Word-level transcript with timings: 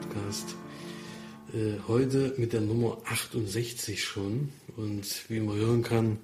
Podcast. 0.00 0.54
Äh, 1.52 1.78
heute 1.88 2.34
mit 2.36 2.52
der 2.52 2.60
Nummer 2.60 2.98
68 3.04 4.02
schon. 4.02 4.50
Und 4.76 5.24
wie 5.28 5.40
man 5.40 5.56
hören 5.56 5.82
kann, 5.82 6.18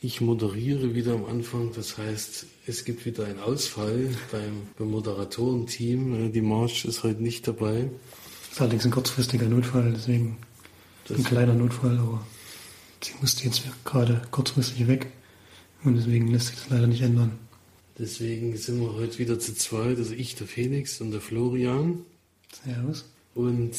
ich 0.00 0.20
moderiere 0.20 0.94
wieder 0.94 1.14
am 1.14 1.24
Anfang. 1.24 1.72
Das 1.74 1.98
heißt, 1.98 2.46
es 2.66 2.84
gibt 2.84 3.04
wieder 3.04 3.24
einen 3.26 3.40
Ausfall 3.40 4.10
beim, 4.30 4.62
beim 4.78 4.90
Moderatorenteam. 4.90 6.26
Äh, 6.26 6.30
die 6.30 6.40
March 6.40 6.84
ist 6.84 7.02
heute 7.02 7.22
nicht 7.22 7.48
dabei. 7.48 7.90
Das 8.44 8.52
ist 8.52 8.60
allerdings 8.60 8.84
ein 8.84 8.90
kurzfristiger 8.90 9.46
Notfall, 9.46 9.92
deswegen 9.94 10.36
das 11.08 11.18
ein 11.18 11.24
kleiner 11.24 11.54
Notfall, 11.54 11.98
aber 11.98 12.24
sie 13.02 13.14
musste 13.20 13.44
jetzt 13.44 13.62
gerade 13.84 14.22
kurzfristig 14.30 14.86
weg. 14.86 15.08
Und 15.84 15.96
deswegen 15.96 16.28
lässt 16.28 16.48
sich 16.48 16.56
das 16.56 16.70
leider 16.70 16.86
nicht 16.86 17.02
ändern. 17.02 17.38
Deswegen 17.98 18.56
sind 18.56 18.80
wir 18.80 18.92
heute 18.94 19.18
wieder 19.18 19.38
zu 19.38 19.54
zweit, 19.54 19.98
also 19.98 20.14
ich, 20.14 20.34
der 20.36 20.46
Felix 20.46 21.00
und 21.00 21.10
der 21.10 21.20
Florian. 21.20 22.04
Servus. 22.54 23.04
Und 23.34 23.72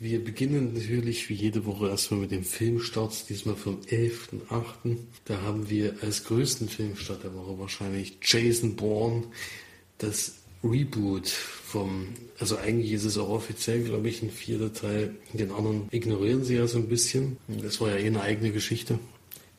wir 0.00 0.22
beginnen 0.24 0.74
natürlich 0.74 1.28
wie 1.28 1.34
jede 1.34 1.64
Woche 1.64 1.88
erstmal 1.88 2.20
mit 2.20 2.30
dem 2.30 2.44
Filmstart, 2.44 3.28
diesmal 3.28 3.54
vom 3.54 3.80
11.8. 3.82 4.96
Da 5.24 5.40
haben 5.42 5.70
wir 5.70 5.94
als 6.02 6.24
größten 6.24 6.68
Filmstart 6.68 7.24
der 7.24 7.34
Woche 7.34 7.58
wahrscheinlich 7.58 8.18
Jason 8.22 8.76
Bourne, 8.76 9.24
das 9.98 10.34
Reboot 10.64 11.28
vom, 11.28 12.08
also 12.40 12.56
eigentlich 12.56 12.92
ist 12.92 13.04
es 13.04 13.18
auch 13.18 13.28
offiziell, 13.28 13.84
glaube 13.84 14.08
ich, 14.08 14.22
ein 14.22 14.30
vierter 14.30 14.72
Teil. 14.72 15.14
Den 15.32 15.52
anderen 15.52 15.88
ignorieren 15.90 16.44
sie 16.44 16.56
ja 16.56 16.66
so 16.66 16.78
ein 16.78 16.88
bisschen. 16.88 17.36
Das 17.46 17.80
war 17.80 17.90
ja 17.90 17.96
eh 17.96 18.06
eine 18.06 18.22
eigene 18.22 18.50
Geschichte. 18.50 18.98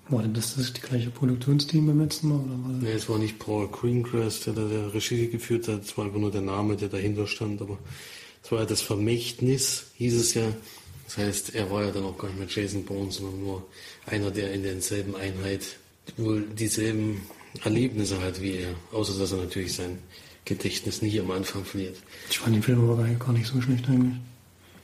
War 0.10 0.24
denn 0.24 0.34
das, 0.34 0.56
das 0.56 0.74
die 0.74 0.82
gleiche 0.82 1.12
Produktionsteam 1.12 1.86
beim 1.86 2.02
letzten 2.02 2.30
Mal? 2.30 2.40
Oder 2.40 2.64
war 2.64 2.72
nee, 2.82 2.92
es 2.92 3.08
war 3.08 3.20
nicht 3.20 3.38
Paul 3.38 3.68
Greengrass, 3.68 4.42
der 4.42 4.54
da 4.54 4.68
der 4.68 4.94
Regie 4.94 5.28
geführt 5.28 5.68
hat. 5.68 5.84
Es 5.84 5.98
war 5.98 6.06
einfach 6.06 6.20
nur 6.20 6.32
der 6.32 6.42
Name, 6.42 6.76
der 6.76 6.90
dahinter 6.90 7.28
stand. 7.28 7.62
Aber 7.62 7.78
es 8.50 8.52
war 8.52 8.62
ja 8.62 8.66
das 8.66 8.82
Vermächtnis, 8.82 9.92
hieß 9.98 10.16
es 10.16 10.34
ja. 10.34 10.52
Das 11.06 11.18
heißt, 11.20 11.54
er 11.54 11.70
war 11.70 11.84
ja 11.84 11.92
dann 11.92 12.04
auch 12.04 12.18
gar 12.18 12.30
nicht 12.30 12.40
mehr 12.40 12.48
Jason 12.50 12.84
Bourne, 12.84 13.12
sondern 13.12 13.44
nur 13.44 13.64
einer, 14.08 14.32
der 14.32 14.52
in 14.54 14.64
derselben 14.64 15.16
Einheit 15.16 15.78
wohl 16.18 16.42
dieselben 16.42 17.22
Erlebnisse 17.64 18.20
hat 18.20 18.42
wie 18.42 18.58
er. 18.58 18.74
Außer, 18.92 19.20
dass 19.20 19.34
er 19.34 19.38
natürlich 19.38 19.74
sein 19.74 20.00
Gedächtnis 20.46 21.04
nicht 21.04 21.20
am 21.20 21.30
Anfang 21.30 21.64
verliert. 21.64 21.98
Ich 22.32 22.40
fand 22.40 22.56
den 22.56 22.64
Film 22.64 22.90
aber 22.90 23.04
gar 23.04 23.34
nicht 23.34 23.46
so 23.46 23.62
schlecht 23.62 23.88
eigentlich. 23.88 24.20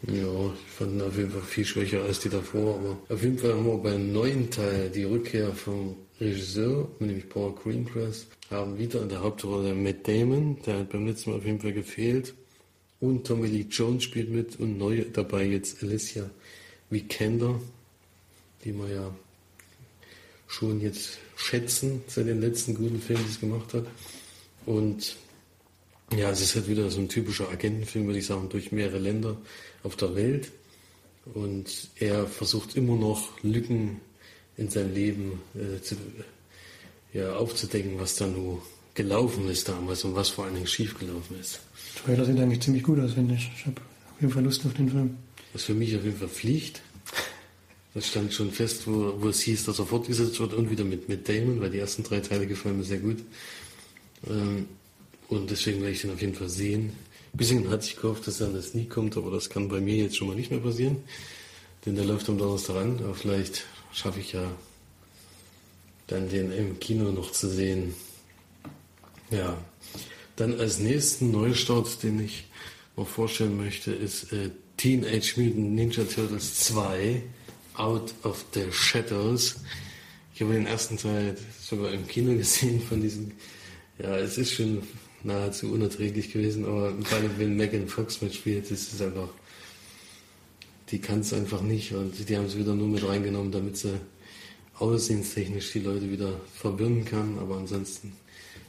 Ja, 0.09 0.53
ich 0.67 0.71
fand 0.77 0.91
ihn 0.91 1.01
auf 1.01 1.17
jeden 1.17 1.31
Fall 1.31 1.41
viel 1.41 1.65
schwächer 1.65 2.03
als 2.03 2.19
die 2.19 2.29
davor, 2.29 2.75
aber 2.75 2.97
auf 3.09 3.23
jeden 3.23 3.39
Fall 3.39 3.53
haben 3.53 3.65
wir 3.65 3.77
beim 3.79 4.13
neuen 4.13 4.51
Teil 4.51 4.91
die 4.91 5.05
Rückkehr 5.05 5.51
vom 5.53 5.95
Regisseur, 6.21 6.87
nämlich 6.99 7.27
Paul 7.29 7.55
Greengrass, 7.55 8.27
haben 8.51 8.77
wieder 8.77 9.01
in 9.01 9.09
der 9.09 9.23
Hauptrolle 9.23 9.73
Matt 9.73 10.07
Damon, 10.07 10.61
der 10.67 10.81
hat 10.81 10.91
beim 10.91 11.07
letzten 11.07 11.31
Mal 11.31 11.37
auf 11.37 11.45
jeden 11.45 11.59
Fall 11.59 11.73
gefehlt, 11.73 12.35
und 13.05 13.25
Tommy 13.25 13.47
Lee 13.47 13.65
Jones 13.69 14.03
spielt 14.03 14.29
mit 14.29 14.59
und 14.59 14.77
neu 14.77 15.05
dabei 15.13 15.45
jetzt 15.45 15.83
Alicia 15.83 16.29
Vikander, 16.89 17.59
die 18.63 18.73
wir 18.73 18.89
ja 18.89 19.15
schon 20.47 20.81
jetzt 20.81 21.19
schätzen 21.35 22.03
seit 22.07 22.27
den 22.27 22.41
letzten 22.41 22.75
guten 22.75 22.99
Filmen, 22.99 23.23
die 23.25 23.31
es 23.31 23.39
gemacht 23.39 23.73
hat. 23.73 23.85
Und 24.65 25.15
ja, 26.15 26.29
es 26.29 26.41
ist 26.41 26.55
halt 26.55 26.67
wieder 26.67 26.89
so 26.89 26.99
ein 26.99 27.09
typischer 27.09 27.49
Agentenfilm, 27.49 28.05
würde 28.05 28.19
ich 28.19 28.25
sagen, 28.25 28.49
durch 28.49 28.71
mehrere 28.71 28.99
Länder 28.99 29.37
auf 29.83 29.95
der 29.95 30.15
Welt. 30.15 30.51
Und 31.33 31.89
er 31.95 32.27
versucht 32.27 32.75
immer 32.75 32.95
noch 32.95 33.29
Lücken 33.41 33.99
in 34.57 34.69
seinem 34.69 34.93
Leben 34.93 35.41
äh, 35.55 35.81
zu, 35.81 35.95
ja, 37.13 37.35
aufzudecken, 37.35 37.99
was 37.99 38.15
da 38.15 38.27
nur 38.27 38.61
gelaufen 38.93 39.49
ist 39.49 39.67
damals 39.67 40.03
und 40.03 40.15
was 40.15 40.29
vor 40.29 40.45
allen 40.45 40.55
Dingen 40.55 40.67
schiefgelaufen 40.67 41.39
ist. 41.39 41.59
Trailer 42.05 42.25
sieht 42.25 42.39
eigentlich 42.39 42.61
ziemlich 42.61 42.83
gut 42.83 42.99
aus, 42.99 43.13
finde 43.13 43.33
ich. 43.33 43.49
Ich 43.57 43.65
habe 43.65 43.81
auf 43.81 44.21
jeden 44.21 44.31
Fall 44.31 44.43
Lust 44.43 44.65
auf 44.65 44.73
den 44.73 44.89
Film. 44.89 45.17
Was 45.53 45.63
für 45.63 45.73
mich 45.73 45.95
auf 45.95 46.03
jeden 46.03 46.17
Fall 46.17 46.27
fliegt. 46.27 46.81
Das 47.95 48.07
stand 48.07 48.33
schon 48.33 48.51
fest, 48.51 48.85
wo, 48.85 49.21
wo 49.21 49.29
es 49.29 49.41
hieß, 49.41 49.65
dass 49.65 49.79
er 49.79 49.85
fortgesetzt 49.85 50.39
wird 50.39 50.53
und 50.53 50.69
wieder 50.69 50.83
mit, 50.83 51.09
mit 51.09 51.27
Damon, 51.27 51.61
weil 51.61 51.71
die 51.71 51.79
ersten 51.79 52.03
drei 52.03 52.19
Teile 52.19 52.45
gefallen 52.45 52.77
mir 52.77 52.83
sehr 52.83 52.99
gut. 52.99 53.17
Ähm, 54.27 54.67
und 55.29 55.49
deswegen 55.49 55.79
werde 55.79 55.93
ich 55.93 56.01
den 56.01 56.11
auf 56.11 56.21
jeden 56.21 56.35
Fall 56.35 56.49
sehen. 56.49 56.91
Ein 57.33 57.37
bisschen 57.37 57.69
hatte 57.69 57.85
ich 57.85 57.95
gehofft, 57.95 58.27
dass 58.27 58.39
er 58.39 58.47
an 58.47 58.53
das 58.53 58.73
nie 58.73 58.85
kommt, 58.85 59.17
aber 59.17 59.31
das 59.31 59.49
kann 59.49 59.69
bei 59.69 59.79
mir 59.79 59.95
jetzt 59.95 60.17
schon 60.17 60.27
mal 60.27 60.35
nicht 60.35 60.51
mehr 60.51 60.59
passieren. 60.59 60.97
Denn 61.85 61.95
der 61.95 62.05
läuft 62.05 62.29
am 62.29 62.37
Donnerstag 62.37 62.75
an. 62.75 62.99
Aber 62.99 63.15
vielleicht 63.15 63.65
schaffe 63.93 64.19
ich 64.19 64.33
ja 64.33 64.51
dann 66.07 66.29
den 66.29 66.51
im 66.51 66.79
Kino 66.79 67.11
noch 67.11 67.31
zu 67.31 67.49
sehen. 67.49 67.95
Ja. 69.31 69.57
Dann 70.35 70.59
als 70.59 70.79
nächsten 70.79 71.31
Neustart, 71.31 72.03
den 72.03 72.19
ich 72.19 72.45
noch 72.97 73.07
vorstellen 73.07 73.57
möchte, 73.57 73.91
ist 73.91 74.33
äh, 74.33 74.49
Teenage 74.77 75.33
Mutant 75.37 75.73
Ninja 75.73 76.03
Turtles 76.03 76.55
2 76.55 77.23
Out 77.75 78.13
of 78.23 78.45
the 78.53 78.65
Shadows. 78.71 79.57
Ich 80.33 80.41
habe 80.41 80.53
den 80.53 80.65
ersten 80.65 80.97
Teil 80.97 81.37
sogar 81.61 81.91
im 81.91 82.07
Kino 82.07 82.35
gesehen 82.35 82.81
von 82.81 83.01
diesem. 83.01 83.31
Ja, 83.97 84.17
es 84.17 84.37
ist 84.37 84.53
schon 84.53 84.83
nahezu 85.23 85.71
unerträglich 85.71 86.31
gewesen, 86.33 86.65
aber 86.65 86.93
allem, 87.11 87.31
wenn 87.37 87.55
Megan 87.55 87.87
Fox 87.87 88.21
mitspielt, 88.21 88.69
ist 88.69 88.93
es 88.93 89.01
einfach, 89.01 89.29
die 90.91 90.99
kann 90.99 91.21
es 91.21 91.33
einfach 91.33 91.61
nicht 91.61 91.93
und 91.93 92.27
die 92.29 92.37
haben 92.37 92.45
es 92.45 92.57
wieder 92.57 92.75
nur 92.75 92.89
mit 92.89 93.07
reingenommen, 93.07 93.51
damit 93.51 93.77
sie 93.77 93.99
aussehenstechnisch 94.77 95.71
die 95.71 95.79
Leute 95.79 96.11
wieder 96.11 96.41
verwirren 96.53 97.05
kann, 97.05 97.39
aber 97.39 97.55
ansonsten 97.55 98.13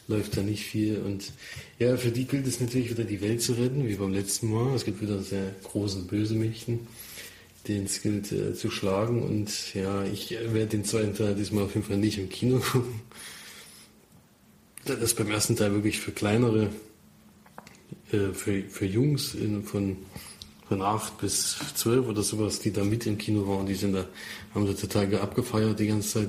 läuft 0.09 0.37
da 0.37 0.43
nicht 0.43 0.65
viel 0.65 0.99
und 0.99 1.33
ja, 1.79 1.97
für 1.97 2.11
die 2.11 2.27
gilt 2.27 2.47
es 2.47 2.61
natürlich 2.61 2.91
wieder 2.91 3.05
die 3.05 3.21
Welt 3.21 3.43
zu 3.43 3.55
retten, 3.55 3.89
wie 3.89 3.97
beim 3.97 4.13
letzten 4.13 4.51
Mal. 4.51 4.75
Es 4.75 4.85
gibt 4.85 5.01
wieder 5.01 5.21
sehr 5.23 5.55
großen 5.65 6.07
Bösemächten, 6.07 6.87
den 7.67 7.85
es 7.85 8.03
gilt 8.03 8.31
äh, 8.33 8.55
zu 8.55 8.71
schlagen 8.71 9.23
und 9.23 9.75
ja, 9.75 10.05
ich 10.05 10.31
werde 10.31 10.67
den 10.67 10.85
zweiten 10.85 11.15
Teil 11.15 11.35
diesmal 11.35 11.65
auf 11.65 11.75
jeden 11.75 11.87
Fall 11.87 11.99
nicht 11.99 12.19
im 12.19 12.29
Kino 12.29 12.59
gucken 12.73 13.01
das 14.87 15.01
ist 15.01 15.17
beim 15.17 15.31
ersten 15.31 15.57
Teil 15.57 15.73
wirklich 15.75 16.01
für 16.01 16.13
kleinere, 16.13 16.71
äh, 18.13 18.33
für, 18.33 18.63
für 18.63 18.87
Jungs 18.87 19.35
in, 19.35 19.65
von, 19.65 19.97
von 20.69 20.81
8 20.81 21.19
bis 21.19 21.57
12 21.75 22.09
oder 22.09 22.23
sowas, 22.23 22.61
die 22.61 22.73
da 22.73 22.85
mit 22.85 23.07
im 23.07 23.19
Kino 23.19 23.47
waren, 23.47 23.67
die 23.67 23.75
sind 23.75 23.93
da, 23.93 24.07
haben 24.55 24.67
da 24.67 24.73
total 24.73 25.15
abgefeiert 25.17 25.79
die 25.79 25.89
ganze 25.89 26.09
Zeit. 26.09 26.29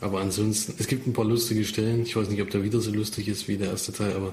Aber 0.00 0.20
ansonsten, 0.20 0.74
es 0.78 0.86
gibt 0.86 1.06
ein 1.06 1.12
paar 1.12 1.26
lustige 1.26 1.64
Stellen. 1.64 2.02
Ich 2.02 2.16
weiß 2.16 2.30
nicht, 2.30 2.40
ob 2.40 2.50
der 2.50 2.62
wieder 2.62 2.80
so 2.80 2.90
lustig 2.90 3.28
ist 3.28 3.48
wie 3.48 3.56
der 3.56 3.70
erste 3.70 3.92
Teil, 3.92 4.14
aber 4.14 4.32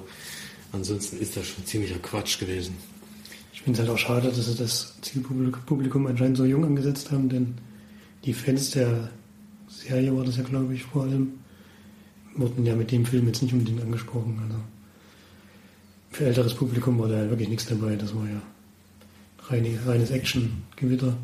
ansonsten 0.72 1.18
ist 1.18 1.36
das 1.36 1.48
schon 1.48 1.66
ziemlicher 1.66 2.00
Quatsch 2.00 2.40
gewesen. 2.40 2.76
Ich 3.54 3.62
finde 3.62 3.82
es 3.82 3.88
halt 3.88 3.96
auch 3.96 4.00
schade, 4.00 4.30
dass 4.30 4.46
sie 4.46 4.56
das 4.56 4.94
Zielpublikum 5.02 6.08
anscheinend 6.08 6.38
so 6.38 6.46
jung 6.46 6.64
angesetzt 6.64 7.12
haben, 7.12 7.28
denn 7.28 7.56
die 8.24 8.34
Fans 8.34 8.72
der 8.72 9.10
Serie 9.68 10.16
war 10.16 10.24
das 10.24 10.38
ja, 10.38 10.44
glaube 10.44 10.74
ich, 10.74 10.84
vor 10.84 11.04
allem, 11.04 11.34
wurden 12.36 12.66
ja 12.66 12.76
mit 12.76 12.92
dem 12.92 13.06
Film 13.06 13.28
jetzt 13.28 13.42
nicht 13.42 13.54
unbedingt 13.54 13.82
angesprochen. 13.82 14.40
Also 14.44 14.60
für 16.12 16.26
älteres 16.26 16.54
Publikum 16.54 16.98
war 17.00 17.10
da 17.10 17.30
wirklich 17.30 17.50
nichts 17.50 17.66
dabei. 17.66 17.96
Das 17.96 18.16
war 18.16 18.26
ja 18.26 18.42
reine, 19.50 19.78
reines 19.86 20.12
Action-Gewitter 20.12 21.18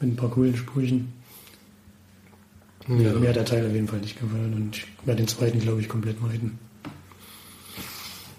mit 0.00 0.12
ein 0.12 0.16
paar 0.16 0.30
coolen 0.30 0.56
Sprüchen. 0.56 1.12
Ja. 2.88 3.12
Mir 3.12 3.28
hat 3.28 3.36
der 3.36 3.44
Teil 3.44 3.66
auf 3.66 3.72
jeden 3.74 3.86
Fall 3.86 4.00
nicht 4.00 4.18
gefallen 4.18 4.54
und 4.54 4.76
ich 4.76 4.86
werde 5.04 5.22
den 5.22 5.28
zweiten, 5.28 5.60
glaube 5.60 5.80
ich, 5.80 5.88
komplett 5.88 6.22
meiden. 6.22 6.58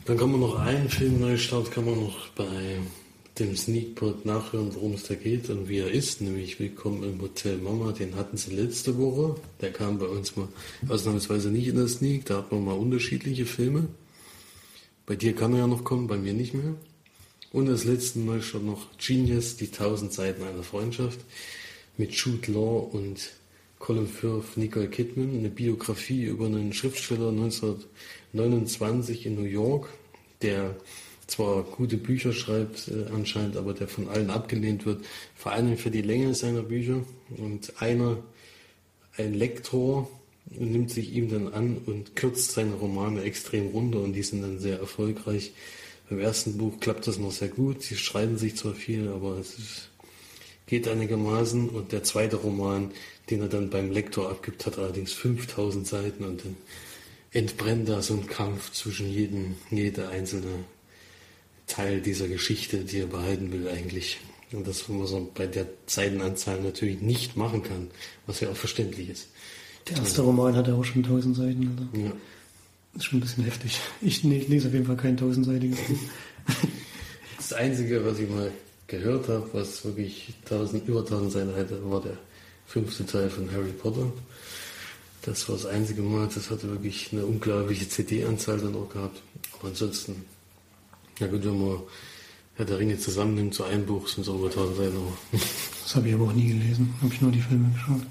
Dann 0.06 0.18
kann 0.18 0.32
man 0.32 0.40
noch 0.40 0.58
einen 0.58 0.90
Film 0.90 1.20
Neustart 1.20 1.70
kann 1.72 1.86
man 1.86 2.00
noch 2.00 2.30
bei 2.30 2.80
dem 3.38 3.56
Sneakpot 3.56 4.26
nachhören, 4.26 4.74
worum 4.74 4.94
es 4.94 5.04
da 5.04 5.14
geht 5.14 5.52
und 5.52 5.70
wie 5.70 5.78
er 5.78 5.92
ist, 5.92 6.22
nämlich 6.22 6.60
Willkommen 6.60 7.04
im 7.04 7.22
Hotel 7.22 7.58
Mama. 7.58 7.92
Den 7.92 8.16
hatten 8.16 8.36
sie 8.38 8.56
letzte 8.56 8.98
Woche. 8.98 9.40
Der 9.62 9.72
kam 9.72 10.00
bei 10.00 10.08
uns 10.08 10.36
mal 10.36 10.48
ausnahmsweise 10.88 11.52
nicht 11.52 11.68
in 11.68 11.76
der 11.76 11.88
Sneak. 11.88 12.26
Da 12.26 12.38
hat 12.38 12.52
man 12.52 12.66
mal 12.66 12.74
unterschiedliche 12.74 13.46
Filme. 13.46 13.88
Bei 15.06 15.16
dir 15.16 15.36
kann 15.36 15.54
er 15.54 15.60
ja 15.60 15.68
noch 15.68 15.84
kommen, 15.84 16.08
bei 16.08 16.18
mir 16.18 16.34
nicht 16.34 16.56
mehr. 16.56 16.74
Und 17.52 17.68
das 17.68 17.84
letzte 17.84 18.18
Mal 18.18 18.42
schon 18.42 18.66
noch 18.66 18.88
Genius, 18.98 19.58
die 19.58 19.70
tausend 19.70 20.12
Seiten 20.12 20.44
einer 20.44 20.64
Freundschaft 20.64 21.20
mit 21.98 22.14
Jude 22.14 22.52
Law 22.52 22.90
und 22.92 23.30
Colin 23.80 24.08
Firth, 24.08 24.58
Nicole 24.58 24.90
Kidman, 24.90 25.38
eine 25.38 25.50
Biografie 25.50 26.26
über 26.26 26.46
einen 26.46 26.74
Schriftsteller 26.74 27.30
1929 27.30 29.26
in 29.26 29.36
New 29.36 29.44
York, 29.44 29.90
der 30.42 30.76
zwar 31.28 31.64
gute 31.64 31.98
Bücher 31.98 32.34
schreibt 32.34 32.88
äh, 32.90 33.06
anscheinend, 33.14 33.56
aber 33.58 33.74
der 33.74 33.88
von 33.88 34.10
allen 34.10 34.30
abgelehnt 34.30 34.86
wird, 34.86 35.06
vor 35.36 35.54
allem 35.54 35.78
für 35.78 35.92
die 35.92 36.02
Länge 36.02 36.36
seiner 36.36 36.62
Bücher. 36.64 37.04
Und 37.38 37.82
einer, 37.82 38.18
ein 39.18 39.34
Lektor, 39.34 40.10
nimmt 40.52 40.90
sich 40.90 41.14
ihm 41.14 41.30
dann 41.30 41.54
an 41.54 41.78
und 41.86 42.16
kürzt 42.16 42.52
seine 42.52 42.74
Romane 42.74 43.22
extrem 43.22 43.68
runter 43.68 44.02
und 44.02 44.14
die 44.14 44.24
sind 44.24 44.42
dann 44.42 44.60
sehr 44.60 44.80
erfolgreich. 44.80 45.54
Beim 46.10 46.20
ersten 46.20 46.58
Buch 46.58 46.80
klappt 46.80 47.08
das 47.08 47.20
noch 47.20 47.32
sehr 47.32 47.50
gut. 47.50 47.84
Sie 47.84 47.96
schreiben 47.96 48.38
sich 48.38 48.56
zwar 48.56 48.74
viel, 48.74 49.10
aber 49.10 49.38
es 49.38 49.60
ist, 49.60 49.90
geht 50.70 50.88
einigermaßen. 50.88 51.70
Und 51.70 51.92
der 51.92 52.04
zweite 52.04 52.38
Roman, 52.38 52.92
den 53.30 53.42
er 53.42 53.48
dann 53.48 53.70
beim 53.70 53.92
Lektor 53.92 54.30
abgibt, 54.30 54.66
hat 54.66 54.78
allerdings 54.78 55.12
5000 55.14 55.86
Seiten 55.86 56.24
und 56.24 56.46
dann 56.46 56.56
entbrennt 57.32 57.90
da 57.90 58.02
so 58.02 58.14
ein 58.16 58.28
Kampf 58.28 58.72
zwischen 58.72 59.12
jedem, 59.12 59.56
jeder 59.72 60.10
einzelne 60.10 60.66
Teil 61.68 62.02
dieser 62.02 62.28
Geschichte, 62.28 62.80
die 62.80 63.00
er 63.00 63.08
behalten 63.08 63.52
will 63.52 63.68
eigentlich. 63.68 64.20
Und 64.52 64.68
das, 64.68 64.86
was 64.88 65.12
er 65.12 65.22
bei 65.22 65.46
der 65.46 65.68
Seitenanzahl 65.86 66.60
natürlich 66.62 67.02
nicht 67.02 67.38
machen 67.38 67.62
kann, 67.62 67.90
was 68.26 68.40
ja 68.40 68.50
auch 68.50 68.56
verständlich 68.56 69.10
ist. 69.10 69.28
Der 69.88 69.98
erste 69.98 70.22
Roman 70.22 70.56
hat 70.56 70.68
ja 70.68 70.74
auch 70.74 70.84
schon 70.84 71.04
1000 71.04 71.36
Seiten. 71.36 71.90
Also. 71.92 72.06
Ja. 72.06 72.12
Das 72.94 73.04
ist 73.04 73.06
schon 73.06 73.20
ein 73.20 73.22
bisschen 73.22 73.44
heftig. 73.44 73.80
Ich 74.02 74.24
lese 74.24 74.68
auf 74.68 74.74
jeden 74.74 74.86
Fall 74.86 74.98
kein 74.98 75.18
tausendseitiges 75.18 75.80
Buch. 75.80 76.00
Das 77.38 77.54
Einzige, 77.54 78.04
was 78.04 78.18
ich 78.18 78.28
mal 78.28 78.52
gehört 78.90 79.30
habe, 79.30 79.50
was 79.54 79.86
wirklich 79.86 80.34
1000, 80.44 80.88
über 80.88 81.00
1000 81.00 81.32
Seiten 81.32 81.56
hatte, 81.56 81.90
war 81.90 82.02
der 82.02 82.18
fünfte 82.66 83.06
Teil 83.06 83.30
von 83.30 83.52
Harry 83.52 83.72
Potter. 83.72 84.12
Das 85.22 85.48
war 85.48 85.56
das 85.56 85.66
einzige 85.66 86.02
Mal, 86.02 86.30
das 86.34 86.50
hatte 86.50 86.70
wirklich 86.70 87.10
eine 87.12 87.26
unglaubliche 87.26 87.88
CD-Anzahl 87.88 88.60
dann 88.60 88.76
auch 88.76 88.90
gehabt. 88.90 89.22
Aber 89.58 89.70
ansonsten, 89.70 90.26
ja 91.20 91.28
gut, 91.28 91.46
wenn 91.46 91.60
man 91.60 91.82
Herr 92.56 92.66
der 92.66 92.80
Ringe 92.80 92.98
zusammennimmt 92.98 93.54
zu 93.54 93.64
einem 93.64 93.86
Buch, 93.86 94.08
sind 94.08 94.22
es 94.22 94.28
über 94.28 94.48
1000 94.48 94.78
Seiten. 94.78 94.98
Das 95.84 95.96
habe 95.96 96.08
ich 96.10 96.14
aber 96.14 96.26
auch 96.26 96.34
nie 96.34 96.50
gelesen, 96.50 96.94
habe 97.02 97.12
ich 97.12 97.20
nur 97.20 97.32
die 97.32 97.42
Filme 97.42 97.72
geschaut. 97.74 98.06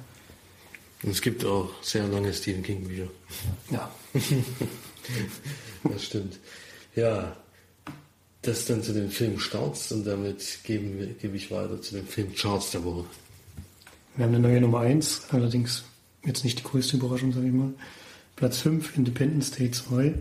Und 1.04 1.10
es 1.10 1.22
gibt 1.22 1.44
auch 1.44 1.70
sehr 1.80 2.08
lange 2.08 2.34
Stephen 2.34 2.64
King 2.64 2.82
Bücher. 2.82 3.06
Ja. 3.70 3.88
das 5.84 6.04
stimmt. 6.04 6.40
Ja, 6.96 7.36
das 8.42 8.66
dann 8.66 8.82
zu 8.82 8.92
den 8.92 9.10
Filmstarts 9.10 9.92
und 9.92 10.06
damit 10.06 10.60
geben, 10.64 11.16
gebe 11.20 11.36
ich 11.36 11.50
weiter 11.50 11.80
zu 11.80 11.96
den 11.96 12.06
Filmcharts 12.06 12.70
der 12.70 12.84
Woche. 12.84 13.04
Wir 14.16 14.24
haben 14.26 14.34
eine 14.34 14.48
neue 14.48 14.60
Nummer 14.60 14.80
1, 14.80 15.28
allerdings 15.30 15.84
jetzt 16.24 16.44
nicht 16.44 16.58
die 16.58 16.64
größte 16.64 16.96
Überraschung, 16.96 17.32
sage 17.32 17.46
ich 17.46 17.52
mal. 17.52 17.72
Platz 18.36 18.58
5, 18.58 18.96
Independence 18.96 19.50
Day 19.50 19.70
2. 19.70 20.14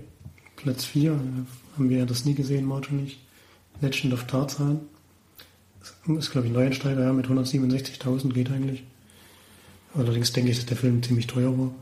Platz 0.56 0.86
4, 0.86 1.12
haben 1.12 1.90
wir 1.90 2.06
das 2.06 2.26
nie 2.26 2.34
gesehen, 2.34 2.66
Marge 2.66 2.96
nicht. 2.96 3.20
Legend 3.82 4.14
of 4.14 4.26
Tarzan. 4.26 4.82
Das 5.80 6.18
ist, 6.18 6.32
glaube 6.32 6.48
ich, 6.48 6.52
ein 6.52 6.56
Neuensteiger, 6.56 7.04
ja, 7.04 7.14
mit 7.14 7.28
167.000 7.28 8.34
geht 8.34 8.52
eigentlich. 8.52 8.84
Allerdings 9.94 10.34
denke 10.34 10.52
ich, 10.52 10.58
dass 10.58 10.66
der 10.66 10.78
Film 10.78 11.02
ziemlich 11.04 11.28
teuer 11.28 11.58
war. 11.58 11.74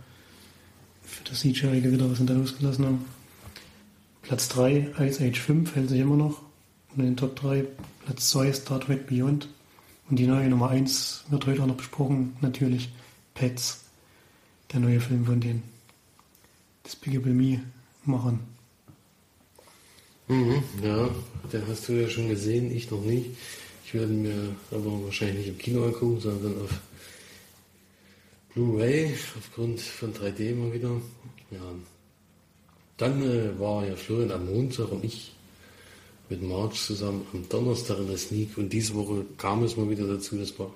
Für 1.03 1.23
das 1.23 1.39
CGI-Gewitter, 1.39 2.09
was 2.09 2.17
sie 2.17 2.25
da 2.25 2.33
losgelassen 2.33 2.85
haben. 2.85 3.05
Platz 4.27 4.49
3, 4.49 4.93
Ice 5.01 5.23
Age 5.23 5.39
5, 5.39 5.75
hält 5.75 5.89
sich 5.89 5.99
immer 5.99 6.15
noch. 6.15 6.41
Und 6.91 6.99
in 6.99 7.05
den 7.05 7.17
Top 7.17 7.35
3, 7.35 7.63
Platz 8.05 8.29
2, 8.29 8.53
Star 8.53 8.79
Trek 8.79 9.05
Beyond. 9.05 9.49
Und 10.09 10.17
die 10.17 10.25
neue 10.25 10.49
Nummer 10.49 10.69
1 10.69 11.25
wird 11.29 11.45
heute 11.45 11.61
auch 11.61 11.67
noch 11.67 11.77
besprochen, 11.77 12.35
natürlich 12.41 12.89
Pets. 13.35 13.81
Der 14.73 14.79
neue 14.79 14.99
Film 14.99 15.25
von 15.25 15.39
den 15.39 15.61
Despicable 16.83 17.33
Me 17.33 17.61
machen. 18.03 18.39
Mhm, 20.27 20.63
ja, 20.83 21.07
den 21.53 21.67
hast 21.67 21.87
du 21.87 21.93
ja 21.93 22.09
schon 22.09 22.27
gesehen, 22.27 22.75
ich 22.75 22.89
noch 22.89 23.01
nicht. 23.01 23.29
Ich 23.85 23.93
werde 23.93 24.11
mir 24.11 24.55
aber 24.71 25.03
wahrscheinlich 25.03 25.37
nicht 25.37 25.49
im 25.49 25.57
Kino 25.59 25.85
angucken, 25.85 26.19
sondern 26.19 26.61
auf 26.63 26.79
Blu-ray, 28.55 29.13
aufgrund 29.37 29.81
von 29.81 30.13
3D 30.15 30.55
mal 30.55 30.73
wieder. 30.73 30.99
Ja. 31.51 31.59
Dann 32.97 33.21
äh, 33.23 33.59
war 33.59 33.85
ja 33.85 33.95
Florian 33.95 34.31
am 34.31 34.45
Montag 34.45 34.91
und 34.91 35.03
ich 35.03 35.33
mit 36.29 36.41
March 36.41 36.81
zusammen 36.81 37.25
am 37.33 37.47
Donnerstag 37.49 37.99
in 37.99 38.07
der 38.07 38.17
Sneak 38.17 38.57
und 38.57 38.69
diese 38.71 38.95
Woche 38.95 39.25
kam 39.37 39.63
es 39.63 39.77
mal 39.77 39.89
wieder 39.89 40.07
dazu, 40.07 40.37
dass 40.37 40.57
wir 40.57 40.73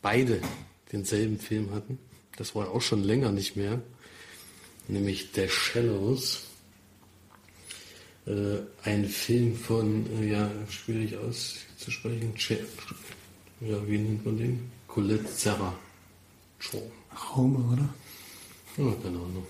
beide 0.00 0.40
denselben 0.90 1.38
Film 1.38 1.72
hatten. 1.72 1.98
Das 2.36 2.54
war 2.54 2.70
auch 2.70 2.80
schon 2.80 3.04
länger 3.04 3.30
nicht 3.30 3.56
mehr, 3.56 3.80
nämlich 4.88 5.28
The 5.34 5.48
Shallows. 5.48 6.44
Äh, 8.26 8.58
ein 8.84 9.06
Film 9.06 9.56
von, 9.56 10.06
äh, 10.20 10.30
ja, 10.30 10.50
schwierig 10.68 11.16
auszusprechen, 11.16 12.34
ja, 13.60 13.88
wie 13.88 13.98
nennt 13.98 14.24
man 14.24 14.38
den? 14.38 14.70
Colette 14.88 15.28
Serra. 15.28 15.74
Raume, 17.30 17.58
oder? 17.72 17.88
Ja, 18.76 18.92
keine 19.02 19.18
Ahnung. 19.18 19.46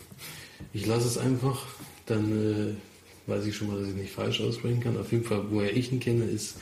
Ich 0.72 0.86
lasse 0.86 1.06
es 1.06 1.18
einfach, 1.18 1.66
dann 2.06 2.32
äh, 2.32 3.30
weiß 3.30 3.44
ich 3.46 3.54
schon 3.54 3.68
mal, 3.68 3.80
dass 3.80 3.88
ich 3.88 3.94
nicht 3.94 4.12
falsch 4.12 4.40
aussprechen 4.40 4.80
kann. 4.80 4.96
Auf 4.96 5.12
jeden 5.12 5.24
Fall, 5.24 5.44
woher 5.50 5.76
ich 5.76 5.92
ihn 5.92 6.00
kenne, 6.00 6.24
ist 6.24 6.56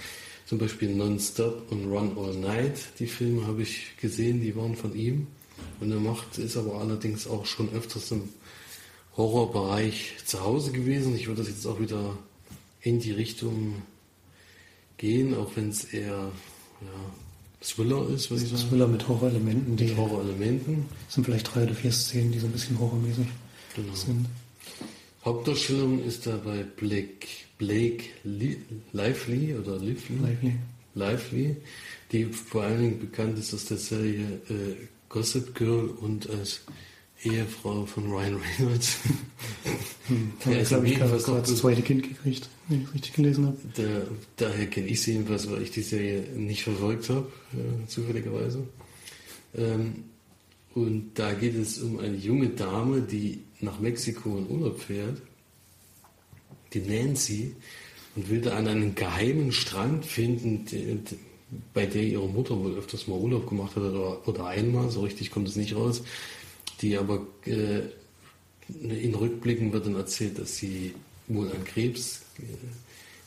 zum 0.46 0.58
Beispiel 0.58 0.94
Non-Stop 0.94 1.70
und 1.70 1.86
Run 1.86 2.18
All 2.18 2.34
Night. 2.34 2.80
Die 2.98 3.06
Filme 3.06 3.46
habe 3.46 3.62
ich 3.62 3.96
gesehen, 4.00 4.40
die 4.40 4.56
waren 4.56 4.74
von 4.74 4.94
ihm. 4.96 5.28
Und 5.78 5.92
er 5.92 6.00
macht, 6.00 6.38
ist 6.38 6.56
aber 6.56 6.80
allerdings 6.80 7.26
auch 7.26 7.46
schon 7.46 7.72
öfters 7.72 8.10
im 8.10 8.28
Horrorbereich 9.16 10.14
zu 10.24 10.40
Hause 10.40 10.72
gewesen. 10.72 11.14
Ich 11.14 11.28
würde 11.28 11.42
das 11.42 11.50
jetzt 11.50 11.66
auch 11.66 11.80
wieder 11.80 12.16
in 12.80 12.98
die 12.98 13.12
Richtung 13.12 13.82
gehen, 14.96 15.34
auch 15.34 15.50
wenn 15.54 15.68
es 15.68 15.84
eher 15.84 16.32
ja, 16.80 17.10
Thriller 17.60 18.08
ist, 18.08 18.30
würde 18.30 18.42
ich 18.42 18.50
sagen. 18.50 18.68
Thriller 18.70 18.88
mit 18.88 19.06
Horrorelementen. 19.06 19.74
Mit 19.76 19.96
Horrorelementen. 19.96 20.86
sind 21.08 21.24
vielleicht 21.24 21.54
drei 21.54 21.62
oder 21.64 21.74
vier 21.74 21.92
Szenen, 21.92 22.32
die 22.32 22.38
so 22.38 22.46
ein 22.46 22.52
bisschen 22.52 22.78
horrormäßig 22.78 23.26
genau. 23.74 23.94
sind. 23.94 24.26
Hauptdarstellung 25.24 26.02
ist 26.04 26.26
da 26.26 26.36
bei 26.36 26.62
Blake, 26.62 27.26
Blake 27.58 28.04
Lively 28.24 29.54
oder 29.54 29.76
Lively? 29.76 30.18
Lively. 30.22 30.56
Lively, 30.94 31.56
die 32.10 32.24
vor 32.24 32.62
allen 32.62 32.80
Dingen 32.80 33.00
bekannt 33.00 33.38
ist 33.38 33.54
aus 33.54 33.66
der 33.66 33.76
Serie 33.76 34.40
äh, 34.48 34.76
Gossip 35.08 35.54
Girl 35.54 35.88
und 36.00 36.28
als 36.30 36.62
Ehefrau 37.22 37.84
von 37.84 38.10
Ryan 38.10 38.40
Reynolds. 38.58 38.98
Hm, 40.06 40.32
ja, 40.46 40.58
also 40.58 40.76
glaube 40.76 40.88
ich, 40.88 40.96
gerade 40.96 41.22
das 41.22 41.56
zweite 41.56 41.82
Kind 41.82 42.02
gekriegt, 42.02 42.48
wenn 42.68 42.82
ich 42.82 42.94
richtig 42.94 43.12
gelesen 43.12 43.46
habe. 43.46 43.58
Da, 43.76 44.46
daher 44.46 44.66
kenne 44.66 44.88
ich 44.88 45.02
sie 45.02 45.12
jedenfalls, 45.12 45.48
weil 45.50 45.62
ich 45.62 45.70
die 45.70 45.82
Serie 45.82 46.22
nicht 46.34 46.64
verfolgt 46.64 47.10
habe, 47.10 47.30
äh, 47.52 47.86
zufälligerweise. 47.86 48.66
Ähm, 49.54 50.04
und 50.74 51.10
da 51.14 51.32
geht 51.34 51.56
es 51.56 51.78
um 51.78 51.98
eine 51.98 52.16
junge 52.16 52.48
Dame, 52.48 53.02
die 53.02 53.40
nach 53.62 53.80
Mexiko 53.80 54.38
in 54.38 54.48
Urlaub 54.48 54.80
fährt, 54.80 55.20
die 56.72 56.80
Nancy, 56.80 57.54
und 58.16 58.28
will 58.28 58.40
da 58.40 58.56
an 58.56 58.66
einen 58.66 58.94
geheimen 58.94 59.52
Strand 59.52 60.04
finden, 60.04 60.66
bei 61.72 61.86
der 61.86 62.02
ihre 62.02 62.28
Mutter 62.28 62.58
wohl 62.58 62.76
öfters 62.76 63.06
mal 63.06 63.18
Urlaub 63.18 63.48
gemacht 63.48 63.76
hat 63.76 63.82
oder, 63.82 64.26
oder 64.26 64.46
einmal, 64.46 64.90
so 64.90 65.02
richtig 65.02 65.30
kommt 65.30 65.48
es 65.48 65.56
nicht 65.56 65.74
raus, 65.74 66.02
die 66.80 66.96
aber 66.96 67.26
äh, 67.44 67.82
in 68.68 69.14
Rückblicken 69.14 69.72
wird 69.72 69.86
dann 69.86 69.96
erzählt, 69.96 70.38
dass 70.38 70.56
sie 70.56 70.94
wohl 71.28 71.50
an 71.50 71.64
Krebs 71.64 72.22
äh, 72.38 72.42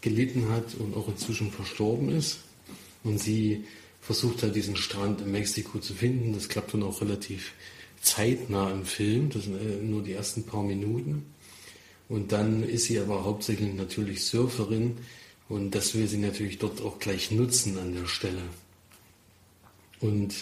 gelitten 0.02 0.50
hat 0.50 0.76
und 0.76 0.96
auch 0.96 1.08
inzwischen 1.08 1.52
verstorben 1.52 2.10
ist. 2.10 2.40
Und 3.04 3.20
sie 3.20 3.66
versucht 4.02 4.44
halt 4.44 4.56
diesen 4.56 4.76
Strand 4.76 5.22
in 5.22 5.32
Mexiko 5.32 5.80
zu 5.80 5.94
finden. 5.94 6.34
Das 6.34 6.50
klappt 6.50 6.74
dann 6.74 6.84
auch 6.84 7.02
relativ 7.02 7.54
zeitnah 8.04 8.70
im 8.70 8.86
Film. 8.86 9.30
Das 9.30 9.46
sind 9.46 9.56
äh, 9.56 9.82
nur 9.82 10.04
die 10.04 10.14
ersten 10.14 10.44
paar 10.44 10.64
Minuten. 10.64 11.26
Und 12.10 12.32
dann 12.32 12.64
ist 12.64 12.86
sie 12.86 13.00
aber 13.00 13.24
hauptsächlich 13.24 13.74
natürlich 13.74 14.24
Surferin 14.26 14.98
und 15.50 15.72
das 15.72 15.96
will 15.96 16.08
sie 16.08 16.18
natürlich 16.18 16.60
dort 16.60 16.82
auch 16.82 17.00
gleich 17.00 17.32
nutzen 17.32 17.78
an 17.80 17.96
der 17.96 18.06
Stelle. 18.06 18.42
Und 20.00 20.34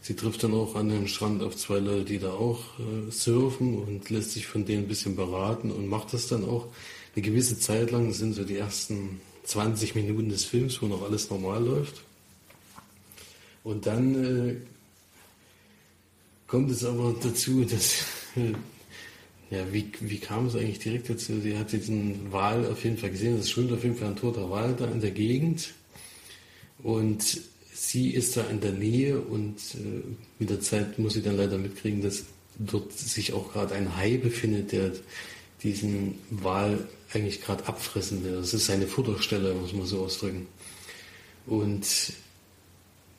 sie 0.00 0.14
trifft 0.14 0.44
dann 0.44 0.54
auch 0.54 0.76
an 0.76 0.88
dem 0.88 1.08
Strand 1.08 1.42
auf 1.42 1.56
zwei 1.56 1.78
Leute, 1.78 2.04
die 2.04 2.18
da 2.18 2.32
auch 2.32 2.60
äh, 2.78 3.10
surfen 3.10 3.78
und 3.78 4.08
lässt 4.10 4.32
sich 4.32 4.46
von 4.46 4.64
denen 4.64 4.84
ein 4.84 4.88
bisschen 4.88 5.16
beraten 5.16 5.70
und 5.70 5.88
macht 5.88 6.14
das 6.14 6.28
dann 6.28 6.44
auch 6.44 6.68
eine 7.14 7.22
gewisse 7.22 7.58
Zeit 7.58 7.90
lang. 7.90 8.12
Sind 8.12 8.34
so 8.34 8.44
die 8.44 8.56
ersten 8.56 9.20
20 9.44 9.94
Minuten 9.96 10.28
des 10.28 10.44
Films, 10.44 10.80
wo 10.80 10.86
noch 10.86 11.02
alles 11.02 11.28
normal 11.28 11.64
läuft. 11.64 12.02
Und 13.64 13.86
dann 13.86 14.14
äh, 14.14 14.56
kommt 16.46 16.70
es 16.70 16.84
aber 16.84 17.14
dazu, 17.22 17.64
dass, 17.64 18.04
ja, 19.50 19.72
wie, 19.72 19.90
wie 20.00 20.18
kam 20.18 20.46
es 20.46 20.56
eigentlich 20.56 20.78
direkt 20.78 21.10
dazu? 21.10 21.40
Sie 21.40 21.56
hat 21.56 21.72
diesen 21.72 22.32
Wal 22.32 22.66
auf 22.66 22.84
jeden 22.84 22.98
Fall 22.98 23.10
gesehen, 23.10 23.38
es 23.38 23.50
schwimmt 23.50 23.72
auf 23.72 23.82
jeden 23.82 23.96
Fall 23.96 24.08
ein 24.08 24.16
toter 24.16 24.50
Wal 24.50 24.74
da 24.74 24.86
in 24.86 25.00
der 25.00 25.10
Gegend. 25.10 25.74
Und 26.82 27.40
sie 27.72 28.10
ist 28.10 28.36
da 28.36 28.44
in 28.44 28.60
der 28.60 28.72
Nähe 28.72 29.18
und 29.18 29.56
äh, 29.74 30.02
mit 30.38 30.50
der 30.50 30.60
Zeit 30.60 30.98
muss 30.98 31.14
sie 31.14 31.22
dann 31.22 31.36
leider 31.36 31.58
mitkriegen, 31.58 32.02
dass 32.02 32.24
dort 32.58 32.92
sich 32.92 33.32
auch 33.32 33.52
gerade 33.52 33.74
ein 33.74 33.96
Hai 33.96 34.16
befindet, 34.16 34.72
der 34.72 34.92
diesen 35.62 36.18
Wal 36.30 36.86
eigentlich 37.12 37.42
gerade 37.42 37.66
abfressen 37.66 38.24
will. 38.24 38.36
Das 38.36 38.54
ist 38.54 38.66
seine 38.66 38.86
Futterstelle, 38.86 39.54
muss 39.54 39.72
man 39.72 39.86
so 39.86 40.04
ausdrücken. 40.04 40.46
Und 41.46 41.86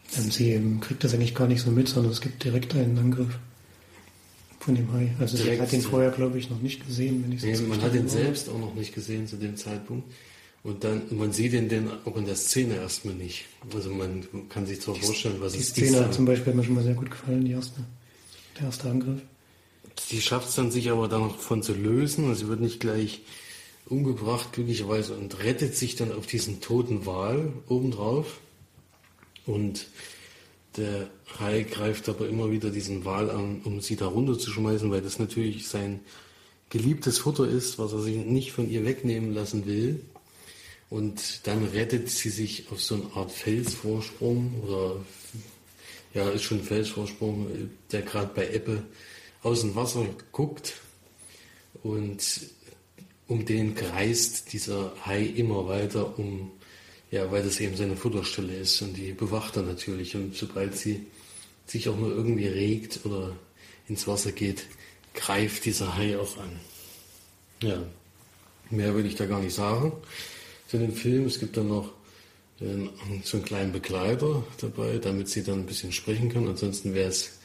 sie 0.10 0.78
kriegt 0.82 1.04
das 1.04 1.14
eigentlich 1.14 1.36
gar 1.36 1.48
nicht 1.48 1.62
so 1.62 1.72
mit, 1.72 1.88
sondern 1.88 2.12
es 2.12 2.22
gibt 2.22 2.44
direkt 2.44 2.76
einen 2.76 2.98
Angriff 2.98 3.38
von 4.60 4.76
dem 4.76 4.92
Hai. 4.94 5.14
Also 5.20 5.38
direkt, 5.38 5.56
sie 5.58 5.62
hat 5.62 5.74
ihn 5.74 5.82
vorher, 5.82 6.12
glaube 6.12 6.40
ich, 6.40 6.50
noch 6.50 6.62
nicht 6.62 6.86
gesehen, 6.86 7.24
wenn 7.24 7.32
ich 7.34 7.44
nee, 7.44 7.68
Man 7.68 7.82
hat 7.82 7.94
ihn 7.94 8.10
selbst 8.10 8.50
auch 8.50 8.60
noch 8.60 8.74
nicht 8.74 8.94
gesehen 8.94 9.28
zu 9.28 9.38
dem 9.38 9.58
Zeitpunkt. 9.58 10.12
Und 10.64 10.84
dann, 10.84 11.04
man 11.12 11.32
sieht 11.32 11.54
ihn 11.54 11.70
dann 11.70 11.92
auch 12.06 12.18
in 12.18 12.26
der 12.26 12.36
Szene 12.36 12.78
erstmal 12.78 13.14
nicht. 13.14 13.46
Also 13.72 13.92
man 13.92 14.26
kann 14.50 14.66
sich 14.66 14.82
zwar 14.82 14.96
vorstellen, 14.96 15.36
was 15.40 15.54
die 15.54 15.60
es 15.60 15.68
ist. 15.68 15.78
Die 15.78 15.86
Szene 15.86 16.04
hat 16.04 16.14
zum 16.16 16.26
Beispiel 16.26 16.54
mir 16.56 16.64
schon 16.64 16.74
mal 16.74 16.84
sehr 16.84 16.96
gut 16.96 17.12
gefallen, 17.12 17.46
die 17.46 17.52
erste, 17.52 17.82
der 18.58 18.66
erste 18.66 18.90
Angriff. 18.90 19.22
Die 20.10 20.22
schafft 20.22 20.50
es 20.50 20.56
dann 20.56 20.72
sich 20.72 20.90
aber 20.90 21.08
dann 21.08 21.22
noch 21.22 21.38
von 21.38 21.62
zu 21.62 21.74
lösen. 21.74 22.28
Also 22.28 22.46
sie 22.46 22.50
wird 22.50 22.62
nicht 22.62 22.80
gleich 22.80 23.22
umgebracht, 23.86 24.54
glücklicherweise, 24.54 25.14
und 25.14 25.44
rettet 25.44 25.76
sich 25.76 25.96
dann 25.96 26.12
auf 26.12 26.26
diesen 26.26 26.62
toten 26.62 27.06
Wal 27.06 27.54
obendrauf. 27.68 28.40
Und 29.46 29.88
der 30.78 31.10
Hai 31.40 31.64
greift 31.64 32.10
aber 32.10 32.28
immer 32.28 32.52
wieder 32.52 32.70
diesen 32.70 33.06
Wal 33.06 33.30
an, 33.30 33.62
um 33.64 33.82
sie 33.82 33.96
da 33.96 34.08
runterzuschmeißen, 34.08 34.92
weil 34.92 35.02
das 35.02 35.20
natürlich 35.20 35.68
sein 35.68 36.02
geliebtes 36.70 37.20
Futter 37.20 37.48
ist, 37.48 37.80
was 37.80 37.94
er 37.94 38.02
sich 38.02 38.18
nicht 38.18 38.52
von 38.52 38.70
ihr 38.70 38.86
wegnehmen 38.86 39.34
lassen 39.34 39.66
will. 39.66 40.02
Und 40.90 41.48
dann 41.48 41.66
rettet 41.66 42.10
sie 42.10 42.30
sich 42.30 42.72
auf 42.72 42.82
so 42.82 42.96
eine 42.96 43.12
Art 43.16 43.32
Felsvorsprung 43.32 44.62
oder 44.64 44.98
ja, 46.14 46.30
ist 46.30 46.44
schon 46.44 46.60
ein 46.60 46.64
Felsvorsprung, 46.64 47.70
der 47.92 48.02
gerade 48.02 48.32
bei 48.34 48.54
Ebbe 48.54 48.84
aus 49.44 49.62
dem 49.62 49.76
Wasser 49.76 50.06
guckt 50.32 50.82
und 51.84 52.42
um 53.28 53.46
den 53.46 53.76
kreist 53.76 54.54
dieser 54.54 54.94
Hai 55.06 55.24
immer 55.24 55.68
weiter, 55.68 56.18
um 56.18 56.52
ja, 57.16 57.32
weil 57.32 57.44
das 57.44 57.62
eben 57.62 57.78
seine 57.78 57.96
Futterstelle 57.96 58.54
ist 58.54 58.82
und 58.82 58.98
die 58.98 59.14
bewacht 59.14 59.56
er 59.56 59.64
natürlich 59.64 60.18
und 60.18 60.36
sobald 60.36 60.76
sie 60.76 61.06
sich 61.66 61.88
auch 61.88 61.98
nur 61.98 62.10
irgendwie 62.10 62.48
regt 62.48 63.06
oder 63.06 63.32
ins 63.88 64.06
Wasser 64.06 64.34
geht, 64.34 64.66
greift 65.14 65.64
dieser 65.64 65.96
Hai 65.96 66.18
auch 66.20 66.38
an. 66.38 66.60
Ja, 67.64 67.82
mehr 68.70 68.94
will 68.96 69.06
ich 69.06 69.16
da 69.16 69.28
gar 69.28 69.40
nicht 69.40 69.56
sagen 69.56 69.94
zu 70.68 70.78
dem 70.78 70.92
Film. 70.92 71.26
Es 71.26 71.40
gibt 71.40 71.56
dann 71.56 71.70
noch 71.70 71.94
äh, 72.60 72.90
so 73.24 73.38
einen 73.38 73.46
kleinen 73.46 73.72
Begleiter 73.72 74.44
dabei, 74.60 74.98
damit 74.98 75.30
sie 75.30 75.42
dann 75.42 75.60
ein 75.60 75.66
bisschen 75.66 75.94
sprechen 75.94 76.28
kann. 76.28 76.46
Ansonsten 76.50 76.94
wäre 76.94 77.08
es 77.08 77.40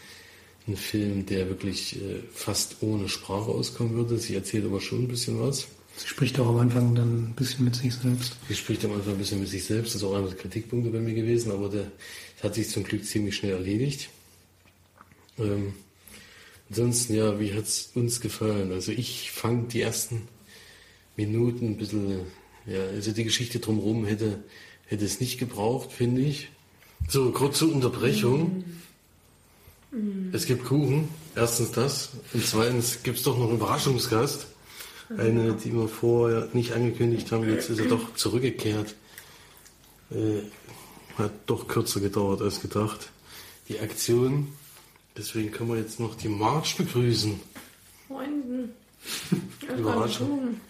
ein 0.67 0.77
Film, 0.77 1.27
der 1.27 1.49
wirklich 1.49 1.95
äh, 1.95 2.25
fast 2.35 2.79
ohne 2.81 3.09
Sprache 3.09 3.53
auskommen 3.53 3.95
würde. 3.95 4.19
Sie 4.19 4.35
erzählt 4.35 4.65
aber 4.65 4.81
schon 4.81 5.05
ein 5.05 5.09
bisschen 5.09 5.41
was. 5.41 5.69
Sie 6.01 6.09
spricht 6.09 6.41
auch 6.41 6.49
am 6.49 6.57
Anfang 6.57 6.95
dann 6.95 7.25
ein 7.25 7.35
bisschen 7.35 7.67
mit 7.67 7.77
sich 7.77 7.95
selbst. 7.95 8.35
Sie 8.49 8.55
spricht 8.55 8.83
am 8.87 8.93
Anfang 8.93 9.13
ein 9.13 9.19
bisschen 9.19 9.39
mit 9.39 9.51
sich 9.51 9.65
selbst. 9.65 9.95
Das 9.95 10.01
ist 10.01 10.09
auch 10.09 10.15
einer 10.15 10.29
der 10.29 10.37
Kritikpunkte 10.39 10.89
bei 10.89 10.99
mir 10.99 11.13
gewesen, 11.13 11.53
aber 11.53 11.69
der, 11.69 11.93
das 12.37 12.45
hat 12.45 12.55
sich 12.55 12.71
zum 12.71 12.85
Glück 12.85 13.05
ziemlich 13.05 13.37
schnell 13.37 13.53
erledigt. 13.53 14.09
Ähm, 15.39 15.75
ansonsten, 16.71 17.15
ja, 17.15 17.39
wie 17.39 17.53
hat 17.53 17.65
es 17.65 17.91
uns 17.95 18.23
gefallen? 18.23 18.73
Also 18.73 18.93
ich 18.93 19.31
fand 19.31 19.75
die 19.75 19.83
ersten 19.83 20.23
Minuten 21.17 21.73
ein 21.73 21.77
bisschen, 21.77 22.21
ja, 22.65 22.83
also 22.83 23.13
die 23.13 23.25
Geschichte 23.25 23.59
drumherum 23.59 24.07
hätte, 24.07 24.43
hätte 24.87 25.05
es 25.05 25.21
nicht 25.21 25.39
gebraucht, 25.39 25.93
finde 25.93 26.23
ich. 26.23 26.49
So, 27.09 27.31
kurz 27.31 27.59
zur 27.59 27.75
Unterbrechung. 27.75 28.65
Mm. 29.91 30.33
Es 30.33 30.47
gibt 30.47 30.65
Kuchen, 30.65 31.09
erstens 31.37 31.73
das. 31.73 32.09
Und 32.33 32.47
zweitens 32.47 33.03
gibt 33.03 33.19
es 33.19 33.23
doch 33.23 33.37
noch 33.37 33.49
einen 33.49 33.57
Überraschungsgast. 33.57 34.47
Eine, 35.17 35.55
die 35.55 35.73
wir 35.73 35.89
vorher 35.89 36.49
nicht 36.53 36.73
angekündigt 36.73 37.33
haben, 37.33 37.49
jetzt 37.49 37.69
ist 37.69 37.81
er 37.81 37.87
doch 37.87 38.15
zurückgekehrt. 38.15 38.95
Äh, 40.11 40.43
hat 41.19 41.33
doch 41.47 41.67
kürzer 41.67 42.01
gedauert 42.01 42.43
als 42.43 42.61
gedacht. 42.61 43.11
Die 43.69 43.81
Aktion. 43.81 44.49
Deswegen 45.17 45.51
können 45.51 45.71
wir 45.71 45.79
jetzt 45.79 45.99
noch 45.99 46.15
die 46.15 46.29
March 46.29 46.77
begrüßen. 46.77 47.41
Freunden. 48.07 48.71
Überraschung. 49.79 50.61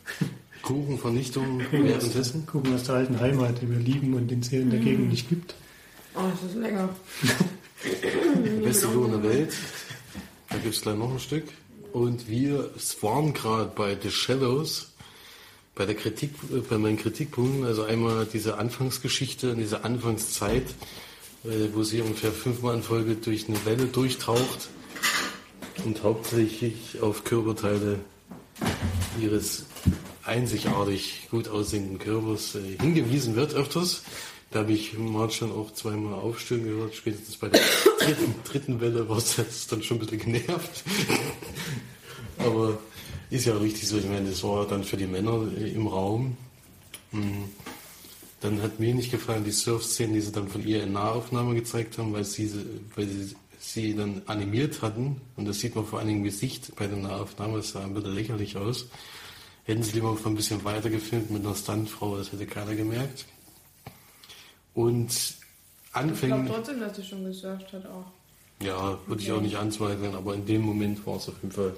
Kuchenvernichtung 0.62 1.60
währenddessen. 1.70 2.46
Kuchen 2.46 2.74
aus 2.74 2.84
der 2.84 2.96
alten 2.96 3.20
Heimat, 3.20 3.60
die 3.60 3.70
wir 3.70 3.78
lieben 3.78 4.14
und 4.14 4.30
den 4.30 4.40
es 4.40 4.48
hier 4.50 4.62
in 4.62 4.70
der 4.70 4.80
Gegend 4.80 5.10
nicht 5.10 5.28
gibt. 5.28 5.54
Oh, 6.14 6.22
das 6.30 6.50
ist 6.50 6.56
lecker. 6.56 6.88
Der 8.44 8.50
beste 8.64 8.86
Kuchen 8.86 9.10
der 9.12 9.22
Welt. 9.22 9.54
Da 10.48 10.56
gibt 10.56 10.74
es 10.74 10.80
gleich 10.80 10.96
noch 10.96 11.12
ein 11.12 11.20
Stück. 11.20 11.44
Und 11.92 12.28
wir 12.28 12.70
waren 13.00 13.32
gerade 13.32 13.70
bei 13.74 13.96
The 14.00 14.10
Shadows, 14.10 14.92
bei 15.74 15.86
der 15.86 15.94
Kritik, 15.94 16.32
bei 16.68 16.78
meinen 16.78 16.98
Kritikpunkten, 16.98 17.64
also 17.64 17.82
einmal 17.82 18.26
diese 18.26 18.58
Anfangsgeschichte, 18.58 19.54
diese 19.54 19.84
Anfangszeit, 19.84 20.64
äh, 21.44 21.68
wo 21.72 21.82
sie 21.82 22.00
ungefähr 22.00 22.32
fünfmal 22.32 22.76
in 22.76 22.82
Folge 22.82 23.14
durch 23.14 23.48
eine 23.48 23.64
Welle 23.64 23.86
durchtaucht 23.86 24.68
und 25.84 26.02
hauptsächlich 26.02 27.00
auf 27.00 27.24
Körperteile 27.24 28.00
ihres 29.20 29.64
einzigartig 30.24 31.28
gut 31.30 31.48
aussehenden 31.48 31.98
Körpers 31.98 32.54
äh, 32.54 32.76
hingewiesen 32.78 33.36
wird 33.36 33.54
öfters. 33.54 34.02
Da 34.50 34.60
habe 34.60 34.72
ich 34.72 34.98
March 34.98 35.36
schon 35.36 35.52
auch 35.52 35.72
zweimal 35.72 36.14
aufstören 36.14 36.64
gehört. 36.64 36.94
Spätestens 36.94 37.36
bei 37.36 37.48
der 37.48 37.60
dritten, 38.00 38.34
dritten 38.44 38.80
Welle 38.80 39.08
war 39.08 39.18
es 39.18 39.66
dann 39.68 39.82
schon 39.82 39.98
ein 39.98 40.00
bisschen 40.00 40.18
genervt. 40.18 40.84
Aber 42.38 42.78
ist 43.30 43.46
ja 43.46 43.56
richtig 43.56 43.86
so. 43.88 43.98
Ich 43.98 44.06
meine, 44.06 44.28
das 44.28 44.42
war 44.42 44.66
dann 44.66 44.82
für 44.82 44.96
die 44.96 45.06
Männer 45.06 45.46
im 45.56 45.86
Raum. 45.86 46.36
Hm. 47.12 47.44
Dann 48.40 48.62
hat 48.62 48.80
mir 48.80 48.94
nicht 48.94 49.10
gefallen 49.10 49.44
die 49.44 49.52
Surf-Szenen, 49.52 50.14
die 50.14 50.20
sie 50.20 50.32
dann 50.32 50.48
von 50.48 50.66
ihr 50.66 50.82
in 50.82 50.92
Nahaufnahme 50.92 51.54
gezeigt 51.54 51.98
haben, 51.98 52.12
weil 52.12 52.24
sie, 52.24 52.50
weil 52.96 53.06
sie 53.06 53.34
sie 53.60 53.94
dann 53.94 54.22
animiert 54.26 54.82
hatten. 54.82 55.20
Und 55.36 55.46
das 55.46 55.60
sieht 55.60 55.76
man 55.76 55.86
vor 55.86 56.00
allem 56.00 56.08
im 56.08 56.24
Gesicht 56.24 56.74
bei 56.74 56.86
der 56.86 56.96
Nahaufnahme. 56.96 57.58
Das 57.58 57.70
sah 57.70 57.84
ein 57.84 57.94
bisschen 57.94 58.14
lächerlich 58.14 58.56
aus. 58.56 58.86
Hätten 59.64 59.82
sie 59.82 59.92
lieber 59.92 60.16
ein 60.24 60.34
bisschen 60.34 60.64
weiter 60.64 60.90
gefilmt 60.90 61.30
mit 61.30 61.44
einer 61.44 61.54
Stuntfrau, 61.54 62.16
das 62.16 62.32
hätte 62.32 62.46
keiner 62.46 62.74
gemerkt. 62.74 63.26
Und 64.74 65.10
anfänglich. 65.92 66.40
Ich 66.40 66.46
glaube 66.46 66.48
trotzdem, 66.48 66.80
dass 66.80 66.96
sie 66.96 67.02
schon 67.04 67.24
gesurft 67.24 67.72
hat 67.72 67.86
auch. 67.86 68.06
Ja, 68.62 68.98
würde 69.06 69.22
ich 69.22 69.32
auch 69.32 69.40
nicht 69.40 69.56
anzweifeln, 69.56 70.14
aber 70.14 70.34
in 70.34 70.44
dem 70.44 70.60
Moment 70.62 71.06
war 71.06 71.16
es 71.16 71.28
auf 71.28 71.34
jeden 71.42 71.52
Fall 71.54 71.72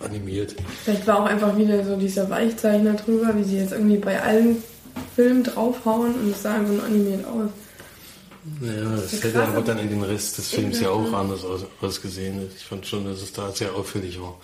animiert. 0.00 0.54
Vielleicht 0.84 1.06
war 1.06 1.22
auch 1.22 1.26
einfach 1.26 1.56
wieder 1.56 1.84
so 1.84 1.96
dieser 1.96 2.28
Weichzeichner 2.30 2.94
drüber, 2.94 3.36
wie 3.36 3.44
sie 3.44 3.58
jetzt 3.58 3.72
irgendwie 3.72 3.96
bei 3.96 4.20
allen 4.22 4.62
Filmen 5.16 5.42
draufhauen 5.42 6.14
und 6.14 6.30
es 6.30 6.42
sah 6.42 6.54
einfach 6.54 6.72
nur 6.72 6.84
animiert 6.84 7.24
aus. 7.26 7.50
Ja, 8.60 8.96
das 8.96 9.22
hätte 9.22 9.42
aber 9.42 9.62
dann 9.62 9.78
in 9.78 9.88
den 9.88 10.02
Rest 10.02 10.36
des 10.36 10.50
Films 10.50 10.80
ja 10.80 10.90
auch 10.90 11.12
anders 11.12 11.44
aus, 11.44 11.64
ausgesehen. 11.80 12.50
Ich 12.54 12.64
fand 12.64 12.86
schon, 12.86 13.06
dass 13.06 13.22
es 13.22 13.32
da 13.32 13.50
sehr 13.50 13.74
auffällig 13.74 14.20
war. 14.20 14.38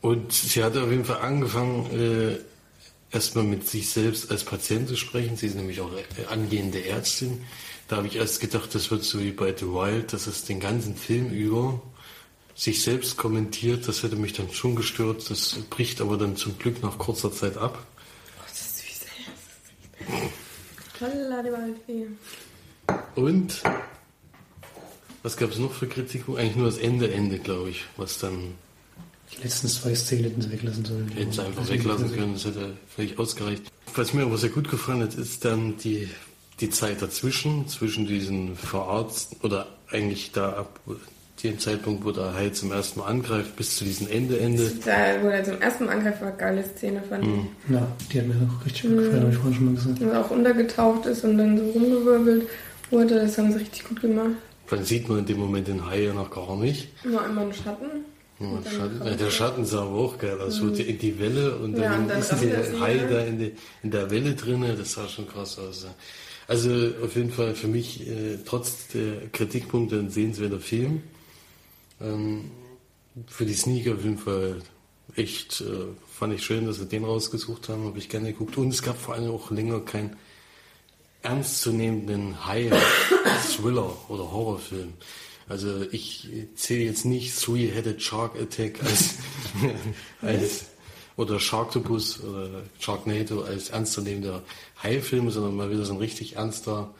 Und 0.00 0.32
sie 0.32 0.62
hat 0.62 0.76
auf 0.76 0.90
jeden 0.90 1.04
Fall 1.04 1.18
angefangen, 1.18 1.86
äh, 1.92 2.38
erstmal 3.14 3.44
mit 3.44 3.68
sich 3.68 3.88
selbst 3.88 4.30
als 4.30 4.44
Patient 4.44 4.88
zu 4.88 4.96
sprechen. 4.96 5.36
Sie 5.36 5.46
ist 5.46 5.54
nämlich 5.54 5.80
auch 5.80 5.90
angehende 6.28 6.84
Ärztin. 6.84 7.44
Da 7.88 7.96
habe 7.96 8.06
ich 8.06 8.16
erst 8.16 8.40
gedacht, 8.40 8.74
das 8.74 8.90
wird 8.90 9.04
so 9.04 9.20
wie 9.20 9.30
bei 9.30 9.54
The 9.56 9.66
Wild, 9.66 10.12
dass 10.12 10.26
es 10.26 10.44
den 10.44 10.60
ganzen 10.60 10.96
Film 10.96 11.30
über 11.30 11.80
sich 12.54 12.82
selbst 12.82 13.16
kommentiert. 13.16 13.86
Das 13.88 14.02
hätte 14.02 14.16
mich 14.16 14.32
dann 14.32 14.50
schon 14.52 14.74
gestört. 14.76 15.28
Das 15.30 15.56
bricht 15.70 16.00
aber 16.00 16.16
dann 16.16 16.36
zum 16.36 16.58
Glück 16.58 16.82
nach 16.82 16.98
kurzer 16.98 17.32
Zeit 17.32 17.56
ab. 17.56 17.86
Oh, 18.38 18.42
das 18.48 18.60
ist 18.60 18.78
süß. 18.78 19.06
Und 23.14 23.62
was 25.22 25.36
gab 25.36 25.50
es 25.50 25.58
noch 25.58 25.72
für 25.72 25.86
Kritik? 25.86 26.28
Eigentlich 26.28 26.56
nur 26.56 26.66
das 26.66 26.78
Ende, 26.78 27.12
Ende, 27.12 27.38
glaube 27.38 27.70
ich, 27.70 27.84
was 27.96 28.18
dann 28.18 28.54
die 29.36 29.42
letzten 29.42 29.68
zwei 29.68 29.94
Szenen 29.94 30.24
hätten 30.24 30.42
sie 30.42 30.52
weglassen 30.52 30.84
sollen. 30.84 31.08
Hätten 31.08 31.32
sie 31.32 31.42
einfach 31.42 31.68
weglassen 31.68 32.12
können, 32.12 32.34
das 32.34 32.44
hätte 32.44 32.72
völlig 32.94 33.18
ausgereicht. 33.18 33.62
Was 33.94 34.12
mir 34.12 34.22
aber 34.22 34.38
sehr 34.38 34.50
gut 34.50 34.70
gefallen 34.70 35.02
hat, 35.02 35.14
ist 35.14 35.44
dann 35.44 35.76
die, 35.78 36.08
die 36.60 36.70
Zeit 36.70 37.02
dazwischen, 37.02 37.68
zwischen 37.68 38.06
diesen 38.06 38.56
Verarzten 38.56 39.38
oder 39.42 39.66
eigentlich 39.90 40.32
da 40.32 40.50
ab 40.50 40.80
dem 41.42 41.58
Zeitpunkt, 41.58 42.04
wo 42.04 42.10
der 42.10 42.34
Hai 42.34 42.50
zum 42.50 42.72
ersten 42.72 43.00
Mal 43.00 43.06
angreift, 43.06 43.54
bis 43.56 43.76
zu 43.76 43.84
diesem 43.84 44.08
Ende, 44.08 44.38
Ende. 44.38 44.72
Da, 44.84 45.22
wo 45.22 45.28
er 45.28 45.44
zum 45.44 45.60
ersten 45.60 45.84
Mal 45.84 45.92
angreift, 45.92 46.20
war 46.20 46.28
eine 46.28 46.36
geile 46.36 46.64
Szene, 46.64 47.02
fand 47.08 47.26
mhm. 47.26 47.48
ich. 47.68 47.74
Ja, 47.74 47.86
die 48.12 48.18
hat 48.18 48.26
mir 48.26 48.34
auch 48.34 48.64
richtig 48.64 48.82
gut 48.82 48.96
gefallen, 48.96 49.14
mhm. 49.14 49.20
habe 49.20 49.30
ich 49.30 49.36
vorhin 49.36 49.54
schon 49.54 49.64
mal 49.66 49.74
gesagt. 49.74 50.00
Und 50.00 50.12
auch 50.14 50.30
untergetaucht 50.30 51.06
ist 51.06 51.24
und 51.24 51.38
dann 51.38 51.58
so 51.58 51.70
rumgewirbelt 51.70 52.48
wurde, 52.90 53.14
das 53.20 53.36
haben 53.36 53.52
sie 53.52 53.58
richtig 53.58 53.84
gut 53.84 54.00
gemacht. 54.00 54.30
Dann 54.70 54.84
sieht 54.84 55.08
man 55.08 55.18
in 55.18 55.26
dem 55.26 55.38
Moment 55.38 55.68
den 55.68 55.84
Hai 55.84 56.04
ja 56.04 56.14
noch 56.14 56.30
gar 56.30 56.56
nicht. 56.56 56.88
Nur 57.04 57.22
einmal 57.22 57.44
einen 57.44 57.52
Schatten. 57.52 58.04
Schatten, 58.38 59.00
ja, 59.04 59.14
der 59.14 59.30
Schatten 59.30 59.64
sah 59.64 59.82
aber 59.82 59.96
auch 59.96 60.18
geil 60.18 60.40
aus. 60.40 60.60
Mhm. 60.60 60.74
Die, 60.74 60.98
die 60.98 61.18
Welle 61.18 61.56
und 61.56 61.74
dann, 61.74 61.82
ja, 61.82 61.96
und 61.96 62.08
dann 62.08 62.18
ist 62.18 62.30
der 62.30 62.80
Hai 62.80 62.98
da 62.98 63.20
in, 63.20 63.38
die, 63.38 63.52
in, 63.82 63.90
der 63.90 64.10
Welle 64.10 64.34
drin, 64.34 64.64
das 64.76 64.92
sah 64.92 65.08
schon 65.08 65.28
krass 65.28 65.58
aus. 65.58 65.86
Also 66.46 66.70
auf 67.02 67.14
jeden 67.16 67.30
Fall 67.30 67.54
für 67.54 67.68
mich, 67.68 68.06
äh, 68.06 68.38
trotz 68.44 68.88
der 68.88 69.28
Kritikpunkte, 69.32 69.98
ein 69.98 70.10
sehenswerter 70.10 70.60
Film. 70.60 71.02
Ähm, 72.00 72.50
für 73.28 73.46
die 73.46 73.54
Sneaker 73.54 73.94
auf 73.94 74.02
jeden 74.02 74.18
Fall 74.18 74.56
echt, 75.14 75.60
äh, 75.60 75.86
fand 76.10 76.34
ich 76.34 76.44
schön, 76.44 76.66
dass 76.66 76.76
sie 76.76 76.86
den 76.86 77.04
rausgesucht 77.04 77.68
haben, 77.68 77.84
habe 77.84 77.98
ich 77.98 78.08
gerne 78.08 78.32
geguckt. 78.32 78.56
Und 78.56 78.68
es 78.68 78.82
gab 78.82 78.98
vor 78.98 79.14
allem 79.14 79.30
auch 79.30 79.50
länger 79.50 79.80
keinen 79.80 80.16
ernstzunehmenden 81.22 82.46
High-Thriller 82.46 83.96
oder 84.08 84.30
Horrorfilm. 84.30 84.92
Also 85.48 85.82
ich 85.90 86.28
zähle 86.54 86.84
jetzt 86.84 87.04
nicht 87.04 87.38
Three-Headed 87.38 88.02
Shark 88.02 88.40
Attack 88.40 88.82
als, 88.82 89.16
als 90.22 90.66
oder 91.16 91.38
Sharktopus 91.38 92.22
oder 92.22 92.48
Sharknado 92.78 93.42
als 93.42 93.70
ernstzunehmender 93.70 94.42
Hai-Film, 94.82 95.30
sondern 95.30 95.54
mal 95.56 95.70
wieder 95.70 95.84
so 95.84 95.92
ein 95.92 95.98
richtig 95.98 96.36
ernster, 96.36 96.92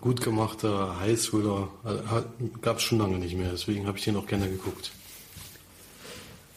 gut 0.00 0.20
gemachter 0.20 1.00
Hai-Thriller. 1.00 1.68
Gab 2.60 2.76
es 2.76 2.82
schon 2.82 2.98
lange 2.98 3.18
nicht 3.18 3.36
mehr, 3.36 3.50
deswegen 3.50 3.86
habe 3.86 3.98
ich 3.98 4.04
den 4.04 4.16
auch 4.16 4.26
gerne 4.26 4.48
geguckt. 4.48 4.92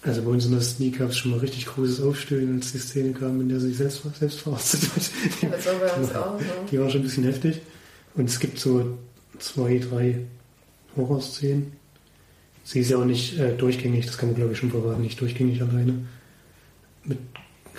Also 0.01 0.21
bei 0.21 0.29
uns 0.29 0.45
in 0.45 0.51
der 0.51 0.61
Sneak 0.61 0.99
gab 0.99 1.09
es 1.09 1.17
schon 1.17 1.31
mal 1.31 1.39
richtig 1.39 1.65
großes 1.65 2.01
Aufstöhnen, 2.01 2.55
als 2.55 2.71
die 2.71 2.77
Szene 2.77 3.11
kam, 3.11 3.41
in 3.41 3.49
der 3.49 3.59
sie 3.59 3.67
sich 3.67 3.77
selbst, 3.77 4.01
selbst 4.17 4.39
verarztet 4.39 4.81
hat. 4.83 5.65
War 5.65 6.33
auch 6.33 6.39
so. 6.39 6.45
Die 6.71 6.79
war 6.79 6.89
schon 6.89 7.01
ein 7.01 7.03
bisschen 7.03 7.25
heftig. 7.25 7.61
Und 8.15 8.29
es 8.29 8.39
gibt 8.39 8.59
so 8.59 8.97
zwei, 9.39 9.77
drei 9.77 10.25
Horrorszenen. 10.99 11.73
Sie 12.63 12.81
ist 12.81 12.91
ja 12.91 12.97
auch 12.97 13.05
nicht 13.05 13.39
äh, 13.39 13.55
durchgängig, 13.55 14.05
das 14.05 14.17
kann 14.17 14.29
man 14.29 14.35
glaube 14.35 14.51
ich 14.53 14.59
schon 14.59 14.69
verraten, 14.71 15.01
nicht 15.01 15.19
durchgängig 15.19 15.61
alleine. 15.61 16.05
Mit 17.03 17.17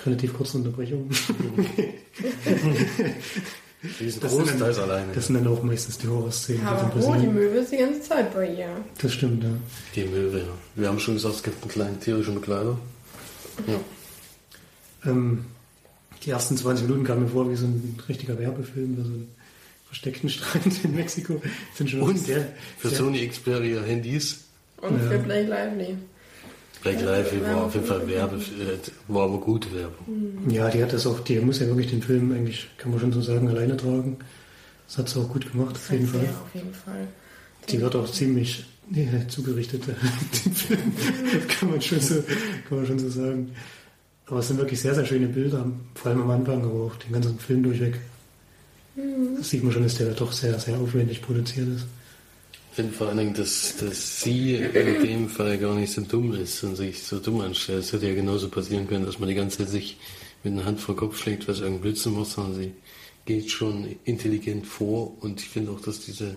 relativ 0.05 0.33
kurzen 0.35 0.59
Unterbrechungen. 0.59 1.11
Die 3.99 4.05
ist 4.05 4.23
Das 4.23 4.33
sind 4.37 4.61
dann- 4.61 4.75
alleine. 4.75 5.13
Das 5.15 5.27
sind 5.27 5.37
dann 5.37 5.47
auch 5.47 5.63
meistens 5.63 5.97
die 5.97 6.07
Horrorszenen. 6.09 6.61
die 6.61 6.67
Aber 6.67 6.93
wo, 7.03 7.15
die. 7.15 7.27
Möwe 7.27 7.59
ist 7.59 7.73
die 7.73 7.79
ganze 7.79 8.03
Zeit 8.03 8.35
bei 8.35 8.53
ihr. 8.55 8.69
Das 9.01 9.13
stimmt, 9.15 9.43
ja. 9.43 9.51
Die 9.97 10.05
Möwe, 10.05 10.39
ja. 10.41 10.45
Wir 10.75 10.89
haben 10.89 10.99
schon 10.99 11.15
gesagt, 11.15 11.37
es 11.37 11.43
gibt 11.43 11.63
einen 11.63 11.71
kleinen 11.71 12.01
tierischen 12.01 12.35
Begleiter. 12.35 12.77
Ja. 13.67 15.11
Ähm, 15.11 15.47
die 16.25 16.31
ersten 16.31 16.59
20 16.59 16.87
Minuten 16.87 17.05
kamen 17.07 17.23
mir 17.23 17.29
vor 17.31 17.51
wie 17.51 17.57
so 17.57 17.65
ein 17.67 17.99
richtiger 18.07 18.39
Werbefilm 18.39 18.97
so 18.97 19.03
ein 19.03 19.29
versteckten 19.91 20.29
Strand 20.31 20.85
in 20.85 20.95
Mexiko. 20.95 21.43
Sind 21.75 21.91
schon 21.91 22.03
Und 22.03 22.17
sehr, 22.19 22.47
für 22.79 22.89
sehr, 22.89 22.99
Sony 22.99 23.27
Xperia 23.27 23.83
Handys. 23.83 24.45
Und 24.81 24.97
Ja. 25.03 25.11
für 25.11 25.19
Blake 25.19 25.49
Lively. 25.49 25.97
Black 26.83 27.03
Live 27.03 27.43
war 27.43 27.65
auf 27.65 27.75
jeden 27.75 27.87
Fall 27.87 28.09
Werbe, 28.09 28.37
äh, 28.37 28.79
war 29.09 29.25
aber 29.25 29.39
gute 29.39 29.69
Werbung. 29.75 30.49
Ja, 30.49 30.71
die 30.71 30.83
hat 30.83 30.93
das 30.95 31.07
auch, 31.07 31.21
die 31.21 31.39
muss 31.41 31.59
ja 31.59 31.67
wirklich 31.67 31.91
den 31.91 32.01
Film 32.03 32.33
eigentlich, 32.33 32.69
kann 32.79 32.91
man 32.91 32.99
schon 33.01 33.13
so 33.13 33.21
sagen, 33.21 33.49
alleine 33.49 33.77
tragen. 33.77 34.17
Das 34.89 34.97
hat 34.97 35.09
sie 35.11 35.21
auch 35.21 35.29
gut 35.29 35.53
gemacht, 35.53 35.75
auf 35.77 35.91
jeden 35.93 36.07
Fall. 36.07 36.25
Ja, 36.25 36.31
auf 36.31 36.55
jeden 36.55 36.73
Fall. 36.73 37.07
Die 37.69 37.81
wird 37.83 37.95
auch 37.95 38.11
ziemlich 38.11 38.65
nee, 38.89 39.07
zugerichtet, 39.29 39.83
den 40.47 40.53
Film. 40.55 40.81
kann 41.49 41.71
man 41.71 41.83
schon 41.83 42.01
so, 42.01 42.15
kann 42.69 42.79
man 42.79 42.87
schon 42.87 42.99
so 42.99 43.11
sagen. 43.11 43.51
Aber 44.25 44.39
es 44.39 44.49
sind 44.49 44.57
wirklich 44.59 44.81
sehr, 44.81 44.95
sehr 44.95 45.05
schöne 45.05 45.27
Bilder, 45.27 45.67
vor 45.95 46.11
allem 46.13 46.23
am 46.23 46.31
Anfang, 46.31 46.63
aber 46.65 46.85
auch 46.85 46.97
den 46.97 47.13
ganzen 47.13 47.39
Film 47.39 47.63
durchweg. 47.63 47.97
Das 49.37 49.51
sieht 49.51 49.63
man 49.63 49.73
schon, 49.73 49.83
dass 49.83 49.95
der 49.95 50.11
doch 50.13 50.33
sehr, 50.33 50.59
sehr 50.59 50.79
aufwendig 50.79 51.23
produziert 51.23 51.69
ist. 51.69 51.87
Ich 52.71 52.77
finde 52.77 52.93
vor 52.93 53.09
allen 53.09 53.19
Dingen, 53.19 53.35
dass, 53.35 53.77
dass 53.79 54.21
sie 54.21 54.55
in 54.55 55.03
dem 55.03 55.29
Fall 55.29 55.59
gar 55.59 55.75
nicht 55.75 55.93
so 55.93 56.03
dumm 56.03 56.35
ist 56.35 56.63
und 56.63 56.77
sich 56.77 57.03
so 57.03 57.19
dumm 57.19 57.41
anstellt. 57.41 57.81
Es 57.81 57.93
hätte 57.93 58.07
ja 58.07 58.15
genauso 58.15 58.49
passieren 58.49 58.87
können, 58.87 59.07
dass 59.07 59.19
man 59.19 59.29
die 59.29 59.35
ganze 59.35 59.59
Zeit 59.59 59.69
sich 59.69 59.97
mit 60.45 60.53
einer 60.53 60.65
Hand 60.65 60.81
vor 60.81 60.95
den 60.95 61.01
Kopf 61.01 61.19
schlägt, 61.19 61.49
was 61.49 61.61
irgendein 61.61 61.83
Blödsinn 61.83 62.15
macht, 62.15 62.31
sondern 62.31 62.55
sie 62.55 62.73
geht 63.27 63.51
schon 63.51 63.97
intelligent 64.05 64.67
vor 64.67 65.23
und 65.23 65.41
ich 65.41 65.49
finde 65.49 65.73
auch, 65.73 65.81
dass 65.81 66.01
diese 66.01 66.37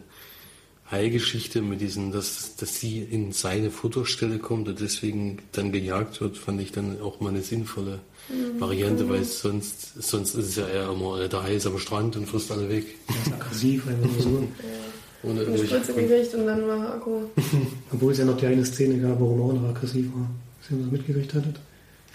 Heilgeschichte 0.92 1.62
mit 1.62 1.82
diesen, 1.82 2.12
dass, 2.12 2.56
dass 2.56 2.80
sie 2.80 3.00
in 3.00 3.32
seine 3.32 3.72
Futterstelle 3.72 4.38
kommt 4.38 4.68
und 4.68 4.80
deswegen 4.80 5.40
dann 5.54 5.72
gejagt 5.72 6.22
wird, 6.22 6.38
fand 6.38 6.62
ich 6.62 6.72
dann 6.72 7.02
auch 7.02 7.20
mal 7.20 7.30
eine 7.30 7.42
sinnvolle 7.42 8.00
Variante, 8.60 9.08
weil 9.10 9.24
sonst, 9.24 10.02
sonst 10.02 10.36
ist 10.36 10.48
es 10.50 10.56
ja 10.56 10.68
eher 10.68 10.90
immer, 10.90 11.28
der 11.28 11.44
Hai 11.44 11.56
ist 11.56 11.68
am 11.68 11.78
Strand 11.78 12.16
und 12.16 12.26
frisst 12.28 12.52
alle 12.52 12.70
weg. 12.70 12.86
Der 13.10 13.16
ist 13.16 13.34
aggressiv, 13.42 13.88
einfach 13.88 14.10
nur 14.10 14.22
so. 14.22 14.30
Ohne 15.24 15.32
Eine 15.32 15.42
irgendwelche 15.42 15.68
Spritze 15.76 15.94
gekriegt 15.94 16.34
und 16.36 16.46
dann 16.48 16.68
war 16.68 16.96
Akku. 16.96 17.22
Obwohl 17.94 18.12
es 18.12 18.18
ja 18.18 18.26
noch 18.26 18.38
die 18.38 18.46
eine 18.48 18.66
Szene 18.66 18.98
gab, 19.00 19.20
wo 19.20 19.36
er 19.38 19.44
auch 19.44 19.54
noch 19.54 19.70
aggressiv 19.70 20.08
war. 20.14 20.30
Sie 20.62 20.74
haben 20.74 20.84
das 20.84 20.92
mitgekriegt 20.92 21.34
hattet? 21.34 21.56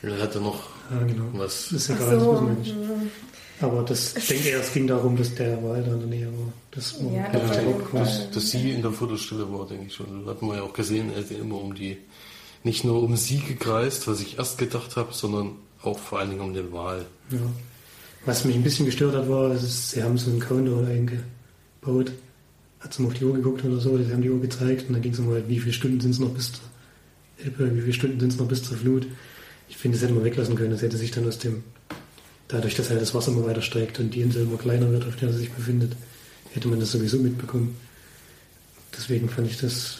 Er 0.02 0.18
hatte 0.18 0.40
noch 0.40 0.60
Ja, 0.90 1.06
genau. 1.06 1.24
was. 1.32 1.68
Das 1.70 1.82
ist 1.82 1.90
egal, 1.90 2.10
das 2.14 2.22
so. 2.22 2.32
wissen 2.32 2.46
wir 2.48 2.54
nicht. 2.54 2.74
Aber 3.60 3.82
das, 3.82 4.14
ich 4.16 4.26
denke 4.28 4.48
eher, 4.50 4.60
es 4.60 4.72
ging 4.72 4.86
darum, 4.86 5.16
dass 5.16 5.34
der 5.34 5.62
Wal 5.64 5.82
da 5.82 5.92
in 5.94 5.98
der 6.00 6.08
Nähe 6.08 6.26
war. 6.26 6.52
Das 6.70 7.02
war 7.02 7.12
Ja, 7.12 7.28
das 7.32 7.90
dass, 7.92 8.30
dass 8.30 8.50
sie 8.50 8.70
in 8.70 8.82
der 8.82 8.92
Futterstelle 8.92 9.50
war, 9.52 9.66
denke 9.66 9.86
ich 9.86 9.94
schon. 9.94 10.24
Das 10.24 10.34
hat 10.34 10.42
man 10.42 10.56
ja 10.56 10.62
auch 10.62 10.72
gesehen, 10.72 11.10
er 11.12 11.22
hat 11.22 11.30
ja 11.30 11.38
immer 11.38 11.60
um 11.60 11.74
die, 11.74 11.96
nicht 12.62 12.84
nur 12.84 13.02
um 13.02 13.16
sie 13.16 13.38
gekreist, 13.40 14.06
was 14.06 14.20
ich 14.20 14.38
erst 14.38 14.58
gedacht 14.58 14.96
habe, 14.96 15.12
sondern 15.12 15.56
auch 15.82 15.98
vor 15.98 16.18
allen 16.18 16.30
Dingen 16.30 16.42
um 16.42 16.54
den 16.54 16.72
Wal. 16.72 17.04
Ja. 17.30 17.38
Was 18.24 18.44
mich 18.44 18.56
ein 18.56 18.62
bisschen 18.62 18.86
gestört 18.86 19.14
hat, 19.14 19.28
war, 19.28 19.56
sie 19.56 20.02
haben 20.02 20.18
so 20.18 20.30
einen 20.30 20.40
Countdown 20.40 20.86
eingebaut. 20.86 22.12
Hat 22.80 22.94
sie 22.94 23.02
mal 23.02 23.08
auf 23.08 23.14
die 23.14 23.24
Uhr 23.24 23.34
geguckt 23.34 23.64
oder 23.64 23.78
so, 23.78 23.96
sie 23.98 24.12
haben 24.12 24.22
die 24.22 24.30
Uhr 24.30 24.40
gezeigt 24.40 24.86
und 24.88 24.94
dann 24.94 25.02
ging 25.02 25.12
es 25.12 25.20
halt, 25.20 25.48
wie 25.48 25.58
viele 25.58 25.72
Stunden 25.72 26.00
sind 26.00 26.12
es 26.12 26.18
noch 26.18 26.30
bis 26.30 26.52
zur 26.52 26.64
Elbe, 27.44 27.74
wie 27.74 27.80
viele 27.80 27.92
Stunden 27.92 28.20
sind 28.20 28.32
es 28.32 28.38
noch 28.38 28.46
bis 28.46 28.62
zur 28.62 28.76
Flut. 28.76 29.06
Ich 29.68 29.76
finde, 29.76 29.96
das 29.96 30.04
hätte 30.04 30.14
man 30.14 30.24
weglassen 30.24 30.54
können, 30.54 30.70
das 30.70 30.82
hätte 30.82 30.96
sich 30.96 31.10
dann 31.10 31.26
aus 31.26 31.38
dem, 31.38 31.64
dadurch, 32.46 32.74
dass 32.76 32.90
halt 32.90 33.00
das 33.00 33.14
Wasser 33.14 33.32
immer 33.32 33.46
weiter 33.46 33.62
steigt 33.62 33.98
und 33.98 34.14
die 34.14 34.20
Insel 34.20 34.42
immer 34.42 34.58
kleiner 34.58 34.90
wird, 34.90 35.06
auf 35.06 35.16
der 35.16 35.32
sie 35.32 35.38
sich 35.38 35.50
befindet, 35.50 35.94
hätte 36.52 36.68
man 36.68 36.80
das 36.80 36.92
sowieso 36.92 37.18
mitbekommen. 37.18 37.76
Deswegen 38.96 39.28
fand 39.28 39.50
ich 39.50 39.58
das, 39.58 39.98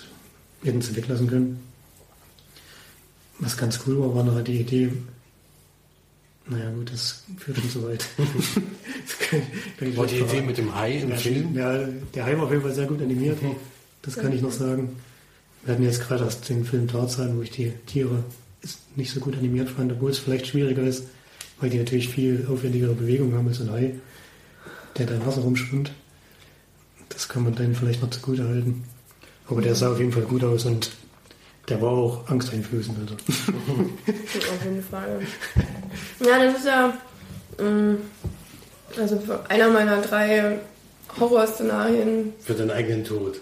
hätten 0.63 0.81
sie 0.81 0.97
weglassen 0.97 1.29
können. 1.29 1.61
Was 3.41 3.57
ganz 3.57 3.81
cool 3.87 4.01
war, 4.01 4.15
war 4.15 4.25
nachher 4.25 4.43
die 4.43 4.61
Idee, 4.61 4.93
naja 6.49 6.71
gut, 6.71 6.93
das 6.93 7.25
führt 7.37 7.59
schon 7.59 7.71
zu 7.71 7.85
weit. 7.85 8.07
kann, 9.19 9.43
kann 9.79 9.97
War 9.97 10.07
die 10.07 10.19
Idee 10.19 10.41
mit 10.41 10.57
dem 10.57 10.75
Hai 10.75 10.99
im 10.99 11.11
ja, 11.11 11.17
Film? 11.17 11.55
Ja, 11.55 11.87
der 12.15 12.25
Hai 12.25 12.37
war 12.37 12.45
auf 12.45 12.51
jeden 12.51 12.63
Fall 12.63 12.75
sehr 12.75 12.87
gut 12.87 13.03
animiert. 13.03 13.39
Das 14.03 14.17
kann 14.17 14.33
ich 14.33 14.41
noch 14.41 14.53
sagen. 14.53 14.97
Wir 15.65 15.75
hatten 15.75 15.85
jetzt 15.85 16.01
gerade 16.01 16.29
den 16.49 16.65
Film 16.65 16.89
Tarzan, 16.89 17.37
wo 17.37 17.43
ich 17.43 17.51
die 17.51 17.73
Tiere 17.87 18.25
nicht 18.97 19.13
so 19.13 19.21
gut 19.21 19.37
animiert 19.37 19.69
fand, 19.69 19.93
obwohl 19.93 20.11
es 20.11 20.19
vielleicht 20.19 20.47
schwieriger 20.47 20.83
ist, 20.83 21.05
weil 21.61 21.71
die 21.71 21.79
natürlich 21.79 22.09
viel 22.09 22.47
aufwendigere 22.51 22.95
Bewegungen 22.95 23.35
haben 23.35 23.49
als 23.49 23.61
ein 23.61 23.71
Hai, 23.71 23.95
der 24.97 25.07
da 25.07 25.15
im 25.15 25.27
Wasser 25.27 25.43
rumschwimmt. 25.43 25.93
Das 27.11 27.29
kann 27.29 27.45
man 27.45 27.55
dann 27.55 27.75
vielleicht 27.75 28.03
noch 28.03 28.11
zugute 28.11 28.49
halten. 28.49 28.85
Aber 29.47 29.63
der 29.63 29.75
sah 29.75 29.93
auf 29.93 29.99
jeden 29.99 30.13
Fall 30.13 30.25
gut 30.25 30.45
aus 30.45 30.65
und 30.65 30.91
der 31.69 31.81
war 31.83 31.91
auch 31.91 32.29
angsteinflößend. 32.29 32.99
Also. 33.09 33.15
Auf 34.53 34.65
jeden 34.65 34.83
Fall. 34.83 35.21
Ja, 36.21 36.45
das 36.45 36.59
ist 36.59 36.67
ja 36.67 36.95
ähm, 37.59 37.99
also 38.97 39.21
einer 39.49 39.69
meiner 39.69 40.01
drei 40.03 40.59
Horrorszenarien. 41.19 42.33
Für 42.41 42.55
den 42.55 42.71
eigenen 42.71 43.05
Tod. 43.05 43.41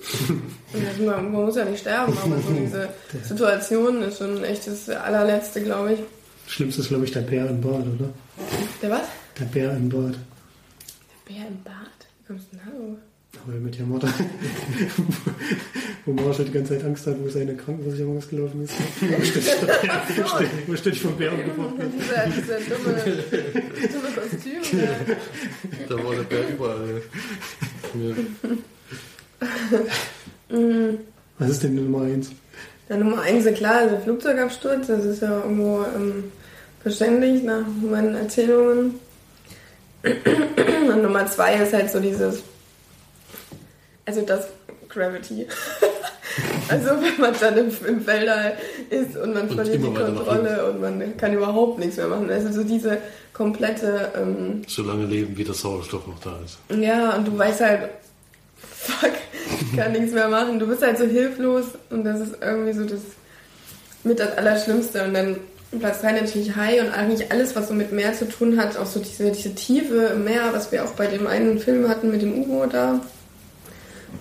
Also 0.72 1.02
man, 1.04 1.32
man 1.32 1.44
muss 1.44 1.56
ja 1.56 1.64
nicht 1.64 1.80
sterben, 1.80 2.16
aber 2.18 2.36
so 2.38 2.52
diese 2.58 2.88
Situation 3.22 4.02
ist 4.02 4.18
schon 4.18 4.42
echt 4.44 4.66
das 4.66 4.88
allerletzte, 4.88 5.62
glaube 5.62 5.94
ich. 5.94 6.00
Schlimmste 6.46 6.82
ist, 6.82 6.88
glaube 6.88 7.04
ich, 7.04 7.12
der 7.12 7.22
Bär 7.22 7.48
im 7.48 7.60
Bad, 7.60 7.84
oder? 7.86 8.10
Der 8.82 8.90
was? 8.90 9.02
Der 9.38 9.44
Bär 9.46 9.72
im 9.72 9.88
Bad. 9.88 10.14
Der 10.14 11.34
Bär 11.34 11.48
im 11.48 11.62
Bad? 11.62 11.74
Wie 12.18 12.26
kommst 12.26 12.52
du 12.52 12.56
denn 12.56 12.66
da 12.66 12.96
Aber 13.44 13.56
mit 13.58 13.78
der 13.78 13.86
Mutter, 13.86 14.08
wo 16.04 16.12
Marshall 16.12 16.46
die 16.46 16.52
ganze 16.52 16.74
Zeit 16.76 16.84
Angst 16.84 17.06
hat, 17.06 17.16
wo 17.22 17.28
seine 17.28 17.54
Krankenversicherung 17.56 18.18
ausgelaufen 18.18 18.64
ist. 18.64 18.74
Wo 20.66 20.76
steht- 20.76 20.96
vom 20.96 21.16
Bär 21.16 21.32
umgebracht 21.32 21.78
wird. 21.78 21.92
Dieser, 21.94 22.26
dieser 22.26 22.58
dumme, 22.74 22.94
dumme 23.92 24.10
Kostüm. 24.14 24.80
Ja. 24.80 24.88
Da 25.88 25.94
war 26.04 26.14
der 26.14 26.22
Bär 26.22 26.48
überall. 26.48 27.02
Ja. 27.94 28.14
Was 31.38 31.50
ist 31.50 31.62
denn 31.62 31.74
Nummer 31.74 32.02
eins? 32.04 32.30
Ja, 32.88 32.96
Nummer 32.96 33.22
eins 33.22 33.40
ist 33.40 33.46
ja 33.46 33.52
klar, 33.52 33.74
also 33.82 33.98
Flugzeugabsturz, 33.98 34.86
das 34.86 35.04
ist 35.04 35.22
ja 35.22 35.40
irgendwo 35.40 35.84
ähm, 35.94 36.24
verständlich 36.82 37.42
nach 37.42 37.64
meinen 37.82 38.14
Erzählungen. 38.14 38.94
Und 40.04 41.02
Nummer 41.02 41.26
zwei 41.26 41.54
ist 41.56 41.72
halt 41.72 41.90
so 41.90 41.98
dieses, 42.00 42.42
also 44.06 44.22
das 44.22 44.48
Gravity. 44.88 45.46
also 46.68 46.86
wenn 46.86 47.20
man 47.20 47.34
dann 47.38 47.56
im, 47.58 47.70
im 47.86 48.06
Weltall 48.06 48.56
ist 48.90 49.16
und 49.16 49.34
man 49.34 49.48
Und 49.48 49.54
verliert 49.54 49.82
die 49.82 49.92
Kontrolle 49.92 50.70
und 50.70 50.80
man 50.80 51.16
kann 51.16 51.34
überhaupt 51.34 51.78
nichts 51.78 51.96
mehr 51.96 52.08
machen. 52.08 52.30
Also 52.30 52.52
so 52.52 52.64
diese 52.64 52.98
komplette, 53.32 54.12
ähm, 54.16 54.62
Solange 54.66 55.04
leben, 55.06 55.36
wie 55.36 55.44
der 55.44 55.54
Sauerstoff 55.54 56.06
noch 56.06 56.20
da 56.20 56.38
ist. 56.44 56.58
ja, 56.80 57.14
und 57.16 57.28
du 57.28 57.36
weißt 57.36 57.60
halt, 57.60 57.90
fuck, 58.56 59.12
ich 59.60 59.76
kann 59.76 59.92
nichts 59.92 60.12
mehr 60.12 60.28
machen. 60.28 60.58
Du 60.58 60.66
bist 60.66 60.82
halt 60.82 60.98
so 60.98 61.04
hilflos 61.04 61.66
und 61.90 62.04
das 62.04 62.20
ist 62.20 62.36
irgendwie 62.40 62.72
so 62.72 62.84
das 62.84 63.00
mit 64.04 64.20
das 64.20 64.36
Allerschlimmste. 64.38 65.04
Und 65.04 65.14
dann 65.14 65.36
Platz 65.78 66.00
3 66.00 66.12
natürlich 66.12 66.56
Hai 66.56 66.80
und 66.80 66.90
eigentlich 66.90 67.30
alles, 67.30 67.54
was 67.56 67.68
so 67.68 67.74
mit 67.74 67.92
Meer 67.92 68.14
zu 68.14 68.28
tun 68.28 68.58
hat, 68.58 68.76
auch 68.76 68.86
so 68.86 69.00
diese, 69.00 69.30
diese 69.30 69.54
Tiefe 69.54 70.12
im 70.14 70.24
Meer, 70.24 70.50
was 70.52 70.72
wir 70.72 70.84
auch 70.84 70.92
bei 70.92 71.06
dem 71.06 71.26
einen 71.26 71.58
Film 71.58 71.88
hatten 71.88 72.10
mit 72.10 72.22
dem 72.22 72.40
U-Boot 72.40 72.72
da. 72.72 73.00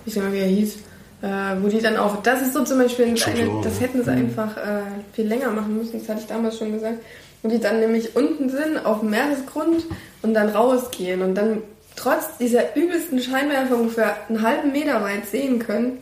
Ich 0.04 0.14
nicht 0.14 0.24
mehr, 0.24 0.32
wie 0.32 0.40
er 0.40 0.46
hieß. 0.46 0.76
Äh, 1.22 1.62
wo 1.62 1.68
die 1.68 1.80
dann 1.80 1.96
auch, 1.96 2.22
das 2.22 2.42
ist 2.42 2.52
so 2.52 2.62
zum 2.64 2.78
Beispiel 2.78 3.06
eine, 3.06 3.14
das 3.14 3.26
ne? 3.26 3.80
hätten 3.80 4.04
sie 4.04 4.10
einfach 4.10 4.56
äh, 4.58 4.82
viel 5.14 5.26
länger 5.26 5.50
machen 5.50 5.78
müssen, 5.78 5.98
das 5.98 6.08
hatte 6.10 6.20
ich 6.20 6.26
damals 6.26 6.58
schon 6.58 6.72
gesagt, 6.72 6.98
wo 7.42 7.48
die 7.48 7.58
dann 7.58 7.80
nämlich 7.80 8.14
unten 8.14 8.50
sind, 8.50 8.84
auf 8.84 9.00
dem 9.00 9.10
Meeresgrund 9.10 9.84
und 10.20 10.34
dann 10.34 10.50
rausgehen 10.50 11.22
und 11.22 11.34
dann 11.34 11.62
trotz 11.96 12.36
dieser 12.38 12.76
übelsten 12.76 13.20
Scheinwerfer 13.20 13.76
ungefähr 13.76 14.16
einen 14.28 14.42
halben 14.42 14.72
Meter 14.72 15.02
weit 15.02 15.26
sehen 15.26 15.58
können. 15.58 15.98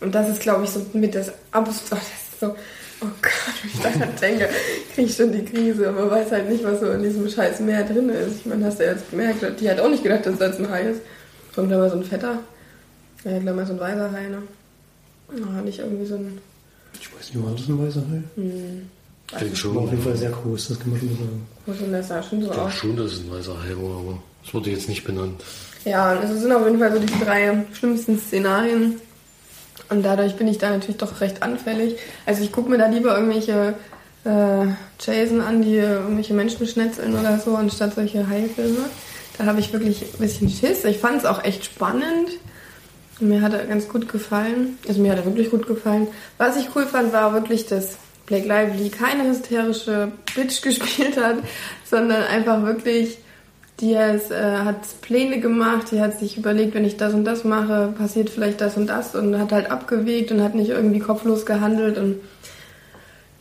Und 0.00 0.14
das 0.14 0.28
ist, 0.28 0.40
glaube 0.40 0.64
ich, 0.64 0.70
so 0.70 0.84
mit 0.94 1.14
das 1.14 1.32
Abs... 1.52 1.82
Oh, 1.92 1.94
das 1.94 2.02
ist 2.02 2.40
so... 2.40 2.54
Oh 3.02 3.08
Gott, 3.20 3.32
wenn 3.62 3.70
ich 3.70 3.98
daran 3.98 4.16
denke, 4.20 4.48
kriege 4.94 5.08
ich 5.08 5.16
schon 5.16 5.30
die 5.30 5.44
Krise. 5.44 5.88
Aber 5.88 6.00
man 6.06 6.10
weiß 6.12 6.32
halt 6.32 6.48
nicht, 6.48 6.64
was 6.64 6.80
so 6.80 6.90
in 6.90 7.02
diesem 7.02 7.28
scheiß 7.28 7.60
Meer 7.60 7.84
drin 7.84 8.08
ist. 8.08 8.36
Ich 8.40 8.46
meine, 8.46 8.64
hast 8.64 8.80
du 8.80 8.84
ja 8.84 8.92
jetzt 8.92 9.10
gemerkt, 9.10 9.44
die 9.60 9.70
hat 9.70 9.80
auch 9.80 9.90
nicht 9.90 10.02
gedacht, 10.02 10.24
dass 10.24 10.38
das 10.38 10.58
ein 10.58 10.70
Hai 10.70 10.82
ist. 10.84 11.02
Kommt 11.54 11.70
da 11.70 11.76
mal 11.76 11.90
so 11.90 11.96
ein 11.96 12.04
fetter. 12.04 12.38
Ja, 13.26 13.38
gleich 13.38 13.54
mal 13.56 13.66
so 13.66 13.72
ein 13.72 13.80
weißer 13.80 14.12
Hai, 14.12 14.28
ne? 14.28 14.42
Oh, 15.32 15.60
nicht 15.64 15.78
irgendwie 15.80 16.06
so 16.06 16.14
ein... 16.14 16.38
Ich 17.00 17.12
weiß 17.12 17.34
nicht, 17.34 17.44
war 17.44 17.52
das 17.52 17.68
ein 17.68 17.86
weißer 17.86 18.00
Hai? 18.10 18.22
Hm. 18.36 18.90
Ich 19.28 19.32
denke 19.38 19.50
War 19.50 19.56
schon. 19.56 19.76
auf 19.78 19.90
jeden 19.90 20.02
Fall 20.02 20.16
sehr 20.16 20.30
groß, 20.30 20.68
das 20.68 20.78
kann 20.78 20.90
man 20.90 21.00
schon 21.00 21.08
sagen. 21.10 21.46
Muss 21.66 21.80
und 21.80 21.92
das 21.92 22.08
sah 22.08 22.22
schon 22.22 22.42
so 22.42 22.52
Ich 22.52 22.56
aus. 22.58 22.72
schon, 22.74 22.96
dass 22.96 23.12
es 23.12 23.18
ein 23.20 23.30
weißer 23.32 23.56
Hai 23.62 23.70
war, 23.76 23.98
aber 23.98 24.22
es 24.46 24.54
wurde 24.54 24.70
jetzt 24.70 24.88
nicht 24.88 25.02
benannt. 25.04 25.42
Ja, 25.84 26.12
und 26.12 26.22
es 26.24 26.40
sind 26.40 26.52
auf 26.52 26.64
jeden 26.64 26.78
Fall 26.78 26.92
so 26.92 26.98
die 27.00 27.24
drei 27.24 27.64
schlimmsten 27.72 28.18
Szenarien. 28.18 28.94
Und 29.88 30.02
dadurch 30.04 30.36
bin 30.36 30.46
ich 30.48 30.58
da 30.58 30.70
natürlich 30.70 30.96
doch 30.96 31.20
recht 31.20 31.42
anfällig. 31.42 31.96
Also 32.24 32.42
ich 32.42 32.52
gucke 32.52 32.70
mir 32.70 32.78
da 32.78 32.86
lieber 32.86 33.16
irgendwelche 33.16 33.74
äh, 34.24 34.66
Jason 35.00 35.40
an, 35.40 35.62
die 35.62 35.76
irgendwelche 35.76 36.34
Menschen 36.34 36.66
schnetzeln 36.66 37.14
oder 37.18 37.38
so, 37.38 37.56
anstatt 37.56 37.94
solche 37.94 38.28
Haifilme. 38.28 38.78
Da 39.38 39.46
habe 39.46 39.60
ich 39.60 39.72
wirklich 39.72 40.02
ein 40.02 40.18
bisschen 40.18 40.48
Schiss. 40.48 40.84
Ich 40.84 40.98
fand 40.98 41.18
es 41.18 41.24
auch 41.24 41.42
echt 41.44 41.64
spannend. 41.64 42.30
Mir 43.18 43.40
hat 43.40 43.54
er 43.54 43.64
ganz 43.64 43.88
gut 43.88 44.08
gefallen. 44.08 44.78
Also 44.86 45.00
mir 45.00 45.12
hat 45.12 45.18
er 45.18 45.24
wirklich 45.24 45.50
gut 45.50 45.66
gefallen. 45.66 46.08
Was 46.38 46.56
ich 46.56 46.68
cool 46.74 46.86
fand, 46.86 47.12
war 47.12 47.32
wirklich, 47.32 47.66
dass 47.66 47.96
Blake 48.26 48.46
Lively 48.46 48.90
keine 48.90 49.28
hysterische 49.28 50.12
Bitch 50.34 50.60
gespielt 50.62 51.16
hat, 51.16 51.36
sondern 51.84 52.24
einfach 52.24 52.62
wirklich, 52.64 53.18
die 53.80 53.94
ist, 53.94 54.30
äh, 54.30 54.58
hat 54.58 55.00
Pläne 55.00 55.40
gemacht, 55.40 55.92
die 55.92 56.00
hat 56.00 56.18
sich 56.18 56.36
überlegt, 56.36 56.74
wenn 56.74 56.84
ich 56.84 56.96
das 56.96 57.14
und 57.14 57.24
das 57.24 57.44
mache, 57.44 57.94
passiert 57.96 58.30
vielleicht 58.30 58.60
das 58.60 58.76
und 58.76 58.88
das 58.88 59.14
und 59.14 59.38
hat 59.38 59.52
halt 59.52 59.70
abgewegt 59.70 60.32
und 60.32 60.42
hat 60.42 60.54
nicht 60.54 60.70
irgendwie 60.70 60.98
kopflos 60.98 61.46
gehandelt 61.46 61.98
und 61.98 62.16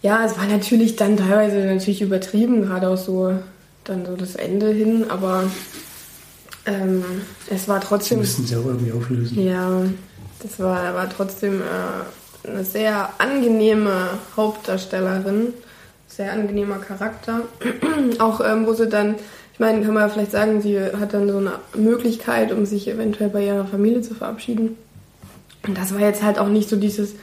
ja, 0.01 0.23
es 0.23 0.37
war 0.37 0.45
natürlich 0.45 0.97
dann 0.97 1.17
teilweise 1.17 1.65
natürlich 1.65 2.01
übertrieben, 2.01 2.61
gerade 2.61 2.89
auch 2.89 2.97
so 2.97 3.33
dann 3.85 4.05
so 4.05 4.15
das 4.15 4.35
Ende 4.35 4.71
hin, 4.71 5.05
aber 5.09 5.45
ähm, 6.65 7.03
es 7.49 7.67
war 7.67 7.81
Sie 7.81 7.87
trotzdem 7.87 8.19
müssten 8.19 8.43
es 8.43 8.51
ja 8.51 8.59
auch 8.59 8.65
irgendwie 8.65 8.91
auflösen. 8.91 9.39
ja, 9.39 9.83
das 10.41 10.59
war, 10.59 10.93
war 10.93 11.09
trotzdem 11.09 11.61
äh, 11.61 12.47
eine 12.47 12.63
sehr 12.63 13.09
angenehme 13.17 14.09
Hauptdarstellerin, 14.35 15.53
sehr 16.07 16.31
angenehmer 16.31 16.77
Charakter. 16.77 17.41
Auch 18.19 18.41
ähm, 18.41 18.65
wo 18.67 18.73
sie 18.73 18.87
dann, 18.87 19.15
ich 19.53 19.59
meine, 19.59 19.83
kann 19.83 19.93
man 19.93 20.09
vielleicht 20.09 20.31
sagen, 20.31 20.61
sie 20.61 20.79
hat 20.79 21.13
dann 21.13 21.29
so 21.29 21.37
eine 21.37 21.59
Möglichkeit, 21.75 22.51
um 22.51 22.65
sich 22.65 22.87
eventuell 22.87 23.29
bei 23.29 23.45
ihrer 23.45 23.65
Familie 23.65 24.01
zu 24.01 24.13
verabschieden. 24.13 24.77
Und 25.65 25.77
das 25.77 25.93
war 25.93 26.01
jetzt 26.01 26.21
halt 26.21 26.37
auch 26.37 26.47
nicht 26.47 26.69
so 26.69 26.75
dieses, 26.75 27.13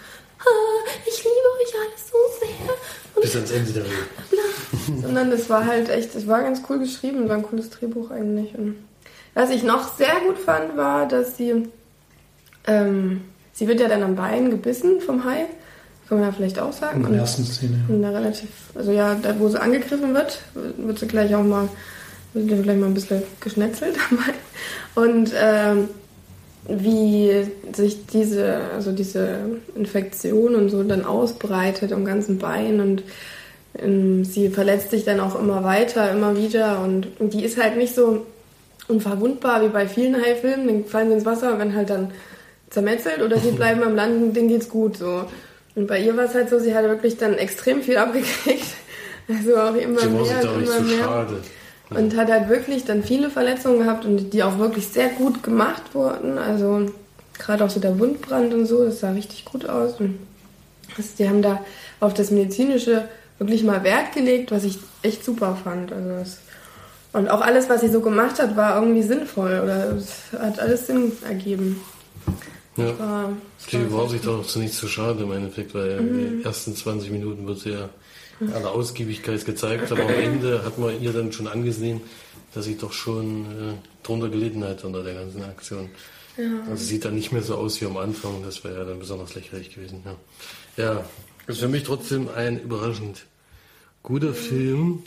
ah, 0.40 0.90
ich 1.06 1.18
liebe 1.18 1.30
euch 1.60 1.74
alles 1.80 2.10
so 2.10 2.16
sehr. 2.40 2.74
Und 3.14 3.22
Bis 3.22 3.36
ans 3.36 3.50
Ende 3.50 3.72
der 3.72 3.84
Welt. 3.84 5.00
Sondern 5.02 5.30
das 5.30 5.48
war 5.48 5.66
halt 5.66 5.88
echt, 5.88 6.14
es 6.14 6.26
war 6.26 6.42
ganz 6.42 6.62
cool 6.68 6.80
geschrieben, 6.80 7.28
war 7.28 7.36
ein 7.36 7.42
cooles 7.42 7.70
Drehbuch 7.70 8.10
eigentlich. 8.10 8.54
Und 8.56 8.76
was 9.34 9.50
ich 9.50 9.62
noch 9.62 9.96
sehr 9.96 10.14
gut 10.26 10.38
fand, 10.38 10.76
war, 10.76 11.06
dass 11.08 11.36
sie, 11.36 11.68
ähm, 12.66 13.22
sie 13.52 13.68
wird 13.68 13.80
ja 13.80 13.88
dann 13.88 14.02
am 14.02 14.16
Bein 14.16 14.50
gebissen 14.50 15.00
vom 15.00 15.24
Hai, 15.24 15.46
kann 16.08 16.18
man 16.18 16.28
ja 16.28 16.32
vielleicht 16.32 16.58
auch 16.58 16.72
sagen. 16.72 17.00
In 17.00 17.06
Und- 17.06 17.12
der 17.12 17.20
ersten 17.22 17.44
Szene. 17.44 17.78
ja. 17.88 17.94
in 17.94 18.02
der 18.02 18.14
relativ, 18.14 18.48
also 18.74 18.92
ja, 18.92 19.14
da 19.20 19.38
wo 19.38 19.48
sie 19.48 19.60
angegriffen 19.60 20.14
wird, 20.14 20.40
wird 20.76 20.98
sie 20.98 21.06
gleich 21.06 21.34
auch 21.34 21.42
mal, 21.44 21.68
wird 22.34 22.50
sie 22.50 22.62
gleich 22.62 22.78
mal 22.78 22.86
ein 22.86 22.94
bisschen 22.94 23.22
geschnetzelt 23.40 23.96
dabei. 24.10 25.06
Und 25.08 25.32
ähm, 25.34 25.88
wie 26.68 27.44
sich 27.72 28.06
diese, 28.06 28.60
also 28.74 28.92
diese 28.92 29.38
Infektion 29.74 30.54
und 30.54 30.68
so 30.68 30.82
dann 30.84 31.04
ausbreitet 31.04 31.92
am 31.92 32.04
ganzen 32.04 32.38
Bein 32.38 32.80
und 32.80 33.02
ähm, 33.78 34.24
sie 34.24 34.48
verletzt 34.48 34.90
sich 34.90 35.04
dann 35.04 35.18
auch 35.18 35.34
immer 35.40 35.64
weiter, 35.64 36.12
immer 36.12 36.36
wieder 36.36 36.80
und 36.82 37.08
die 37.20 37.42
ist 37.44 37.60
halt 37.60 37.76
nicht 37.76 37.94
so 37.96 38.26
unverwundbar 38.92 39.62
wie 39.62 39.68
bei 39.68 39.88
vielen 39.88 40.14
Haifilmen, 40.20 40.66
dann 40.66 40.84
fallen 40.84 41.08
sie 41.08 41.14
ins 41.14 41.24
Wasser 41.24 41.52
und 41.52 41.58
werden 41.58 41.74
halt 41.74 41.90
dann 41.90 42.10
zermetzelt 42.70 43.22
oder 43.22 43.38
sie 43.38 43.50
bleiben 43.60 43.82
am 43.82 43.96
Land, 43.96 44.36
denen 44.36 44.48
geht's 44.48 44.68
gut 44.68 44.96
so. 44.96 45.24
Und 45.74 45.86
bei 45.86 45.98
ihr 45.98 46.16
war 46.16 46.24
es 46.24 46.34
halt 46.34 46.50
so, 46.50 46.58
sie 46.58 46.74
hat 46.74 46.84
wirklich 46.84 47.16
dann 47.16 47.34
extrem 47.34 47.82
viel 47.82 47.96
abgekriegt. 47.96 48.66
Also 49.28 49.56
auch 49.56 49.76
immer 49.76 50.00
Sie 50.00 50.08
mehr 50.08 50.52
und 50.52 50.64
immer 50.64 50.72
so 50.72 50.82
mehr. 50.82 51.04
schade. 51.04 51.36
Und 51.90 52.16
hat 52.16 52.28
halt 52.28 52.48
wirklich 52.48 52.84
dann 52.84 53.04
viele 53.04 53.30
Verletzungen 53.30 53.78
gehabt 53.78 54.04
und 54.04 54.32
die 54.32 54.42
auch 54.42 54.58
wirklich 54.58 54.88
sehr 54.88 55.10
gut 55.10 55.44
gemacht 55.44 55.94
wurden. 55.94 56.38
Also 56.38 56.90
gerade 57.38 57.64
auch 57.64 57.70
so 57.70 57.78
der 57.78 57.98
Wundbrand 58.00 58.52
und 58.52 58.66
so, 58.66 58.84
das 58.84 58.98
sah 58.98 59.12
richtig 59.12 59.44
gut 59.44 59.68
aus. 59.68 60.00
Und 60.00 60.18
also 60.96 61.08
die 61.18 61.28
haben 61.28 61.40
da 61.40 61.64
auf 62.00 62.14
das 62.14 62.32
Medizinische 62.32 63.08
wirklich 63.38 63.62
mal 63.62 63.84
Wert 63.84 64.12
gelegt, 64.12 64.50
was 64.50 64.64
ich 64.64 64.78
echt 65.02 65.24
super 65.24 65.56
fand. 65.62 65.92
Also 65.92 66.08
das, 66.10 66.38
und 67.12 67.28
auch 67.28 67.40
alles, 67.40 67.68
was 67.68 67.80
sie 67.80 67.88
so 67.88 68.00
gemacht 68.00 68.40
hat, 68.40 68.56
war 68.56 68.76
irgendwie 68.80 69.02
sinnvoll 69.02 69.60
oder 69.62 69.96
es 69.96 70.38
hat 70.38 70.58
alles 70.58 70.86
Sinn 70.86 71.12
ergeben. 71.28 71.80
Ja. 72.76 72.86
Das 72.86 72.98
war, 72.98 73.32
das 73.58 73.70
Sie 73.70 73.92
war 73.92 74.08
sich 74.08 74.20
doch 74.22 74.56
nicht 74.56 74.74
so 74.74 74.86
schade 74.88 75.22
im 75.22 75.32
Endeffekt, 75.32 75.74
weil 75.74 76.00
Mhm. 76.00 76.38
die 76.38 76.44
ersten 76.44 76.74
20 76.74 77.10
Minuten 77.10 77.46
wird 77.46 77.58
sie 77.60 77.70
ja 77.70 77.88
alle 78.54 78.70
Ausgiebigkeit 78.70 79.44
gezeigt, 79.44 79.92
aber 79.92 80.02
am 80.02 80.08
Ende 80.14 80.64
hat 80.64 80.78
man 80.78 81.00
ihr 81.00 81.12
dann 81.12 81.30
schon 81.32 81.46
angesehen, 81.46 82.00
dass 82.54 82.64
sie 82.64 82.76
doch 82.76 82.92
schon 82.92 83.44
äh, 83.44 83.74
drunter 84.02 84.28
gelitten 84.30 84.64
hat 84.64 84.82
unter 84.84 85.02
der 85.04 85.14
ganzen 85.14 85.42
Aktion. 85.44 85.90
Also 86.68 86.82
sieht 86.82 87.04
dann 87.04 87.14
nicht 87.14 87.30
mehr 87.30 87.42
so 87.42 87.56
aus 87.56 87.80
wie 87.82 87.84
am 87.84 87.98
Anfang, 87.98 88.42
das 88.42 88.64
wäre 88.64 88.78
ja 88.78 88.84
dann 88.84 88.98
besonders 88.98 89.34
lächerlich 89.34 89.74
gewesen. 89.74 90.02
Ja, 90.76 90.84
ja 90.84 91.04
ist 91.46 91.60
für 91.60 91.68
mich 91.68 91.82
trotzdem 91.82 92.28
ein 92.34 92.58
überraschend 92.58 93.26
guter 94.02 94.32
Film. 94.32 95.02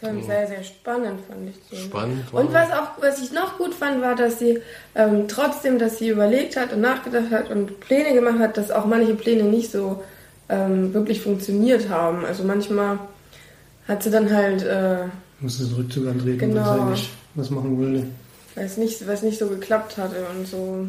Fand 0.00 0.24
sehr, 0.24 0.46
sehr 0.46 0.62
spannend, 0.64 1.20
fand 1.28 1.48
ich. 1.50 1.56
So. 1.70 1.84
Spannend. 1.84 2.24
Und 2.32 2.52
was 2.52 2.70
auch, 2.70 2.88
was 3.00 3.20
ich 3.22 3.32
noch 3.32 3.58
gut 3.58 3.74
fand, 3.74 4.00
war, 4.00 4.14
dass 4.14 4.38
sie 4.38 4.60
ähm, 4.94 5.26
trotzdem, 5.28 5.78
dass 5.78 5.98
sie 5.98 6.08
überlegt 6.08 6.56
hat 6.56 6.72
und 6.72 6.80
nachgedacht 6.80 7.30
hat 7.30 7.50
und 7.50 7.80
Pläne 7.80 8.14
gemacht 8.14 8.38
hat, 8.38 8.56
dass 8.56 8.70
auch 8.70 8.86
manche 8.86 9.14
Pläne 9.14 9.44
nicht 9.44 9.70
so 9.72 10.02
ähm, 10.48 10.94
wirklich 10.94 11.20
funktioniert 11.20 11.88
haben. 11.88 12.24
Also 12.24 12.44
manchmal 12.44 12.98
hat 13.86 14.02
sie 14.02 14.10
dann 14.10 14.32
halt, 14.34 14.62
äh, 14.64 14.98
Musste 15.40 15.64
den 15.64 15.74
Rückzug 15.74 16.06
antreten, 16.08 16.38
Genau. 16.38 16.60
weil 16.64 16.74
sie 16.76 16.80
eigentlich 16.82 17.10
was 17.34 17.50
machen 17.50 17.78
wollte. 17.78 18.06
weil 18.54 18.64
es 18.66 18.76
nicht, 18.76 19.06
weil 19.06 19.14
es 19.14 19.22
nicht 19.22 19.38
so 19.38 19.46
geklappt 19.48 19.96
hatte 19.98 20.16
und 20.36 20.46
so. 20.46 20.86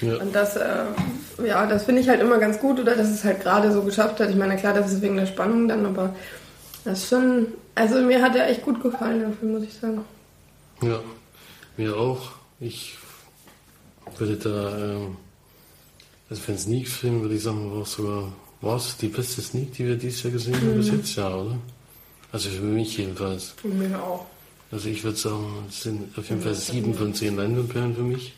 Ja. 0.00 0.16
Und 0.16 0.34
das, 0.34 0.56
äh, 0.56 0.66
ja, 1.46 1.66
das 1.66 1.84
finde 1.84 2.00
ich 2.00 2.08
halt 2.08 2.20
immer 2.20 2.38
ganz 2.38 2.58
gut, 2.58 2.80
oder 2.80 2.94
dass 2.96 3.08
es 3.10 3.22
halt 3.24 3.40
gerade 3.42 3.70
so 3.72 3.82
geschafft 3.82 4.18
hat. 4.20 4.30
Ich 4.30 4.36
meine, 4.36 4.56
klar, 4.56 4.72
das 4.72 4.90
ist 4.92 5.02
wegen 5.02 5.16
der 5.16 5.26
Spannung 5.26 5.68
dann, 5.68 5.84
aber 5.84 6.14
das 6.84 7.02
ist 7.02 7.08
schon, 7.08 7.48
also 7.74 8.00
mir 8.00 8.22
hat 8.22 8.36
er 8.36 8.48
echt 8.48 8.62
gut 8.62 8.82
gefallen, 8.82 9.20
der 9.20 9.32
Film, 9.32 9.52
muss 9.52 9.64
ich 9.64 9.74
sagen. 9.74 10.04
Ja, 10.82 11.00
mir 11.76 11.96
auch. 11.96 12.32
Ich 12.58 12.96
würde 14.18 14.36
da, 14.36 14.78
ähm, 14.78 15.16
also 16.28 16.42
für 16.42 16.52
einen 16.52 16.58
Sneak-Film 16.58 17.22
würde 17.22 17.34
ich 17.34 17.42
sagen, 17.42 17.74
war 17.74 17.82
es 17.82 17.92
sogar, 17.92 18.32
war 18.60 18.76
es 18.76 18.96
die 18.96 19.08
beste 19.08 19.40
Sneak, 19.40 19.72
die 19.74 19.86
wir 19.86 19.96
dieses 19.96 20.22
Jahr 20.22 20.32
gesehen 20.32 20.56
haben 20.56 20.76
bis 20.76 20.90
jetzt, 20.90 21.16
ja, 21.16 21.34
oder? 21.34 21.56
Also 22.32 22.48
für 22.48 22.62
mich 22.62 22.96
jedenfalls. 22.98 23.54
Und 23.62 23.78
mir 23.78 24.02
auch. 24.02 24.26
Also 24.70 24.88
ich 24.88 25.02
würde 25.02 25.16
sagen, 25.16 25.64
es 25.68 25.82
sind 25.82 26.16
auf 26.16 26.28
jeden 26.28 26.42
Fall 26.42 26.54
sieben 26.54 26.94
von 26.94 27.12
zehn 27.12 27.36
Leinwandperlen 27.36 27.94
für 27.94 28.02
mich. 28.02 28.34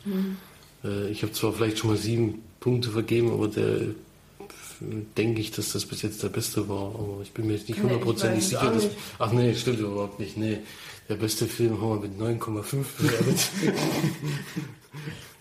Äh, 0.83 1.09
ich 1.09 1.21
habe 1.21 1.31
zwar 1.33 1.53
vielleicht 1.53 1.77
schon 1.77 1.91
mal 1.91 1.97
sieben 1.97 2.41
Punkte 2.59 2.89
vergeben, 2.89 3.31
aber 3.31 3.47
der 3.47 3.93
denke 4.81 5.41
ich, 5.41 5.51
dass 5.51 5.71
das 5.73 5.85
bis 5.85 6.01
jetzt 6.01 6.23
der 6.23 6.29
beste 6.29 6.67
war. 6.69 6.95
Aber 6.95 7.19
ich 7.21 7.31
bin 7.31 7.47
mir 7.47 7.53
jetzt 7.53 7.69
nicht 7.69 7.81
hundertprozentig 7.81 8.47
sicher. 8.47 8.71
Dass, 8.71 8.87
ach 9.19 9.31
nee, 9.31 9.53
stimmt 9.55 9.79
überhaupt 9.79 10.19
nicht. 10.19 10.37
Nee, 10.37 10.59
der 11.09 11.15
beste 11.15 11.45
Film 11.47 11.81
haben 11.81 12.01
wir 12.01 12.09
mit 12.09 12.41
9,5 12.41 12.83
bewertet. 12.97 13.49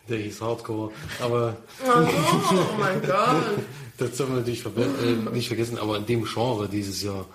der 0.08 0.18
hieß 0.18 0.40
Hardcore. 0.40 0.92
Aber 1.20 1.56
Oh, 1.84 1.90
oh 1.94 2.78
mein 2.78 3.00
Gott. 3.02 3.36
das 3.98 4.16
soll 4.16 4.26
man 4.28 4.38
natürlich 4.38 4.64
äh, 4.66 5.30
nicht 5.32 5.48
vergessen. 5.48 5.78
Aber 5.78 5.96
in 5.96 6.06
dem 6.06 6.24
Genre 6.24 6.68
dieses 6.68 7.02
Jahr 7.02 7.26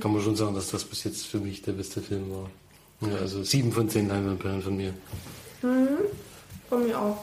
kann 0.00 0.12
man 0.12 0.22
schon 0.22 0.36
sagen, 0.36 0.54
dass 0.54 0.70
das 0.70 0.84
bis 0.84 1.04
jetzt 1.04 1.26
für 1.26 1.38
mich 1.38 1.62
der 1.62 1.72
beste 1.72 2.00
Film 2.00 2.30
war. 2.30 2.50
Ja, 3.08 3.16
also 3.16 3.42
sieben 3.42 3.72
von 3.72 3.88
zehn 3.88 4.08
Leinwandperlen 4.08 4.62
von 4.62 4.76
mir. 4.76 4.94
Von 5.60 6.86
mir 6.86 6.98
auch. 6.98 7.18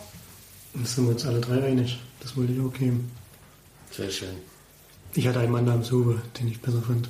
Da 0.73 0.85
sind 0.85 1.05
wir 1.05 1.11
uns 1.13 1.25
alle 1.25 1.39
drei 1.39 1.63
einig. 1.63 1.99
Das 2.19 2.35
wollte 2.35 2.53
ich 2.53 2.59
auch 2.59 2.73
geben. 2.73 3.09
Sehr 3.91 4.09
schön. 4.09 4.35
Ich 5.15 5.27
hatte 5.27 5.39
einen 5.39 5.51
Mann 5.51 5.65
namens 5.65 5.91
Uwe, 5.91 6.21
den 6.39 6.47
ich 6.49 6.61
besser 6.61 6.81
fand. 6.81 7.09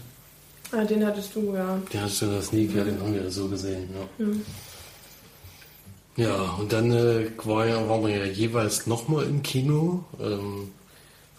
Ah, 0.72 0.84
den 0.84 1.06
hattest 1.06 1.36
du, 1.36 1.54
ja. 1.54 1.80
Den 1.92 2.02
hast 2.02 2.22
du 2.22 2.26
in 2.26 2.32
der 2.32 2.42
Sneak, 2.42 2.76
ja, 2.76 2.84
den 2.84 3.00
haben 3.00 3.14
wir 3.14 3.30
so 3.30 3.48
gesehen. 3.48 3.90
Ja, 6.18 6.24
ja 6.24 6.42
und 6.60 6.72
dann 6.72 6.92
äh, 6.92 7.26
war 7.44 7.66
ja, 7.66 7.90
waren 7.90 8.06
wir 8.06 8.18
ja 8.18 8.26
jeweils 8.26 8.86
nochmal 8.88 9.26
im 9.26 9.42
Kino. 9.42 10.06
Ähm, 10.22 10.70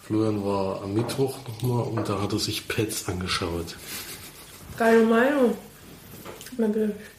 Florian 0.01 0.43
war 0.43 0.83
am 0.83 0.93
Mittwoch 0.93 1.37
nochmal 1.47 1.83
und 1.83 2.09
da 2.09 2.21
hat 2.21 2.33
er 2.33 2.39
sich 2.39 2.67
Pets 2.67 3.07
angeschaut. 3.07 3.77
Deine 4.77 5.03
Meinung? 5.03 5.55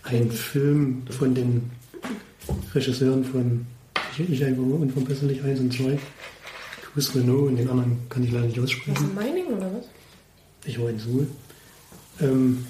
Ein 0.03 0.31
Film 0.31 1.03
von 1.11 1.35
den 1.35 1.71
Regisseuren 2.75 3.25
von 3.25 3.67
Ich, 4.19 4.31
ich 4.31 4.45
einfach 4.45 4.63
unverbesserlich 4.63 5.43
1 5.43 5.61
und 5.61 5.73
2. 5.73 5.99
Chris 6.93 7.15
Renault 7.15 7.49
und 7.49 7.57
den 7.57 7.69
anderen 7.69 7.97
kann 8.09 8.23
ich 8.23 8.33
leider 8.33 8.47
nicht 8.47 8.59
Was 8.59 8.65
aussprechen. 8.65 9.15
Meining 9.15 9.47
oder 9.47 9.73
was? 9.73 9.87
Ich 10.65 10.81
war 10.81 10.91
in 10.91 10.99
Suhl. 10.99 11.27
Ähm, 12.21 12.67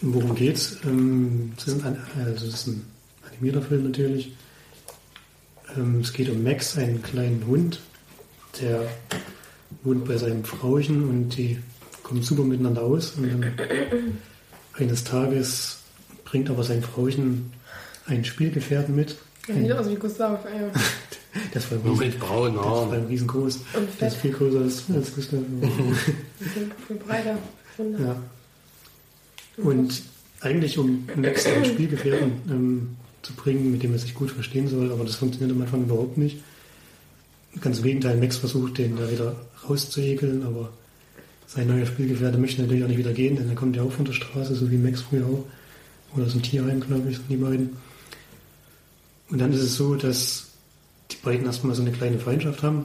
worum 0.00 0.34
geht's? 0.34 0.78
Ähm, 0.84 1.52
es, 1.56 1.68
ist 1.68 1.84
ein, 1.84 1.98
also 2.18 2.46
es 2.46 2.54
ist 2.54 2.66
ein 2.68 2.86
animierter 3.28 3.62
Film 3.62 3.84
natürlich. 3.84 4.32
Ähm, 5.76 6.00
es 6.00 6.12
geht 6.12 6.30
um 6.30 6.42
Max, 6.42 6.78
einen 6.78 7.02
kleinen 7.02 7.46
Hund, 7.46 7.80
der 8.60 8.88
wohnt 9.82 10.06
bei 10.06 10.16
seinem 10.16 10.44
Frauchen 10.44 11.08
und 11.08 11.36
die 11.36 11.58
kommen 12.02 12.22
super 12.22 12.44
miteinander 12.44 12.82
aus 12.82 13.12
und 13.16 13.28
dann 13.28 13.52
eines 14.74 15.04
Tages 15.04 15.80
bringt 16.24 16.48
aber 16.48 16.64
sein 16.64 16.82
Frauchen 16.82 17.52
einen 18.06 18.24
Spielgefährten 18.24 18.94
mit. 18.94 19.16
Ja, 19.48 19.54
sieht 19.54 19.72
aus 19.72 19.88
wie 19.88 19.94
Gustav, 19.94 20.40
ja. 20.44 20.80
Das 21.52 21.70
war 21.70 21.78
mit 21.94 22.18
braunen 22.18 22.54
Das 22.56 22.64
war 22.64 22.90
Haaren. 22.90 23.06
riesengroß. 23.06 23.60
Das 23.98 24.14
ist 24.14 24.20
viel 24.20 24.32
größer 24.32 24.60
als, 24.60 24.84
als 24.94 25.14
Gustav. 25.14 25.40
Viel, 26.38 26.70
viel 26.86 26.96
breiter. 26.96 27.38
Ja. 27.78 28.16
Und 29.58 30.02
eigentlich, 30.40 30.78
um 30.78 31.06
Max 31.16 31.46
einen 31.46 31.64
Spielgefährten 31.74 32.32
ähm, 32.48 32.96
zu 33.22 33.34
bringen, 33.34 33.70
mit 33.72 33.82
dem 33.82 33.92
er 33.92 33.98
sich 33.98 34.14
gut 34.14 34.30
verstehen 34.30 34.68
soll, 34.68 34.92
aber 34.92 35.04
das 35.04 35.16
funktioniert 35.16 35.54
am 35.54 35.62
Anfang 35.62 35.82
überhaupt 35.84 36.16
nicht. 36.18 36.38
Ganz 37.60 37.78
im 37.78 37.84
Gegenteil, 37.84 38.16
Max 38.16 38.36
versucht, 38.36 38.78
den 38.78 38.96
da 38.96 39.10
wieder 39.10 39.36
rauszuekeln, 39.68 40.42
aber 40.44 40.70
sein 41.46 41.68
neuer 41.68 41.86
Spielgefährte 41.86 42.38
möchte 42.38 42.60
natürlich 42.62 42.84
auch 42.84 42.88
nicht 42.88 42.98
wieder 42.98 43.12
gehen, 43.12 43.36
denn 43.36 43.48
er 43.48 43.54
kommt 43.54 43.76
ja 43.76 43.82
auch 43.82 43.92
von 43.92 44.04
der 44.04 44.12
Straße, 44.12 44.54
so 44.54 44.70
wie 44.70 44.76
Max 44.76 45.02
früher 45.02 45.26
auch. 45.26 45.44
Oder 46.16 46.28
so 46.28 46.38
ein 46.38 46.42
Tierheim, 46.42 46.80
glaube 46.80 47.08
ich, 47.10 47.16
sind 47.16 47.30
die 47.30 47.36
beiden. 47.36 47.76
Und 49.30 49.38
dann 49.38 49.52
ist 49.52 49.60
es 49.62 49.74
so, 49.76 49.94
dass 49.96 50.46
die 51.10 51.16
beiden 51.22 51.46
erstmal 51.46 51.74
so 51.74 51.82
eine 51.82 51.92
kleine 51.92 52.18
Feindschaft 52.18 52.62
haben. 52.62 52.84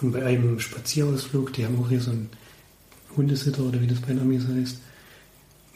Und 0.00 0.12
bei 0.12 0.24
einem 0.24 0.58
Spazierausflug, 0.60 1.52
die 1.52 1.64
haben 1.66 1.78
auch 1.80 1.88
hier 1.88 2.00
so 2.00 2.10
einen 2.10 2.30
Hundesitter 3.16 3.62
oder 3.62 3.80
wie 3.80 3.86
das 3.86 4.00
bei 4.00 4.08
den 4.08 4.20
Amis 4.20 4.44
heißt, 4.46 4.78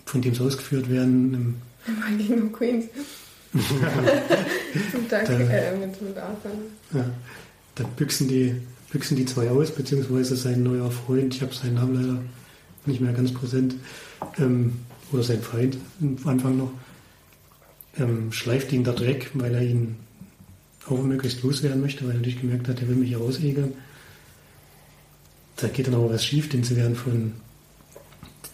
von 0.06 0.22
dem 0.22 0.34
sie 0.34 0.40
ausgeführt 0.42 0.88
werden. 0.88 1.34
ähm, 1.34 1.54
Mal 2.00 2.16
gegen 2.16 2.50
Queens. 2.52 2.86
Zum 3.54 5.08
Tag 5.08 5.26
Da- 5.26 5.32
äh, 5.38 5.76
mit, 5.76 6.00
mit 6.00 6.16
Arthur. 6.16 6.50
Ja, 6.92 7.10
da 7.74 7.84
büchsen 7.96 8.26
die, 8.28 8.54
büchsen 8.90 9.16
die 9.16 9.26
zwei 9.26 9.50
aus, 9.50 9.70
beziehungsweise 9.70 10.34
sein 10.36 10.62
neuer 10.62 10.90
Freund, 10.90 11.34
ich 11.34 11.42
habe 11.42 11.54
seinen 11.54 11.74
Namen 11.74 11.94
leider 11.94 12.18
nicht 12.86 13.00
mehr 13.00 13.12
ganz 13.12 13.32
präsent, 13.32 13.74
ähm, 14.38 14.72
oder 15.12 15.22
sein 15.22 15.42
Feind 15.42 15.76
am 16.00 16.16
Anfang 16.24 16.56
noch, 16.56 16.72
ähm, 17.98 18.32
schleift 18.32 18.72
ihn 18.72 18.84
dort 18.84 19.00
weg, 19.00 19.30
weil 19.34 19.54
er 19.54 19.62
ihn 19.62 19.96
auch 20.86 21.02
möglichst 21.02 21.42
loswerden 21.42 21.80
möchte, 21.80 22.04
weil 22.04 22.12
er 22.12 22.16
natürlich 22.16 22.40
gemerkt 22.40 22.68
hat, 22.68 22.80
er 22.80 22.88
will 22.88 22.96
mich 22.96 23.08
hier 23.08 23.18
rausegeln. 23.18 23.74
Da 25.56 25.68
geht 25.68 25.86
dann 25.86 25.94
aber 25.94 26.10
was 26.10 26.24
schief, 26.24 26.48
denn 26.48 26.64
sie 26.64 26.76
werden 26.76 26.96
von, 26.96 27.32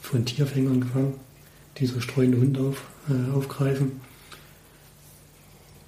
von 0.03 0.25
Tierfängern 0.25 0.81
gefangen, 0.81 1.15
die 1.79 1.87
so 1.87 2.01
streunende 2.01 2.39
Hunde 2.39 2.61
auf, 2.61 2.83
äh, 3.09 3.33
aufgreifen. 3.35 3.93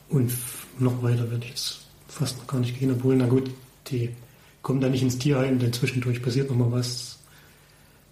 Und 0.08 0.32
noch 0.78 1.02
weiter 1.02 1.30
werde 1.30 1.44
ich 1.44 1.50
jetzt 1.50 1.80
fast 2.08 2.38
noch 2.38 2.46
gar 2.46 2.60
nicht 2.60 2.78
gehen, 2.78 2.92
obwohl, 2.92 3.16
na 3.16 3.26
gut, 3.26 3.50
die 3.88 4.10
kommen 4.62 4.80
da 4.80 4.88
nicht 4.88 5.02
ins 5.02 5.18
Tierheim, 5.18 5.58
denn 5.58 5.72
zwischendurch 5.72 6.22
passiert 6.22 6.50
noch 6.50 6.56
mal 6.56 6.72
was, 6.72 7.18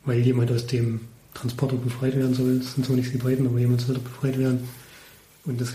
weil 0.04 0.20
jemand 0.20 0.50
aus 0.50 0.66
dem 0.66 1.00
Transporter 1.34 1.76
befreit 1.76 2.16
werden 2.16 2.34
soll. 2.34 2.58
Das 2.58 2.74
sind 2.74 2.86
zwar 2.86 2.96
nicht 2.96 3.12
die 3.12 3.18
beiden, 3.18 3.46
aber 3.46 3.58
jemand 3.58 3.80
soll 3.80 3.94
da 3.94 4.00
befreit 4.00 4.38
werden. 4.38 4.68
Und 5.46 5.60
das 5.60 5.72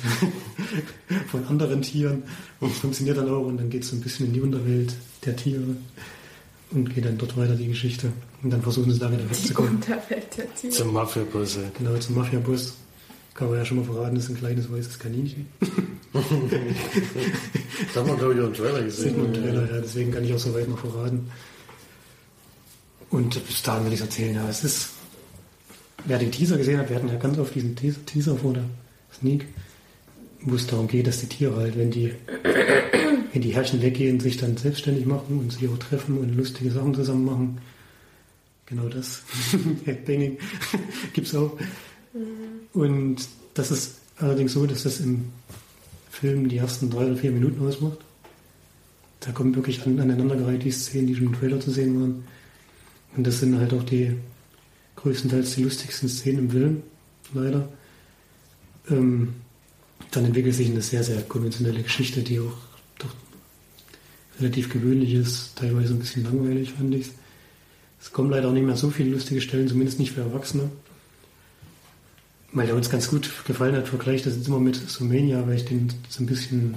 von 1.31 1.45
anderen 1.47 1.81
Tieren. 1.81 2.23
Und 2.59 2.71
funktioniert 2.71 3.17
dann 3.17 3.29
auch. 3.29 3.45
Und 3.45 3.57
dann 3.57 3.69
geht 3.69 3.83
es 3.83 3.89
so 3.89 3.95
ein 3.95 4.01
bisschen 4.01 4.27
in 4.27 4.33
die 4.33 4.41
Unterwelt 4.41 4.95
der 5.25 5.35
Tiere 5.35 5.75
und 6.71 6.93
geht 6.93 7.05
dann 7.05 7.17
dort 7.17 7.35
weiter 7.37 7.55
die 7.55 7.67
Geschichte. 7.67 8.11
Und 8.43 8.51
dann 8.51 8.61
versuchen 8.61 8.91
sie 8.91 8.99
da 8.99 9.11
wieder 9.11 9.23
Die 9.23 9.29
wegzukommen. 9.29 9.75
Unterwelt 9.75 10.37
der 10.37 10.53
Tiere. 10.55 10.73
Zum 10.73 10.93
Mafia-Bosse. 10.93 11.71
Genau, 11.77 11.97
zum 11.97 12.15
Mafia-Bus. 12.15 12.73
Kann 13.33 13.49
man 13.49 13.57
ja 13.57 13.65
schon 13.65 13.77
mal 13.77 13.83
verraten, 13.83 14.15
das 14.15 14.25
ist 14.25 14.29
ein 14.29 14.37
kleines 14.37 14.71
weißes 14.71 14.99
Kaninchen. 14.99 15.47
Da 17.93 17.99
haben 17.99 18.07
wir, 18.07 18.15
glaube 18.15 18.33
ich, 18.33 18.39
auch 18.39 18.45
einen 18.45 18.53
Trailer 18.53 18.83
gesehen. 18.83 19.33
Trailer, 19.33 19.69
ja, 19.69 19.81
deswegen 19.81 20.11
kann 20.11 20.23
ich 20.23 20.33
auch 20.33 20.39
so 20.39 20.53
weit 20.53 20.69
noch 20.69 20.79
verraten. 20.79 21.29
Und 23.09 23.45
bis 23.45 23.61
dahin 23.61 23.83
würde 23.83 23.95
ich 23.95 24.01
erzählen, 24.01 24.35
ja, 24.35 24.47
es 24.47 24.63
ist, 24.63 24.91
wer 26.05 26.17
den 26.17 26.31
Teaser 26.31 26.57
gesehen 26.57 26.79
hat, 26.79 26.89
wir 26.89 26.95
hatten 26.95 27.09
ja 27.09 27.17
ganz 27.17 27.37
oft 27.37 27.53
diesen 27.53 27.75
Teaser, 27.75 28.05
Teaser 28.05 28.37
vor 28.37 28.53
der 28.53 28.63
Sneak, 29.19 29.45
wo 30.41 30.55
es 30.55 30.67
darum 30.67 30.87
geht, 30.87 31.07
dass 31.07 31.19
die 31.19 31.27
Tiere 31.27 31.55
halt, 31.55 31.77
wenn 31.77 31.91
die, 31.91 32.13
wenn 33.33 33.41
die 33.41 33.53
Herrchen 33.53 33.81
weggehen, 33.81 34.19
sich 34.19 34.37
dann 34.37 34.57
selbstständig 34.57 35.05
machen 35.05 35.39
und 35.39 35.51
sich 35.51 35.67
auch 35.69 35.77
treffen 35.77 36.17
und 36.17 36.35
lustige 36.35 36.71
Sachen 36.71 36.93
zusammen 36.93 37.25
machen. 37.25 37.57
Genau 38.65 38.89
das. 38.89 39.23
Headbanging 39.85 40.37
gibt's 41.13 41.35
auch. 41.35 41.57
Und 42.73 43.17
das 43.53 43.71
ist 43.71 43.99
allerdings 44.17 44.53
so, 44.53 44.65
dass 44.65 44.83
das 44.83 44.99
im 44.99 45.25
Film 46.09 46.47
die 46.47 46.57
ersten 46.57 46.89
drei 46.89 47.05
oder 47.05 47.17
vier 47.17 47.31
Minuten 47.31 47.65
ausmacht. 47.65 47.99
Da 49.19 49.31
kommen 49.31 49.55
wirklich 49.55 49.85
an, 49.85 49.99
aneinandergereiht 49.99 50.63
die 50.63 50.71
Szenen, 50.71 51.07
die 51.07 51.15
schon 51.15 51.27
im 51.27 51.33
Trailer 51.33 51.59
zu 51.59 51.71
sehen 51.71 51.99
waren. 51.99 52.23
Und 53.15 53.25
das 53.25 53.39
sind 53.39 53.57
halt 53.57 53.73
auch 53.73 53.83
die 53.83 54.15
größtenteils 54.95 55.55
die 55.55 55.63
lustigsten 55.63 56.09
Szenen 56.09 56.39
im 56.39 56.49
Film, 56.49 56.83
leider. 57.33 57.67
Ähm, 58.89 59.35
dann 60.11 60.25
entwickelt 60.25 60.55
sich 60.55 60.69
eine 60.69 60.81
sehr, 60.81 61.03
sehr 61.03 61.21
konventionelle 61.23 61.83
Geschichte, 61.83 62.21
die 62.21 62.39
auch 62.39 62.57
doch 62.99 63.13
relativ 64.39 64.71
gewöhnlich 64.71 65.13
ist, 65.13 65.55
teilweise 65.55 65.93
ein 65.93 65.99
bisschen 65.99 66.23
langweilig, 66.23 66.73
fand 66.73 66.93
ich. 66.95 67.11
Es 68.01 68.11
kommen 68.11 68.29
leider 68.29 68.49
auch 68.49 68.53
nicht 68.53 68.65
mehr 68.65 68.75
so 68.75 68.89
viele 68.89 69.11
lustige 69.11 69.41
Stellen, 69.41 69.67
zumindest 69.67 69.99
nicht 69.99 70.11
für 70.11 70.21
Erwachsene. 70.21 70.69
Weil 72.51 72.67
der 72.67 72.75
uns 72.75 72.89
ganz 72.89 73.09
gut 73.09 73.29
gefallen 73.45 73.75
hat, 73.75 73.87
vergleicht 73.87 74.25
das 74.25 74.35
jetzt 74.35 74.47
immer 74.47 74.59
mit 74.59 74.75
Sumania, 74.75 75.45
weil 75.47 75.55
ich 75.55 75.65
den 75.65 75.91
so 76.07 76.23
ein 76.23 76.27
bisschen 76.27 76.75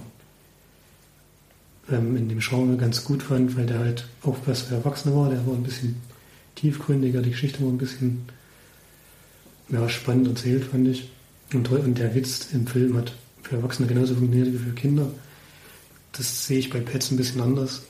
ähm, 1.90 2.16
in 2.16 2.28
dem 2.28 2.40
Genre 2.40 2.76
ganz 2.76 3.04
gut 3.04 3.22
fand, 3.22 3.56
weil 3.56 3.66
der 3.66 3.78
halt 3.78 4.08
auch 4.22 4.36
was 4.46 4.62
für 4.62 4.74
Erwachsene 4.74 5.14
war. 5.14 5.30
Der 5.30 5.46
war 5.46 5.54
ein 5.54 5.62
bisschen 5.62 5.96
tiefgründiger, 6.56 7.22
die 7.22 7.30
Geschichte 7.30 7.62
war 7.62 7.68
ein 7.68 7.78
bisschen 7.78 8.22
ja, 9.68 9.88
spannend 9.88 10.28
erzählt, 10.28 10.64
fand 10.64 10.88
ich. 10.88 11.10
Und, 11.52 11.98
der 11.98 12.14
Witz 12.14 12.48
im 12.52 12.66
Film 12.66 12.96
hat 12.96 13.14
für 13.42 13.56
Erwachsene 13.56 13.88
genauso 13.88 14.14
funktioniert 14.14 14.52
wie 14.52 14.58
für 14.58 14.74
Kinder. 14.74 15.10
Das 16.12 16.46
sehe 16.46 16.58
ich 16.58 16.70
bei 16.70 16.80
Pets 16.80 17.10
ein 17.10 17.16
bisschen 17.16 17.40
anders. 17.40 17.82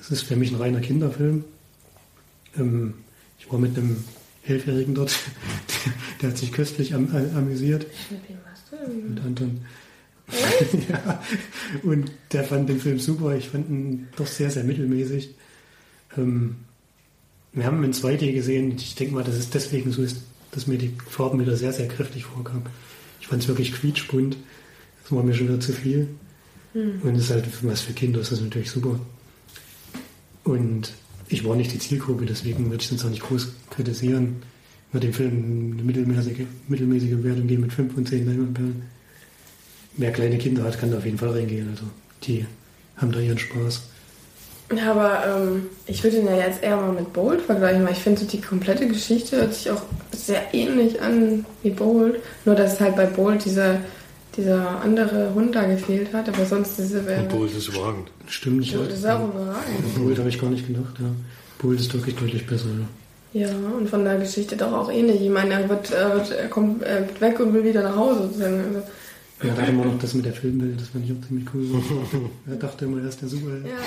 Es 0.00 0.10
ist 0.10 0.22
für 0.22 0.36
mich 0.36 0.52
ein 0.52 0.56
reiner 0.56 0.80
Kinderfilm. 0.80 1.44
Ähm, 2.56 2.94
ich 3.38 3.50
war 3.50 3.58
mit 3.58 3.76
einem 3.76 4.04
Elfjährigen 4.46 4.94
dort, 4.94 5.18
der, 6.22 6.30
hat 6.30 6.38
sich 6.38 6.52
köstlich 6.52 6.94
am, 6.94 7.08
am, 7.14 7.36
amüsiert. 7.36 7.86
Mit 8.10 8.28
wem 8.28 8.38
warst 8.44 8.64
du? 8.70 8.76
Und 8.90 9.20
Anton. 9.20 9.60
ja, 10.88 11.22
und 11.82 12.10
der 12.32 12.44
fand 12.44 12.68
den 12.68 12.80
Film 12.80 12.98
super. 12.98 13.36
Ich 13.36 13.48
fand 13.48 13.68
ihn 13.68 14.08
doch 14.16 14.26
sehr, 14.26 14.50
sehr 14.50 14.64
mittelmäßig. 14.64 15.34
Ähm, 16.16 16.56
wir 17.52 17.66
haben 17.66 17.78
ihn 17.78 17.84
in 17.84 17.92
2D 17.92 18.32
gesehen. 18.32 18.74
Ich 18.76 18.94
denke 18.94 19.14
mal, 19.14 19.24
dass 19.24 19.34
es 19.34 19.50
deswegen 19.50 19.92
so 19.92 20.02
ist, 20.02 20.22
dass 20.52 20.68
mir 20.68 20.78
die 20.78 20.94
Farben 21.08 21.40
wieder 21.40 21.56
sehr, 21.56 21.72
sehr 21.72 21.88
kräftig 21.88 22.24
vorkamen. 22.24 22.62
Ich 23.20 23.26
fand 23.26 23.42
es 23.42 23.48
wirklich 23.48 23.72
quietschbunt. 23.72 24.36
Das 25.02 25.12
war 25.12 25.24
mir 25.24 25.34
schon 25.34 25.48
wieder 25.48 25.60
zu 25.60 25.72
viel. 25.72 26.08
Und 26.74 27.16
es 27.16 27.24
ist 27.24 27.30
halt 27.30 27.44
was 27.62 27.82
für 27.82 27.92
Kinder, 27.92 28.20
das 28.20 28.32
ist 28.32 28.40
natürlich 28.40 28.70
super. 28.70 28.98
Und 30.44 30.92
ich 31.28 31.44
war 31.44 31.54
nicht 31.54 31.72
die 31.72 31.78
Zielgruppe, 31.78 32.24
deswegen 32.24 32.66
würde 32.66 32.76
ich 32.76 32.84
es 32.84 32.90
jetzt 32.92 33.04
auch 33.04 33.10
nicht 33.10 33.22
groß 33.22 33.52
kritisieren. 33.70 34.36
Ich 34.88 34.94
würde 34.94 35.08
dem 35.08 35.14
Film 35.14 35.72
eine 35.72 35.82
mittelmäßige, 35.82 36.46
mittelmäßige 36.68 37.22
Wertung 37.22 37.46
geben 37.46 37.62
mit 37.62 37.72
5 37.72 37.94
von 37.94 38.06
10 38.06 38.26
Leinwandperlen. 38.26 38.82
Wer 39.96 40.12
kleine 40.12 40.38
Kinder 40.38 40.64
hat, 40.64 40.78
kann 40.78 40.90
da 40.90 40.98
auf 40.98 41.04
jeden 41.04 41.18
Fall 41.18 41.30
reingehen. 41.30 41.68
Also 41.68 41.84
die 42.22 42.46
haben 42.96 43.12
da 43.12 43.20
ihren 43.20 43.38
Spaß. 43.38 43.82
Ja, 44.76 44.92
aber 44.92 45.22
ähm, 45.26 45.66
ich 45.86 46.02
würde 46.02 46.18
ihn 46.18 46.26
ja 46.26 46.36
jetzt 46.36 46.62
eher 46.62 46.76
mal 46.76 46.92
mit 46.92 47.12
Bold 47.12 47.42
vergleichen, 47.42 47.84
weil 47.84 47.92
ich 47.92 47.98
finde, 47.98 48.20
so 48.20 48.26
die 48.26 48.40
komplette 48.40 48.86
Geschichte 48.86 49.36
hört 49.36 49.54
sich 49.54 49.70
auch 49.70 49.82
sehr 50.12 50.54
ähnlich 50.54 51.00
an 51.00 51.44
wie 51.62 51.70
Bold. 51.70 52.20
Nur, 52.44 52.54
dass 52.54 52.80
halt 52.80 52.96
bei 52.96 53.06
Bold 53.06 53.44
dieser, 53.44 53.80
dieser 54.36 54.80
andere 54.82 55.34
Hund 55.34 55.54
da 55.54 55.64
gefehlt 55.64 56.12
hat, 56.12 56.28
aber 56.28 56.44
sonst 56.46 56.78
diese 56.78 57.06
wäre. 57.06 57.24
Bolt 57.24 57.56
ist 57.56 57.68
überragend. 57.68 58.10
Stimmt 58.26 58.58
nicht. 58.58 58.74
Das 58.74 58.88
ist 58.88 59.06
auch 59.06 59.28
überragend. 59.28 59.94
Bold 59.96 60.18
habe 60.18 60.28
ich 60.28 60.40
gar 60.40 60.50
nicht 60.50 60.66
gedacht, 60.66 60.94
ja. 60.98 61.06
Bold 61.58 61.78
ist 61.78 61.92
wirklich 61.92 62.16
deutlich 62.16 62.46
besser, 62.46 62.66
ja. 62.66 62.86
Ja, 63.34 63.48
und 63.48 63.88
von 63.88 64.04
der 64.04 64.18
Geschichte 64.18 64.56
doch 64.56 64.72
auch 64.72 64.92
ähnlich. 64.92 65.22
Ich 65.22 65.30
meine, 65.30 65.54
er, 65.54 65.68
wird, 65.68 65.90
er, 65.90 66.14
wird, 66.14 66.30
er 66.32 66.48
kommt 66.48 66.82
er 66.82 67.00
wird 67.00 67.20
weg 67.20 67.40
und 67.40 67.54
will 67.54 67.64
wieder 67.64 67.82
nach 67.82 67.96
Hause. 67.96 68.24
Sozusagen. 68.24 68.58
Also, 68.58 68.82
Ja, 69.42 69.54
da 69.54 69.62
hatten 69.62 69.76
wir 69.76 69.84
noch 69.84 69.98
das 69.98 70.14
mit 70.14 70.24
der 70.24 70.32
Filmwelt, 70.32 70.80
das 70.80 70.88
fand 70.88 71.04
ich 71.04 71.12
auch 71.12 71.26
ziemlich 71.26 71.46
cool. 71.54 71.66
er 72.46 72.56
dachte 72.56 72.84
immer, 72.84 73.00
er 73.00 73.08
ist 73.08 73.20
der 73.20 73.28
Superheld. 73.28 73.66
ja, 73.66 73.78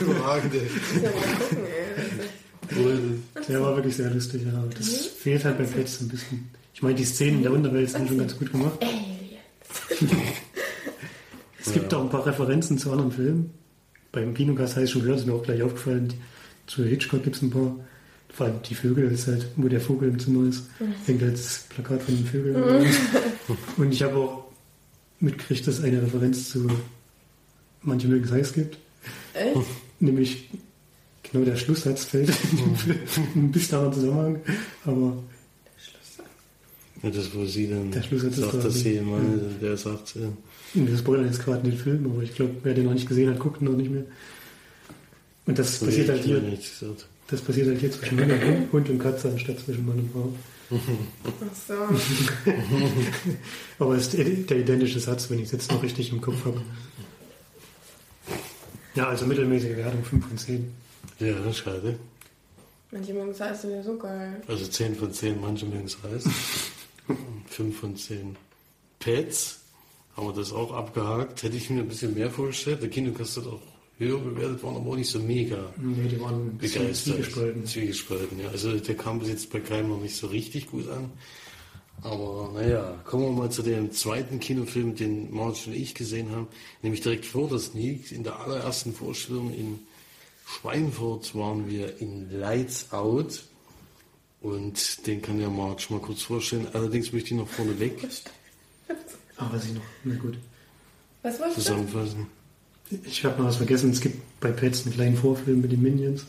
Überragend, 0.00 0.54
ey. 0.54 0.62
muss 2.70 2.84
ja. 3.34 3.40
Der 3.48 3.60
war 3.62 3.76
wirklich 3.76 3.96
sehr 3.96 4.10
lustig, 4.10 4.42
ja. 4.46 4.64
Das 4.76 5.06
fehlt 5.06 5.44
halt 5.44 5.58
bei 5.58 5.64
Pets 5.64 6.00
ein 6.00 6.08
bisschen. 6.08 6.50
Ich 6.74 6.82
meine, 6.82 6.94
die 6.94 7.04
Szenen 7.04 7.38
in 7.38 7.42
der 7.42 7.52
Unterwelt 7.52 7.90
sind 7.90 8.08
schon 8.08 8.18
ganz 8.18 8.38
gut 8.38 8.52
gemacht. 8.52 8.78
Aliens. 8.80 10.20
Es 11.64 11.72
gibt 11.72 11.92
auch 11.92 12.02
ein 12.02 12.08
paar 12.10 12.24
Referenzen 12.26 12.78
zu 12.78 12.90
anderen 12.90 13.12
Filmen. 13.12 13.50
Beim 14.12 14.34
Kinocast 14.34 14.76
heißt 14.76 14.92
schon 14.92 15.02
gehört, 15.02 15.20
ist 15.20 15.26
mir 15.26 15.34
auch 15.34 15.42
gleich 15.42 15.62
aufgefallen. 15.62 16.12
Zu 16.66 16.84
Hitchcock 16.84 17.22
gibt 17.22 17.36
es 17.36 17.42
ein 17.42 17.50
paar. 17.50 17.76
Vor 18.32 18.46
allem 18.46 18.62
die 18.62 18.74
Vögel, 18.74 19.10
ist 19.10 19.26
halt, 19.26 19.48
wo 19.56 19.68
der 19.68 19.80
Vogel 19.80 20.08
im 20.08 20.18
Zimmer 20.18 20.48
ist, 20.48 20.64
hängt 21.06 21.22
halt 21.22 21.34
das 21.34 21.64
Plakat 21.68 22.02
von 22.02 22.16
den 22.16 22.26
Vögeln. 22.26 22.86
Und 23.76 23.92
ich 23.92 24.02
habe 24.02 24.16
auch 24.16 24.44
mitgekriegt, 25.18 25.66
dass 25.66 25.78
es 25.78 25.84
eine 25.84 26.00
Referenz 26.00 26.50
zu 26.50 26.70
Manche 27.82 28.08
mögen 28.08 28.24
es 28.24 28.32
heiß 28.32 28.52
gibt. 28.52 28.78
Echt? 29.34 29.56
Nämlich 30.00 30.50
Genau, 31.32 31.44
der 31.44 31.56
Schlusssatz 31.56 32.04
fällt 32.04 32.30
ein 33.34 33.52
bisschen 33.52 33.70
daran 33.70 33.92
Zusammenhang, 33.92 34.40
aber 34.84 35.22
Ja, 37.02 37.10
das, 37.10 37.34
wo 37.34 37.44
sie 37.44 37.68
dann 37.68 37.90
Der 37.90 38.02
Schlusssatz 38.02 38.32
ist 38.32 38.40
sagt, 38.40 38.54
da 38.54 38.58
dass 38.58 38.74
sie 38.80 39.00
Mann, 39.00 39.56
der 39.60 39.76
sagt, 39.76 40.16
äh, 40.16 40.28
wir 40.74 40.98
spoilern 40.98 41.26
jetzt 41.26 41.44
gerade 41.44 41.62
den 41.62 41.78
Film, 41.78 42.06
aber 42.06 42.22
ich 42.22 42.34
glaube, 42.34 42.54
wer 42.62 42.74
den 42.74 42.86
noch 42.86 42.94
nicht 42.94 43.08
gesehen 43.08 43.30
hat, 43.30 43.38
guckt 43.38 43.60
ihn 43.60 43.66
noch 43.66 43.76
nicht 43.76 43.90
mehr. 43.90 44.04
Und 45.46 45.58
das 45.58 45.78
passiert 45.78 46.08
nee, 46.08 46.14
halt 46.14 46.24
hier, 46.24 46.40
nichts 46.40 46.78
gesagt. 46.78 47.06
Das 47.30 47.40
passiert 47.40 47.68
halt 47.68 47.80
hier 47.80 47.92
zwischen 47.92 48.16
Mann 48.16 48.30
und 48.30 48.72
Hund, 48.72 48.90
und 48.90 48.98
Katze 48.98 49.30
anstatt 49.30 49.58
zwischen 49.60 49.86
Mann 49.86 49.98
und 49.98 50.12
Frau. 50.12 50.32
Ach 50.70 51.56
so. 51.66 52.52
Aber 53.84 53.94
es 53.96 54.14
ist 54.14 54.50
der 54.50 54.58
identische 54.58 55.00
Satz, 55.00 55.30
wenn 55.30 55.38
ich 55.38 55.46
es 55.46 55.52
jetzt 55.52 55.70
noch 55.70 55.82
richtig 55.82 56.12
im 56.12 56.20
Kopf 56.20 56.44
habe. 56.44 56.60
Ja, 58.94 59.08
also 59.08 59.26
mittelmäßige 59.26 59.76
Wertung 59.76 60.04
5 60.04 60.26
von 60.26 60.38
10. 60.38 60.72
Ja, 61.20 61.52
schade. 61.52 61.98
Manche 62.90 63.14
mögen 63.14 63.30
es 63.30 63.40
heißt 63.40 63.64
ja 63.64 63.82
so 63.82 63.96
geil. 63.96 64.42
Also 64.48 64.66
10 64.66 64.96
von 64.96 65.12
10, 65.12 65.40
manche 65.40 65.66
mögen 65.66 65.84
es 65.84 65.96
Reis. 66.02 66.24
5 67.46 67.78
von 67.78 67.96
10 67.96 68.36
Pets. 68.98 69.60
Haben 70.16 70.26
wir 70.28 70.34
das 70.34 70.52
auch 70.52 70.72
abgehakt. 70.72 71.42
Hätte 71.42 71.56
ich 71.56 71.70
mir 71.70 71.80
ein 71.80 71.88
bisschen 71.88 72.14
mehr 72.14 72.30
vorgestellt. 72.30 72.82
Der 72.82 72.90
Kinocast 72.90 73.36
hat 73.36 73.46
auch 73.46 73.62
höher 74.00 74.18
bewertet, 74.18 74.62
waren 74.62 74.76
aber 74.76 74.90
auch 74.90 74.96
nicht 74.96 75.10
so 75.10 75.20
mega 75.20 75.72
Nee, 75.76 76.08
die 76.08 76.20
waren 76.20 76.58
zwiegespalten. 76.58 77.66
Zwiegespalten, 77.66 78.40
ja. 78.40 78.48
Also 78.48 78.76
der 78.76 78.96
kam 78.96 79.20
bis 79.20 79.28
jetzt 79.28 79.50
bei 79.52 79.60
keinem 79.60 79.90
noch 79.90 80.00
nicht 80.00 80.16
so 80.16 80.26
richtig 80.28 80.70
gut 80.70 80.88
an. 80.88 81.12
Aber 82.02 82.50
naja, 82.54 82.98
kommen 83.04 83.24
wir 83.24 83.42
mal 83.42 83.50
zu 83.50 83.62
dem 83.62 83.92
zweiten 83.92 84.40
Kinofilm, 84.40 84.96
den 84.96 85.32
Marge 85.32 85.58
und 85.66 85.74
ich 85.74 85.94
gesehen 85.94 86.30
haben. 86.30 86.48
Nämlich 86.82 87.02
direkt 87.02 87.26
vor 87.26 87.48
der 87.48 87.58
Sneak. 87.58 88.10
In 88.10 88.24
der 88.24 88.40
allerersten 88.40 88.94
Vorstellung 88.94 89.52
in 89.52 89.78
Schweinfurt 90.46 91.34
waren 91.34 91.68
wir 91.68 92.00
in 92.00 92.30
Lights 92.30 92.92
Out. 92.92 93.44
Und 94.40 95.06
den 95.06 95.20
kann 95.20 95.38
ja 95.38 95.50
Marge 95.50 95.84
mal 95.90 96.00
kurz 96.00 96.22
vorstellen. 96.22 96.68
Allerdings 96.72 97.12
möchte 97.12 97.34
ich 97.34 97.40
noch 97.40 97.48
vorneweg 97.48 97.98
Ah, 99.36 99.50
weiß 99.52 99.66
ich 99.66 99.74
noch. 99.74 99.82
Na 100.04 100.14
gut. 100.16 100.38
Was 101.22 101.38
wolltest 101.38 101.58
du? 101.58 101.62
zusammenfassen. 101.62 102.26
Ich 103.04 103.24
habe 103.24 103.40
noch 103.40 103.48
was 103.48 103.56
vergessen. 103.56 103.90
Es 103.90 104.00
gibt 104.00 104.18
bei 104.40 104.50
Pets 104.50 104.84
einen 104.84 104.94
kleinen 104.94 105.16
Vorfilm 105.16 105.60
mit 105.60 105.72
den 105.72 105.82
Minions. 105.82 106.26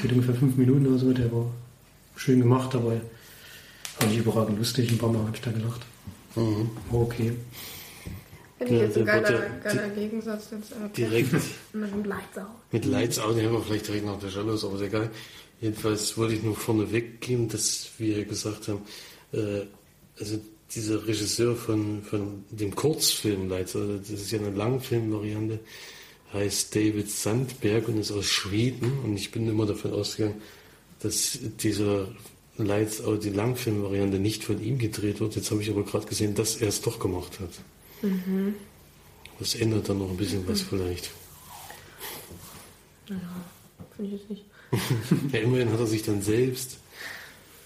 Geht 0.00 0.12
ungefähr 0.12 0.34
fünf 0.34 0.56
Minuten 0.56 0.86
oder 0.86 0.98
so. 0.98 1.12
Der 1.12 1.30
war 1.32 1.46
schön 2.16 2.40
gemacht, 2.40 2.74
aber 2.74 3.00
auch 4.00 4.06
nicht 4.06 4.18
überragend 4.18 4.58
lustig. 4.58 4.90
Ein 4.90 4.98
paar 4.98 5.10
Mal 5.12 5.20
habe 5.26 5.32
ich 5.34 5.40
da 5.42 5.50
gelacht. 5.50 5.80
Mhm. 6.36 6.70
War 6.90 7.00
okay. 7.00 7.32
Hätte 8.58 8.74
ich 8.74 8.80
Ja, 8.80 8.86
jetzt 8.86 8.98
ein 8.98 9.04
der 9.06 9.14
wird 9.14 9.24
geiler, 9.26 9.40
ja 9.46 9.50
geiler 9.72 9.88
Gegensatz 9.90 10.48
jetzt. 10.52 10.72
äh, 10.72 10.88
Direkt 10.96 11.32
Mit 11.72 11.90
dem 11.92 12.04
Leitsau. 12.04 12.46
Mit 12.72 12.84
Lights 12.84 13.18
Out, 13.18 13.36
den 13.36 13.46
haben 13.46 13.52
wir 13.54 13.62
vielleicht 13.62 13.88
direkt 13.88 14.04
nach 14.06 14.18
der 14.18 14.28
Show 14.28 14.42
los, 14.42 14.64
aber 14.64 14.80
egal. 14.80 15.10
Jedenfalls 15.60 16.16
wollte 16.16 16.34
ich 16.34 16.42
nur 16.42 16.56
vorne 16.56 16.90
weggehen, 16.92 17.48
dass 17.48 17.90
wir 17.98 18.24
gesagt 18.24 18.68
haben, 18.68 18.80
äh, 19.32 19.62
also 20.18 20.38
dieser 20.74 21.06
Regisseur 21.06 21.56
von, 21.56 22.02
von 22.02 22.44
dem 22.50 22.74
Kurzfilm 22.74 23.48
Lights 23.48 23.76
Out, 23.76 24.00
das 24.02 24.10
ist 24.10 24.30
ja 24.30 24.38
eine 24.38 24.50
Langfilmvariante, 24.50 25.58
heißt 26.32 26.74
David 26.74 27.10
Sandberg 27.10 27.88
und 27.88 27.98
ist 27.98 28.12
aus 28.12 28.26
Schweden 28.26 28.92
und 29.04 29.16
ich 29.16 29.30
bin 29.32 29.48
immer 29.48 29.66
davon 29.66 29.92
ausgegangen, 29.92 30.40
dass 31.00 31.38
dieser 31.60 32.08
Lights 32.56 33.02
Out, 33.02 33.24
die 33.24 33.30
Langfilmvariante, 33.30 34.18
nicht 34.18 34.44
von 34.44 34.62
ihm 34.62 34.78
gedreht 34.78 35.20
wird. 35.20 35.34
Jetzt 35.34 35.50
habe 35.50 35.62
ich 35.62 35.70
aber 35.70 35.84
gerade 35.84 36.06
gesehen, 36.06 36.34
dass 36.34 36.56
er 36.56 36.68
es 36.68 36.82
doch 36.82 36.98
gemacht 36.98 37.40
hat. 37.40 37.50
Das 39.38 39.54
ändert 39.54 39.88
dann 39.88 39.98
noch 39.98 40.10
ein 40.10 40.16
bisschen 40.16 40.46
was 40.46 40.60
vielleicht. 40.60 41.10
Finde 43.06 43.22
ich 44.02 44.12
jetzt 44.12 44.30
nicht. 44.30 44.44
Ja, 45.32 45.40
immerhin 45.40 45.72
hat 45.72 45.80
er 45.80 45.86
sich 45.86 46.02
dann 46.02 46.22
selbst 46.22 46.78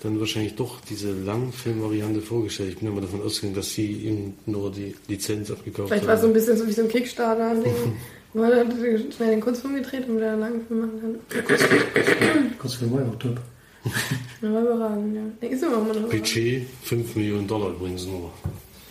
dann 0.05 0.21
wahrscheinlich 0.21 0.55
doch 0.55 0.81
diese 0.83 1.13
Langfilmvariante 1.13 2.21
vorgestellt. 2.21 2.71
Ich 2.71 2.79
bin 2.79 2.89
immer 2.89 3.01
davon 3.01 3.23
ausgegangen, 3.23 3.57
dass 3.57 3.73
sie 3.73 3.91
ihm 3.91 4.35
nur 4.45 4.71
die 4.71 4.95
Lizenz 5.09 5.51
abgekauft 5.51 5.89
Vielleicht 5.89 6.07
war 6.07 6.15
es 6.15 6.21
so 6.21 6.27
ein 6.27 6.31
haben. 6.31 6.35
bisschen 6.35 6.57
so 6.59 6.67
wie 6.67 6.73
so 6.73 6.83
ein 6.83 6.89
Kickstarter-Ding. 6.89 7.73
Wo 8.35 8.43
er 8.43 8.67
schnell 9.17 9.31
den 9.31 9.41
Kurzfilm 9.41 9.77
gedreht 9.77 10.09
und 10.09 10.17
wieder 10.17 10.33
einen 10.33 10.41
langen 10.41 10.67
Film 10.67 10.81
machen 10.81 11.01
kann. 11.01 12.59
Kurzfilm 12.59 12.93
war 12.93 13.01
ja 13.01 13.09
auch 13.09 13.19
top. 13.19 13.39
Ja, 14.43 14.53
war 14.53 14.63
überragend, 14.63 15.17
ja. 15.17 15.49
Ist 15.49 15.63
immer 15.63 15.79
noch 15.79 16.11
Budget 16.11 16.67
5 16.83 17.17
Millionen 17.17 17.47
Dollar 17.47 17.71
übrigens 17.71 18.07
nur. 18.07 18.31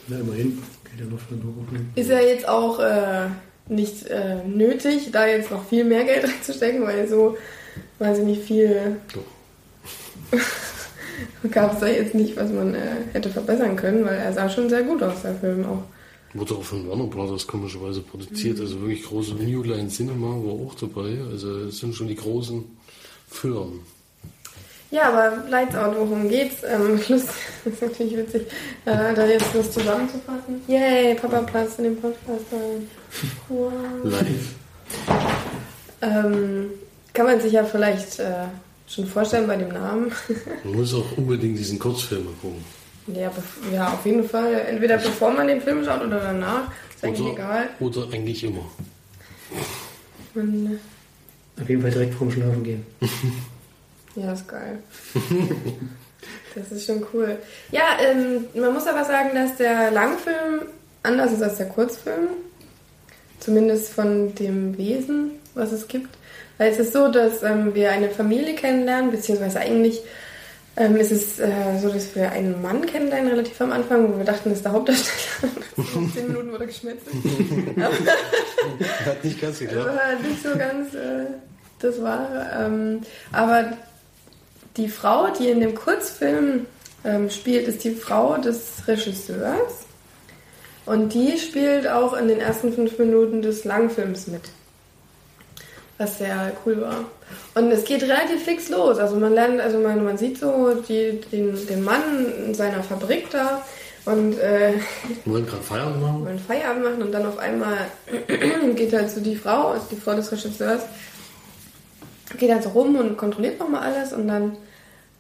Na, 0.08 0.20
immerhin. 0.20 0.64
Geht 0.84 1.00
ja 1.00 1.06
noch 1.06 1.20
für 1.20 1.36
einen. 1.36 1.92
Ist 1.96 2.10
ja 2.10 2.20
jetzt 2.22 2.48
auch 2.48 2.80
äh, 2.80 3.28
nicht 3.68 4.08
äh, 4.08 4.38
nötig, 4.48 5.10
da 5.12 5.28
jetzt 5.28 5.52
noch 5.52 5.68
viel 5.68 5.84
mehr 5.84 6.06
Geld 6.06 6.24
reinzustecken, 6.28 6.84
weil 6.84 7.08
so, 7.08 7.38
weiß 8.00 8.20
ich 8.20 8.26
nicht, 8.26 8.42
viel 8.44 8.98
gab 11.52 11.74
es 11.74 11.80
da 11.80 11.88
jetzt 11.88 12.16
nicht, 12.16 12.36
was 12.38 12.52
man 12.52 12.74
äh, 12.74 12.80
hätte 13.14 13.30
verbessern 13.30 13.76
können, 13.76 14.06
weil 14.06 14.16
er 14.16 14.34
sah 14.34 14.50
schon 14.50 14.70
sehr 14.70 14.84
gut 14.84 15.02
aus, 15.04 15.22
der 15.22 15.36
Film 15.36 15.66
auch. 15.66 15.84
Wurde 16.34 16.56
auch 16.56 16.64
von 16.64 16.90
Warner 16.90 17.06
Brothers 17.06 17.46
komischerweise 17.46 18.02
produziert. 18.02 18.60
Also 18.60 18.82
wirklich 18.82 19.04
große 19.04 19.36
New 19.36 19.62
Line 19.62 19.90
Cinema 19.90 20.28
war 20.28 20.54
auch 20.54 20.74
dabei. 20.76 21.20
Also 21.32 21.60
es 21.60 21.78
sind 21.78 21.94
schon 21.96 22.08
die 22.08 22.16
großen 22.16 22.64
Firmen. 23.30 23.82
Ja, 24.94 25.12
aber 25.12 25.50
Lights 25.50 25.76
Out, 25.76 25.96
worum 25.98 26.30
geht's? 26.30 26.58
Ähm, 26.64 27.00
Schluss, 27.04 27.26
das 27.64 27.74
ist 27.74 27.82
natürlich 27.82 28.16
witzig, 28.16 28.44
äh, 28.86 29.14
da 29.16 29.26
jetzt 29.26 29.48
das 29.54 29.72
zusammenzufassen. 29.72 30.62
Yay, 30.68 31.16
Papa 31.16 31.42
Platz 31.42 31.80
in 31.80 31.86
dem 31.86 31.96
Podcast. 32.00 32.46
Wow. 33.50 33.72
Live. 34.04 34.56
Ähm, 36.02 36.70
kann 37.14 37.26
man 37.26 37.42
sich 37.42 37.54
ja 37.54 37.64
vielleicht 37.64 38.20
äh, 38.20 38.46
schon 38.88 39.08
vorstellen 39.08 39.48
bei 39.48 39.56
dem 39.56 39.70
Namen. 39.70 40.12
Man 40.64 40.76
muss 40.76 40.94
auch 40.94 41.18
unbedingt 41.18 41.58
diesen 41.58 41.80
Kurzfilm 41.80 42.28
gucken. 42.42 42.64
ja, 43.08 43.32
ja, 43.72 43.94
auf 43.94 44.06
jeden 44.06 44.28
Fall. 44.28 44.54
Entweder 44.70 44.98
bevor 44.98 45.32
man 45.32 45.48
den 45.48 45.62
Film 45.62 45.84
schaut 45.84 46.02
oder 46.04 46.20
danach. 46.20 46.72
Ist 46.96 47.04
eigentlich 47.04 47.22
Oder, 47.22 47.34
egal. 47.34 47.70
oder 47.80 48.08
eigentlich 48.14 48.44
immer. 48.44 48.66
Man, 50.34 50.80
Auf 51.62 51.70
jeden 51.70 51.82
Fall 51.82 51.92
direkt 51.92 52.16
vorm 52.16 52.32
Schlafen 52.32 52.64
gehen. 52.64 52.86
ja, 54.16 54.32
ist 54.34 54.48
geil. 54.48 54.80
das 56.56 56.72
ist 56.72 56.86
schon 56.86 57.06
cool. 57.14 57.38
Ja, 57.72 57.98
ähm, 58.02 58.46
man 58.56 58.74
muss 58.74 58.88
aber 58.88 59.04
sagen, 59.06 59.30
dass 59.34 59.58
der 59.58 59.92
Langfilm 59.92 60.62
anders 61.04 61.34
ist 61.34 61.42
als 61.44 61.58
der 61.58 61.68
Kurzfilm. 61.70 62.30
Zumindest 63.40 63.90
von 63.94 64.34
dem 64.36 64.78
Wesen, 64.78 65.32
was 65.54 65.72
es 65.74 65.88
gibt. 65.88 66.10
Weil 66.58 66.72
es 66.72 66.80
ist 66.80 66.94
so, 66.94 67.08
dass 67.10 67.44
ähm, 67.44 67.74
wir 67.76 67.92
eine 67.92 68.10
Familie 68.10 68.56
kennenlernen, 68.56 69.12
beziehungsweise 69.12 69.60
eigentlich 69.60 70.02
ähm, 70.76 70.96
ist 70.98 71.12
es 71.12 71.40
äh, 71.40 71.50
so, 71.82 71.90
dass 71.90 72.16
wir 72.16 72.32
einen 72.32 72.62
Mann 72.62 72.86
kennenlernen, 72.86 73.30
relativ 73.30 73.60
am 73.62 73.72
Anfang, 73.72 74.12
wo 74.14 74.18
wir 74.18 74.26
dachten, 74.26 74.50
das 74.50 74.60
ist 74.60 74.66
der 74.66 74.72
Hauptdarsteller. 74.72 75.52
10 76.14 76.28
Minuten 76.28 76.52
wurde 76.52 76.66
geschmetzelt. 76.68 77.16
Hat 79.06 79.24
nicht 79.24 79.42
ganz 79.42 79.60
Das 79.60 79.68
geklappt. 79.68 79.88
war 79.88 80.20
nicht 80.30 80.44
so 80.44 80.58
ganz 80.58 80.94
äh, 80.94 81.26
das 81.80 82.02
Wahre. 82.02 82.48
Ähm, 82.60 83.02
aber 83.32 83.74
die 84.78 84.88
Frau, 84.90 85.28
die 85.38 85.50
in 85.50 85.60
dem 85.60 85.76
Kurzfilm 85.76 86.66
ähm, 87.06 87.30
spielt, 87.30 87.68
ist 87.68 87.84
die 87.84 87.92
Frau 87.94 88.38
des 88.38 88.88
Regisseurs. 88.88 89.74
Und 90.86 91.14
die 91.14 91.38
spielt 91.38 91.88
auch 91.88 92.14
in 92.14 92.28
den 92.28 92.40
ersten 92.40 92.74
fünf 92.74 92.98
Minuten 92.98 93.42
des 93.42 93.64
Langfilms 93.64 94.28
mit. 94.28 94.42
Was 95.98 96.18
sehr 96.18 96.52
cool 96.66 96.82
war. 96.82 97.06
Und 97.56 97.72
es 97.72 97.86
geht 97.86 98.04
relativ 98.04 98.44
fix 98.44 98.70
los. 98.70 98.98
Also 98.98 99.16
man 99.16 99.34
lernt, 99.34 99.62
also 99.62 99.78
man, 99.78 100.04
man 100.04 100.18
sieht 100.18 100.40
so 100.40 100.74
die, 100.88 101.22
den, 101.32 101.68
den 101.68 101.84
Mann 101.84 102.26
in 102.48 102.54
seiner 102.54 102.84
Fabrik 102.84 103.30
da 103.30 103.62
und 104.06 104.38
äh, 104.40 104.74
wollen 105.26 105.46
gerade 105.46 105.64
Feierabend 105.64 106.02
machen. 106.02 106.26
wollen 106.26 106.40
Feierabend 106.40 106.84
machen 106.84 107.02
und 107.04 107.12
dann 107.12 107.26
auf 107.26 107.38
einmal 107.38 107.78
geht 108.76 108.94
halt 108.94 109.10
so 109.10 109.22
die 109.22 109.36
Frau, 109.36 109.70
also 109.70 109.86
die 109.92 109.96
Frau 109.96 110.14
des 110.14 110.32
Regisseurs, 110.32 110.82
geht 112.38 112.52
halt 112.52 112.64
so 112.64 112.70
rum 112.70 112.96
und 112.96 113.18
kontrolliert 113.18 113.60
nochmal 113.60 113.84
alles 113.94 114.12
und 114.12 114.28
dann 114.28 114.58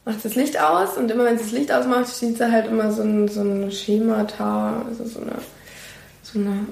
macht 0.06 0.22
sie 0.22 0.28
das 0.28 0.36
Licht 0.36 0.60
aus 0.60 0.98
und 0.98 1.10
immer 1.10 1.24
wenn 1.24 1.38
sie 1.38 1.46
das 1.46 1.54
Licht 1.54 1.72
ausmacht, 1.72 2.08
sieht 2.08 2.38
sie 2.38 2.52
halt 2.52 2.68
immer 2.68 2.92
so 2.92 3.04
ein, 3.04 3.28
so 3.30 3.42
ein 3.42 3.72
Schemata, 3.72 4.84
also 4.88 5.06
so 5.06 5.22
eine, 5.22 5.36
so 6.24 6.40
eine, 6.40 6.68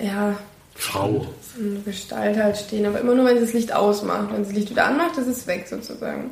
ja, 0.00 0.36
Frau. 0.74 1.26
Eine 1.58 1.80
Gestalt 1.80 2.36
halt 2.36 2.56
stehen, 2.56 2.86
aber 2.86 3.00
immer 3.00 3.14
nur, 3.14 3.26
wenn 3.26 3.36
sie 3.36 3.44
das 3.44 3.52
Licht 3.52 3.72
ausmacht. 3.72 4.28
Wenn 4.32 4.44
sie 4.44 4.50
das 4.50 4.58
Licht 4.58 4.70
wieder 4.70 4.86
anmacht, 4.86 5.16
ist 5.18 5.26
es 5.26 5.46
weg 5.46 5.66
sozusagen. 5.68 6.30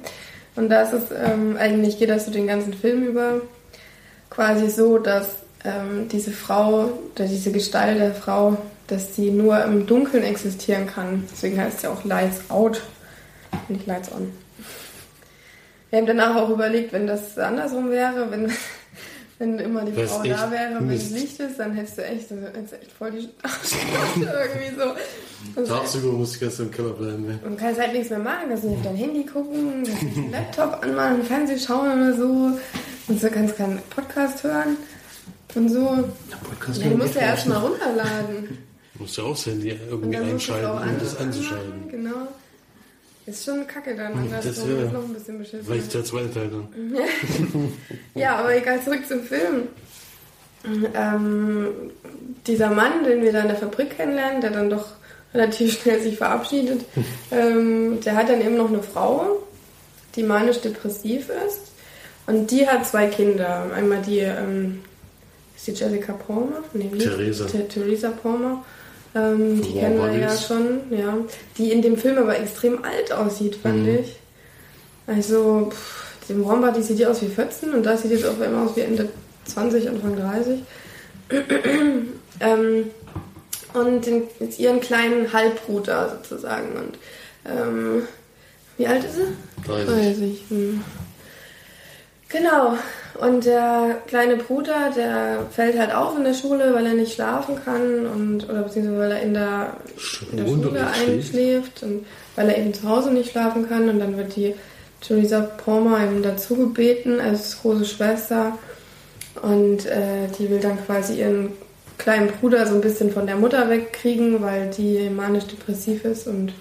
Und 0.56 0.68
das 0.68 0.92
ist, 0.92 1.06
ähm, 1.12 1.56
eigentlich 1.58 1.98
geht 1.98 2.10
das 2.10 2.26
so 2.26 2.30
den 2.30 2.46
ganzen 2.46 2.74
Film 2.74 3.04
über 3.04 3.40
quasi 4.30 4.68
so, 4.70 4.98
dass 4.98 5.26
ähm, 5.64 6.08
diese 6.08 6.32
Frau, 6.32 6.90
diese 7.16 7.52
Gestalt 7.52 8.00
der 8.00 8.14
Frau, 8.14 8.56
dass 8.86 9.14
sie 9.14 9.30
nur 9.30 9.62
im 9.64 9.86
Dunkeln 9.86 10.24
existieren 10.24 10.86
kann. 10.86 11.24
Deswegen 11.30 11.60
heißt 11.60 11.78
es 11.78 11.82
ja 11.82 11.90
auch 11.90 12.04
Lights 12.04 12.50
Out, 12.50 12.82
nicht 13.68 13.86
Lights 13.86 14.10
On. 14.12 14.32
Wir 15.90 16.00
haben 16.00 16.06
danach 16.06 16.36
auch 16.36 16.50
überlegt, 16.50 16.92
wenn 16.92 17.06
das 17.06 17.38
andersrum 17.38 17.90
wäre, 17.90 18.30
wenn, 18.30 18.52
wenn 19.38 19.58
immer 19.58 19.84
die 19.84 19.92
Frau 19.92 20.22
da 20.22 20.50
wäre, 20.50 20.76
wenn 20.80 20.90
das 20.90 21.10
Licht 21.10 21.38
ist, 21.38 21.58
dann 21.58 21.72
hättest 21.74 21.98
du 21.98 22.04
echt, 22.04 22.30
hättest 22.30 22.72
du 22.72 22.76
echt 22.80 22.92
voll 22.92 23.10
die 23.12 23.28
Arschkarte 23.42 24.48
irgendwie 24.54 24.80
so. 24.80 25.60
Und, 25.60 25.68
Tagsüber 25.68 26.12
musste 26.12 26.36
ich 26.36 26.40
ganz 26.40 26.58
im 26.58 26.70
Keller 26.70 26.90
bleiben. 26.90 27.26
Ja. 27.28 27.48
und 27.48 27.56
kannst 27.56 27.80
halt 27.80 27.92
nichts 27.92 28.10
mehr 28.10 28.18
machen, 28.18 28.48
kannst 28.48 28.64
nicht 28.64 28.76
auf 28.78 28.82
dein 28.82 28.96
Handy 28.96 29.24
gucken, 29.24 29.84
kannst 29.84 30.02
nicht 30.02 30.16
den 30.16 30.30
Laptop 30.32 30.82
anmachen, 30.82 31.22
Fernsehen 31.22 31.58
schauen 31.60 31.92
oder 31.92 32.16
so. 32.16 32.58
Und 33.06 33.20
so 33.20 33.28
kannst 33.30 33.56
keinen 33.56 33.78
Podcast 33.90 34.42
hören 34.42 34.76
und 35.54 35.68
so. 35.68 35.78
Ja, 35.80 36.36
Podcast 36.42 36.82
Ja, 36.82 36.88
du 36.90 36.96
musst 36.96 37.14
ja 37.14 37.20
erstmal 37.22 37.58
noch. 37.58 37.66
Du 37.68 37.72
runterladen. 37.72 38.58
musst 38.98 39.16
ja 39.16 39.24
auch 39.24 39.30
das 39.30 39.46
Handy 39.46 39.78
irgendwie 39.88 40.16
dann 40.16 40.32
musst 40.32 40.48
du 40.48 40.52
es 40.52 40.58
einschalten, 40.58 40.90
um 40.90 40.98
das 40.98 41.16
anzuschalten. 41.16 41.88
Genau. 41.90 42.28
Ist 43.28 43.44
schon 43.44 43.66
kacke 43.66 43.94
dann. 43.94 44.14
Hm, 44.14 44.30
Das, 44.30 44.44
das 44.46 44.58
ist 44.58 44.66
noch 44.92 45.04
ein 45.04 45.12
bisschen 45.12 45.38
beschissen. 45.38 45.64
Vielleicht 45.66 45.92
der 45.92 46.04
zweite 46.04 46.32
Teil 46.32 46.48
dann. 46.50 47.72
Ja, 48.14 48.36
aber 48.36 48.56
egal, 48.56 48.82
zurück 48.82 49.06
zum 49.06 49.22
Film. 49.22 49.68
Ähm, 50.94 51.68
dieser 52.46 52.70
Mann, 52.70 53.04
den 53.04 53.22
wir 53.22 53.32
da 53.32 53.42
in 53.42 53.48
der 53.48 53.56
Fabrik 53.56 53.96
kennenlernen, 53.96 54.40
der 54.40 54.50
dann 54.50 54.70
doch 54.70 54.86
relativ 55.34 55.78
schnell 55.82 56.00
sich 56.02 56.16
verabschiedet, 56.16 56.84
ähm, 57.30 58.00
der 58.00 58.16
hat 58.16 58.28
dann 58.28 58.40
eben 58.40 58.56
noch 58.56 58.68
eine 58.68 58.82
Frau, 58.82 59.42
die 60.16 60.22
manisch-depressiv 60.22 61.28
ist. 61.46 61.60
Und 62.26 62.50
die 62.50 62.66
hat 62.68 62.86
zwei 62.86 63.06
Kinder. 63.06 63.66
Einmal 63.74 64.02
die, 64.02 64.18
ähm, 64.18 64.80
ist 65.56 65.66
die 65.66 65.72
Jessica 65.72 66.12
Palmer? 66.12 66.62
Nee? 66.74 66.90
Theresa. 66.98 67.46
The 67.48 67.62
Theresa 67.64 68.10
Palmer. 68.10 68.64
Ähm, 69.18 69.62
die 69.62 69.72
kennen 69.74 69.98
wir 69.98 70.18
ja 70.18 70.36
schon, 70.36 70.80
ja. 70.90 71.16
Die 71.56 71.72
in 71.72 71.82
dem 71.82 71.96
Film 71.96 72.18
aber 72.18 72.38
extrem 72.38 72.84
alt 72.84 73.12
aussieht, 73.12 73.56
fand 73.56 73.84
Mhm. 73.84 73.98
ich. 74.00 74.16
Also, 75.06 75.70
pff, 75.70 76.28
dem 76.28 76.44
Warm 76.44 76.60
Body 76.60 76.82
sieht 76.82 76.98
die 76.98 77.06
aus 77.06 77.22
wie 77.22 77.28
14 77.28 77.72
und 77.72 77.84
da 77.84 77.96
sieht 77.96 78.10
die 78.10 78.16
jetzt 78.16 78.26
auf 78.26 78.40
einmal 78.40 78.66
aus 78.66 78.76
wie 78.76 78.80
Ende 78.82 79.08
20, 79.46 79.88
Anfang 79.88 80.16
30. 80.16 80.60
ähm, 82.40 82.90
und 83.74 84.06
den, 84.06 84.22
jetzt 84.40 84.58
ihren 84.58 84.80
kleinen 84.80 85.32
Halbbruder 85.32 86.18
sozusagen. 86.22 86.68
Und 86.76 86.98
ähm, 87.50 88.02
wie 88.76 88.86
alt 88.86 89.04
ist 89.04 89.16
sie? 89.16 89.66
30. 89.66 89.86
30. 89.88 90.42
Hm. 90.50 90.84
Genau. 92.28 92.76
Und 93.20 93.46
der 93.46 94.02
kleine 94.06 94.36
Bruder, 94.36 94.90
der 94.94 95.46
fällt 95.50 95.78
halt 95.78 95.92
auf 95.92 96.16
in 96.16 96.24
der 96.24 96.34
Schule, 96.34 96.72
weil 96.74 96.86
er 96.86 96.94
nicht 96.94 97.14
schlafen 97.14 97.56
kann 97.64 98.06
und 98.06 98.48
oder 98.48 98.62
beziehungsweise 98.62 98.98
weil 98.98 99.10
er 99.10 99.22
in 99.22 99.34
der, 99.34 99.76
in 100.30 100.36
der 100.36 100.46
Schule 100.46 100.86
einschläft 100.86 101.82
und 101.82 102.06
weil 102.36 102.50
er 102.50 102.58
eben 102.58 102.74
zu 102.74 102.88
Hause 102.88 103.10
nicht 103.10 103.32
schlafen 103.32 103.68
kann 103.68 103.88
und 103.88 103.98
dann 103.98 104.16
wird 104.16 104.36
die 104.36 104.54
Theresa 105.00 105.40
Palmer 105.40 106.04
eben 106.04 106.22
dazu 106.22 106.54
gebeten 106.54 107.18
als 107.20 107.60
große 107.60 107.86
Schwester 107.86 108.58
und 109.42 109.86
äh, 109.86 110.28
die 110.38 110.50
will 110.50 110.60
dann 110.60 110.84
quasi 110.84 111.20
ihren 111.20 111.52
kleinen 111.96 112.28
Bruder 112.28 112.66
so 112.66 112.74
ein 112.74 112.80
bisschen 112.80 113.10
von 113.10 113.26
der 113.26 113.36
Mutter 113.36 113.68
wegkriegen, 113.68 114.40
weil 114.42 114.70
die 114.70 115.10
manisch-depressiv 115.10 116.04
ist 116.04 116.26
und 116.26 116.52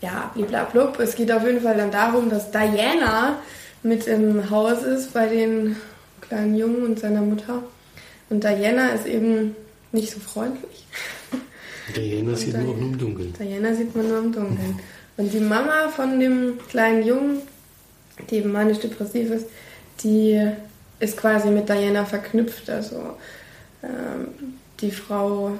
ja, 0.00 0.30
bliblablub. 0.34 1.00
Es 1.00 1.16
geht 1.16 1.32
auf 1.32 1.44
jeden 1.44 1.60
Fall 1.60 1.76
dann 1.76 1.90
darum, 1.90 2.30
dass 2.30 2.52
Diana 2.52 3.38
mit 3.82 4.06
im 4.06 4.50
Haus 4.50 4.82
ist 4.82 5.12
bei 5.14 5.26
den 5.26 5.76
kleinen 6.20 6.56
Jungen 6.56 6.82
und 6.84 6.98
seiner 6.98 7.22
Mutter. 7.22 7.62
Und 8.30 8.44
Diana 8.44 8.90
ist 8.90 9.06
eben 9.06 9.54
nicht 9.92 10.10
so 10.12 10.20
freundlich. 10.20 10.86
Jena 11.96 12.36
sieht 12.36 12.52
nur 12.58 12.74
auch 12.74 12.76
nur 12.76 12.88
im 12.88 12.98
Dunkeln. 12.98 13.32
Diana 13.38 13.74
sieht 13.74 13.96
man 13.96 14.08
nur 14.08 14.18
im 14.18 14.32
Dunkeln. 14.32 14.78
Und 15.16 15.32
die 15.32 15.40
Mama 15.40 15.88
von 15.88 16.20
dem 16.20 16.58
kleinen 16.68 17.06
Jungen, 17.06 17.38
die 18.28 18.36
eben 18.36 18.52
manisch-depressiv 18.52 19.30
ist, 19.30 19.46
die 20.04 20.38
ist 21.00 21.16
quasi 21.16 21.48
mit 21.48 21.68
Diana 21.68 22.04
verknüpft. 22.04 22.68
Also 22.68 22.96
ähm, 23.82 24.28
die 24.80 24.90
Frau. 24.90 25.52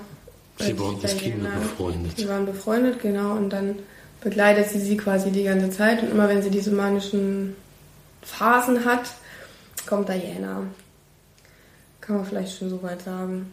Sie 0.58 0.72
äh, 0.72 0.78
waren 0.78 0.96
die 0.98 1.04
als 1.04 1.16
Kinder 1.16 1.48
Diana- 1.48 1.60
befreundet. 1.60 2.18
Die 2.18 2.28
waren 2.28 2.46
befreundet, 2.46 3.00
genau. 3.00 3.32
Und 3.32 3.50
dann 3.50 3.76
begleitet 4.20 4.68
sie 4.68 4.80
sie 4.80 4.96
quasi 4.96 5.30
die 5.30 5.44
ganze 5.44 5.70
Zeit. 5.70 6.02
Und 6.02 6.10
immer 6.10 6.28
wenn 6.28 6.42
sie 6.42 6.50
diese 6.50 6.72
manischen 6.72 7.56
Phasen 8.22 8.84
hat, 8.84 9.02
kommt 9.86 10.08
Diana. 10.08 10.62
Kann 12.00 12.16
man 12.16 12.26
vielleicht 12.26 12.58
schon 12.58 12.70
so 12.70 12.82
weit 12.82 13.02
sagen. 13.02 13.52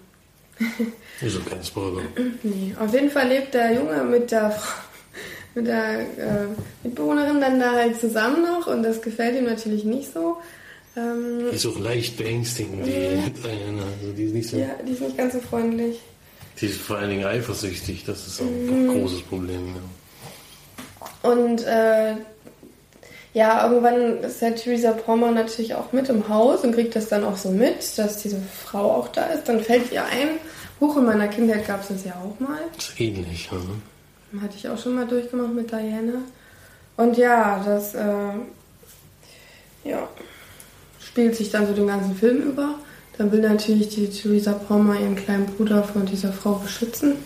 Ist 1.21 1.37
auch 1.37 1.49
kein 1.49 1.63
Spoiler. 1.63 2.01
Nee, 2.43 2.73
auf 2.79 2.93
jeden 2.93 3.09
Fall 3.11 3.27
lebt 3.27 3.53
der 3.53 3.73
Junge 3.73 4.03
mit 4.05 4.31
der, 4.31 4.51
Frau- 4.51 4.81
mit 5.55 5.67
der 5.67 5.99
äh, 5.99 6.45
Mitbewohnerin 6.83 7.41
dann 7.41 7.59
da 7.59 7.73
halt 7.73 7.99
zusammen 7.99 8.43
noch 8.43 8.67
und 8.67 8.83
das 8.83 9.01
gefällt 9.01 9.37
ihm 9.37 9.45
natürlich 9.45 9.83
nicht 9.83 10.13
so. 10.13 10.37
Ähm, 10.97 11.49
ist 11.51 11.65
auch 11.65 11.77
leicht 11.77 12.15
beängstigend, 12.17 12.85
die 12.85 12.91
Diana. 12.91 13.83
Also 13.99 14.13
die 14.13 14.23
ist 14.23 14.33
nicht 14.33 14.49
so. 14.49 14.57
ja, 14.57 14.67
die 14.87 14.93
ist 14.93 15.01
nicht 15.01 15.17
ganz 15.17 15.33
so 15.33 15.41
freundlich. 15.41 15.99
Die 16.61 16.67
ist 16.67 16.79
vor 16.79 16.97
allen 16.99 17.09
Dingen 17.09 17.25
eifersüchtig, 17.25 18.05
das 18.05 18.25
ist 18.27 18.39
auch 18.39 18.45
Mhm. 18.45 18.89
ein 18.91 19.01
großes 19.01 19.21
Problem. 19.23 19.75
Ja. 19.75 21.29
Und 21.29 21.63
äh, 21.63 22.13
ja, 23.35 23.69
irgendwann 23.69 24.23
ist 24.23 24.41
der 24.41 24.55
Theresa 24.55 24.93
Palmer 24.93 25.29
natürlich 25.29 25.75
auch 25.75 25.91
mit 25.91 26.07
im 26.07 26.29
Haus 26.29 26.63
und 26.63 26.73
kriegt 26.73 26.95
das 26.95 27.09
dann 27.09 27.25
auch 27.25 27.35
so 27.35 27.49
mit, 27.49 27.97
dass 27.97 28.21
diese 28.21 28.37
Frau 28.39 28.89
auch 28.89 29.09
da 29.09 29.25
ist. 29.25 29.49
Dann 29.49 29.59
fällt 29.59 29.91
ihr 29.91 30.05
ein, 30.05 30.39
hoch 30.79 30.95
in 30.95 31.03
meiner 31.03 31.27
Kindheit 31.27 31.67
gab 31.67 31.81
es 31.81 31.89
das 31.89 32.05
ja 32.05 32.13
auch 32.13 32.39
mal. 32.39 32.59
Ist 32.77 32.97
ähnlich. 32.97 33.49
Ja. 33.51 34.41
Hatte 34.41 34.55
ich 34.55 34.69
auch 34.69 34.77
schon 34.77 34.95
mal 34.95 35.05
durchgemacht 35.05 35.53
mit 35.53 35.69
Diana. 35.69 36.21
Und 36.95 37.17
ja, 37.17 37.61
das 37.65 37.93
äh, 37.93 38.07
ja, 39.83 40.07
spielt 41.01 41.35
sich 41.35 41.51
dann 41.51 41.67
so 41.67 41.73
den 41.73 41.87
ganzen 41.87 42.15
Film 42.15 42.37
über. 42.37 42.75
Dann 43.17 43.33
will 43.33 43.41
natürlich 43.41 43.89
die 43.89 44.09
Theresa 44.09 44.53
Palmer 44.53 44.97
ihren 44.97 45.17
kleinen 45.17 45.45
Bruder 45.45 45.83
von 45.83 46.05
dieser 46.05 46.31
Frau 46.31 46.53
beschützen. 46.53 47.17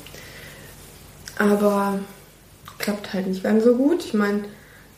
Aber 1.37 1.99
klappt 2.79 3.13
halt 3.13 3.27
nicht 3.27 3.43
ganz 3.43 3.63
so 3.63 3.75
gut. 3.75 4.03
Ich 4.03 4.15
meine, 4.15 4.45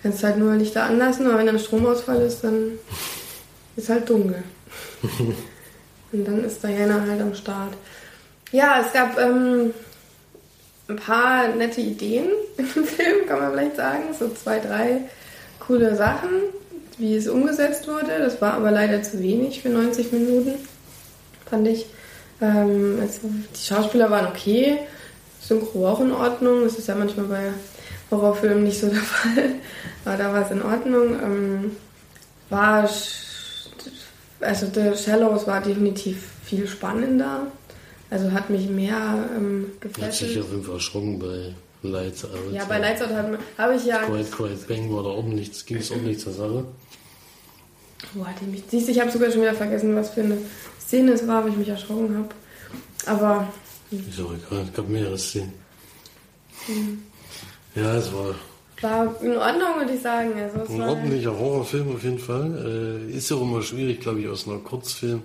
kannst 0.04 0.24
halt 0.24 0.38
nur 0.38 0.56
Lichter 0.56 0.84
anlassen, 0.84 1.28
aber 1.28 1.38
wenn 1.38 1.46
dann 1.46 1.60
Stromausfall 1.60 2.22
ist, 2.22 2.44
dann 2.44 2.80
ist 3.76 3.90
halt 3.90 4.10
dunkel. 4.10 4.44
Und 6.12 6.28
dann 6.28 6.44
ist 6.44 6.64
Diana 6.64 7.06
halt 7.08 7.22
am 7.22 7.34
Start. 7.34 7.74
Ja, 8.52 8.84
es 8.86 8.92
gab 8.92 9.18
ähm, 9.18 9.74
ein 10.90 10.96
paar 10.98 11.48
nette 11.50 11.82
Ideen 11.82 12.28
im 12.58 12.66
Film, 12.66 13.26
kann 13.28 13.40
man 13.40 13.52
vielleicht 13.52 13.78
sagen. 13.78 14.04
So 14.18 14.30
zwei, 14.30 14.60
drei 14.60 15.02
coole 15.60 15.96
Sachen, 15.96 16.30
wie 16.98 17.16
es 17.16 17.28
umgesetzt 17.30 17.88
wurde. 17.88 18.20
Das 18.20 18.42
war 18.42 18.54
aber 18.56 18.72
leider 18.72 19.02
zu 19.04 19.22
wenig 19.22 19.62
für 19.62 19.70
90 19.70 20.12
Minuten, 20.12 20.56
fand 21.50 21.68
ich. 21.68 21.86
Ähm, 22.42 22.98
also 23.02 23.20
die 23.24 23.66
Schauspieler 23.66 24.12
waren 24.12 24.28
okay, 24.28 24.80
Synchro 25.42 25.88
auch 25.88 26.02
in 26.02 26.12
Ordnung. 26.12 26.64
Das 26.64 26.78
ist 26.78 26.88
ja 26.88 26.96
manchmal 26.96 27.28
bei 27.28 27.52
Horrorfilmen 28.10 28.64
nicht 28.64 28.80
so 28.80 28.88
der 28.88 28.98
Fall. 29.02 29.56
Aber 30.06 30.18
da 30.18 30.34
war 30.34 30.46
es 30.46 30.52
in 30.52 30.62
Ordnung. 30.62 31.20
Ähm, 31.22 31.72
war, 32.50 32.90
also 34.42 34.68
The 34.74 34.98
Shallows 34.98 35.48
war 35.48 35.62
definitiv 35.62 36.24
viel 36.44 36.68
spannender. 36.68 37.48
Also 38.10 38.32
hat 38.32 38.50
mich 38.50 38.68
mehr 38.70 39.30
ähm, 39.38 39.62
Man 39.62 39.72
hat 40.06 40.14
sich 40.14 40.34
gefesselt. 40.34 40.44
auf 40.44 40.52
jeden 40.52 40.64
Fall 40.64 40.76
erschrocken 40.76 41.20
bei 41.20 41.54
Lights 41.84 42.26
Out. 42.26 42.32
Ja, 42.52 42.66
bei 42.66 42.80
Lights 42.80 43.02
Out 43.02 43.10
habe 43.12 43.40
hab 43.58 43.72
ich 43.76 43.86
ja. 43.86 44.00
Quiet, 44.04 44.32
Quiet 44.32 44.68
Bang 44.68 44.94
war 44.94 45.04
da 45.04 45.10
ordentlich, 45.10 45.52
es 45.52 45.66
ging 45.66 45.78
es 45.78 45.92
ordentlich 45.92 46.20
zur 46.20 46.34
Sache. 46.34 46.66
Wo 48.14 48.26
hatte 48.26 48.40
ich 48.46 48.52
mich. 48.52 48.64
Siehst 48.70 48.88
du, 48.88 48.92
ich 48.92 49.00
habe 49.00 49.12
sogar 49.12 49.32
schon 49.32 49.42
wieder 49.42 49.54
vergessen, 49.54 49.96
was 49.96 50.10
für 50.10 50.22
eine 50.22 50.38
Szene 50.82 51.14
es 51.14 51.26
war, 51.28 51.44
wo 51.44 51.48
ich 51.48 51.56
mich 51.56 51.70
erschrocken 51.70 52.18
habe. 52.18 52.30
Aber 53.06 53.48
Ist 53.92 54.20
auch 54.20 54.34
egal, 54.34 54.66
es 54.68 54.74
gab 54.74 54.90
mehrere 54.90 55.18
Szenen. 55.18 55.54
Mhm. 56.68 57.04
Ja, 57.76 57.96
es 57.96 58.12
war 58.14 58.36
war 58.82 59.16
in 59.22 59.38
Ordnung, 59.38 59.78
würde 59.78 59.94
ich 59.94 60.02
sagen. 60.02 60.32
Also 60.36 60.60
es 60.60 60.70
ein 60.70 60.82
ordentlicher 60.82 61.38
Horrorfilm 61.38 61.96
auf 61.96 62.04
jeden 62.04 62.20
Fall. 62.20 63.08
Äh, 63.10 63.16
ist 63.16 63.30
ja 63.30 63.38
auch 63.38 63.42
immer 63.42 63.62
schwierig, 63.62 64.02
glaube 64.02 64.22
ich, 64.22 64.28
aus 64.28 64.48
einer 64.48 64.58
Kurzfilm 64.58 65.24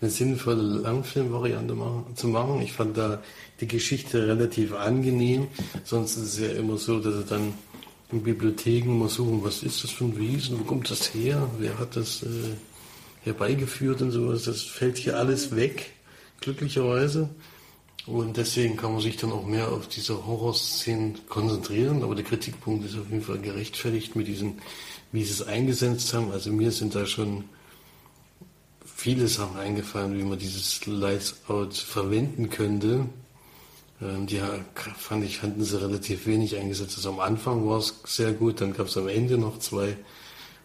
eine 0.00 0.10
sinnvolle 0.10 0.62
Langfilmvariante 0.62 1.74
zu 2.14 2.28
machen. 2.28 2.60
Ich 2.62 2.72
fand 2.72 2.96
da 2.96 3.20
die 3.60 3.66
Geschichte 3.66 4.28
relativ 4.28 4.74
angenehm. 4.74 5.48
Sonst 5.84 6.16
ist 6.16 6.34
es 6.34 6.40
ja 6.40 6.50
immer 6.50 6.76
so, 6.76 7.00
dass 7.00 7.14
sie 7.14 7.24
dann 7.24 7.54
in 8.12 8.22
Bibliotheken 8.22 8.98
mal 8.98 9.08
suchen, 9.08 9.42
was 9.42 9.62
ist 9.62 9.84
das 9.84 9.90
für 9.90 10.04
ein 10.04 10.18
Wesen, 10.18 10.58
wo 10.60 10.64
kommt 10.64 10.90
das 10.90 11.12
her, 11.14 11.48
wer 11.58 11.78
hat 11.78 11.96
das 11.96 12.22
äh, 12.22 12.26
herbeigeführt 13.24 14.00
und 14.00 14.12
sowas. 14.12 14.44
Das 14.44 14.62
fällt 14.62 14.96
hier 14.96 15.16
alles 15.18 15.54
weg, 15.54 15.90
glücklicherweise. 16.40 17.28
Und 18.10 18.36
deswegen 18.38 18.76
kann 18.76 18.92
man 18.92 19.02
sich 19.02 19.16
dann 19.16 19.32
auch 19.32 19.44
mehr 19.44 19.70
auf 19.70 19.86
diese 19.86 20.26
Horrorszenen 20.26 21.18
konzentrieren. 21.28 22.02
Aber 22.02 22.14
der 22.14 22.24
Kritikpunkt 22.24 22.84
ist 22.86 22.96
auf 22.96 23.10
jeden 23.10 23.22
Fall 23.22 23.38
gerechtfertigt 23.38 24.16
mit 24.16 24.28
diesen, 24.28 24.60
wie 25.12 25.24
sie 25.24 25.32
es 25.32 25.42
eingesetzt 25.42 26.14
haben. 26.14 26.32
Also 26.32 26.50
mir 26.50 26.70
sind 26.70 26.94
da 26.94 27.04
schon 27.04 27.44
viele 28.84 29.28
Sachen 29.28 29.58
eingefallen, 29.58 30.18
wie 30.18 30.24
man 30.24 30.38
dieses 30.38 30.86
Lights 30.86 31.36
Out 31.48 31.74
verwenden 31.74 32.48
könnte. 32.48 33.06
Ähm, 34.00 34.26
die 34.26 34.40
fand 34.96 35.24
ich, 35.24 35.42
hatten 35.42 35.62
sie 35.62 35.80
relativ 35.80 36.26
wenig 36.26 36.56
eingesetzt. 36.56 36.96
Also 36.96 37.10
am 37.10 37.20
Anfang 37.20 37.68
war 37.68 37.78
es 37.78 37.94
sehr 38.04 38.32
gut, 38.32 38.60
dann 38.60 38.72
gab 38.72 38.86
es 38.86 38.96
am 38.96 39.08
Ende 39.08 39.36
noch 39.36 39.58
zwei 39.58 39.96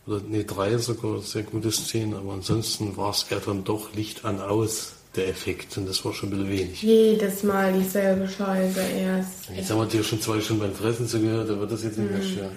oder 0.06 0.22
nee, 0.28 0.44
drei 0.44 0.78
sogar 0.78 1.22
sehr 1.22 1.44
gute 1.44 1.72
Szenen, 1.72 2.14
aber 2.14 2.34
ansonsten 2.34 2.98
war 2.98 3.12
es 3.12 3.24
eher 3.24 3.40
dann 3.40 3.64
doch 3.64 3.94
Licht 3.94 4.26
an 4.26 4.42
aus, 4.42 4.96
der 5.16 5.28
Effekt, 5.28 5.78
und 5.78 5.88
das 5.88 6.04
war 6.04 6.14
schon 6.14 6.30
ein 6.30 6.38
bisschen 6.38 6.50
wenig. 6.50 6.82
Jedes 6.82 7.44
Mal 7.44 7.74
dieselbe 7.74 8.28
Scheiße 8.28 8.82
erst. 8.82 9.50
Jetzt 9.56 9.70
haben 9.70 9.80
wir 9.80 9.86
dir 9.86 10.04
schon 10.04 10.22
zwei 10.22 10.42
Stunden 10.42 10.64
beim 10.64 10.74
Fressen 10.74 11.08
zugehört, 11.08 11.50
da 11.50 11.60
wird 11.60 11.72
das 11.72 11.84
jetzt 11.84 11.98
nicht 11.98 12.12
mehr 12.12 12.24
schwer. 12.24 12.52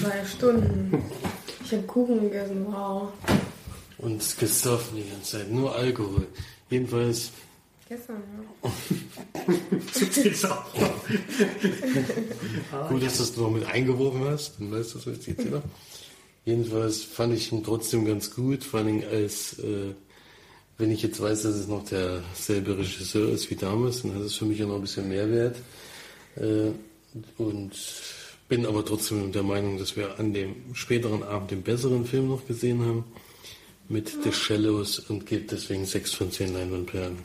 Zwei 0.00 0.26
Stunden. 0.26 1.04
Ich 1.64 1.72
habe 1.72 1.82
Kuchen 1.84 2.22
gegessen, 2.22 2.66
wow. 2.68 3.08
Und 3.98 4.38
gesoffen 4.38 4.96
die 4.96 5.10
ganze 5.10 5.38
Zeit, 5.38 5.52
nur 5.52 5.76
Alkohol. 5.76 6.26
Jedenfalls, 6.68 7.30
Gestern, 7.90 8.22
ja. 8.62 8.62
gut, 12.88 13.02
dass 13.02 13.16
du 13.16 13.24
das 13.24 13.36
noch 13.36 13.50
mit 13.50 13.66
eingeworfen 13.66 14.24
hast, 14.26 14.60
dann 14.60 14.70
weißt 14.70 14.94
du 14.94 14.98
das 14.98 15.26
jetzt 15.26 15.44
wieder. 15.44 15.60
Jedenfalls 16.44 17.02
fand 17.02 17.34
ich 17.34 17.50
ihn 17.50 17.64
trotzdem 17.64 18.04
ganz 18.04 18.30
gut, 18.30 18.62
vor 18.62 18.78
allem 18.78 19.02
als, 19.10 19.58
äh, 19.58 19.94
wenn 20.80 20.90
ich 20.90 21.02
jetzt 21.02 21.20
weiß, 21.20 21.42
dass 21.42 21.54
es 21.54 21.68
noch 21.68 21.84
derselbe 21.84 22.78
Regisseur 22.78 23.28
ist 23.30 23.50
wie 23.50 23.56
damals, 23.56 24.02
dann 24.02 24.14
hat 24.14 24.22
es 24.22 24.34
für 24.34 24.46
mich 24.46 24.58
ja 24.58 24.66
noch 24.66 24.76
ein 24.76 24.80
bisschen 24.80 25.08
Mehrwert. 25.08 25.56
Äh, 26.36 26.70
und 27.38 27.72
bin 28.48 28.66
aber 28.66 28.84
trotzdem 28.84 29.30
der 29.32 29.42
Meinung, 29.42 29.78
dass 29.78 29.96
wir 29.96 30.18
an 30.18 30.32
dem 30.32 30.56
späteren 30.74 31.22
Abend 31.22 31.50
den 31.50 31.62
besseren 31.62 32.04
Film 32.04 32.28
noch 32.28 32.46
gesehen 32.46 32.84
haben 32.84 33.04
mit 33.88 34.12
The 34.22 34.32
Shallows 34.32 34.98
und 34.98 35.26
gebe 35.26 35.44
deswegen 35.50 35.84
6 35.84 36.14
von 36.14 36.30
10 36.30 36.54
Leinwandperlen. 36.54 37.18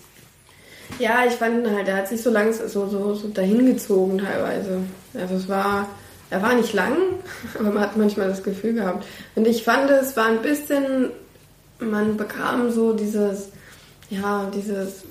Ja, 0.99 1.25
ich 1.27 1.33
fand 1.33 1.67
halt, 1.67 1.87
er 1.87 1.97
hat 1.97 2.07
sich 2.07 2.21
so 2.21 2.29
langsam 2.29 2.67
so, 2.67 2.87
so, 2.87 3.15
so 3.15 3.27
dahingezogen 3.29 4.19
teilweise. 4.19 4.81
Also 5.13 5.35
es 5.35 5.47
war, 5.49 5.89
er 6.29 6.41
war 6.41 6.53
nicht 6.55 6.73
lang, 6.73 6.95
aber 7.59 7.71
man 7.71 7.81
hat 7.81 7.97
manchmal 7.97 8.27
das 8.27 8.43
Gefühl 8.43 8.73
gehabt. 8.73 9.05
Und 9.35 9.47
ich 9.47 9.63
fand, 9.63 9.89
es 9.89 10.15
war 10.15 10.27
ein 10.27 10.41
bisschen, 10.41 11.11
man 11.79 12.17
bekam 12.17 12.71
so 12.71 12.93
dieses, 12.93 13.49
ja, 14.09 14.49
dieses, 14.53 15.03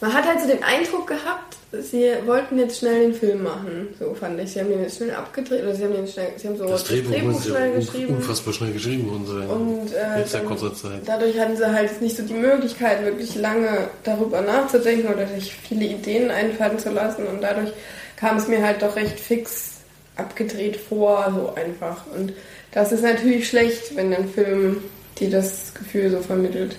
man 0.00 0.12
hat 0.12 0.26
halt 0.26 0.40
so 0.40 0.48
den 0.48 0.62
Eindruck 0.62 1.06
gehabt, 1.06 1.56
sie 1.80 2.12
wollten 2.26 2.58
jetzt 2.58 2.80
schnell 2.80 3.00
den 3.00 3.14
Film 3.14 3.44
machen. 3.44 3.88
So 3.98 4.14
fand 4.14 4.38
ich. 4.40 4.52
Sie 4.52 4.60
haben 4.60 4.68
den 4.68 4.82
jetzt 4.82 4.96
schnell 4.96 5.12
abgedreht, 5.12 5.62
oder 5.62 5.74
sie 5.74 5.84
haben 5.84 5.94
den 5.94 6.06
schnell, 6.06 6.32
sie 6.36 6.48
haben 6.48 6.56
so 6.56 6.66
Das 6.66 6.84
Drehbuch, 6.84 7.12
ja 7.12 7.40
schnell 7.40 7.72
geschrieben. 7.74 8.16
unfassbar 8.16 8.52
schnell 8.52 8.72
geschrieben 8.72 9.10
worden 9.10 9.26
sein. 9.26 9.48
Und 9.48 9.92
äh, 9.94 10.22
in 10.22 10.28
sehr 10.28 10.40
kurzer 10.42 10.74
Zeit. 10.74 11.00
dadurch 11.06 11.38
hatten 11.38 11.56
sie 11.56 11.72
halt 11.72 12.02
nicht 12.02 12.16
so 12.16 12.22
die 12.24 12.34
Möglichkeit, 12.34 13.04
wirklich 13.04 13.34
lange 13.36 13.88
darüber 14.04 14.40
nachzudenken 14.42 15.12
oder 15.12 15.26
sich 15.28 15.54
viele 15.54 15.84
Ideen 15.86 16.30
einfallen 16.30 16.78
zu 16.78 16.90
lassen. 16.90 17.26
Und 17.26 17.42
dadurch 17.42 17.72
kam 18.16 18.36
es 18.36 18.48
mir 18.48 18.62
halt 18.64 18.82
doch 18.82 18.96
recht 18.96 19.18
fix 19.18 19.70
abgedreht 20.16 20.76
vor, 20.76 21.32
so 21.34 21.54
einfach. 21.54 22.04
Und 22.14 22.32
das 22.72 22.92
ist 22.92 23.02
natürlich 23.02 23.48
schlecht, 23.48 23.96
wenn 23.96 24.12
ein 24.12 24.28
Film 24.28 24.82
dir 25.22 25.30
das 25.30 25.72
Gefühl 25.74 26.10
so 26.10 26.20
vermittelt. 26.20 26.76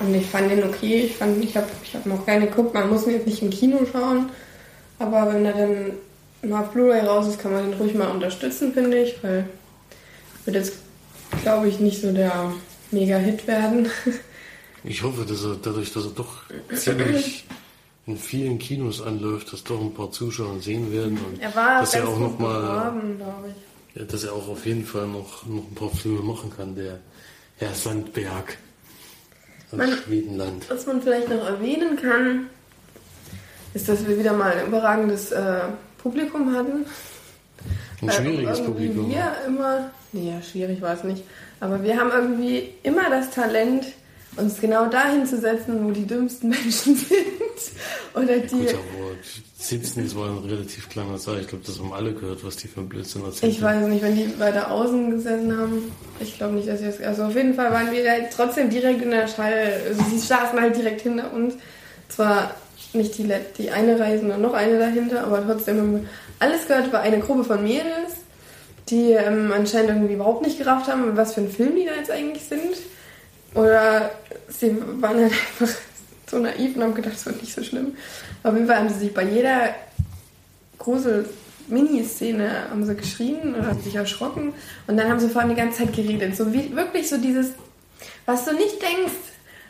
Und 0.00 0.14
ich 0.14 0.26
fand 0.26 0.50
den 0.50 0.64
okay. 0.64 1.02
Ich 1.06 1.16
fand, 1.16 1.42
ich 1.42 1.56
habe 1.56 1.66
ich 1.82 1.94
hab 1.94 2.04
noch 2.06 2.24
gerne 2.26 2.46
geguckt. 2.46 2.74
Man 2.74 2.90
muss 2.90 3.06
ihn 3.06 3.12
jetzt 3.12 3.26
nicht 3.26 3.42
im 3.42 3.50
Kino 3.50 3.78
schauen. 3.90 4.28
Aber 4.98 5.32
wenn 5.32 5.44
er 5.44 5.52
dann 5.52 5.92
mal 6.50 6.62
auf 6.62 6.70
Blu-ray 6.72 7.00
raus 7.00 7.28
ist, 7.28 7.38
kann 7.38 7.52
man 7.52 7.70
den 7.70 7.78
ruhig 7.78 7.94
mal 7.94 8.08
unterstützen, 8.10 8.72
finde 8.72 8.98
ich. 9.02 9.22
Weil 9.22 9.48
wird 10.44 10.56
jetzt, 10.56 10.74
glaube 11.42 11.68
ich, 11.68 11.78
nicht 11.78 12.00
so 12.00 12.12
der 12.12 12.52
Mega-Hit 12.90 13.46
werden. 13.46 13.88
Ich 14.84 15.02
hoffe, 15.02 15.24
dass 15.24 15.42
er 15.44 15.56
dadurch, 15.60 15.92
dass 15.92 16.04
er 16.04 16.12
doch 16.12 16.44
ziemlich 16.72 17.44
in 18.06 18.16
vielen 18.16 18.60
Kinos 18.60 19.02
anläuft, 19.02 19.52
dass 19.52 19.64
doch 19.64 19.80
ein 19.80 19.92
paar 19.92 20.12
Zuschauer 20.12 20.60
sehen 20.60 20.92
werden 20.92 21.18
und 21.18 21.42
Er 21.42 21.52
war 21.54 21.80
dass 21.80 21.94
er 21.94 22.08
auch 22.08 22.18
noch 22.18 22.38
mal, 22.38 22.60
beworben, 22.60 23.16
glaube 23.16 23.48
ich. 23.48 24.00
ja, 24.00 24.04
dass 24.06 24.22
er 24.22 24.32
auch 24.32 24.48
auf 24.48 24.64
jeden 24.64 24.86
Fall 24.86 25.08
noch, 25.08 25.44
noch 25.46 25.64
ein 25.68 25.74
paar 25.74 25.90
Filme 25.90 26.20
machen 26.22 26.52
kann, 26.56 26.76
der 26.76 27.00
Herr 27.58 27.74
Sandberg 27.74 28.56
aus 29.70 29.78
Man- 29.78 29.92
Schwedenland. 29.92 30.64
Was 30.70 30.86
man 30.86 31.02
vielleicht 31.02 31.28
noch 31.28 31.44
erwähnen 31.44 31.96
kann, 32.00 32.46
ist, 33.74 33.88
dass 33.88 34.06
wir 34.06 34.18
wieder 34.18 34.32
mal 34.32 34.52
ein 34.52 34.66
überragendes 34.68 35.32
äh, 35.32 35.60
Publikum 36.02 36.54
hatten. 36.54 36.86
Ein 38.00 38.10
schwieriges 38.10 38.62
Publikum. 38.62 39.10
Wir 39.10 39.32
immer, 39.46 39.90
nee, 40.12 40.30
ja, 40.30 40.40
schwierig 40.40 40.80
war 40.80 40.94
es 40.94 41.02
nicht, 41.04 41.24
aber 41.60 41.82
wir 41.82 41.98
haben 41.98 42.10
irgendwie 42.12 42.72
immer 42.84 43.10
das 43.10 43.30
Talent, 43.30 43.86
uns 44.38 44.60
genau 44.60 44.86
dahin 44.86 45.26
zu 45.26 45.38
setzen, 45.38 45.84
wo 45.84 45.90
die 45.90 46.06
dümmsten 46.06 46.48
Menschen 46.50 46.96
sind. 46.96 47.18
Oder 48.14 48.38
die. 48.38 48.48
Gut, 48.48 48.68
aber 48.68 49.16
sitzen, 49.58 50.04
das 50.04 50.16
war 50.16 50.28
ein 50.28 50.38
relativ 50.38 50.88
kleiner 50.88 51.18
Saal. 51.18 51.40
Ich 51.40 51.48
glaube, 51.48 51.64
das 51.66 51.78
haben 51.78 51.92
alle 51.92 52.12
gehört, 52.12 52.44
was 52.44 52.56
die 52.56 52.68
für 52.68 52.80
ein 52.80 52.88
Blödsinn 52.88 53.24
erzählt 53.24 53.52
Ich 53.52 53.60
weiß 53.60 53.86
nicht, 53.88 54.02
wenn 54.02 54.16
die 54.16 54.38
weiter 54.38 54.70
außen 54.70 55.10
gesessen 55.10 55.56
haben. 55.56 55.92
Ich 56.20 56.36
glaube 56.36 56.54
nicht, 56.54 56.68
dass 56.68 56.78
sie 56.78 56.86
das. 56.86 57.00
Also 57.00 57.24
auf 57.24 57.34
jeden 57.34 57.54
Fall 57.54 57.72
waren 57.72 57.90
wir 57.92 58.08
halt 58.08 58.32
trotzdem 58.34 58.70
direkt 58.70 59.02
in 59.02 59.10
der 59.10 59.26
Schall. 59.26 59.72
Also 59.88 60.02
sie 60.10 60.18
saßen 60.18 60.60
halt 60.60 60.76
direkt 60.76 61.02
hinter 61.02 61.32
uns. 61.32 61.54
Zwar 62.08 62.54
nicht 62.92 63.18
die, 63.18 63.30
die 63.58 63.70
eine 63.70 63.98
Reihe, 63.98 64.18
sondern 64.18 64.40
noch 64.40 64.54
eine 64.54 64.78
dahinter, 64.78 65.24
aber 65.24 65.44
trotzdem 65.44 65.78
haben 65.78 65.92
wir 65.94 66.08
alles 66.38 66.66
gehört. 66.66 66.92
War 66.92 67.00
eine 67.00 67.18
Gruppe 67.18 67.44
von 67.44 67.62
Mädels, 67.62 68.22
die 68.88 69.12
ähm, 69.12 69.52
anscheinend 69.54 69.90
irgendwie 69.90 70.14
überhaupt 70.14 70.42
nicht 70.42 70.58
gerafft 70.58 70.88
haben, 70.88 71.16
was 71.16 71.34
für 71.34 71.42
ein 71.42 71.50
Film 71.50 71.74
die 71.76 71.84
da 71.84 71.94
jetzt 71.94 72.10
eigentlich 72.10 72.44
sind. 72.44 72.76
Oder 73.58 74.12
sie 74.48 74.76
waren 75.00 75.16
halt 75.16 75.32
einfach 75.32 75.74
so 76.30 76.38
naiv 76.38 76.76
und 76.76 76.82
haben 76.84 76.94
gedacht, 76.94 77.14
es 77.14 77.26
wird 77.26 77.42
nicht 77.42 77.52
so 77.52 77.64
schlimm. 77.64 77.96
Auf 78.44 78.54
jeden 78.54 78.68
Fall 78.68 78.76
haben 78.76 78.88
sie 78.88 79.00
sich 79.00 79.12
bei 79.12 79.24
jeder 79.24 79.74
Grusel-Mini-Szene 80.78 82.70
haben 82.70 82.84
sie 82.84 82.94
geschrien 82.94 83.56
oder 83.56 83.66
haben 83.66 83.82
sich 83.82 83.96
erschrocken 83.96 84.52
und 84.86 84.96
dann 84.96 85.08
haben 85.08 85.18
sie 85.18 85.28
vor 85.28 85.40
allem 85.40 85.50
die 85.50 85.56
ganze 85.56 85.78
Zeit 85.78 85.92
geredet. 85.92 86.36
So 86.36 86.52
wie 86.52 86.76
wirklich 86.76 87.08
so 87.08 87.16
dieses, 87.16 87.50
was 88.26 88.44
du 88.44 88.52
nicht 88.54 88.80
denkst, 88.80 89.18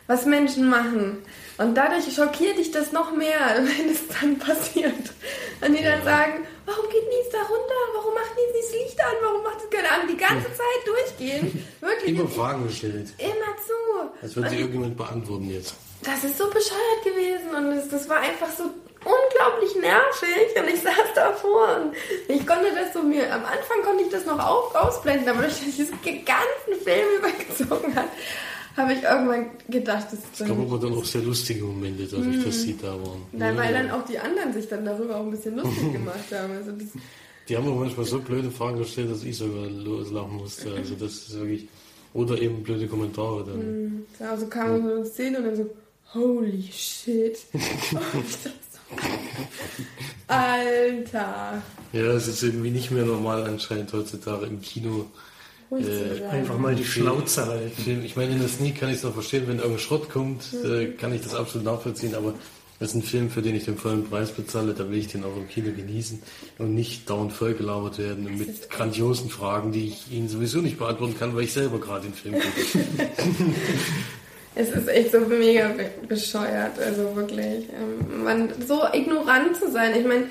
was 0.05 0.27
Menschen 0.27 0.69
machen. 0.69 1.17
Und 1.59 1.75
dadurch 1.75 2.05
schockiert 2.15 2.57
dich 2.57 2.71
das 2.71 2.93
noch 2.93 3.11
mehr, 3.11 3.37
wenn 3.57 3.89
es 3.89 4.07
dann 4.07 4.39
passiert. 4.39 5.11
Und 5.61 5.77
die 5.77 5.83
dann 5.83 6.01
sagen, 6.03 6.47
warum 6.65 6.89
geht 6.89 7.07
nichts 7.09 7.29
da 7.31 7.39
runter? 7.39 7.79
Warum 7.95 8.13
macht 8.13 8.33
nichts 8.35 8.53
das 8.61 8.79
Licht 8.79 8.99
an? 9.01 9.13
Warum 9.21 9.43
macht 9.43 9.57
es 9.63 9.69
keine 9.69 9.91
Ahnung? 9.91 10.07
Die 10.07 10.17
ganze 10.17 10.47
Zeit 10.47 10.81
durchgehen. 10.85 11.67
Wirklich. 11.81 12.17
Immer 12.17 12.29
Fragen 12.29 12.65
gestellt. 12.65 13.09
Immer 13.17 13.51
zu. 13.67 14.09
Als 14.21 14.35
würde 14.37 14.49
sie 14.49 14.55
irgendjemand 14.55 14.97
beantworten 14.97 15.49
jetzt. 15.49 15.75
das 16.01 16.23
ist 16.23 16.37
so 16.37 16.47
bescheuert 16.47 17.03
gewesen 17.03 17.53
und 17.53 17.73
es, 17.73 17.89
das 17.89 18.07
war 18.07 18.21
einfach 18.21 18.49
so 18.57 18.63
unglaublich 19.03 19.75
nervig 19.75 20.55
und 20.57 20.67
ich 20.69 20.81
saß 20.81 21.13
davor 21.15 21.77
und 21.77 21.93
ich 22.27 22.45
konnte 22.45 22.71
das 22.75 22.93
so 22.93 23.01
mir, 23.01 23.33
am 23.33 23.45
Anfang 23.45 23.81
konnte 23.83 24.03
ich 24.03 24.09
das 24.09 24.25
noch 24.25 24.39
auf, 24.39 24.75
ausblenden, 24.75 25.27
aber 25.29 25.43
durch 25.43 25.59
dass 25.59 25.67
ich 25.67 25.75
diesen 25.75 25.99
ganzen 26.03 26.83
Film 26.83 27.07
übergezogen 27.17 27.95
hat, 27.95 28.09
habe 28.79 28.93
ich 28.93 29.03
irgendwann 29.03 29.45
gedacht, 29.69 30.05
das 30.07 30.13
ist 30.19 30.41
Es 30.41 30.47
gab 30.47 30.57
aber 30.57 30.79
dann 30.79 30.93
auch 30.93 31.05
sehr 31.05 31.21
lustige 31.21 31.63
Momente, 31.63 32.07
dadurch, 32.07 32.43
dass 32.43 32.61
sie 32.61 32.75
da 32.77 32.87
waren. 32.93 33.21
Nein, 33.31 33.55
Ja, 33.55 33.61
weil 33.61 33.73
ja. 33.73 33.81
dann 33.83 33.91
auch 33.91 34.05
die 34.05 34.17
anderen 34.17 34.53
sich 34.53 34.67
dann 34.67 34.85
darüber 34.85 35.17
auch 35.17 35.25
ein 35.25 35.31
bisschen 35.31 35.57
lustig 35.57 35.93
gemacht 35.93 36.31
haben. 36.31 36.53
Also 36.53 36.71
das, 36.71 36.87
Die 37.47 37.57
haben 37.57 37.67
auch 37.67 37.79
manchmal 37.79 38.05
so 38.05 38.19
blöde 38.19 38.49
Fragen 38.49 38.79
gestellt, 38.79 39.11
dass 39.11 39.23
ich 39.23 39.37
sogar 39.37 39.67
loslachen 39.69 40.37
musste. 40.37 40.73
Also 40.73 40.95
das 40.95 41.13
ist 41.13 41.39
wirklich. 41.39 41.67
Oder 42.13 42.41
eben 42.41 42.63
blöde 42.63 42.87
Kommentare 42.87 43.45
dann. 43.45 44.05
also 44.27 44.47
kam 44.47 44.81
so 44.83 44.95
eine 44.95 45.05
Szene 45.05 45.37
und 45.37 45.43
dann 45.45 45.55
so, 45.55 45.69
holy 46.15 46.63
shit. 46.71 47.37
So, 47.91 47.99
Alter. 50.27 51.61
Ja, 51.93 52.01
es 52.13 52.27
ist 52.27 52.41
irgendwie 52.43 52.71
nicht 52.71 52.89
mehr 52.91 53.05
normal 53.05 53.43
anscheinend 53.43 53.93
heutzutage 53.93 54.45
im 54.47 54.61
Kino. 54.61 55.05
Ruhig 55.71 55.85
Äh, 55.85 55.89
zu 55.89 56.15
sein. 56.19 56.29
Einfach 56.31 56.57
mal 56.57 56.75
die 56.75 56.85
Schnauze 56.85 57.45
halten. 57.45 58.01
Ich 58.03 58.15
meine, 58.15 58.31
in 58.33 58.39
der 58.39 58.47
Sneak 58.49 58.79
kann 58.79 58.89
ich 58.89 58.95
es 58.97 59.03
noch 59.03 59.13
verstehen, 59.13 59.43
wenn 59.47 59.57
irgendein 59.57 59.79
Schrott 59.79 60.09
kommt, 60.09 60.43
äh, 60.65 60.87
kann 60.93 61.13
ich 61.13 61.21
das 61.21 61.35
absolut 61.35 61.65
nachvollziehen, 61.65 62.15
aber 62.15 62.33
das 62.79 62.89
ist 62.89 62.95
ein 62.95 63.03
Film, 63.03 63.29
für 63.29 63.41
den 63.41 63.55
ich 63.55 63.65
den 63.65 63.77
vollen 63.77 64.09
Preis 64.09 64.31
bezahle, 64.31 64.73
da 64.73 64.89
will 64.89 64.97
ich 64.99 65.07
den 65.07 65.25
auch 65.25 65.35
im 65.35 65.49
Kino 65.49 65.69
genießen 65.75 66.21
und 66.59 66.73
nicht 66.73 67.09
dauernd 67.09 67.33
vollgelabert 67.33 67.97
werden 67.99 68.25
und 68.25 68.37
mit 68.39 68.69
grandiosen 68.69 69.29
Fragen, 69.29 69.73
die 69.73 69.87
ich 69.89 70.11
Ihnen 70.11 70.29
sowieso 70.29 70.59
nicht 70.59 70.77
beantworten 70.79 71.15
kann, 71.19 71.35
weil 71.35 71.43
ich 71.43 71.51
selber 71.51 71.79
gerade 71.79 72.03
den 72.07 72.13
Film 72.13 72.35
gucke. 72.35 73.09
Es 74.55 74.71
ist 74.71 74.87
echt 74.89 75.11
so 75.11 75.19
mega 75.21 75.69
be- 75.69 75.91
bescheuert, 76.07 76.77
also 76.79 77.15
wirklich. 77.15 77.65
Ähm, 77.69 78.23
man, 78.23 78.49
so 78.67 78.81
ignorant 78.91 79.55
zu 79.55 79.71
sein. 79.71 79.93
Ich 79.97 80.05
meine, 80.05 80.25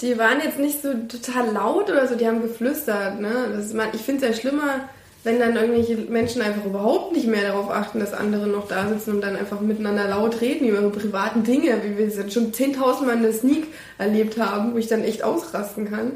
die 0.00 0.18
waren 0.18 0.40
jetzt 0.42 0.58
nicht 0.58 0.82
so 0.82 0.92
total 0.94 1.52
laut 1.52 1.90
oder 1.90 2.06
so, 2.06 2.16
die 2.16 2.26
haben 2.26 2.42
geflüstert. 2.42 3.20
Ne? 3.20 3.48
Das 3.52 3.66
ist, 3.66 3.74
man, 3.74 3.88
ich 3.94 4.02
finde 4.02 4.26
es 4.26 4.36
ja 4.36 4.40
schlimmer, 4.40 4.88
wenn 5.24 5.40
dann 5.40 5.56
irgendwelche 5.56 5.96
Menschen 5.96 6.42
einfach 6.42 6.64
überhaupt 6.64 7.12
nicht 7.12 7.26
mehr 7.26 7.42
darauf 7.42 7.70
achten, 7.70 7.98
dass 7.98 8.12
andere 8.12 8.46
noch 8.46 8.68
da 8.68 8.88
sitzen 8.88 9.16
und 9.16 9.20
dann 9.22 9.36
einfach 9.36 9.60
miteinander 9.60 10.06
laut 10.06 10.40
reden 10.40 10.68
über 10.68 10.80
ihre 10.80 10.90
privaten 10.90 11.42
Dinge, 11.42 11.80
wie 11.82 11.98
wir 11.98 12.06
es 12.06 12.16
jetzt 12.16 12.32
schon 12.32 12.52
10.000 12.52 13.06
Mal 13.06 13.16
in 13.16 13.22
der 13.22 13.32
Sneak 13.32 13.66
erlebt 13.98 14.38
haben, 14.38 14.74
wo 14.74 14.78
ich 14.78 14.86
dann 14.86 15.02
echt 15.02 15.24
ausrasten 15.24 15.90
kann. 15.90 16.12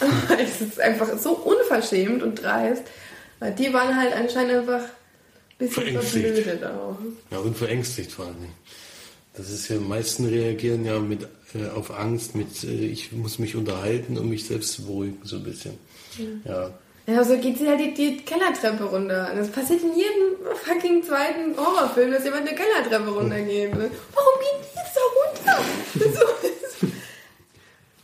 Aber 0.00 0.40
es 0.42 0.60
ist 0.60 0.80
einfach 0.80 1.18
so 1.18 1.32
unverschämt 1.32 2.22
und 2.22 2.42
dreist. 2.42 2.84
Die 3.58 3.72
waren 3.74 3.96
halt 3.96 4.14
anscheinend 4.16 4.54
einfach 4.54 4.80
ein 4.80 5.58
bisschen 5.58 6.00
verblödet 6.00 6.64
auch. 6.64 6.96
Ja, 7.30 7.38
und 7.38 7.56
verängstigt 7.56 8.12
vor 8.12 8.26
allem. 8.26 8.36
Das 9.36 9.50
ist 9.50 9.68
ja, 9.68 9.78
meisten 9.80 10.26
reagieren 10.26 10.84
ja 10.84 10.98
mit, 10.98 11.26
äh, 11.54 11.68
auf 11.74 11.90
Angst, 11.90 12.34
mit, 12.34 12.62
äh, 12.64 12.68
ich 12.86 13.12
muss 13.12 13.38
mich 13.38 13.56
unterhalten, 13.56 14.16
um 14.18 14.28
mich 14.28 14.46
selbst 14.46 14.72
zu 14.74 14.84
beruhigen, 14.84 15.18
so 15.24 15.36
ein 15.36 15.42
bisschen. 15.44 15.78
Ja. 16.44 16.70
Ja, 17.06 17.22
so 17.22 17.36
geht 17.36 17.58
sie 17.58 17.68
halt 17.68 17.80
die, 17.80 17.92
die 17.92 18.16
Kellertreppe 18.18 18.84
runter. 18.84 19.28
Und 19.30 19.36
das 19.38 19.50
passiert 19.50 19.82
in 19.82 19.94
jedem 19.94 20.56
fucking 20.64 21.02
zweiten 21.02 21.54
Horrorfilm, 21.56 22.12
dass 22.12 22.24
jemand 22.24 22.48
eine 22.48 22.56
Kellertreppe 22.56 23.10
runtergeht. 23.10 23.72
Warum 23.72 23.90
geht 24.40 24.60
die 24.62 24.78
jetzt 24.78 24.96
da 24.96 25.52
runter? 25.52 25.64
Ist 25.94 26.18
so, 26.18 26.88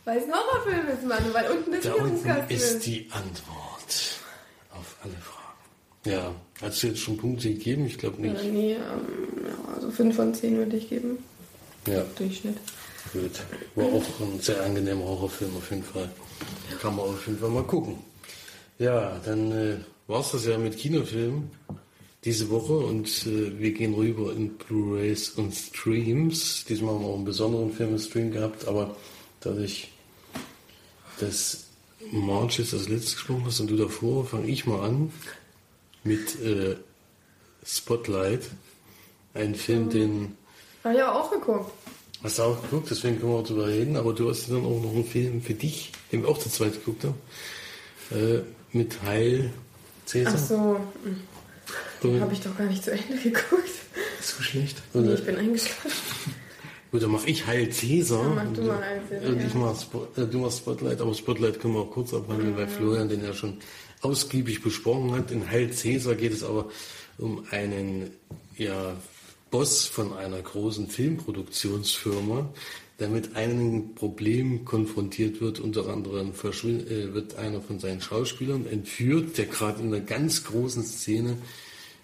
weil 0.05 0.17
es 0.17 0.23
ein 0.25 0.33
Horrorfilm 0.33 0.87
ist, 0.89 1.03
Mann. 1.07 1.33
Weil 1.33 1.49
unten 1.49 1.71
der 1.71 1.81
Da 1.81 1.93
unten 1.93 2.29
ist 2.53 2.71
ist. 2.75 2.85
die 2.85 3.07
Antwort 3.11 4.21
auf 4.71 4.95
alle 5.03 5.13
Fragen. 5.13 5.57
Ja, 6.05 6.35
hast 6.61 6.83
du 6.83 6.87
jetzt 6.87 6.99
schon 6.99 7.17
Punkte 7.17 7.49
gegeben? 7.49 7.85
Ich 7.85 7.97
glaube 7.97 8.25
Ja, 8.25 8.33
nicht. 8.33 8.51
nee, 8.51 8.73
ähm, 8.73 8.79
ja, 9.45 9.73
also 9.75 9.91
5 9.91 10.15
von 10.15 10.33
10 10.33 10.57
würde 10.57 10.77
ich 10.77 10.89
geben. 10.89 11.17
Ja, 11.87 12.03
Durchschnitt. 12.17 12.57
gut. 13.13 13.31
War 13.75 13.85
auch 13.85 14.03
ein 14.21 14.39
sehr 14.39 14.61
angenehmer 14.63 15.03
Horrorfilm 15.03 15.55
auf 15.57 15.69
jeden 15.71 15.83
Fall. 15.83 16.09
Kann 16.81 16.95
man 16.95 17.05
auf 17.05 17.25
jeden 17.27 17.39
Fall 17.39 17.49
mal 17.49 17.63
gucken. 17.63 17.95
Ja, 18.79 19.19
dann 19.25 19.51
äh, 19.51 19.77
war 20.07 20.21
es 20.21 20.31
das 20.31 20.45
ja 20.45 20.57
mit 20.57 20.77
Kinofilmen 20.77 21.49
diese 22.23 22.49
Woche 22.51 22.73
und 22.73 23.07
äh, 23.25 23.59
wir 23.59 23.71
gehen 23.71 23.93
rüber 23.95 24.31
in 24.33 24.49
Blu-rays 24.57 25.29
und 25.31 25.53
Streams. 25.55 26.65
Diesmal 26.69 26.93
haben 26.95 27.01
wir 27.01 27.07
auch 27.09 27.15
einen 27.15 27.25
besonderen 27.25 27.71
Film 27.73 27.91
im 27.91 27.99
Stream 27.99 28.31
gehabt, 28.31 28.67
aber 28.67 28.95
dadurch, 29.39 29.91
dass 31.19 31.65
March 32.11 32.59
jetzt 32.59 32.73
als 32.73 32.89
letztes 32.89 33.13
gesprochen 33.15 33.43
hast 33.45 33.59
und 33.59 33.69
du 33.69 33.75
davor, 33.77 34.25
fange 34.25 34.47
ich 34.47 34.65
mal 34.65 34.81
an 34.87 35.11
mit 36.03 36.39
äh, 36.41 36.75
Spotlight. 37.65 38.49
Ein 39.33 39.55
Film, 39.55 39.89
den 39.89 40.35
Habe 40.83 40.95
ich 40.95 41.03
aber 41.03 41.21
auch 41.21 41.31
geguckt. 41.31 41.71
Hast 42.23 42.37
du 42.37 42.43
auch 42.43 42.61
geguckt, 42.61 42.87
deswegen 42.91 43.19
können 43.19 43.31
wir 43.31 43.39
auch 43.39 43.47
drüber 43.47 43.67
reden, 43.67 43.95
aber 43.97 44.13
du 44.13 44.29
hast 44.29 44.49
dann 44.49 44.65
auch 44.65 44.81
noch 44.81 44.91
einen 44.93 45.05
Film 45.05 45.41
für 45.41 45.53
dich, 45.53 45.91
den 46.11 46.21
wir 46.23 46.29
auch 46.29 46.37
zu 46.37 46.49
zweit 46.49 46.73
geguckt 46.73 47.03
haben, 47.05 47.15
äh, 48.11 48.41
mit 48.73 49.01
Heil 49.03 49.51
Cäsar. 50.05 50.33
Ach 50.35 50.39
so, 50.39 50.81
Und- 52.07 52.21
habe 52.21 52.33
ich 52.33 52.41
doch 52.41 52.55
gar 52.57 52.67
nicht 52.67 52.83
zu 52.83 52.91
Ende 52.91 53.17
geguckt. 53.23 53.69
So 54.21 54.43
schlecht. 54.43 54.81
und, 54.93 55.05
Nee, 55.05 55.11
äh, 55.11 55.15
ich 55.15 55.25
bin 55.25 55.35
eingeschlafen. 55.37 55.91
Gut, 56.91 57.01
dann 57.03 57.11
mach 57.11 57.25
ich 57.25 57.45
Heil 57.47 57.69
Cäsar. 57.71 58.21
Ja, 58.23 58.43
mach 58.43 58.53
du 58.53 58.61
mal 58.63 58.81
Heil 58.83 59.01
Cäsar, 59.09 59.29
Und 59.29 59.41
ich 59.43 59.53
mach 59.55 59.79
Spo 59.81 60.07
äh, 60.17 60.25
du 60.27 60.37
machst 60.39 60.57
Spotlight, 60.59 61.01
aber 61.01 61.13
Spotlight 61.13 61.59
können 61.59 61.73
wir 61.73 61.81
auch 61.81 61.91
kurz 61.91 62.13
abhandeln, 62.13 62.55
weil 62.57 62.67
Florian 62.67 63.07
den 63.09 63.23
ja 63.23 63.33
schon 63.33 63.57
ausgiebig 64.01 64.61
besprochen 64.61 65.11
hat. 65.11 65.31
In 65.31 65.49
Heil 65.49 65.71
Cäsar 65.71 66.15
geht 66.15 66.33
es 66.33 66.43
aber 66.43 66.69
um 67.17 67.45
einen 67.51 68.11
ja, 68.57 68.95
Boss 69.49 69.85
von 69.85 70.13
einer 70.13 70.41
großen 70.41 70.87
Filmproduktionsfirma, 70.87 72.49
der 72.99 73.09
mit 73.09 73.35
einigen 73.35 73.95
Problemen 73.95 74.65
konfrontiert 74.65 75.41
wird. 75.41 75.59
Unter 75.59 75.87
anderem 75.87 76.31
äh, 76.31 77.13
wird 77.13 77.35
einer 77.35 77.61
von 77.61 77.79
seinen 77.79 78.01
Schauspielern 78.01 78.65
entführt, 78.65 79.37
der 79.37 79.45
gerade 79.45 79.81
in 79.81 79.87
einer 79.87 79.99
ganz 79.99 80.43
großen 80.43 80.83
Szene 80.83 81.37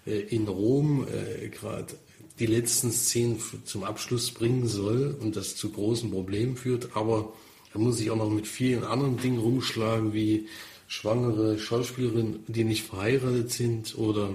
äh, 0.06 0.20
in 0.20 0.46
Rom 0.48 1.06
äh, 1.08 1.48
gerade 1.48 1.94
die 2.38 2.46
letzten 2.46 2.92
Szenen 2.92 3.40
zum 3.64 3.82
Abschluss 3.82 4.30
bringen 4.30 4.66
soll 4.68 5.16
und 5.20 5.34
das 5.34 5.56
zu 5.56 5.70
großen 5.70 6.10
Problemen 6.10 6.56
führt, 6.56 6.90
aber 6.94 7.32
er 7.74 7.80
muss 7.80 7.98
sich 7.98 8.10
auch 8.10 8.16
noch 8.16 8.30
mit 8.30 8.46
vielen 8.46 8.84
anderen 8.84 9.16
Dingen 9.18 9.38
rumschlagen, 9.38 10.12
wie 10.12 10.46
schwangere 10.88 11.58
Schauspielerinnen, 11.58 12.40
die 12.48 12.64
nicht 12.64 12.84
verheiratet 12.84 13.52
sind 13.52 13.96
oder 13.96 14.30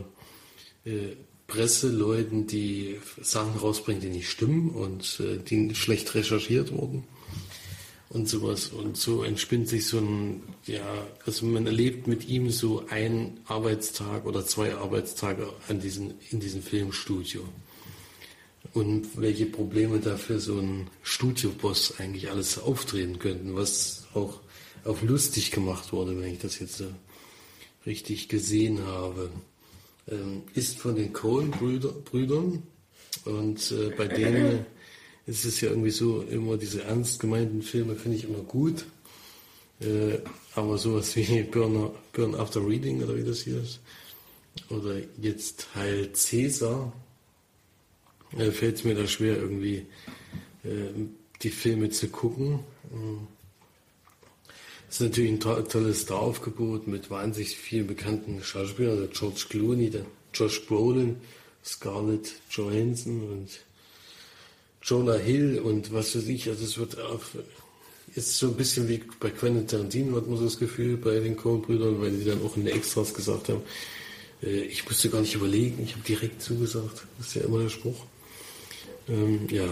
äh, 0.85 1.15
Presseleuten, 1.47 2.47
die 2.47 2.99
Sachen 3.21 3.59
rausbringen, 3.59 4.01
die 4.01 4.09
nicht 4.09 4.29
stimmen 4.29 4.69
und 4.69 5.19
äh, 5.19 5.37
die 5.37 5.75
schlecht 5.75 6.15
recherchiert 6.15 6.71
wurden 6.71 7.03
und 8.09 8.29
sowas. 8.29 8.67
Und 8.67 8.95
so 8.95 9.23
entspinnt 9.23 9.67
sich 9.67 9.87
so 9.87 9.97
ein, 9.97 10.43
ja, 10.65 10.85
also 11.25 11.45
man 11.45 11.65
erlebt 11.65 12.07
mit 12.07 12.27
ihm 12.27 12.49
so 12.51 12.85
einen 12.89 13.39
Arbeitstag 13.45 14.25
oder 14.25 14.45
zwei 14.45 14.75
Arbeitstage 14.75 15.49
an 15.67 15.79
diesen, 15.81 16.13
in 16.29 16.39
diesem 16.39 16.61
Filmstudio. 16.61 17.41
Und 18.73 19.09
welche 19.17 19.47
Probleme 19.47 19.99
da 19.99 20.17
für 20.17 20.39
so 20.39 20.57
ein 20.57 20.87
Studioboss 21.01 21.99
eigentlich 21.99 22.29
alles 22.29 22.57
auftreten 22.59 23.19
könnten, 23.19 23.55
was 23.55 24.07
auch 24.13 24.39
auf 24.83 25.01
lustig 25.01 25.51
gemacht 25.51 25.93
wurde, 25.93 26.19
wenn 26.19 26.33
ich 26.33 26.39
das 26.39 26.59
jetzt 26.59 26.77
so 26.77 26.85
richtig 27.85 28.29
gesehen 28.29 28.85
habe. 28.85 29.29
Ähm, 30.07 30.43
ist 30.53 30.79
von 30.79 30.95
den 30.95 31.13
Coen-Brüdern 31.13 32.63
und 33.25 33.71
äh, 33.71 33.89
bei 33.95 34.07
denen 34.07 34.65
ist 35.25 35.45
es 35.45 35.61
ja 35.61 35.69
irgendwie 35.69 35.91
so, 35.91 36.21
immer 36.23 36.57
diese 36.57 36.83
ernst 36.83 37.19
gemeinten 37.19 37.61
Filme 37.61 37.95
finde 37.95 38.17
ich 38.17 38.25
immer 38.25 38.39
gut. 38.39 38.85
Äh, 39.79 40.19
aber 40.55 40.77
sowas 40.77 41.15
wie 41.15 41.43
Burn, 41.43 41.91
Burn 42.11 42.35
After 42.35 42.65
Reading 42.65 43.01
oder 43.01 43.15
wie 43.15 43.23
das 43.23 43.41
hier 43.41 43.61
ist, 43.61 43.79
oder 44.69 44.97
jetzt 45.19 45.73
Heil 45.75 46.11
Cäsar, 46.13 46.93
äh, 48.37 48.51
fällt 48.51 48.77
es 48.77 48.83
mir 48.83 48.95
da 48.95 49.07
schwer, 49.07 49.37
irgendwie 49.37 49.85
äh, 50.63 50.91
die 51.41 51.49
Filme 51.49 51.89
zu 51.89 52.09
gucken. 52.09 52.59
Ähm, 52.93 53.27
Es 54.93 54.99
ist 55.01 55.07
natürlich 55.07 55.31
ein 55.31 55.39
to 55.39 55.59
tolles 55.63 56.03
Staraufgebot 56.03 56.85
mit 56.85 57.09
wahnsinnig 57.09 57.57
vielen 57.57 57.87
bekannten 57.87 58.43
Schauspielern, 58.43 58.99
der 58.99 59.07
George 59.07 59.45
Clooney, 59.49 59.89
der 59.89 60.05
Josh 60.35 60.67
Brolin, 60.67 61.15
Scarlett 61.65 62.31
Johansson 62.51 63.23
und 63.23 63.49
Jonah 64.83 65.15
Hill 65.15 65.57
und 65.61 65.91
was 65.91 66.15
weiß 66.15 66.27
ich. 66.27 66.47
Also 66.47 66.63
es 66.63 66.77
wird 66.77 66.99
auf, 67.01 67.35
ist 68.13 68.37
so 68.37 68.49
ein 68.49 68.53
bisschen 68.53 68.87
wie 68.87 69.01
bei 69.19 69.31
Quentin 69.31 69.65
Tarantino, 69.65 70.15
hat 70.15 70.27
man 70.27 70.37
so 70.37 70.43
das 70.43 70.59
Gefühl, 70.59 70.97
bei 70.97 71.19
den 71.19 71.37
Coen-Brüdern, 71.37 71.99
weil 71.99 72.11
die 72.11 72.25
dann 72.25 72.45
auch 72.45 72.55
in 72.55 72.65
den 72.65 72.75
Extras 72.75 73.15
gesagt 73.15 73.49
haben, 73.49 73.63
äh, 74.43 74.61
ich 74.61 74.85
musste 74.85 75.09
gar 75.09 75.21
nicht 75.21 75.33
überlegen, 75.33 75.81
ich 75.83 75.93
habe 75.93 76.03
direkt 76.03 76.39
zugesagt. 76.39 77.07
Das 77.17 77.29
ist 77.29 77.33
ja 77.33 77.41
immer 77.41 77.63
der 77.63 77.69
Spruch. 77.69 78.05
Ähm, 79.09 79.47
ja, 79.49 79.67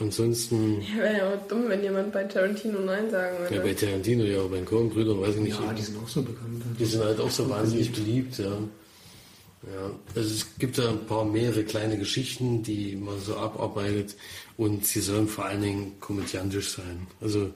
ansonsten, 0.00 0.82
Wäre 0.96 1.16
ja 1.18 1.34
auch 1.34 1.48
dumm, 1.48 1.68
wenn 1.68 1.82
jemand 1.82 2.12
bei 2.12 2.24
Tarantino 2.24 2.80
Nein 2.80 3.10
sagen 3.10 3.38
würde. 3.38 3.54
ja, 3.54 3.62
bei 3.62 3.74
Tarantino, 3.74 4.24
ja, 4.24 4.42
bei 4.44 4.56
den 4.56 4.64
Coen-Brüdern 4.64 5.20
weiß 5.20 5.36
ich 5.36 5.40
nicht. 5.40 5.60
Ja, 5.60 5.72
die 5.72 5.82
sind 5.82 6.02
auch 6.02 6.08
so 6.08 6.22
bekannt. 6.22 6.62
Die 6.78 6.84
sind 6.84 7.02
halt 7.02 7.20
auch 7.20 7.30
so 7.30 7.48
wahnsinnig 7.48 7.92
beliebt, 7.92 8.38
ja. 8.38 8.58
Ja, 9.66 9.90
also 10.14 10.34
es 10.34 10.58
gibt 10.58 10.76
da 10.76 10.90
ein 10.90 11.06
paar 11.06 11.24
mehrere 11.24 11.64
kleine 11.64 11.96
Geschichten, 11.96 12.62
die 12.62 12.96
man 12.96 13.18
so 13.18 13.36
abarbeitet 13.36 14.14
und 14.58 14.84
sie 14.84 15.00
sollen 15.00 15.26
vor 15.26 15.46
allen 15.46 15.62
Dingen 15.62 15.92
komödiantisch 16.00 16.70
sein. 16.72 17.06
Also, 17.22 17.50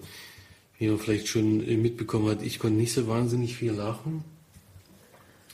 wie 0.79 0.89
man 0.89 0.99
vielleicht 0.99 1.29
schon 1.29 1.59
mitbekommen 1.83 2.31
hat, 2.31 2.43
ich 2.43 2.59
konnte 2.59 2.79
nicht 2.79 2.95
so 2.95 3.09
wahnsinnig 3.09 3.57
viel 3.57 3.73
lachen. 3.73 4.25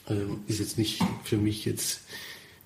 Ähm, 0.07 0.41
ist 0.47 0.59
jetzt 0.59 0.77
nicht 0.77 1.01
für 1.25 1.35
mich 1.37 1.65
jetzt 1.65 2.01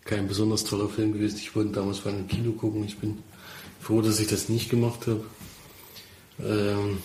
kein 0.05 0.28
besonders 0.28 0.65
toller 0.65 0.89
Film 0.89 1.13
gewesen. 1.13 1.38
Ich 1.38 1.55
wollte 1.55 1.72
damals 1.72 1.99
vor 1.99 2.11
einem 2.11 2.28
Kino 2.28 2.51
gucken. 2.51 2.84
Ich 2.84 2.97
bin 2.97 3.20
froh, 3.80 4.01
dass 4.01 4.19
ich 4.19 4.27
das 4.27 4.49
nicht 4.49 4.69
gemacht 4.69 5.07
habe. 5.07 5.23
Ähm, 6.43 6.99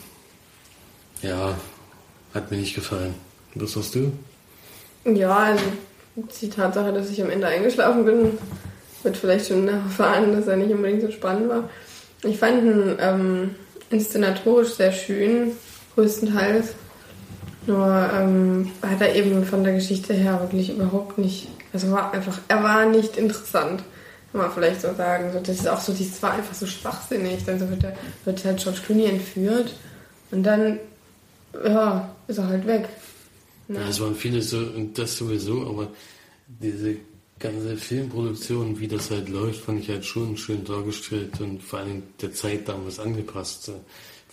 ja, 1.22 1.56
hat 2.32 2.50
mir 2.50 2.58
nicht 2.58 2.74
gefallen. 2.74 3.14
Was 3.54 3.76
hast 3.76 3.94
du? 3.94 4.12
Ja, 5.04 5.36
also 5.36 5.64
die 6.16 6.48
Tatsache, 6.48 6.92
dass 6.92 7.10
ich 7.10 7.22
am 7.22 7.30
Ende 7.30 7.46
eingeschlafen 7.46 8.04
bin, 8.04 8.38
wird 9.02 9.16
vielleicht 9.16 9.48
schon 9.48 9.68
erfahren, 9.68 10.32
dass 10.32 10.46
er 10.46 10.56
nicht 10.56 10.72
unbedingt 10.72 11.02
so 11.02 11.10
spannend 11.10 11.48
war. 11.48 11.68
Ich 12.22 12.38
fand 12.38 12.62
ihn 12.62 12.96
ähm, 12.98 13.54
inszenatorisch 13.90 14.74
sehr 14.74 14.92
schön, 14.92 15.52
größtenteils. 15.94 16.74
Nur 17.66 18.10
ähm, 18.14 18.70
hat 18.82 19.00
er 19.00 19.14
eben 19.14 19.44
von 19.44 19.64
der 19.64 19.74
Geschichte 19.74 20.12
her 20.12 20.40
wirklich 20.40 20.70
überhaupt 20.70 21.18
nicht, 21.18 21.48
also 21.72 21.90
war 21.92 22.12
einfach, 22.12 22.38
er 22.48 22.62
war 22.62 22.86
nicht 22.86 23.16
interessant, 23.16 23.82
man 24.34 24.50
vielleicht 24.52 24.80
so 24.80 24.92
sagen. 24.94 25.32
So, 25.32 25.40
das 25.40 25.56
ist 25.56 25.68
auch 25.68 25.80
so, 25.80 25.92
das 25.92 26.22
war 26.22 26.32
einfach 26.32 26.54
so 26.54 26.66
schwachsinnig. 26.66 27.44
Dann 27.44 27.58
so 27.58 27.68
wird, 27.70 27.82
der, 27.82 27.96
wird 28.24 28.44
halt 28.44 28.58
George 28.58 28.80
Clooney 28.84 29.06
entführt 29.06 29.74
und 30.30 30.42
dann, 30.42 30.78
ja, 31.64 32.14
ist 32.26 32.38
er 32.38 32.48
halt 32.48 32.66
weg. 32.66 32.88
Ne? 33.68 33.80
Ja, 33.80 33.88
es 33.88 34.00
waren 34.00 34.14
viele 34.14 34.42
so, 34.42 34.58
und 34.58 34.98
das 34.98 35.16
sowieso, 35.16 35.66
aber 35.66 35.88
diese 36.46 36.96
ganze 37.38 37.76
Filmproduktion, 37.76 38.78
wie 38.78 38.88
das 38.88 39.10
halt 39.10 39.28
läuft, 39.28 39.64
fand 39.64 39.80
ich 39.80 39.88
halt 39.88 40.04
schon 40.04 40.36
schön 40.36 40.64
dargestellt 40.64 41.40
und 41.40 41.62
vor 41.62 41.80
allem 41.80 42.02
der 42.20 42.32
Zeit 42.32 42.68
damals 42.68 42.98
angepasst. 42.98 43.70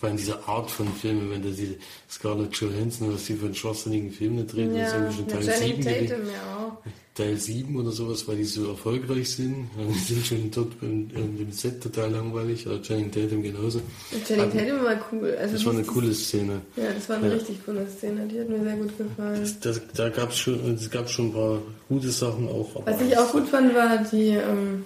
Allem 0.08 0.16
diese 0.16 0.46
Art 0.48 0.70
von 0.70 0.86
Filmen, 0.94 1.30
wenn 1.30 1.42
da 1.42 1.48
diese 1.50 1.74
Scarlett 2.10 2.54
Johansson, 2.56 3.12
was 3.12 3.24
die 3.26 3.34
für 3.34 3.46
einen 3.46 3.54
schwachsinnigen 3.54 4.10
Film 4.10 4.36
da 4.38 4.42
drehen, 4.52 4.74
das 4.74 4.88
ist 4.88 4.94
irgendwie 4.94 5.16
schon 5.16 5.28
Teil 5.28 5.42
Channing 5.42 5.82
7 5.82 5.82
gewesen. 5.82 6.08
Tatum 6.08 6.26
ja. 6.26 6.78
Teil 7.14 7.36
7 7.36 7.76
oder 7.76 7.90
sowas, 7.90 8.26
weil 8.26 8.36
die 8.36 8.44
so 8.44 8.68
erfolgreich 8.70 9.30
sind. 9.30 9.68
Die 10.08 10.14
sind 10.14 10.26
schon 10.26 10.50
dort 10.50 10.72
im, 10.80 11.10
im 11.14 11.52
Set 11.52 11.82
total 11.82 12.10
langweilig, 12.10 12.66
oder 12.66 12.80
Channing 12.80 13.10
Tatum 13.10 13.42
genauso. 13.42 13.80
Channing 14.26 14.50
Tatum 14.50 14.82
war 14.84 14.96
cool. 15.12 15.36
Also 15.38 15.52
Das 15.54 15.66
war 15.66 15.72
eine 15.74 15.82
coole 15.84 16.14
Szene. 16.14 16.60
Ja, 16.76 16.84
das 16.94 17.08
war 17.10 17.16
eine 17.16 17.28
Ja. 17.28 17.34
richtig 17.34 17.64
coole 17.66 17.86
Szene. 17.88 18.26
Die 18.28 18.40
hat 18.40 18.48
mir 18.48 18.62
sehr 18.64 18.76
gut 18.76 18.96
gefallen. 18.96 19.56
Das, 19.60 19.80
da 19.94 20.08
gab 20.08 20.30
es 20.30 20.38
schon, 20.38 20.74
es 20.74 20.90
gab 20.90 21.08
schon 21.10 21.26
ein 21.28 21.32
paar 21.34 21.58
gute 21.88 22.10
Sachen 22.10 22.48
auch. 22.48 22.76
aber 22.76 22.86
Was 22.86 23.00
ich 23.02 23.16
auch 23.18 23.30
gut 23.30 23.46
fand, 23.48 23.74
war 23.74 23.98
die, 24.10 24.28
ähm, 24.30 24.84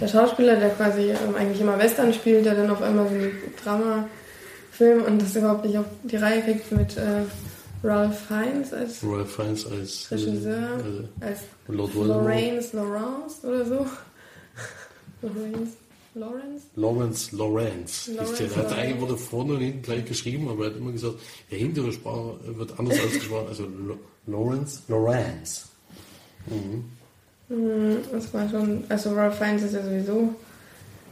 der 0.00 0.08
Schauspieler, 0.08 0.56
der 0.56 0.70
quasi 0.70 1.10
ähm, 1.10 1.36
eigentlich 1.38 1.60
immer 1.60 1.78
Western 1.78 2.12
spielt, 2.12 2.44
der 2.46 2.56
dann 2.56 2.68
auf 2.70 2.82
einmal 2.82 3.08
so 3.08 3.14
einen 3.14 3.30
Drama-Film 4.78 5.04
und 5.04 5.22
das 5.22 5.36
überhaupt 5.36 5.64
nicht 5.64 5.78
auf 5.78 5.86
die 6.04 6.16
Reihe 6.16 6.42
kriegt 6.42 6.70
mit 6.72 6.96
äh, 6.96 7.22
Ralph 7.82 8.18
Fiennes 8.26 8.72
als 8.72 9.00
Ralph 9.04 9.34
Fiennes 9.34 9.66
als 9.66 10.10
äh, 10.10 10.14
Regisseur, 10.14 10.68
also 10.74 11.08
als 11.20 11.40
Lord. 11.68 11.94
Lorraine 11.94 12.60
Lawrence 12.72 13.46
oder 13.46 13.64
so. 13.64 13.86
Lorraine 15.22 15.68
Lawrence? 16.14 16.66
Lawrence 16.76 17.36
Lawrence. 17.36 18.12
Lawrence 18.14 18.36
der 18.38 18.48
hat 18.50 18.56
Lawrence. 18.56 18.74
eigentlich 18.76 19.00
wurde 19.00 19.16
vorne 19.16 19.52
und 19.54 19.60
hinten 19.60 19.82
gleich 19.82 20.04
geschrieben, 20.04 20.48
aber 20.48 20.64
er 20.66 20.70
hat 20.70 20.76
immer 20.78 20.92
gesagt, 20.92 21.14
der 21.50 21.58
hintere 21.58 21.92
Sprache 21.92 22.34
wird 22.56 22.78
anders 22.78 22.98
ausgesprochen. 23.04 23.48
Also 23.48 23.66
Lawrence 24.26 24.80
Lawrence. 24.88 25.62
Mhm. 26.46 26.84
Hm, 27.48 27.96
Das 28.12 28.32
war 28.32 28.48
schon, 28.48 28.84
also 28.88 29.12
Ralph 29.14 29.36
Fiennes 29.38 29.62
ist 29.64 29.74
ja 29.74 29.82
sowieso, 29.84 30.34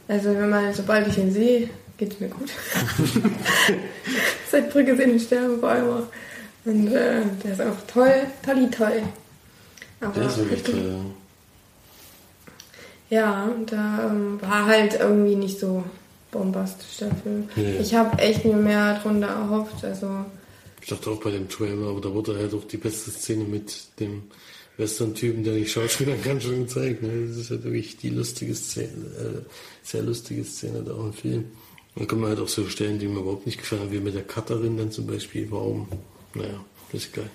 also 0.07 0.29
wenn 0.29 0.49
man, 0.49 0.73
sobald 0.73 1.07
ich 1.07 1.17
ihn 1.17 1.31
sehe, 1.31 1.69
geht's 1.97 2.19
mir 2.19 2.29
gut. 2.29 2.49
Seit 4.51 4.71
Brücke 4.71 4.95
sehen 4.95 5.11
und 5.11 5.21
sterben 5.21 5.59
vor 5.59 5.69
allem 5.69 5.89
auch. 5.89 6.07
Und 6.65 6.87
äh, 6.87 7.21
der 7.43 7.51
ist 7.51 7.61
auch 7.61 7.75
toll, 7.87 8.27
tolli 8.45 8.69
toll. 8.69 9.03
Aber 9.99 10.13
Der 10.13 10.27
ist 10.27 10.37
wirklich 10.37 10.63
toll. 10.63 10.95
Ja, 13.09 13.49
da 13.67 14.09
ähm, 14.09 14.41
war 14.41 14.65
halt 14.65 14.99
irgendwie 14.99 15.35
nicht 15.35 15.59
so 15.59 15.83
bombastisch 16.31 16.97
der 16.97 17.13
Film. 17.15 17.47
Nee. 17.55 17.77
Ich 17.77 17.93
habe 17.93 18.17
echt 18.19 18.43
mir 18.43 18.55
mehr 18.55 18.99
drunter 19.01 19.27
erhofft. 19.27 19.83
Also, 19.83 20.25
Ich 20.81 20.87
dachte 20.87 21.11
auch 21.11 21.21
bei 21.21 21.31
dem 21.31 21.47
Trailer, 21.47 21.89
aber 21.89 22.01
da 22.01 22.13
wurde 22.13 22.35
halt 22.35 22.53
auch 22.53 22.63
die 22.65 22.77
beste 22.77 23.11
Szene 23.11 23.43
mit 23.43 23.99
dem 23.99 24.23
Western-Typen, 24.77 25.43
der 25.43 25.53
nicht 25.53 25.71
schauspielern 25.71 26.21
kann, 26.21 26.41
schon 26.41 26.61
gezeigt. 26.61 27.03
Ne? 27.03 27.27
Das 27.27 27.37
ist 27.37 27.51
halt 27.51 27.63
wirklich 27.63 27.97
die 27.97 28.09
lustige 28.09 28.55
Szene, 28.55 28.87
äh, 28.87 29.41
sehr 29.83 30.01
lustige 30.01 30.43
Szene 30.43 30.81
da 30.83 30.93
auch 30.93 31.05
im 31.05 31.13
Film. 31.13 31.45
Dann 31.95 32.07
kann 32.07 32.19
man 32.19 32.29
halt 32.29 32.39
auch 32.39 32.47
so 32.47 32.67
Stellen, 32.67 32.99
die 32.99 33.07
mir 33.07 33.19
überhaupt 33.19 33.45
nicht 33.45 33.59
gefallen 33.59 33.83
haben, 33.83 33.91
wie 33.91 33.99
mit 33.99 34.15
der 34.15 34.23
Cutterin 34.23 34.77
dann 34.77 34.91
zum 34.91 35.05
Beispiel. 35.05 35.47
Warum? 35.51 35.87
Naja, 36.33 36.63
das 36.91 37.05
ist 37.05 37.13
geil. 37.13 37.29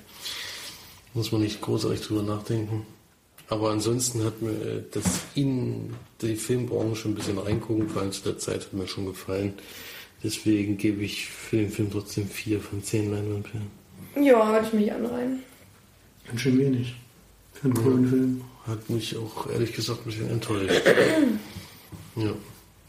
Muss 1.14 1.32
man 1.32 1.42
nicht 1.42 1.60
großartig 1.60 2.00
drüber 2.00 2.22
nachdenken. 2.22 2.86
Aber 3.48 3.70
ansonsten 3.70 4.24
hat 4.24 4.42
mir 4.42 4.50
äh, 4.50 4.82
das 4.90 5.04
in 5.34 5.94
die 6.20 6.36
Filmbranche 6.36 7.08
ein 7.08 7.14
bisschen 7.14 7.38
reingucken, 7.38 7.88
vor 7.88 8.02
allem 8.02 8.12
zu 8.12 8.22
der 8.24 8.38
Zeit 8.38 8.60
hat 8.60 8.72
mir 8.72 8.86
schon 8.86 9.06
gefallen. 9.06 9.54
Deswegen 10.22 10.76
gebe 10.76 11.02
ich 11.02 11.26
für 11.26 11.56
den 11.56 11.70
Film 11.70 11.90
trotzdem 11.90 12.28
4 12.28 12.60
von 12.60 12.82
10 12.82 13.10
Leinwandperlen. 13.10 13.70
ja, 14.20 14.52
würde 14.52 14.66
ich 14.66 14.72
mich 14.72 14.92
anreihen. 14.92 15.42
Ganz 16.26 16.40
schön 16.40 16.58
wenig. 16.58 16.94
Für 17.54 17.64
einen 17.66 17.74
coolen 17.74 18.08
Film. 18.08 18.44
Hat 18.66 18.90
mich 18.90 19.16
auch 19.16 19.48
ehrlich 19.50 19.72
gesagt 19.72 20.00
ein 20.00 20.04
bisschen 20.04 20.30
enttäuscht. 20.30 20.82
ja. 22.16 22.34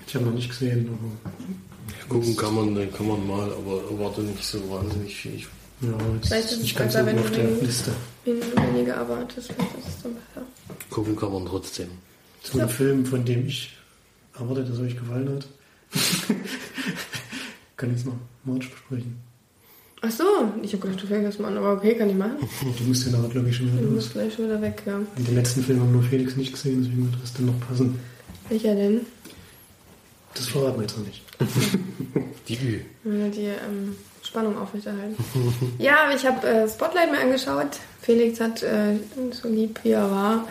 Ich 0.09 0.15
habe 0.15 0.25
noch 0.25 0.33
nicht 0.33 0.49
gesehen, 0.49 0.89
aber 0.89 2.09
Gucken 2.09 2.35
kann 2.35 2.55
man, 2.55 2.73
dann 2.75 2.91
kann 2.91 3.07
man 3.07 3.27
mal, 3.27 3.51
aber 3.53 3.83
erwarte 3.91 4.21
nicht 4.21 4.43
so 4.43 4.57
wahnsinnig 4.69 5.15
viel. 5.15 5.39
ja, 5.81 5.89
jetzt 6.15 6.27
Vielleicht 6.27 6.51
ist 6.51 6.61
nicht 6.63 6.75
ganz 6.75 6.93
so 6.93 6.99
besser, 6.99 7.11
wenn 7.11 7.19
auf 7.19 7.29
du 7.29 7.35
der 7.37 7.45
den- 7.47 7.65
Liste. 7.65 7.91
Wenn 8.25 8.39
du 8.39 8.45
weniger 8.75 8.93
erwartest, 8.95 9.53
vielleicht 9.53 9.77
ist 9.77 9.87
es 9.97 10.01
dann 10.03 10.13
besser. 10.15 10.47
Gucken 10.89 11.15
kann 11.15 11.31
man 11.31 11.45
trotzdem. 11.45 11.89
So 12.41 12.59
ein 12.59 12.67
Film, 12.69 13.05
von 13.05 13.23
dem 13.23 13.45
ich 13.47 13.77
erwarte, 14.39 14.63
dass 14.63 14.79
er 14.79 14.85
euch 14.85 14.97
gefallen 14.97 15.29
hat. 15.29 15.47
kann 17.77 17.91
jetzt 17.91 18.05
noch 18.07 18.15
March 18.43 18.69
besprechen. 18.71 19.15
Ach 20.01 20.11
so, 20.11 20.23
ich 20.63 20.73
habe 20.73 20.87
gedacht, 20.87 21.03
du 21.03 21.07
fängst 21.07 21.27
das 21.27 21.39
mal 21.39 21.49
an, 21.49 21.57
aber 21.57 21.73
okay, 21.73 21.93
kann 21.95 22.09
ich 22.09 22.15
machen. 22.15 22.37
Du 22.79 22.83
musst 22.85 23.05
ja 23.05 23.11
nachher, 23.11 23.29
glaube 23.29 23.49
ich, 23.49 23.55
schon 23.57 23.67
wieder 23.67 23.81
Du 23.81 23.85
los. 23.87 23.95
musst 23.95 24.13
gleich 24.13 24.33
schon 24.33 24.45
wieder 24.45 24.61
weg, 24.61 24.81
ja. 24.85 24.99
Den 25.17 25.35
letzten 25.35 25.61
Film 25.63 25.81
haben 25.81 25.91
nur 25.91 26.01
Felix 26.03 26.35
nicht 26.35 26.53
gesehen, 26.53 26.81
deswegen 26.81 27.11
wird 27.11 27.21
das 27.21 27.33
dann 27.33 27.45
noch 27.47 27.59
passen. 27.67 27.99
Welcher 28.49 28.73
denn? 28.75 29.01
Das 30.39 30.47
verraten 30.47 30.77
wir 30.77 30.83
jetzt 30.83 30.97
noch 30.97 31.05
nicht. 31.05 31.21
Die 32.47 32.55
Ü. 32.55 32.79
Die 33.03 33.45
ähm, 33.47 33.95
Spannung 34.23 34.57
aufrechterhalten. 34.57 35.17
ja, 35.77 36.05
aber 36.05 36.15
ich 36.15 36.25
habe 36.25 36.47
äh, 36.47 36.69
Spotlight 36.69 37.11
mir 37.11 37.19
angeschaut. 37.19 37.67
Felix 38.01 38.39
hat, 38.39 38.63
äh, 38.63 38.95
so 39.31 39.49
lieb 39.49 39.81
wie 39.83 39.91
er 39.91 40.09
war, 40.09 40.47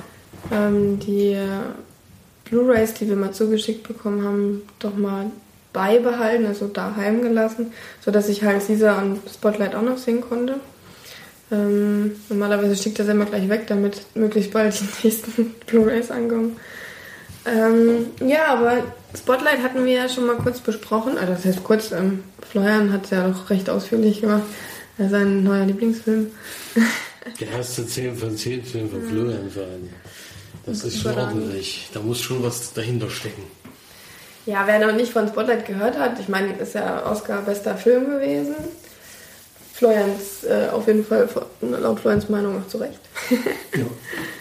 ähm, 0.52 0.98
die 0.98 1.32
äh, 1.32 1.46
Blu-rays, 2.44 2.92
die 2.94 3.08
wir 3.08 3.16
mal 3.16 3.32
zugeschickt 3.32 3.88
bekommen 3.88 4.24
haben, 4.24 4.62
doch 4.78 4.94
mal 4.94 5.30
beibehalten, 5.72 6.44
also 6.44 6.66
daheim 6.66 7.22
gelassen, 7.22 7.72
sodass 8.04 8.28
ich 8.28 8.42
halt 8.42 8.66
Caesar 8.66 9.02
und 9.02 9.20
Spotlight 9.32 9.74
auch 9.74 9.82
noch 9.82 9.96
sehen 9.96 10.20
konnte. 10.20 10.60
Ähm, 11.50 12.16
normalerweise 12.28 12.76
schickt 12.76 12.98
er 12.98 13.06
es 13.06 13.10
immer 13.10 13.24
gleich 13.24 13.48
weg, 13.48 13.66
damit 13.68 14.02
möglichst 14.14 14.52
bald 14.52 14.78
die 14.78 14.84
nächsten 15.06 15.54
Blu-rays 15.66 16.10
ankommen. 16.10 16.58
Ähm, 17.46 18.08
ja, 18.20 18.48
aber 18.48 18.82
Spotlight 19.16 19.62
hatten 19.62 19.84
wir 19.84 19.92
ja 19.92 20.08
schon 20.08 20.26
mal 20.26 20.36
kurz 20.36 20.60
besprochen. 20.60 21.16
Also 21.16 21.32
das 21.32 21.44
heißt 21.44 21.64
kurz, 21.64 21.92
ähm, 21.92 22.24
Florian 22.50 22.92
hat 22.92 23.04
es 23.04 23.10
ja 23.10 23.26
doch 23.26 23.48
recht 23.50 23.70
ausführlich 23.70 24.20
gemacht. 24.20 24.42
Das 24.96 25.06
ist 25.06 25.12
sein 25.12 25.44
neuer 25.44 25.64
Lieblingsfilm. 25.64 26.30
Der 27.40 27.48
erste 27.48 27.86
10 27.86 28.16
von 28.16 28.36
10 28.36 28.64
Film 28.64 28.90
von 28.90 29.02
Florian 29.02 29.50
Verein. 29.50 29.90
Das 30.66 30.84
ist 30.84 31.00
schon 31.00 31.16
ordentlich. 31.16 31.88
Da 31.92 32.00
muss 32.00 32.20
schon 32.20 32.42
was 32.42 32.72
dahinter 32.72 33.08
stecken. 33.08 33.42
Ja, 34.44 34.66
wer 34.66 34.78
noch 34.86 34.94
nicht 34.94 35.12
von 35.12 35.28
Spotlight 35.28 35.66
gehört 35.66 35.98
hat, 35.98 36.18
ich 36.20 36.28
meine, 36.28 36.54
ist 36.54 36.74
ja 36.74 37.04
Oscar 37.10 37.42
bester 37.42 37.76
Film 37.76 38.10
gewesen. 38.10 38.54
Florians 39.74 40.44
äh, 40.44 40.68
auf 40.72 40.86
jeden 40.86 41.04
Fall 41.04 41.28
laut 41.60 42.00
Florians 42.00 42.28
Meinung 42.28 42.60
auch 42.60 42.68
zu 42.68 42.78
Recht. 42.78 43.00
Ja. 43.74 43.84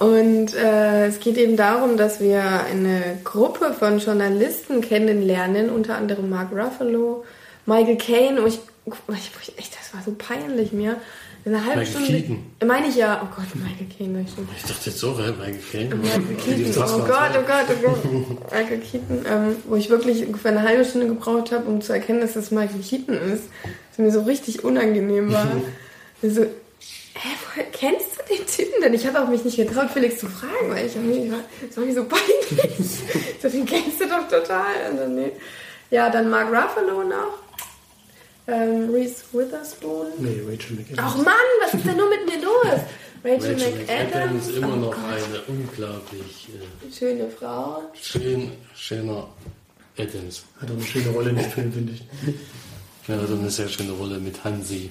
Und 0.00 0.54
äh, 0.54 1.08
es 1.08 1.20
geht 1.20 1.36
eben 1.36 1.58
darum, 1.58 1.98
dass 1.98 2.20
wir 2.20 2.42
eine 2.42 3.18
Gruppe 3.22 3.74
von 3.78 3.98
Journalisten 3.98 4.80
kennenlernen, 4.80 5.68
unter 5.68 5.96
anderem 5.96 6.30
Mark 6.30 6.52
Ruffalo, 6.52 7.24
Michael 7.66 7.98
Caine. 7.98 8.40
Und 8.40 8.48
ich, 8.48 8.60
ich, 8.86 9.58
echt, 9.58 9.76
das 9.78 9.92
war 9.92 10.02
so 10.02 10.14
peinlich 10.16 10.72
mir. 10.72 10.96
Eine 11.44 11.62
halbe 11.66 11.80
Michael 11.80 11.86
Stunde. 11.86 12.22
Keaton. 12.22 12.38
Meine 12.66 12.88
ich 12.88 12.96
ja. 12.96 13.20
Oh 13.22 13.34
Gott, 13.36 13.46
Michael 13.54 14.26
stimmt. 14.26 14.48
Ich 14.56 14.62
dachte 14.62 14.88
jetzt 14.90 14.98
so, 14.98 15.18
weil 15.18 15.32
Michael 15.32 15.58
Caine. 15.70 15.94
Michael 15.94 16.36
Keaton. 16.36 16.82
Oh 16.82 16.98
Gott, 16.98 17.30
oh 17.34 17.46
Gott, 17.46 17.66
oh 17.68 17.86
Gott. 17.86 18.52
Michael 18.52 18.78
Keaton, 18.78 19.26
ähm, 19.26 19.56
wo 19.66 19.76
ich 19.76 19.90
wirklich 19.90 20.26
ungefähr 20.26 20.52
eine 20.52 20.62
halbe 20.62 20.86
Stunde 20.86 21.08
gebraucht 21.08 21.52
habe, 21.52 21.66
um 21.66 21.82
zu 21.82 21.92
erkennen, 21.92 22.22
dass 22.22 22.32
das 22.32 22.50
Michael 22.50 22.80
Keaton 22.80 23.16
ist. 23.16 23.44
Das 23.90 23.98
mir 23.98 24.10
so 24.10 24.22
richtig 24.22 24.64
unangenehm 24.64 25.30
war. 25.30 25.46
So, 26.22 26.44
hä, 27.14 27.28
woher 27.44 27.64
kennst 27.70 28.18
du 28.18 28.34
den 28.34 28.46
Typen 28.46 28.80
denn? 28.82 28.94
Ich 28.94 29.06
habe 29.06 29.20
auch 29.22 29.28
mich 29.28 29.44
nicht 29.44 29.56
getraut, 29.56 29.90
Felix 29.90 30.18
zu 30.18 30.28
fragen, 30.28 30.70
weil 30.70 30.86
ich 30.86 30.96
irgendwie 30.96 31.30
war, 31.30 31.40
das 31.66 31.76
war 31.76 31.84
mir 31.84 31.94
so 31.94 32.04
peinlich. 32.04 32.90
so, 33.42 33.48
den 33.48 33.66
kennst 33.66 34.00
du 34.00 34.08
doch 34.08 34.28
total. 34.28 34.90
Und 34.90 34.96
dann, 34.96 35.14
nee. 35.14 35.32
Ja, 35.90 36.08
dann 36.08 36.30
Mark 36.30 36.48
Ruffalo 36.48 37.02
noch. 37.02 37.38
Ähm, 38.46 38.90
Reese 38.90 39.22
Witherspoon. 39.32 40.06
Nee, 40.18 40.40
Rachel 40.48 40.76
McAdams. 40.76 40.98
Ach 40.98 41.16
Mann, 41.16 41.34
was 41.62 41.74
ist 41.74 41.86
denn 41.86 41.96
nur 41.96 42.08
mit 42.08 42.26
mir 42.26 42.44
los? 42.44 42.80
Rachel, 43.22 43.52
Rachel 43.54 43.72
McAdams. 43.80 44.48
Ist 44.48 44.56
immer 44.56 44.72
oh 44.72 44.76
noch 44.76 44.90
Gott. 44.90 45.04
eine 45.04 45.42
unglaublich 45.46 46.48
äh, 46.48 46.92
Schöne 46.92 47.28
Frau. 47.30 47.82
schön, 48.00 48.52
schöner 48.74 49.28
Adams. 49.98 50.44
Hat 50.60 50.70
auch 50.70 50.74
eine 50.74 50.82
schöne 50.82 51.10
Rolle 51.10 51.30
in 51.30 51.36
dem 51.36 51.50
Film, 51.50 51.72
finde 51.72 51.92
ich. 51.92 52.02
Ja, 53.06 53.18
also 53.18 53.34
eine 53.34 53.50
sehr 53.50 53.68
schöne 53.68 53.92
Rolle 53.92 54.18
mit 54.18 54.42
Hansi. 54.42 54.90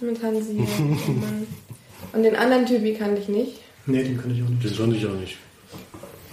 Mit 0.00 0.22
Hansi. 0.22 0.58
Und 2.12 2.22
den 2.22 2.36
anderen 2.36 2.66
Typi 2.66 2.94
kannte 2.94 3.20
ich 3.20 3.28
nicht. 3.28 3.58
Nee, 3.86 4.02
den 4.02 4.20
kann 4.20 4.34
ich 4.34 4.42
auch 4.42 4.48
nicht. 4.48 4.64
Den 4.64 4.74
fand 4.74 4.96
ich 4.96 5.06
auch 5.06 5.14
nicht. 5.14 5.36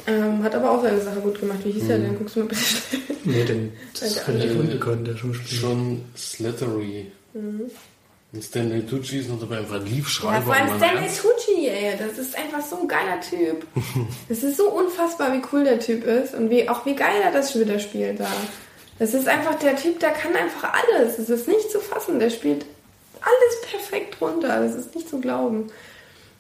Ähm, 0.07 0.41
hat 0.41 0.55
aber 0.55 0.71
auch 0.71 0.81
seine 0.81 1.01
Sache 1.01 1.19
gut 1.19 1.39
gemacht. 1.39 1.59
Wie 1.63 1.71
hieß 1.71 1.89
er 1.89 1.99
denn? 1.99 2.17
Guckst 2.17 2.35
du 2.35 2.39
mal 2.41 2.47
bitte 2.47 2.61
schnell. 2.61 3.01
Nee, 3.25 3.43
den, 3.43 3.73
das 3.99 4.27
relativ 4.27 4.51
Äh, 4.51 4.59
unbekannt, 4.59 5.07
der. 5.07 5.17
Schon 5.17 6.01
Slattery. 6.15 7.07
Und 7.33 8.43
Stanley 8.43 8.85
Tucci 8.85 9.19
ist 9.19 9.29
noch 9.29 9.39
dabei, 9.39 9.59
einfach 9.59 9.75
ein 9.75 9.81
Mhm. 9.83 9.87
Ja, 9.89 9.95
Liebschreiber. 9.95 10.45
vor 10.45 10.53
allem 10.55 10.77
Stanley 10.77 11.03
ernst? 11.03 11.21
Tucci, 11.21 11.67
ey. 11.67 11.93
Das 11.97 12.17
ist 12.17 12.37
einfach 12.37 12.61
so 12.65 12.81
ein 12.81 12.87
geiler 12.87 13.19
Typ. 13.21 13.65
Das 14.29 14.43
ist 14.43 14.57
so 14.57 14.69
unfassbar, 14.71 15.33
wie 15.33 15.41
cool 15.51 15.63
der 15.65 15.79
Typ 15.79 16.05
ist. 16.05 16.33
Und 16.33 16.49
wie, 16.49 16.67
auch 16.69 16.85
wie 16.85 16.95
geil 16.95 17.21
er 17.23 17.31
das 17.31 17.57
wieder 17.59 17.79
spielt 17.79 18.19
da. 18.19 18.27
Das 18.99 19.13
ist 19.13 19.27
einfach 19.27 19.55
der 19.59 19.75
Typ, 19.75 19.99
der 19.99 20.09
kann 20.11 20.33
einfach 20.35 20.73
alles. 20.73 21.17
Das 21.17 21.29
ist 21.29 21.47
nicht 21.47 21.69
zu 21.69 21.79
fassen. 21.79 22.19
Der 22.19 22.29
spielt 22.29 22.65
alles 23.21 23.61
perfekt 23.69 24.19
runter. 24.21 24.61
Das 24.61 24.75
ist 24.75 24.95
nicht 24.95 25.09
zu 25.09 25.19
glauben. 25.19 25.65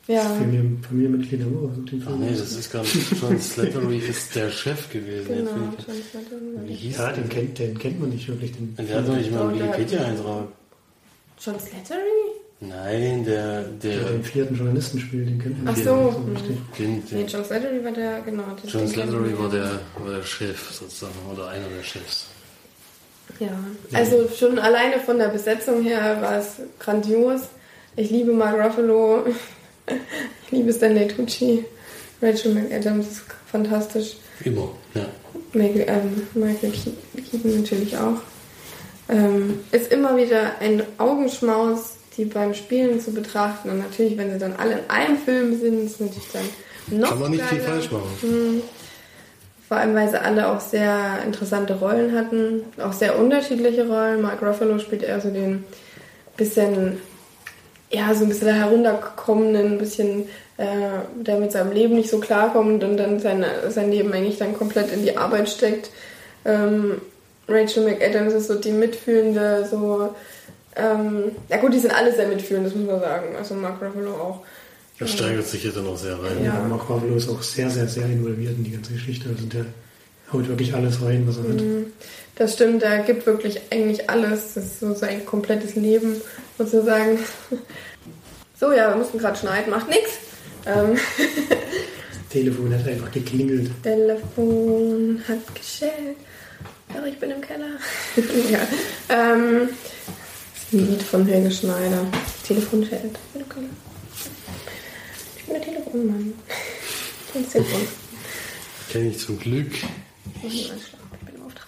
Ja. 0.07 0.21
Familien, 0.23 0.81
Familienmitglied 0.87 1.41
haben 1.41 1.57
auch 1.57 1.89
den 1.91 2.01
Ach 2.05 2.07
Film. 2.07 2.19
nee, 2.21 2.29
das 2.31 2.53
ist 2.53 2.71
gar 2.71 2.81
nicht. 2.81 2.95
John 3.21 3.39
Slattery 3.41 3.97
ist 3.97 4.33
der 4.35 4.49
Chef 4.49 4.89
gewesen. 4.89 5.27
Genau. 5.27 5.51
John 5.51 5.95
Slattery. 6.11 6.67
Wie 6.69 6.73
hieß 6.73 6.97
Ja, 6.97 7.11
den 7.11 7.27
kennt, 7.27 7.59
den 7.59 7.77
kennt 7.77 7.99
man 7.99 8.09
nicht 8.11 8.27
wirklich. 8.29 8.53
Den 8.53 8.73
Der 8.77 8.97
hat 8.99 9.07
doch 9.07 9.15
nicht 9.17 9.31
mal 9.33 9.49
einen 9.49 9.59
Wikipedia-Eintrag. 9.59 10.47
John 11.41 11.55
Slattery? 11.59 11.99
Nein, 12.59 13.23
der, 13.25 13.63
der 13.63 13.97
der, 13.99 14.09
den 14.13 14.23
vierten 14.23 14.55
Journalisten 14.55 14.99
spielt, 14.99 15.27
den 15.29 15.39
kennt 15.39 15.63
man 15.63 15.73
Ach 15.73 15.77
nicht 15.77 15.85
so. 15.85 16.11
so 16.11 16.31
richtig. 16.31 16.57
den, 16.79 16.93
Nee, 17.11 17.17
den 17.23 17.27
John 17.27 17.45
Slattery 17.45 17.83
war 17.83 17.91
der, 17.91 18.21
genau. 18.21 18.43
das 18.63 18.71
John 18.73 18.81
den 18.83 18.89
Slattery 18.93 19.37
war 19.37 19.49
der, 19.49 19.79
war 19.99 20.13
der 20.15 20.23
Chef 20.23 20.71
sozusagen, 20.71 21.13
oder 21.31 21.49
einer 21.49 21.67
der 21.67 21.83
Chefs. 21.83 22.27
Ja, 23.39 23.49
also 23.93 24.27
schon 24.35 24.57
alleine 24.59 24.99
von 24.99 25.17
der 25.19 25.27
Besetzung 25.29 25.83
her 25.83 26.17
war 26.21 26.37
es 26.39 26.53
grandios. 26.79 27.41
Ich 27.95 28.09
liebe 28.09 28.31
Mark 28.33 28.55
Ruffalo, 28.63 29.25
ich 30.45 30.51
liebe 30.51 30.71
Stanley 30.73 31.07
Tucci, 31.07 31.65
Rachel 32.21 32.53
McAdams 32.53 33.07
ist 33.07 33.21
fantastisch, 33.51 34.17
Immer, 34.43 34.69
ja. 34.93 35.05
Michael, 35.53 35.85
ähm, 35.87 36.27
Michael 36.35 36.71
Ke- 36.71 37.21
Keaton 37.21 37.61
natürlich 37.61 37.97
auch. 37.97 38.17
Ähm, 39.09 39.61
ist 39.71 39.91
immer 39.91 40.15
wieder 40.17 40.59
ein 40.59 40.83
Augenschmaus, 40.97 41.95
die 42.17 42.25
beim 42.25 42.53
Spielen 42.53 42.99
zu 42.99 43.11
betrachten. 43.13 43.69
Und 43.69 43.79
natürlich, 43.79 44.17
wenn 44.17 44.31
sie 44.31 44.37
dann 44.37 44.53
alle 44.57 44.73
in 44.79 44.89
einem 44.89 45.17
Film 45.17 45.59
sind, 45.59 45.85
ist 45.85 46.01
natürlich 46.01 46.27
dann 46.33 46.99
noch 46.99 47.09
Kann 47.09 47.19
man 47.21 47.31
nicht 47.31 47.43
viel 47.45 47.59
geiler. 47.59 47.69
falsch 47.71 47.91
machen. 47.91 48.09
Mhm. 48.21 48.61
Vor 49.67 49.77
allem, 49.77 49.95
weil 49.95 50.09
sie 50.09 50.21
alle 50.21 50.47
auch 50.47 50.61
sehr 50.61 51.19
interessante 51.25 51.73
Rollen 51.75 52.15
hatten, 52.17 52.63
auch 52.81 52.93
sehr 52.93 53.19
unterschiedliche 53.19 53.85
Rollen. 53.87 54.21
Mark 54.21 54.41
Ruffalo 54.41 54.79
spielt 54.79 55.03
eher 55.03 55.19
so 55.19 55.29
den 55.29 55.65
bisschen, 56.37 57.01
ja, 57.89 58.13
so 58.13 58.23
ein 58.23 58.29
bisschen 58.29 58.53
heruntergekommenen, 58.53 59.73
ein 59.73 59.77
bisschen, 59.77 60.29
äh, 60.55 61.01
der 61.17 61.39
mit 61.39 61.51
seinem 61.51 61.73
Leben 61.73 61.95
nicht 61.95 62.09
so 62.09 62.19
klarkommt 62.19 62.81
und 62.83 62.95
dann 62.95 63.19
seine, 63.19 63.69
sein 63.69 63.91
Leben 63.91 64.13
eigentlich 64.13 64.37
dann 64.37 64.57
komplett 64.57 64.93
in 64.93 65.03
die 65.03 65.17
Arbeit 65.17 65.49
steckt. 65.49 65.89
Ähm, 66.45 67.01
Rachel 67.49 67.83
McAdams 67.83 68.33
ist 68.33 68.47
so 68.47 68.55
die 68.55 68.71
mitfühlende, 68.71 69.67
so, 69.69 70.13
ähm, 70.77 71.31
ja 71.49 71.57
gut, 71.57 71.73
die 71.73 71.79
sind 71.79 71.93
alle 71.93 72.13
sehr 72.13 72.27
mitfühlend, 72.27 72.67
das 72.67 72.75
muss 72.75 72.87
man 72.87 73.01
sagen. 73.01 73.35
Also 73.37 73.53
Mark 73.55 73.81
Ruffalo 73.81 74.11
auch. 74.11 74.39
Er 74.99 75.07
steigert 75.07 75.47
sich 75.47 75.61
hier 75.61 75.71
dann 75.71 75.87
auch 75.87 75.97
sehr 75.97 76.13
rein. 76.21 76.43
Ja. 76.43 76.55
Ja, 76.55 76.63
Mark 76.67 76.89
Ruffalo 76.89 77.15
ist 77.15 77.29
auch 77.29 77.41
sehr, 77.41 77.69
sehr, 77.69 77.87
sehr 77.87 78.05
involviert 78.05 78.57
in 78.57 78.63
die 78.63 78.71
ganze 78.71 78.93
Geschichte. 78.93 79.29
Also 79.29 79.45
der 79.45 79.65
haut 80.33 80.47
wirklich 80.47 80.73
alles 80.73 81.01
rein, 81.01 81.27
was 81.27 81.37
er 81.37 81.43
hat. 81.43 81.61
Mhm. 81.61 81.85
Das 82.35 82.53
stimmt, 82.53 82.83
er 82.83 82.99
gibt 82.99 83.25
wirklich 83.25 83.59
eigentlich 83.71 84.09
alles. 84.09 84.53
Das 84.55 84.65
ist 84.65 84.79
so 84.79 84.93
sein 84.93 85.25
komplettes 85.25 85.75
Leben 85.75 86.15
sozusagen. 86.57 87.19
So, 88.59 88.71
ja, 88.71 88.89
wir 88.89 88.95
mussten 88.95 89.19
gerade 89.19 89.37
schneiden, 89.37 89.69
macht 89.69 89.87
nichts. 89.87 90.13
Ähm, 90.65 90.97
Das 90.97 92.29
Telefon 92.31 92.73
hat 92.73 92.87
einfach 92.87 93.11
geklingelt. 93.11 93.69
Telefon 93.83 95.21
hat 95.27 95.55
geschellt. 95.55 96.17
Ja, 96.91 97.05
ich 97.05 97.19
bin 97.19 97.29
im 97.29 97.41
Keller. 97.41 97.67
ja. 98.49 98.59
Ähm, 99.09 99.69
das 99.69 100.63
ist 100.63 100.73
ein 100.73 100.87
Lied 100.89 101.03
von 101.03 101.27
Helge 101.27 101.51
Schneider. 101.51 102.03
Telefon 102.47 102.83
schellt. 102.83 103.03
Ich 103.03 103.33
bin 103.33 103.41
im 103.43 103.49
Keller. 103.49 103.67
Ich 105.97 106.03
bin 106.03 106.07
der 106.07 106.07
Telefonmann. 106.09 106.33
Und 107.33 107.51
Telefon. 107.51 107.87
Kenne 108.89 109.09
ich 109.09 109.19
zum 109.19 109.39
Glück. 109.39 109.71
Ich 110.43 110.71
bin 111.25 111.35
im 111.35 111.45
Auftrag. 111.45 111.67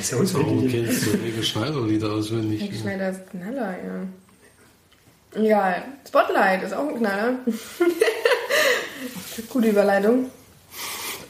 Ist 0.00 0.12
ja 0.12 0.18
uns 0.18 0.34
Warum 0.34 0.68
kennst 0.68 1.06
du 1.06 1.18
Helge 1.18 1.42
Schneider-Lieder 1.42 2.12
auswendig? 2.12 2.60
Helge 2.60 2.76
Schneider 2.76 3.10
ist 3.10 3.28
Knaller, 3.30 3.72
ja. 3.72 5.40
Egal. 5.42 5.82
Spotlight 6.06 6.62
ist 6.62 6.72
auch 6.72 6.88
ein 6.88 6.96
Knaller. 6.96 7.34
Gute 9.48 9.68
Überleitung. 9.68 10.30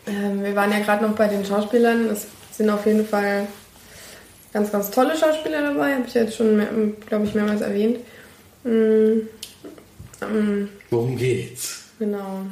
Ähm, 0.07 0.45
wir 0.45 0.55
waren 0.55 0.71
ja 0.71 0.81
gerade 0.81 1.05
noch 1.05 1.17
bei 1.17 1.29
den 1.29 1.45
Schauspielern. 1.45 2.11
Es 2.11 2.27
sind 2.53 2.71
auf 2.71 2.87
jeden 2.87 3.07
Fall 3.07 3.49
ganz, 4.53 4.71
ganz 4.71 4.91
tolle 4.91 5.17
Schauspieler 5.17 5.63
dabei. 5.63 5.95
Habe 5.95 6.05
ich 6.07 6.15
ja 6.15 6.23
jetzt 6.23 6.37
schon, 6.37 6.95
glaube 7.07 7.25
ich, 7.25 7.35
mehrmals 7.35 7.63
erwähnt. 7.63 7.99
Mm, 8.63 9.27
ähm, 10.23 10.69
Worum 10.91 11.17
geht's? 11.17 11.85
Genau. 11.99 12.43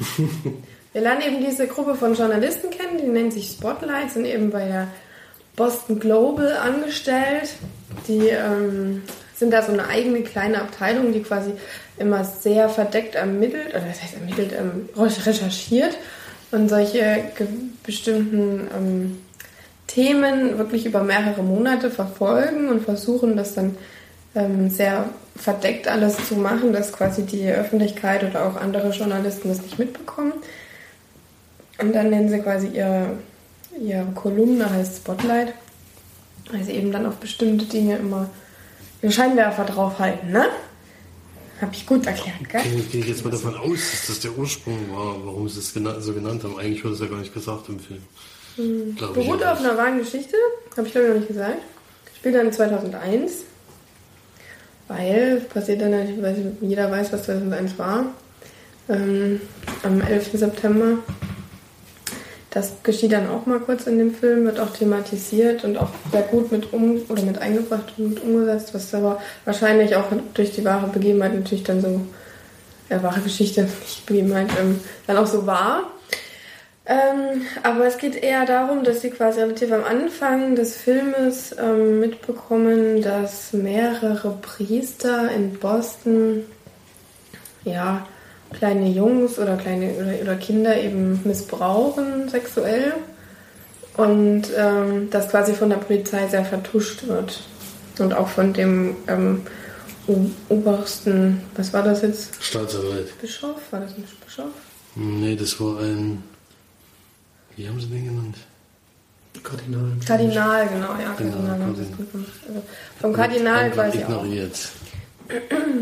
Wir 0.92 1.02
lernen 1.02 1.22
eben 1.22 1.44
diese 1.44 1.66
Gruppe 1.66 1.96
von 1.96 2.14
Journalisten 2.14 2.70
kennen, 2.70 2.98
die 2.98 3.08
nennt 3.08 3.32
sich 3.32 3.50
Spotlight, 3.50 4.12
sind 4.12 4.26
eben 4.26 4.50
bei 4.50 4.66
der 4.66 4.88
Boston 5.56 5.98
Global 5.98 6.52
angestellt. 6.52 7.50
Die 8.06 8.28
ähm, 8.28 9.02
sind 9.34 9.52
da 9.52 9.62
so 9.62 9.72
eine 9.72 9.88
eigene 9.88 10.22
kleine 10.22 10.60
Abteilung, 10.60 11.12
die 11.12 11.22
quasi 11.22 11.52
immer 11.98 12.24
sehr 12.24 12.68
verdeckt 12.68 13.14
ermittelt, 13.14 13.70
oder 13.70 13.80
das 13.80 14.02
heißt 14.02 14.14
ermittelt, 14.14 14.52
ähm, 14.52 14.88
recherchiert 14.96 15.96
und 16.50 16.68
solche 16.68 17.24
bestimmten 17.82 18.68
ähm, 18.76 19.18
Themen 19.86 20.58
wirklich 20.58 20.86
über 20.86 21.02
mehrere 21.02 21.42
Monate 21.42 21.90
verfolgen 21.90 22.68
und 22.68 22.84
versuchen 22.84 23.36
das 23.36 23.54
dann 23.54 23.76
ähm, 24.34 24.70
sehr 24.70 25.08
verdeckt 25.36 25.88
alles 25.88 26.16
zu 26.28 26.36
machen, 26.36 26.72
dass 26.72 26.92
quasi 26.92 27.22
die 27.22 27.48
Öffentlichkeit 27.48 28.24
oder 28.24 28.46
auch 28.46 28.56
andere 28.56 28.90
Journalisten 28.90 29.48
das 29.48 29.62
nicht 29.62 29.78
mitbekommen. 29.78 30.32
Und 31.78 31.94
dann 31.94 32.10
nennen 32.10 32.28
sie 32.28 32.38
quasi 32.38 32.68
ihre, 32.68 33.18
ihre 33.80 34.06
Kolumne, 34.14 34.70
heißt 34.70 34.98
Spotlight, 34.98 35.52
weil 36.50 36.62
sie 36.62 36.72
eben 36.72 36.92
dann 36.92 37.06
auf 37.06 37.16
bestimmte 37.16 37.64
Dinge 37.64 37.96
immer 37.96 38.30
den 39.02 39.10
Scheinwerfer 39.10 39.64
draufhalten, 39.64 40.30
ne? 40.30 40.46
Hab 41.60 41.72
ich 41.72 41.86
gut 41.86 42.06
erklärt, 42.06 42.48
gell? 42.48 42.62
Gehe 42.62 42.82
gehe 42.82 43.00
ich 43.00 43.08
jetzt 43.08 43.24
mal 43.24 43.30
davon 43.30 43.56
aus, 43.56 43.90
dass 43.90 44.06
das 44.08 44.20
der 44.20 44.36
Ursprung 44.36 44.90
war, 44.90 45.24
warum 45.24 45.48
sie 45.48 45.60
es 45.60 45.72
gena 45.72 46.00
so 46.00 46.12
genannt 46.12 46.42
haben. 46.44 46.58
Eigentlich 46.58 46.84
wurde 46.84 46.94
es 46.94 47.00
ja 47.00 47.06
gar 47.06 47.18
nicht 47.18 47.32
gesagt 47.32 47.68
im 47.68 47.78
Film. 47.78 48.02
Ich 48.56 48.96
Beruht 48.96 49.42
auf 49.44 49.60
einer 49.60 49.76
wahren 49.76 49.98
Geschichte, 49.98 50.36
habe 50.76 50.86
ich 50.86 50.92
glaube 50.92 51.08
ich 51.08 51.12
noch 51.12 51.20
nicht 51.20 51.28
gesagt. 51.28 51.58
Spielt 52.16 52.34
dann 52.34 52.52
2001, 52.52 53.32
weil 54.88 55.42
passiert 55.52 55.80
dann 55.80 55.92
natürlich, 55.92 56.22
weil 56.22 56.52
jeder 56.60 56.90
weiß, 56.90 57.12
was 57.12 57.24
2001 57.24 57.78
war. 57.78 58.06
Ähm, 58.88 59.40
am 59.82 60.00
11. 60.00 60.32
September. 60.34 60.98
Das 62.50 62.74
geschieht 62.82 63.12
dann 63.12 63.28
auch 63.28 63.46
mal 63.46 63.58
kurz 63.58 63.86
in 63.86 63.98
dem 63.98 64.14
Film, 64.14 64.44
wird 64.44 64.60
auch 64.60 64.70
thematisiert 64.70 65.64
und 65.64 65.76
auch 65.76 65.88
sehr 66.12 66.22
gut 66.22 66.52
mit 66.52 66.72
um 66.72 67.00
oder 67.08 67.22
mit 67.22 67.38
eingebracht 67.38 67.94
und 67.96 68.22
umgesetzt, 68.22 68.72
was 68.74 68.94
aber 68.94 69.20
wahrscheinlich 69.44 69.96
auch 69.96 70.04
durch 70.34 70.52
die 70.52 70.64
wahre 70.64 70.86
Begebenheit 70.86 71.34
natürlich 71.34 71.64
dann 71.64 71.80
so, 71.80 72.02
ja, 72.90 73.02
wahre 73.02 73.20
Geschichte, 73.20 73.62
nicht 73.80 74.06
Begebenheit, 74.06 74.48
ähm, 74.60 74.78
dann 75.06 75.16
auch 75.16 75.26
so 75.26 75.46
war. 75.46 75.90
Ähm, 76.86 77.46
aber 77.62 77.86
es 77.86 77.96
geht 77.96 78.14
eher 78.14 78.44
darum, 78.44 78.84
dass 78.84 79.00
sie 79.00 79.10
quasi 79.10 79.40
relativ 79.40 79.72
am 79.72 79.84
Anfang 79.84 80.54
des 80.54 80.76
Filmes 80.76 81.54
ähm, 81.58 82.00
mitbekommen, 82.00 83.00
dass 83.00 83.54
mehrere 83.54 84.36
Priester 84.42 85.30
in 85.30 85.54
Boston 85.54 86.44
ja 87.64 88.06
kleine 88.52 88.88
Jungs 88.90 89.38
oder 89.38 89.56
kleine 89.56 89.94
oder, 89.94 90.20
oder 90.22 90.36
Kinder 90.36 90.78
eben 90.78 91.20
missbrauchen 91.24 92.28
sexuell 92.28 92.92
und 93.96 94.42
ähm, 94.56 95.08
das 95.10 95.30
quasi 95.30 95.54
von 95.54 95.70
der 95.70 95.76
Polizei 95.76 96.26
sehr 96.28 96.44
vertuscht 96.44 97.06
wird 97.06 97.40
und 97.98 98.12
auch 98.12 98.28
von 98.28 98.52
dem 98.52 98.96
ähm, 99.08 99.46
obersten, 100.50 101.40
was 101.56 101.72
war 101.72 101.82
das 101.82 102.02
jetzt? 102.02 102.42
Staatsanwalt. 102.42 103.18
Bischof? 103.20 103.56
War 103.70 103.80
das 103.80 103.96
nicht 103.96 104.24
Bischof? 104.24 104.50
Nee, 104.96 105.34
das 105.34 105.58
war 105.60 105.80
ein. 105.80 106.22
Wie 107.56 107.68
haben 107.68 107.80
sie 107.80 107.86
den 107.86 108.04
genannt? 108.04 108.36
Kardinal. 109.42 109.92
Kardinal, 110.06 110.68
genau, 110.68 110.94
ja, 111.00 111.14
Genau, 111.18 111.30
Kardinal 111.32 111.60
haben 111.60 111.76
sie 111.76 111.82
es 111.82 111.88
Kardinal. 111.90 112.26
Also 112.48 112.62
vom 113.00 113.12
Kardinal 113.12 113.70
quasi 113.70 114.04
auch. 114.04 114.08
ignoriert. 114.10 114.68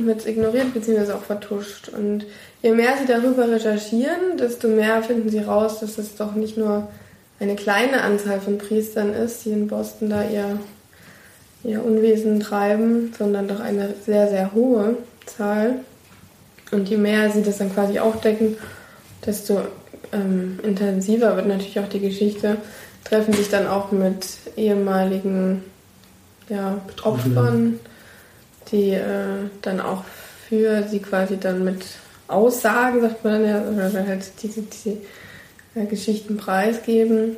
Wird 0.05 0.21
es 0.21 0.27
ignoriert 0.27 0.75
bzw. 0.75 1.13
auch 1.13 1.23
vertuscht. 1.23 1.89
Und 1.89 2.27
je 2.63 2.73
mehr 2.73 2.97
sie 2.99 3.07
darüber 3.07 3.49
recherchieren, 3.51 4.37
desto 4.39 4.69
mehr 4.69 5.03
finden 5.03 5.29
sie 5.31 5.41
raus, 5.41 5.81
dass 5.81 5.99
es 5.99 6.15
doch 6.17 6.35
nicht 6.35 6.57
nur 6.57 6.89
eine 7.41 7.57
kleine 7.57 8.03
Anzahl 8.03 8.41
von 8.41 8.59
Priestern 8.59 9.13
ist, 9.13 9.45
die 9.45 9.51
in 9.51 9.67
Boston 9.67 10.11
da 10.11 10.25
ihr, 10.29 10.61
ihr 11.65 11.85
Unwesen 11.85 12.41
treiben, 12.41 13.13
sondern 13.19 13.49
doch 13.49 13.61
eine 13.61 13.95
sehr, 14.07 14.29
sehr 14.29 14.53
hohe 14.55 14.97
Zahl. 15.27 15.81
Und 16.71 16.89
je 16.89 16.97
mehr 16.97 17.31
sie 17.31 17.43
das 17.43 17.59
dann 17.59 17.75
quasi 17.75 17.99
aufdecken, 17.99 18.57
desto 19.27 19.63
ähm, 20.13 20.59
intensiver 20.63 21.37
wird 21.37 21.47
natürlich 21.47 21.79
auch 21.81 21.89
die 21.89 22.01
Geschichte. 22.01 22.57
Treffen 23.05 23.33
sich 23.35 23.49
dann 23.49 23.67
auch 23.67 23.93
mit 23.93 24.27
ehemaligen 24.57 25.63
ja, 26.49 26.81
Betroffenen. 26.87 27.39
Opfern, 27.39 27.81
die 28.71 28.91
äh, 28.91 29.49
dann 29.63 29.81
auch 29.81 30.05
für 30.49 30.83
sie 30.89 31.01
quasi 31.01 31.39
dann 31.39 31.65
mit 31.65 31.85
Aussagen, 32.29 33.01
sagt 33.01 33.25
man 33.25 33.43
dann 33.43 33.49
ja, 33.49 33.89
oder 33.91 34.07
halt 34.07 34.25
diese, 34.43 34.63
diese 34.63 34.99
äh, 35.75 35.87
Geschichten 35.87 36.37
preisgeben. 36.37 37.37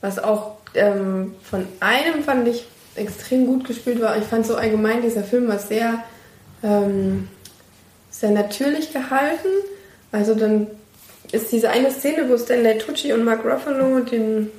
Was 0.00 0.18
auch 0.18 0.56
ähm, 0.74 1.34
von 1.42 1.66
einem 1.80 2.22
fand 2.24 2.48
ich 2.48 2.66
extrem 2.96 3.46
gut 3.46 3.66
gespielt 3.66 4.00
war. 4.00 4.16
Ich 4.16 4.24
fand 4.24 4.46
so 4.46 4.56
allgemein, 4.56 5.02
dieser 5.02 5.24
Film 5.24 5.48
war 5.48 5.58
sehr, 5.58 6.04
ähm, 6.62 7.28
sehr 8.10 8.30
natürlich 8.30 8.92
gehalten. 8.92 9.48
Also 10.12 10.34
dann 10.34 10.68
ist 11.34 11.52
diese 11.52 11.70
eine 11.70 11.90
Szene, 11.90 12.28
wo 12.28 12.36
Stanley 12.38 12.78
Tucci 12.78 13.12
und 13.12 13.24
Mark 13.24 13.44
Ruffalo 13.44 14.00
den 14.00 14.50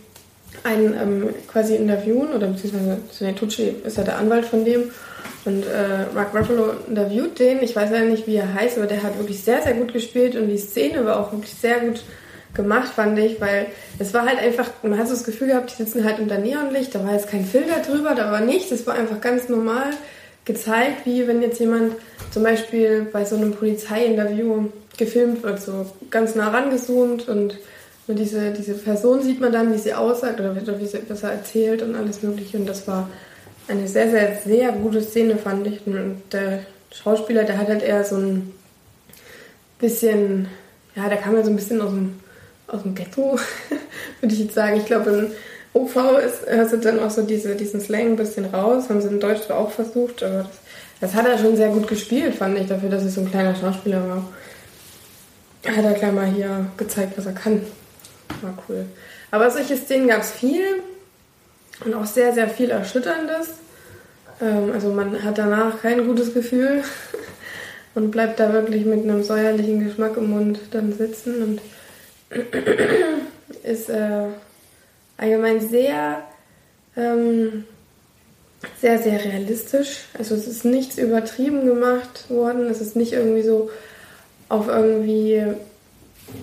einen 0.63 0.93
ähm, 0.93 1.29
quasi 1.51 1.75
interviewen, 1.75 2.33
oder 2.33 2.47
beziehungsweise 2.47 2.97
Stanley 3.13 3.35
Tucci 3.35 3.75
ist 3.83 3.97
ja 3.97 4.03
der 4.03 4.17
Anwalt 4.17 4.45
von 4.45 4.65
dem. 4.65 4.91
Und 5.45 5.63
äh, 5.63 6.13
Mark 6.13 6.33
Ruffalo 6.33 6.73
interviewt 6.87 7.37
den. 7.39 7.61
Ich 7.61 7.75
weiß 7.75 7.91
leider 7.91 8.05
nicht, 8.05 8.25
wie 8.25 8.35
er 8.35 8.53
heißt, 8.53 8.77
aber 8.77 8.87
der 8.87 9.03
hat 9.03 9.17
wirklich 9.17 9.43
sehr, 9.43 9.61
sehr 9.61 9.73
gut 9.73 9.93
gespielt 9.93 10.35
und 10.35 10.47
die 10.47 10.57
Szene 10.57 11.05
war 11.05 11.19
auch 11.19 11.31
wirklich 11.31 11.53
sehr 11.53 11.79
gut 11.79 12.03
gemacht, 12.55 12.93
fand 12.95 13.19
ich, 13.19 13.39
weil 13.39 13.67
es 13.99 14.13
war 14.13 14.25
halt 14.25 14.39
einfach, 14.39 14.69
man 14.81 14.97
hat 14.97 15.07
so 15.07 15.13
das 15.13 15.25
Gefühl 15.25 15.49
gehabt, 15.49 15.71
die 15.71 15.83
sitzen 15.83 16.03
halt 16.03 16.19
unter 16.19 16.37
Neonlicht, 16.37 16.95
da 16.95 17.03
war 17.03 17.13
jetzt 17.13 17.29
kein 17.29 17.45
Filter 17.45 17.81
drüber, 17.81 18.15
da 18.15 18.31
war 18.31 18.39
nichts, 18.39 18.71
es 18.71 18.87
war 18.87 18.95
einfach 18.95 19.21
ganz 19.21 19.49
normal 19.49 19.91
gezeigt, 20.45 21.05
wie 21.05 21.27
wenn 21.27 21.41
jetzt 21.41 21.59
jemand 21.59 21.93
zum 22.31 22.43
Beispiel 22.43 23.07
bei 23.11 23.25
so 23.25 23.35
einem 23.35 23.51
Polizeiinterview 23.51 24.69
gefilmt 24.97 25.43
wird, 25.43 25.61
so 25.61 25.85
ganz 26.09 26.35
nah 26.35 26.49
rangezoomt 26.49 27.27
und 27.27 27.57
diese, 28.07 28.51
diese 28.51 28.75
Person 28.75 29.21
sieht 29.21 29.41
man 29.41 29.51
dann, 29.51 29.73
wie 29.73 29.77
sie 29.79 29.93
aussagt 29.93 30.39
oder 30.39 30.55
wie 30.55 30.85
sie, 30.85 30.99
was 31.07 31.23
er 31.23 31.31
erzählt 31.31 31.81
und 31.81 31.95
alles 31.95 32.21
mögliche 32.21 32.57
und 32.57 32.67
das 32.67 32.87
war 32.87 33.09
eine 33.67 33.87
sehr, 33.87 34.09
sehr, 34.09 34.37
sehr 34.43 34.71
gute 34.71 35.01
Szene, 35.01 35.37
fand 35.37 35.67
ich. 35.67 35.85
Und 35.85 36.21
der 36.31 36.59
Schauspieler, 36.91 37.43
der 37.43 37.57
hat 37.57 37.67
halt 37.67 37.83
eher 37.83 38.03
so 38.03 38.17
ein 38.17 38.53
bisschen, 39.79 40.47
ja, 40.95 41.09
der 41.09 41.17
kam 41.17 41.35
ja 41.35 41.43
so 41.43 41.49
ein 41.49 41.55
bisschen 41.55 41.81
aus 41.81 41.89
dem, 41.89 42.19
aus 42.67 42.83
dem 42.83 42.95
Ghetto, 42.95 43.37
würde 44.21 44.33
ich 44.33 44.39
jetzt 44.39 44.55
sagen. 44.55 44.77
Ich 44.77 44.85
glaube, 44.85 45.09
in 45.09 45.31
OV 45.73 45.95
ist, 46.25 46.71
du 46.71 46.77
dann 46.77 46.99
auch 46.99 47.09
so 47.09 47.23
diese, 47.23 47.55
diesen 47.55 47.81
Slang 47.81 48.11
ein 48.11 48.15
bisschen 48.15 48.45
raus. 48.45 48.89
Haben 48.89 49.01
sie 49.01 49.09
in 49.09 49.19
Deutsch 49.19 49.49
auch 49.49 49.71
versucht, 49.71 50.23
aber 50.23 50.39
das, 50.39 50.47
das 51.01 51.13
hat 51.13 51.27
er 51.27 51.37
schon 51.37 51.57
sehr 51.57 51.69
gut 51.69 51.87
gespielt, 51.87 52.35
fand 52.35 52.57
ich, 52.57 52.67
dafür, 52.67 52.89
dass 52.89 53.03
es 53.03 53.15
so 53.15 53.21
ein 53.21 53.29
kleiner 53.29 53.55
Schauspieler 53.55 54.07
war. 54.07 54.29
Hat 55.65 55.83
er 55.83 55.93
gleich 55.93 56.11
mal 56.11 56.27
hier 56.27 56.67
gezeigt, 56.77 57.17
was 57.17 57.25
er 57.25 57.33
kann. 57.33 57.61
War 58.41 58.57
cool. 58.67 58.85
Aber 59.31 59.49
solche 59.49 59.75
Szenen 59.75 60.07
gab 60.07 60.21
es 60.21 60.31
viel 60.31 60.81
und 61.83 61.93
auch 61.93 62.05
sehr, 62.05 62.33
sehr 62.33 62.49
viel 62.49 62.69
Erschütterndes. 62.69 63.49
Ähm, 64.41 64.71
also 64.73 64.89
man 64.89 65.23
hat 65.23 65.37
danach 65.37 65.81
kein 65.81 66.05
gutes 66.05 66.33
Gefühl 66.33 66.83
und 67.95 68.11
bleibt 68.11 68.39
da 68.39 68.53
wirklich 68.53 68.85
mit 68.85 69.03
einem 69.03 69.23
säuerlichen 69.23 69.83
Geschmack 69.83 70.17
im 70.17 70.29
Mund 70.29 70.59
dann 70.71 70.93
sitzen 70.93 71.43
und 71.43 71.61
ist 73.63 73.89
äh, 73.89 74.27
allgemein 75.17 75.61
sehr, 75.61 76.23
ähm, 76.95 77.65
sehr, 78.81 78.99
sehr 78.99 79.23
realistisch. 79.23 80.05
Also 80.17 80.35
es 80.35 80.47
ist 80.47 80.65
nichts 80.65 80.97
übertrieben 80.97 81.65
gemacht 81.65 82.29
worden. 82.29 82.67
Es 82.69 82.81
ist 82.81 82.95
nicht 82.95 83.13
irgendwie 83.13 83.43
so 83.43 83.69
auf 84.49 84.67
irgendwie. 84.67 85.43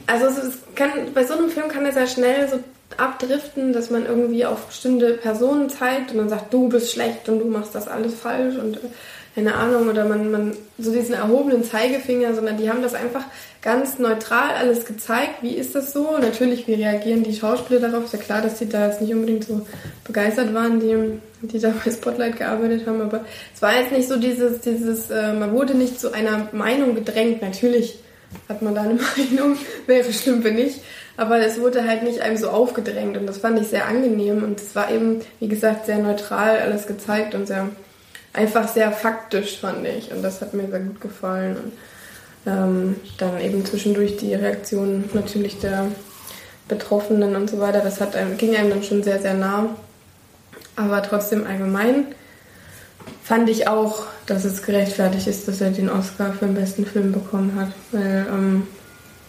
Also 0.06 0.26
es 0.26 0.58
kann, 0.74 0.90
bei 1.12 1.24
so 1.24 1.34
einem 1.34 1.50
Film 1.50 1.68
kann 1.68 1.84
er 1.84 1.92
sehr 1.92 2.06
schnell 2.06 2.48
so 2.48 2.58
abdriften, 2.96 3.72
dass 3.72 3.90
man 3.90 4.06
irgendwie 4.06 4.44
auf 4.44 4.66
bestimmte 4.66 5.14
Personen 5.14 5.70
zeigt 5.70 6.12
und 6.12 6.18
dann 6.18 6.28
sagt, 6.28 6.52
du 6.52 6.68
bist 6.68 6.92
schlecht 6.92 7.28
und 7.28 7.38
du 7.38 7.46
machst 7.46 7.74
das 7.74 7.88
alles 7.88 8.14
falsch 8.14 8.56
und 8.56 8.78
keine 9.34 9.54
Ahnung, 9.54 9.88
oder 9.88 10.04
man, 10.04 10.30
man 10.30 10.56
so 10.78 10.92
diesen 10.92 11.14
erhobenen 11.14 11.64
Zeigefinger, 11.64 12.34
sondern 12.34 12.58
die 12.58 12.68
haben 12.68 12.82
das 12.82 12.94
einfach 12.94 13.24
ganz 13.62 13.98
neutral 13.98 14.54
alles 14.58 14.84
gezeigt. 14.84 15.42
Wie 15.42 15.54
ist 15.54 15.74
das 15.74 15.92
so? 15.92 16.18
Natürlich, 16.18 16.66
wie 16.66 16.74
reagieren 16.74 17.22
die 17.22 17.34
Schauspieler 17.34 17.80
darauf? 17.80 18.04
Ist 18.04 18.12
ja 18.12 18.18
klar, 18.18 18.42
dass 18.42 18.58
sie 18.58 18.68
da 18.68 18.88
jetzt 18.88 19.00
nicht 19.00 19.14
unbedingt 19.14 19.44
so 19.44 19.66
begeistert 20.04 20.52
waren, 20.52 20.80
die, 20.80 21.18
die 21.46 21.58
da 21.60 21.72
bei 21.84 21.90
Spotlight 21.90 22.36
gearbeitet 22.36 22.86
haben, 22.86 23.00
aber 23.00 23.24
es 23.54 23.62
war 23.62 23.74
jetzt 23.74 23.92
nicht 23.92 24.08
so 24.08 24.18
dieses, 24.18 24.60
dieses, 24.60 25.10
äh, 25.10 25.32
man 25.32 25.52
wurde 25.52 25.74
nicht 25.74 25.98
zu 25.98 26.12
einer 26.12 26.48
Meinung 26.52 26.94
gedrängt. 26.94 27.40
Natürlich 27.40 28.00
hat 28.48 28.60
man 28.60 28.74
da 28.74 28.82
eine 28.82 28.98
Meinung, 29.16 29.56
wäre 29.86 30.12
schlimm, 30.12 30.44
wenn 30.44 30.56
nicht. 30.56 30.80
Aber 31.16 31.38
es 31.38 31.60
wurde 31.60 31.86
halt 31.86 32.02
nicht 32.02 32.20
einem 32.20 32.36
so 32.36 32.48
aufgedrängt 32.48 33.16
und 33.16 33.26
das 33.26 33.38
fand 33.38 33.60
ich 33.60 33.68
sehr 33.68 33.86
angenehm 33.86 34.42
und 34.42 34.60
es 34.60 34.74
war 34.74 34.90
eben, 34.90 35.20
wie 35.40 35.48
gesagt, 35.48 35.86
sehr 35.86 35.98
neutral 35.98 36.58
alles 36.58 36.86
gezeigt 36.86 37.34
und 37.34 37.46
sehr 37.46 37.68
einfach 38.32 38.68
sehr 38.68 38.92
faktisch, 38.92 39.58
fand 39.58 39.86
ich. 39.86 40.12
Und 40.12 40.22
das 40.22 40.40
hat 40.40 40.54
mir 40.54 40.68
sehr 40.68 40.80
gut 40.80 41.00
gefallen. 41.00 41.56
Und 41.56 41.72
ähm, 42.44 42.96
dann 43.18 43.40
eben 43.40 43.64
zwischendurch 43.64 44.16
die 44.16 44.34
Reaktion 44.34 45.04
natürlich 45.12 45.58
der 45.58 45.88
Betroffenen 46.68 47.36
und 47.36 47.50
so 47.50 47.60
weiter. 47.60 47.80
Das 47.80 48.00
hat 48.00 48.16
einem, 48.16 48.36
ging 48.36 48.56
einem 48.56 48.70
dann 48.70 48.82
schon 48.82 49.02
sehr, 49.02 49.20
sehr 49.20 49.34
nah. 49.34 49.70
Aber 50.76 51.02
trotzdem 51.02 51.46
allgemein 51.46 52.06
fand 53.22 53.48
ich 53.48 53.68
auch, 53.68 54.04
dass 54.26 54.44
es 54.44 54.62
gerechtfertigt 54.62 55.26
ist, 55.26 55.46
dass 55.46 55.60
er 55.60 55.70
den 55.70 55.90
Oscar 55.90 56.32
für 56.32 56.46
den 56.46 56.54
besten 56.54 56.86
Film 56.86 57.12
bekommen 57.12 57.58
hat. 57.60 57.72
Weil 57.92 58.26
ähm, 58.28 58.66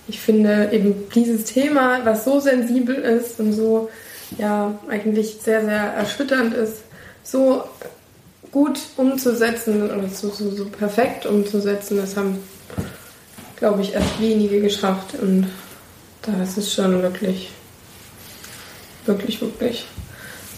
ich 0.08 0.20
finde 0.20 0.70
eben 0.72 1.10
dieses 1.14 1.46
Thema, 1.46 2.00
was 2.04 2.26
so 2.26 2.40
sensibel 2.40 2.96
ist 2.96 3.40
und 3.40 3.54
so 3.54 3.90
ja 4.38 4.78
eigentlich 4.90 5.38
sehr, 5.42 5.64
sehr 5.64 5.84
erschütternd 5.94 6.54
ist, 6.54 6.78
so 7.24 7.64
gut 8.54 8.80
umzusetzen 8.98 9.84
oder 9.84 10.08
so, 10.08 10.30
so, 10.30 10.52
so 10.52 10.66
perfekt 10.66 11.26
umzusetzen, 11.26 11.98
das 11.98 12.16
haben, 12.16 12.38
glaube 13.58 13.82
ich, 13.82 13.94
erst 13.94 14.22
wenige 14.22 14.62
geschafft. 14.62 15.16
Und 15.20 15.48
das 16.22 16.58
ist 16.58 16.72
schon 16.72 17.02
wirklich, 17.02 17.50
wirklich, 19.06 19.42
wirklich 19.42 19.86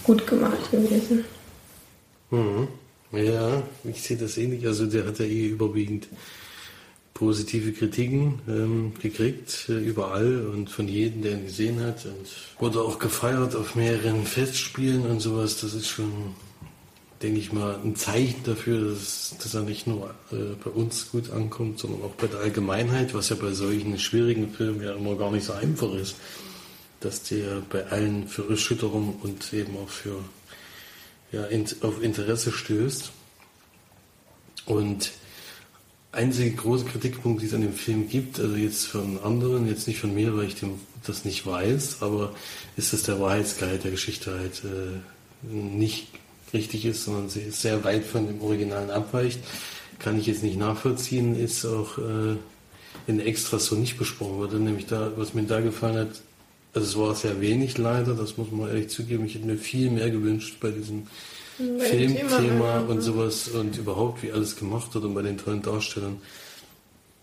gut 0.03 0.27
gemacht 0.27 0.69
gewesen. 0.71 1.23
Mhm. 2.29 2.67
Ja, 3.11 3.63
ich 3.85 4.03
sehe 4.03 4.17
das 4.17 4.37
ähnlich. 4.37 4.67
Also 4.67 4.85
der 4.87 5.05
hat 5.05 5.19
ja 5.19 5.25
eh 5.25 5.47
überwiegend 5.47 6.07
positive 7.13 7.71
Kritiken 7.71 8.41
ähm, 8.45 8.93
gekriegt, 9.01 9.67
äh, 9.69 9.77
überall 9.77 10.47
und 10.47 10.69
von 10.69 10.89
jedem, 10.89 11.21
der 11.21 11.31
ihn 11.31 11.45
gesehen 11.45 11.79
hat. 11.81 12.05
Und 12.05 12.27
wurde 12.59 12.81
auch 12.81 12.99
gefeiert 12.99 13.55
auf 13.55 13.75
mehreren 13.75 14.25
Festspielen 14.25 15.05
und 15.05 15.21
sowas. 15.21 15.61
Das 15.61 15.73
ist 15.73 15.87
schon 15.87 16.35
denke 17.21 17.39
ich 17.39 17.53
mal, 17.53 17.79
ein 17.83 17.95
Zeichen 17.95 18.43
dafür, 18.43 18.91
dass, 18.91 19.35
dass 19.41 19.53
er 19.53 19.61
nicht 19.61 19.87
nur 19.87 20.13
äh, 20.31 20.55
bei 20.63 20.69
uns 20.69 21.11
gut 21.11 21.31
ankommt, 21.31 21.79
sondern 21.79 22.03
auch 22.03 22.15
bei 22.15 22.27
der 22.27 22.39
Allgemeinheit, 22.39 23.13
was 23.13 23.29
ja 23.29 23.35
bei 23.35 23.53
solchen 23.53 23.97
schwierigen 23.99 24.51
Filmen 24.51 24.81
ja 24.81 24.93
immer 24.93 25.15
gar 25.15 25.31
nicht 25.31 25.45
so 25.45 25.53
einfach 25.53 25.93
ist, 25.93 26.15
dass 26.99 27.23
der 27.23 27.61
bei 27.69 27.85
allen 27.87 28.27
für 28.27 28.49
Erschütterung 28.49 29.17
und 29.21 29.53
eben 29.53 29.77
auch 29.77 29.89
für 29.89 30.19
ja, 31.31 31.45
in, 31.45 31.65
auf 31.81 32.01
Interesse 32.01 32.51
stößt. 32.51 33.11
Und 34.65 35.11
einzige 36.11 36.55
große 36.55 36.85
Kritikpunkt, 36.85 37.41
die 37.41 37.45
es 37.45 37.53
an 37.53 37.61
dem 37.61 37.73
Film 37.73 38.09
gibt, 38.09 38.39
also 38.39 38.55
jetzt 38.55 38.87
von 38.87 39.19
anderen, 39.19 39.67
jetzt 39.67 39.87
nicht 39.87 39.99
von 39.99 40.13
mir, 40.13 40.35
weil 40.35 40.47
ich 40.47 40.55
dem, 40.55 40.79
das 41.05 41.25
nicht 41.25 41.45
weiß, 41.45 42.01
aber 42.01 42.33
ist, 42.77 42.93
dass 42.93 43.03
der 43.03 43.19
Wahrheitsgehalt 43.19 43.83
der 43.83 43.91
Geschichte 43.91 44.37
halt 44.37 44.63
äh, 44.63 45.47
nicht 45.47 46.07
richtig 46.55 46.85
ist, 46.85 47.05
sondern 47.05 47.29
sie 47.29 47.51
sehr 47.51 47.83
weit 47.83 48.05
von 48.05 48.25
dem 48.27 48.41
Originalen 48.41 48.89
abweicht. 48.89 49.39
Kann 49.99 50.19
ich 50.19 50.25
jetzt 50.25 50.43
nicht 50.43 50.57
nachvollziehen, 50.57 51.39
ist 51.39 51.65
auch 51.65 51.97
äh, 51.97 52.35
in 53.07 53.19
Extras 53.19 53.65
so 53.67 53.75
nicht 53.75 53.97
besprochen 53.97 54.37
wurde. 54.37 54.57
Nämlich 54.57 54.87
da, 54.87 55.11
was 55.15 55.33
mir 55.33 55.43
da 55.43 55.59
gefallen 55.61 55.97
hat, 55.97 56.21
also 56.73 56.87
es 56.87 56.97
war 56.97 57.15
sehr 57.15 57.39
wenig 57.39 57.77
leider, 57.77 58.13
das 58.15 58.37
muss 58.37 58.51
man 58.51 58.67
ehrlich 58.67 58.89
zugeben. 58.89 59.25
Ich 59.25 59.35
hätte 59.35 59.45
mir 59.45 59.57
viel 59.57 59.89
mehr 59.91 60.09
gewünscht 60.09 60.57
bei 60.59 60.71
diesem 60.71 61.07
Filmthema 61.57 62.79
und 62.81 63.01
sowas 63.01 63.47
und 63.47 63.77
überhaupt, 63.77 64.23
wie 64.23 64.31
alles 64.31 64.57
gemacht 64.57 64.93
wird 64.93 65.05
und 65.05 65.13
bei 65.13 65.21
den 65.21 65.37
tollen 65.37 65.61
Darstellern. 65.61 66.17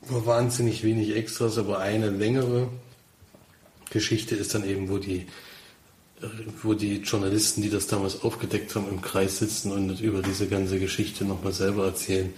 War 0.08 0.24
wahnsinnig 0.24 0.82
wenig 0.84 1.14
Extras, 1.14 1.58
aber 1.58 1.78
eine 1.78 2.08
längere 2.08 2.68
Geschichte 3.90 4.34
ist 4.34 4.54
dann 4.54 4.66
eben, 4.66 4.88
wo 4.88 4.96
die 4.96 5.26
wo 6.62 6.74
die 6.74 6.98
Journalisten, 6.98 7.62
die 7.62 7.70
das 7.70 7.86
damals 7.86 8.22
aufgedeckt 8.22 8.74
haben, 8.74 8.88
im 8.88 9.02
Kreis 9.02 9.38
sitzen 9.38 9.72
und 9.72 10.00
über 10.00 10.22
diese 10.22 10.46
ganze 10.46 10.78
Geschichte 10.78 11.24
nochmal 11.24 11.52
selber 11.52 11.86
erzählen. 11.86 12.32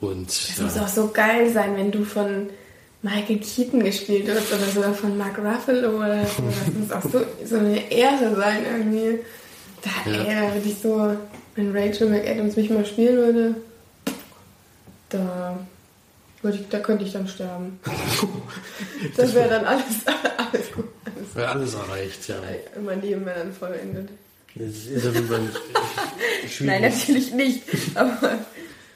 Und, 0.00 0.28
es 0.28 0.58
ja. 0.58 0.64
muss 0.64 0.78
auch 0.78 0.88
so 0.88 1.08
geil 1.08 1.52
sein, 1.52 1.76
wenn 1.76 1.90
du 1.90 2.04
von 2.04 2.48
Michael 3.02 3.38
Keaton 3.38 3.84
gespielt 3.84 4.26
wirst 4.26 4.52
oder 4.52 4.66
sogar 4.66 4.94
von 4.94 5.16
Mark 5.16 5.38
Ruffalo 5.38 5.96
oder 5.96 6.24
so. 6.26 6.42
Das 6.42 6.74
muss 6.74 6.92
auch 6.92 7.10
so, 7.10 7.24
so 7.44 7.56
eine 7.56 7.90
Ehre 7.90 8.34
sein 8.34 8.64
irgendwie. 8.64 9.20
Da, 9.82 10.10
ja. 10.10 10.24
ey, 10.24 10.48
da 10.48 10.54
würde 10.54 10.68
ich 10.68 10.76
so, 10.82 11.16
wenn 11.54 11.76
Rachel 11.76 12.08
McAdams 12.08 12.56
mich 12.56 12.70
mal 12.70 12.86
spielen 12.86 13.16
würde, 13.16 13.54
da, 15.10 15.58
würde 16.42 16.58
ich, 16.58 16.68
da 16.68 16.78
könnte 16.80 17.04
ich 17.04 17.12
dann 17.12 17.28
sterben. 17.28 17.78
das 19.16 19.34
wäre 19.34 19.48
dann 19.50 19.64
alles, 19.66 19.84
alles 20.52 20.72
gut. 20.72 20.88
Wäre 21.34 21.48
alles 21.48 21.74
erreicht, 21.74 22.28
ja. 22.28 22.36
Mein 22.84 23.02
Leben 23.02 23.26
wäre 23.26 23.40
dann 23.40 23.52
vollendet. 23.52 24.08
Das 24.54 24.86
ist 24.86 25.06
auf 25.06 25.14
jeden 25.14 25.28
Fall 25.28 25.50
Nein, 26.60 26.82
natürlich 26.82 27.32
nicht. 27.32 27.62
Aber 27.94 28.38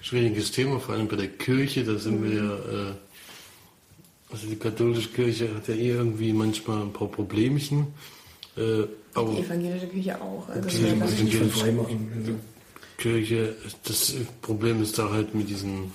schwieriges 0.01 0.53
Thema, 0.53 0.79
vor 0.79 0.95
allem 0.95 1.09
bei 1.09 1.17
der 1.17 1.29
Kirche. 1.29 1.85
Da 1.85 1.99
sind 1.99 2.23
wir 2.23 2.33
ja. 2.33 2.55
Äh, 2.55 2.93
also 4.31 4.47
die 4.47 4.57
katholische 4.57 5.09
Kirche 5.09 5.55
hat 5.55 5.69
ja 5.69 5.75
eh 5.75 5.91
irgendwie 5.91 6.33
manchmal 6.33 6.83
ein 6.83 6.93
paar 6.93 7.09
Problemchen. 7.09 7.89
Äh, 8.57 8.85
aber 9.15 9.33
die 9.33 9.43
evangelische 9.43 9.87
Kirche 9.89 10.21
auch. 10.21 10.49
Also 10.49 10.69
die 10.69 10.87
evangelische 10.87 12.35
Kirche, 12.99 13.57
das 13.85 14.15
Problem 14.43 14.83
ist 14.83 14.99
da 14.99 15.11
halt 15.11 15.35
mit 15.35 15.49
diesem 15.49 15.93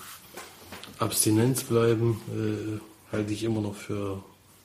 Abstinenzbleiben, 0.99 2.11
äh, 2.11 3.11
halte 3.11 3.33
ich 3.33 3.43
immer 3.43 3.61
noch 3.61 3.75
für 3.75 4.23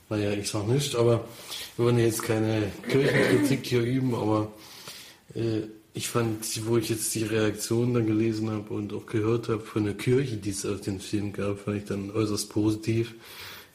naja, 0.08 0.32
ich 0.32 0.48
sag 0.48 0.66
nicht, 0.68 0.94
aber 0.96 1.24
wir 1.76 1.84
wollen 1.84 1.98
jetzt 1.98 2.22
keine 2.22 2.72
Kirchenkritik 2.88 3.66
hier 3.66 3.82
üben, 3.82 4.14
aber 4.14 4.52
äh, 5.34 5.62
ich 5.94 6.08
fand, 6.08 6.66
wo 6.66 6.76
ich 6.76 6.88
jetzt 6.88 7.14
die 7.14 7.24
Reaktion 7.24 7.92
dann 7.92 8.06
gelesen 8.06 8.50
habe 8.50 8.72
und 8.72 8.92
auch 8.92 9.06
gehört 9.06 9.48
habe 9.48 9.60
von 9.60 9.84
der 9.84 9.94
Kirche, 9.94 10.36
die 10.36 10.50
es 10.50 10.64
auf 10.64 10.80
den 10.80 11.00
Film 11.00 11.32
gab, 11.32 11.58
fand 11.58 11.78
ich 11.78 11.84
dann 11.84 12.10
äußerst 12.10 12.50
positiv. 12.50 13.14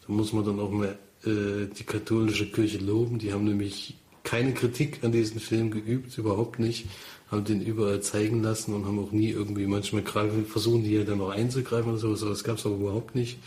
Da 0.07 0.13
muss 0.13 0.33
man 0.33 0.45
dann 0.45 0.59
auch 0.59 0.71
mal 0.71 0.97
äh, 1.25 1.67
die 1.77 1.83
katholische 1.83 2.49
Kirche 2.49 2.77
loben. 2.77 3.19
Die 3.19 3.33
haben 3.33 3.45
nämlich 3.45 3.95
keine 4.23 4.53
Kritik 4.53 5.03
an 5.03 5.11
diesem 5.11 5.39
Film 5.39 5.69
geübt, 5.69 6.17
überhaupt 6.17 6.59
nicht. 6.59 6.85
Haben 7.29 7.43
den 7.43 7.61
überall 7.61 8.01
zeigen 8.01 8.41
lassen 8.41 8.73
und 8.73 8.85
haben 8.85 8.99
auch 8.99 9.11
nie 9.11 9.29
irgendwie 9.29 9.65
manchmal 9.65 10.03
die 10.03 10.93
ja 10.93 11.03
dann 11.03 11.17
noch 11.17 11.29
einzugreifen 11.29 11.91
oder 11.91 12.15
so. 12.15 12.29
Das 12.29 12.43
gab 12.43 12.57
es 12.57 12.65
aber 12.65 12.75
überhaupt 12.75 13.15
nicht. 13.15 13.37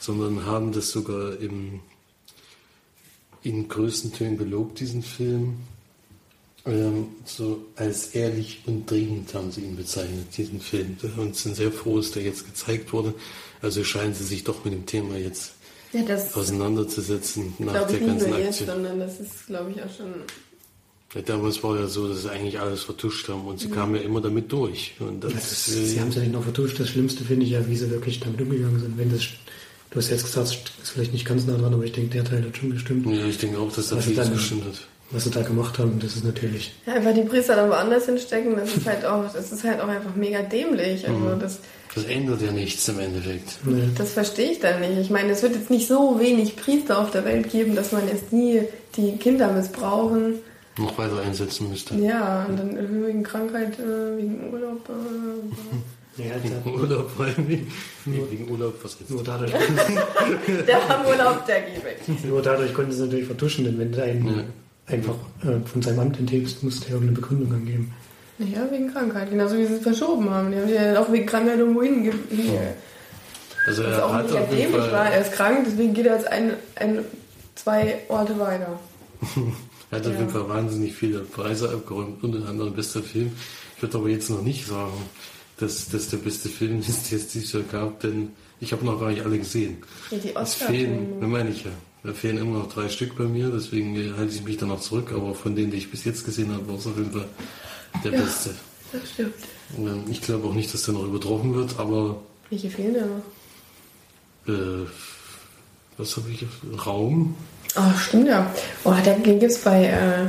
Sondern 0.00 0.44
haben 0.44 0.72
das 0.72 0.90
sogar 0.90 1.38
im 1.40 1.80
in 3.48 3.68
größten 3.68 4.12
Tönen 4.12 4.38
gelobt, 4.38 4.80
diesen 4.80 5.02
Film. 5.02 5.54
Ähm, 6.66 7.06
so 7.24 7.64
als 7.76 8.08
ehrlich 8.14 8.60
und 8.66 8.90
dringend 8.90 9.32
haben 9.32 9.50
sie 9.50 9.62
ihn 9.62 9.76
bezeichnet, 9.76 10.26
diesen 10.36 10.60
Film. 10.60 10.96
Und 11.16 11.34
sind 11.36 11.56
sehr 11.56 11.72
froh, 11.72 11.96
dass 11.98 12.10
der 12.10 12.22
jetzt 12.22 12.44
gezeigt 12.46 12.92
wurde. 12.92 13.14
Also 13.62 13.82
scheinen 13.84 14.14
sie 14.14 14.24
sich 14.24 14.44
doch 14.44 14.64
mit 14.64 14.74
dem 14.74 14.84
Thema 14.86 15.16
jetzt 15.16 15.52
Ja, 15.92 16.02
das 16.02 16.34
auseinanderzusetzen 16.34 17.54
nach 17.58 17.72
glaube 17.72 17.92
der 17.92 18.00
ich 18.00 18.00
nicht 18.02 18.10
ganzen 18.10 18.30
nur 18.30 18.38
jetzt, 18.38 18.48
Aktion. 18.60 18.68
sondern 18.68 18.98
das 19.00 19.20
ist, 19.20 19.46
glaube 19.46 19.70
ich, 19.70 19.82
auch 19.82 19.96
schon. 19.96 20.06
Ja, 21.14 21.22
damals 21.22 21.62
war 21.62 21.76
ja 21.80 21.86
so, 21.86 22.06
dass 22.08 22.22
sie 22.22 22.30
eigentlich 22.30 22.60
alles 22.60 22.82
vertuscht 22.82 23.28
haben 23.30 23.46
und 23.46 23.58
sie 23.58 23.70
kamen 23.70 23.94
ja 23.94 24.02
immer 24.02 24.20
damit 24.20 24.52
durch. 24.52 24.92
Und 25.00 25.24
das, 25.24 25.32
Das 25.32 25.52
ist, 25.52 25.68
äh, 25.74 25.84
sie 25.86 26.00
haben 26.00 26.08
es 26.08 26.16
ja 26.16 26.20
nicht 26.20 26.32
noch 26.34 26.42
vertuscht. 26.44 26.78
Das 26.78 26.88
Schlimmste 26.90 27.24
finde 27.24 27.46
ich 27.46 27.52
ja, 27.52 27.66
wie 27.66 27.76
sie 27.76 27.90
wirklich 27.90 28.20
damit 28.20 28.42
umgegangen 28.42 28.78
sind. 28.78 28.98
Wenn 28.98 29.10
das, 29.10 29.22
du 29.90 29.98
hast 29.98 30.10
jetzt 30.10 30.24
gesagt, 30.24 30.48
es 30.48 30.54
ist 30.82 30.90
vielleicht 30.90 31.12
nicht 31.12 31.26
ganz 31.26 31.46
nah 31.46 31.56
dran, 31.56 31.74
aber 31.74 31.84
ich 31.84 31.92
denke, 31.92 32.10
der 32.10 32.24
Teil 32.24 32.44
hat 32.44 32.56
schon 32.56 32.70
gestimmt. 32.70 33.06
ja, 33.06 33.24
ich 33.26 33.38
denke 33.38 33.58
auch, 33.58 33.72
dass 33.72 33.88
da 33.88 33.96
Was 33.96 34.04
viel 34.04 34.14
gestimmt 34.16 34.64
hat. 34.64 34.86
Was 35.10 35.24
sie 35.24 35.30
da 35.30 35.40
gemacht 35.40 35.78
haben, 35.78 35.98
das 36.00 36.16
ist 36.16 36.24
natürlich. 36.24 36.74
Ja, 36.86 36.94
einfach 36.94 37.14
die 37.14 37.22
Priester 37.22 37.56
dann 37.56 37.70
woanders 37.70 38.04
hinstecken, 38.04 38.56
das 38.56 38.76
ist 38.76 38.86
halt 38.86 39.06
auch, 39.06 39.24
das 39.32 39.50
ist 39.50 39.64
halt 39.64 39.80
auch 39.80 39.88
einfach 39.88 40.14
mega 40.14 40.42
dämlich. 40.42 41.08
Also 41.08 41.34
das, 41.40 41.60
Das 41.94 42.04
ändert 42.04 42.42
ja 42.42 42.52
nichts 42.52 42.86
im 42.88 42.98
Endeffekt. 43.00 43.64
Ne, 43.64 43.88
das 43.96 44.12
verstehe 44.12 44.50
ich 44.52 44.60
dann 44.60 44.80
nicht. 44.80 44.98
Ich 44.98 45.08
meine, 45.08 45.32
es 45.32 45.42
wird 45.42 45.54
jetzt 45.54 45.70
nicht 45.70 45.88
so 45.88 46.20
wenig 46.20 46.56
Priester 46.56 46.98
auf 46.98 47.10
der 47.10 47.24
Welt 47.24 47.50
geben, 47.50 47.74
dass 47.74 47.92
man 47.92 48.06
jetzt 48.06 48.34
nie 48.34 48.60
die 48.96 49.16
Kinder 49.16 49.50
missbrauchen. 49.50 50.34
Noch 50.76 50.98
weiter 50.98 51.20
einsetzen 51.22 51.70
müsste. 51.70 51.94
Ja, 51.96 52.44
und 52.46 52.58
dann 52.58 53.06
wegen 53.06 53.22
Krankheit, 53.22 53.78
äh, 53.78 54.16
wegen 54.18 54.52
Urlaub. 54.52 54.86
Äh, 54.90 54.92
ja, 56.18 56.34
Wegen 56.42 56.74
Urlaub, 56.80 57.10
vor 57.10 57.26
allem. 57.26 57.34
Nee, 57.46 57.66
wegen 58.30 58.50
Urlaub, 58.50 58.74
was 58.82 58.96
jetzt? 59.00 59.10
nur, 59.10 59.22
dadurch, 59.22 59.52
der 60.66 60.90
am 60.98 61.06
Urlaub, 61.06 61.46
der 61.46 61.60
geht 61.62 61.84
weg. 61.84 62.00
nur 62.24 62.42
dadurch 62.42 62.74
konnten 62.74 62.92
sie 62.92 62.98
es 62.98 63.04
natürlich 63.06 63.26
vertuschen, 63.26 63.64
denn 63.64 63.78
wenn 63.78 63.92
du 63.92 64.02
einen 64.02 64.26
Ja. 64.26 64.44
einfach 64.94 65.14
äh, 65.44 65.66
von 65.66 65.82
seinem 65.82 66.00
Amt 66.00 66.18
enthebst, 66.18 66.62
musst 66.62 66.82
du 66.84 66.88
ja 66.88 66.94
irgendeine 66.94 67.20
Begründung 67.20 67.52
angeben. 67.52 67.94
Ja, 68.38 68.70
wegen 68.70 68.92
Krankheit, 68.92 69.30
genauso 69.30 69.56
wie 69.58 69.66
sie 69.66 69.74
es 69.74 69.82
verschoben 69.82 70.30
haben. 70.30 70.52
Die 70.52 70.58
haben 70.58 70.66
die 70.68 70.74
ja 70.74 71.00
auch 71.00 71.10
wegen 71.10 71.26
Krankheit 71.26 71.58
irgendwo 71.58 71.82
hinge... 71.82 72.12
hinge 72.30 72.74
Also 73.66 73.82
er 73.82 74.04
auch 74.06 74.12
hat 74.12 74.26
nicht 74.30 74.38
auf 74.38 74.52
jeden 74.54 74.72
war, 74.74 75.10
er 75.10 75.20
ist 75.22 75.32
krank, 75.32 75.64
deswegen 75.66 75.92
geht 75.94 76.06
er 76.06 76.14
jetzt 76.16 76.28
ein, 76.28 76.52
ein, 76.76 77.04
zwei 77.56 77.98
Orte 78.08 78.38
weiter. 78.38 78.78
er 79.90 79.98
hat 79.98 80.06
auf 80.06 80.12
Ja. 80.12 80.18
jeden 80.20 80.30
Fall 80.30 80.48
wahnsinnig 80.48 80.94
viele 80.94 81.20
Preise 81.20 81.68
abgeräumt, 81.70 82.22
unter 82.22 82.48
anderem 82.48 82.72
bester 82.74 83.02
Film. 83.02 83.32
Ich 83.76 83.82
würde 83.82 83.98
aber 83.98 84.08
jetzt 84.08 84.30
noch 84.30 84.42
nicht 84.42 84.66
sagen, 84.66 84.92
dass 85.58 85.88
das 85.88 86.08
der 86.08 86.18
beste 86.18 86.48
Film 86.48 86.80
ist, 86.88 87.10
den 87.10 87.18
es 87.18 87.28
dieses 87.28 87.52
Jahr 87.52 87.62
gab, 87.70 88.00
denn 88.00 88.30
ich 88.60 88.72
habe 88.72 88.84
noch 88.84 88.98
gar 89.00 89.10
nicht 89.10 89.22
alle 89.24 89.38
gesehen. 89.38 89.78
Ja, 90.10 90.18
die 90.18 90.34
Es 90.34 90.54
fehlen, 90.54 91.18
ne 91.20 91.26
meine 91.26 91.50
ich 91.50 91.64
ja. 91.64 91.70
Da 92.04 92.12
fehlen 92.12 92.38
immer 92.38 92.58
noch 92.60 92.72
drei 92.72 92.88
Stück 92.88 93.16
bei 93.16 93.24
mir, 93.24 93.48
deswegen 93.50 93.96
äh, 93.96 94.12
halte 94.16 94.32
ich 94.34 94.42
mich 94.44 94.56
da 94.56 94.66
noch 94.66 94.80
zurück, 94.80 95.10
aber 95.12 95.34
von 95.34 95.54
denen, 95.56 95.70
die 95.72 95.78
ich 95.78 95.90
bis 95.90 96.04
jetzt 96.04 96.24
gesehen 96.24 96.52
habe, 96.52 96.66
war 96.68 96.76
es 96.76 96.86
auf 96.86 96.96
jeden 96.96 97.10
Fall 97.12 97.26
der 98.04 98.12
Ja. 98.12 98.20
beste. 98.20 98.54
Das 98.92 99.10
stimmt. 99.10 99.34
Ähm, 99.76 100.04
Ich 100.08 100.22
glaube 100.22 100.46
auch 100.48 100.54
nicht, 100.54 100.72
dass 100.72 100.82
der 100.84 100.94
noch 100.94 101.04
übertroffen 101.04 101.54
wird, 101.54 101.78
aber 101.78 102.20
Welche 102.50 102.70
fehlen 102.70 102.94
da 102.94 103.00
noch? 104.52 104.54
äh, 104.54 104.86
was 105.98 106.16
habe 106.16 106.30
ich? 106.30 106.46
Raum? 106.86 107.34
Oh, 107.76 107.98
stimmt 107.98 108.28
ja. 108.28 108.50
Oh, 108.84 108.94
den 109.04 109.40
gibt's 109.40 109.58
bei 109.58 109.84
äh, 109.86 110.24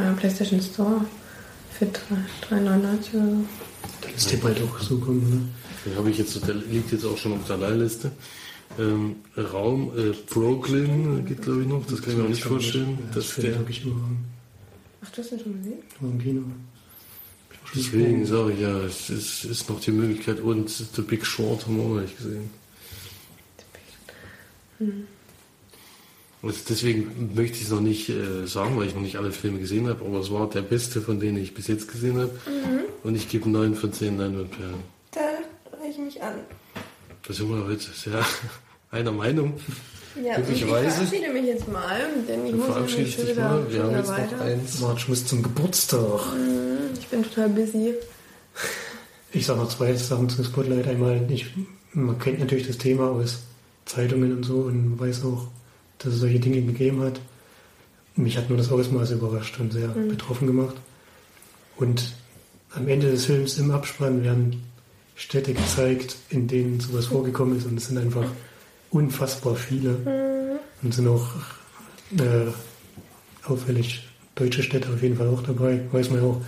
äh, 0.00 0.12
PlayStation 0.16 0.60
Store 0.62 1.04
für 1.78 1.84
3,99 1.86 1.90
oder 2.54 2.98
so. 3.12 3.44
Dann 4.02 4.14
ist 4.14 4.30
der 4.30 4.36
bald 4.38 4.60
auch 4.62 4.78
so 4.78 4.98
kommen, 4.98 5.54
Den 5.86 5.96
habe 5.96 6.10
ich 6.10 6.18
jetzt, 6.18 6.46
der 6.46 6.54
liegt 6.54 6.92
jetzt 6.92 7.04
auch 7.04 7.16
schon 7.16 7.32
auf 7.32 7.46
der 7.46 7.56
Leihliste. 7.56 8.12
Ähm, 8.78 9.16
Raum, 9.36 9.92
äh, 9.96 10.12
Brooklyn 10.30 11.24
geht 11.26 11.42
glaube 11.42 11.62
ich 11.62 11.68
noch, 11.68 11.84
das 11.86 12.00
kann 12.00 12.12
ich 12.12 12.18
mir 12.18 12.24
auch 12.24 12.28
nicht 12.28 12.42
vorstellen. 12.42 12.98
Das 13.14 13.26
für 13.26 13.42
den 13.42 13.50
der, 13.50 13.60
wirklich 13.60 13.84
überragend. 13.84 14.18
Ach, 15.04 15.10
du 15.10 15.22
hast 15.22 15.30
den 15.30 15.40
schon 15.40 15.58
gesehen? 15.58 15.78
War 16.00 16.10
im 16.10 16.18
Kino. 16.18 16.42
Deswegen 17.74 18.26
sage 18.26 18.52
ich 18.52 18.60
ja, 18.60 18.80
es 18.80 19.08
ist, 19.10 19.44
ist 19.44 19.68
noch 19.68 19.80
die 19.80 19.92
Möglichkeit 19.92 20.40
und 20.40 20.68
The 20.68 21.02
Big 21.02 21.24
Short 21.24 21.66
haben 21.66 21.76
wir 21.76 21.84
auch 21.84 21.88
noch 21.88 22.00
nicht 22.02 22.16
gesehen. 22.16 22.50
Und 26.42 26.68
deswegen 26.68 27.30
möchte 27.34 27.56
ich 27.58 27.62
es 27.64 27.70
noch 27.70 27.80
nicht 27.80 28.08
äh, 28.08 28.46
sagen, 28.46 28.76
weil 28.76 28.88
ich 28.88 28.94
noch 28.94 29.00
nicht 29.02 29.16
alle 29.16 29.30
Filme 29.30 29.60
gesehen 29.60 29.88
habe, 29.88 30.04
aber 30.04 30.18
es 30.18 30.30
war 30.32 30.48
der 30.50 30.62
beste 30.62 31.00
von 31.00 31.20
denen 31.20 31.38
ich 31.38 31.54
bis 31.54 31.68
jetzt 31.68 31.90
gesehen 31.90 32.18
habe. 32.18 32.32
Und 33.04 33.14
ich 33.14 33.28
gebe 33.28 33.48
9 33.48 33.74
von 33.76 33.92
10 33.92 34.18
Leinwandperlen. 34.18 34.74
Da 35.12 35.20
reiche 35.80 35.90
ich 35.92 35.98
mich 35.98 36.22
an. 36.22 36.34
Da 37.26 37.32
sind 37.32 37.48
wir 37.48 37.64
heute 37.64 37.84
sehr 37.94 38.24
einer 38.90 39.12
Meinung. 39.12 39.54
Ja, 40.22 40.36
und 40.36 40.50
ich 40.50 40.64
verabschiede 40.64 41.32
mich 41.32 41.46
jetzt 41.46 41.68
mal, 41.72 42.00
denn 42.28 42.44
ich 42.44 42.50
Du 42.50 42.56
muss 42.58 42.66
verabschiedest 42.66 43.18
nämlich 43.18 43.18
schon 43.18 43.26
dich 43.26 43.36
wieder, 43.36 43.48
mal. 43.48 43.72
Wir 43.72 43.82
haben 43.84 43.96
jetzt 43.96 44.32
noch 44.32 44.40
eins. 44.40 44.80
March 44.80 45.08
muss 45.08 45.26
zum 45.26 45.42
Geburtstag. 45.42 46.20
Mhm, 46.36 46.98
Ich 47.00 47.06
bin 47.08 47.22
total 47.22 47.48
busy. 47.50 47.94
Ich 49.32 49.46
sage 49.46 49.60
noch 49.60 49.68
zwei 49.68 49.94
Sachen 49.94 50.28
zum 50.28 50.44
Spotlight. 50.44 50.86
Einmal, 50.88 51.24
ich, 51.30 51.46
man 51.92 52.18
kennt 52.18 52.40
natürlich 52.40 52.66
das 52.66 52.76
Thema 52.78 53.10
aus 53.10 53.38
Zeitungen 53.86 54.36
und 54.36 54.42
so 54.42 54.56
und 54.62 54.98
weiß 55.00 55.24
auch, 55.24 55.46
dass 56.04 56.14
es 56.14 56.20
solche 56.20 56.40
Dinge 56.40 56.62
gegeben 56.62 57.02
hat. 57.02 57.20
Mich 58.14 58.36
hat 58.36 58.48
nur 58.48 58.58
das 58.58 58.70
Ausmaß 58.70 59.12
überrascht 59.12 59.58
und 59.58 59.72
sehr 59.72 59.88
betroffen 59.88 60.46
gemacht. 60.46 60.76
Und 61.76 62.12
am 62.74 62.88
Ende 62.88 63.10
des 63.10 63.24
Films 63.26 63.58
im 63.58 63.70
Abspann 63.70 64.22
werden 64.22 64.62
Städte 65.16 65.54
gezeigt, 65.54 66.16
in 66.30 66.48
denen 66.48 66.80
sowas 66.80 67.06
vorgekommen 67.06 67.56
ist 67.58 67.66
und 67.66 67.76
es 67.78 67.86
sind 67.86 67.98
einfach 67.98 68.26
unfassbar 68.90 69.56
viele. 69.56 70.50
Und 70.82 70.90
es 70.90 70.96
sind 70.96 71.08
auch 71.08 71.26
äh, 72.18 72.50
auffällig 73.48 74.06
deutsche 74.34 74.62
Städte 74.62 74.88
auf 74.92 75.02
jeden 75.02 75.16
Fall 75.16 75.28
auch 75.28 75.42
dabei. 75.42 75.80
Weiß 75.92 76.10
man 76.10 76.20
ja 76.20 76.26
auch, 76.26 76.40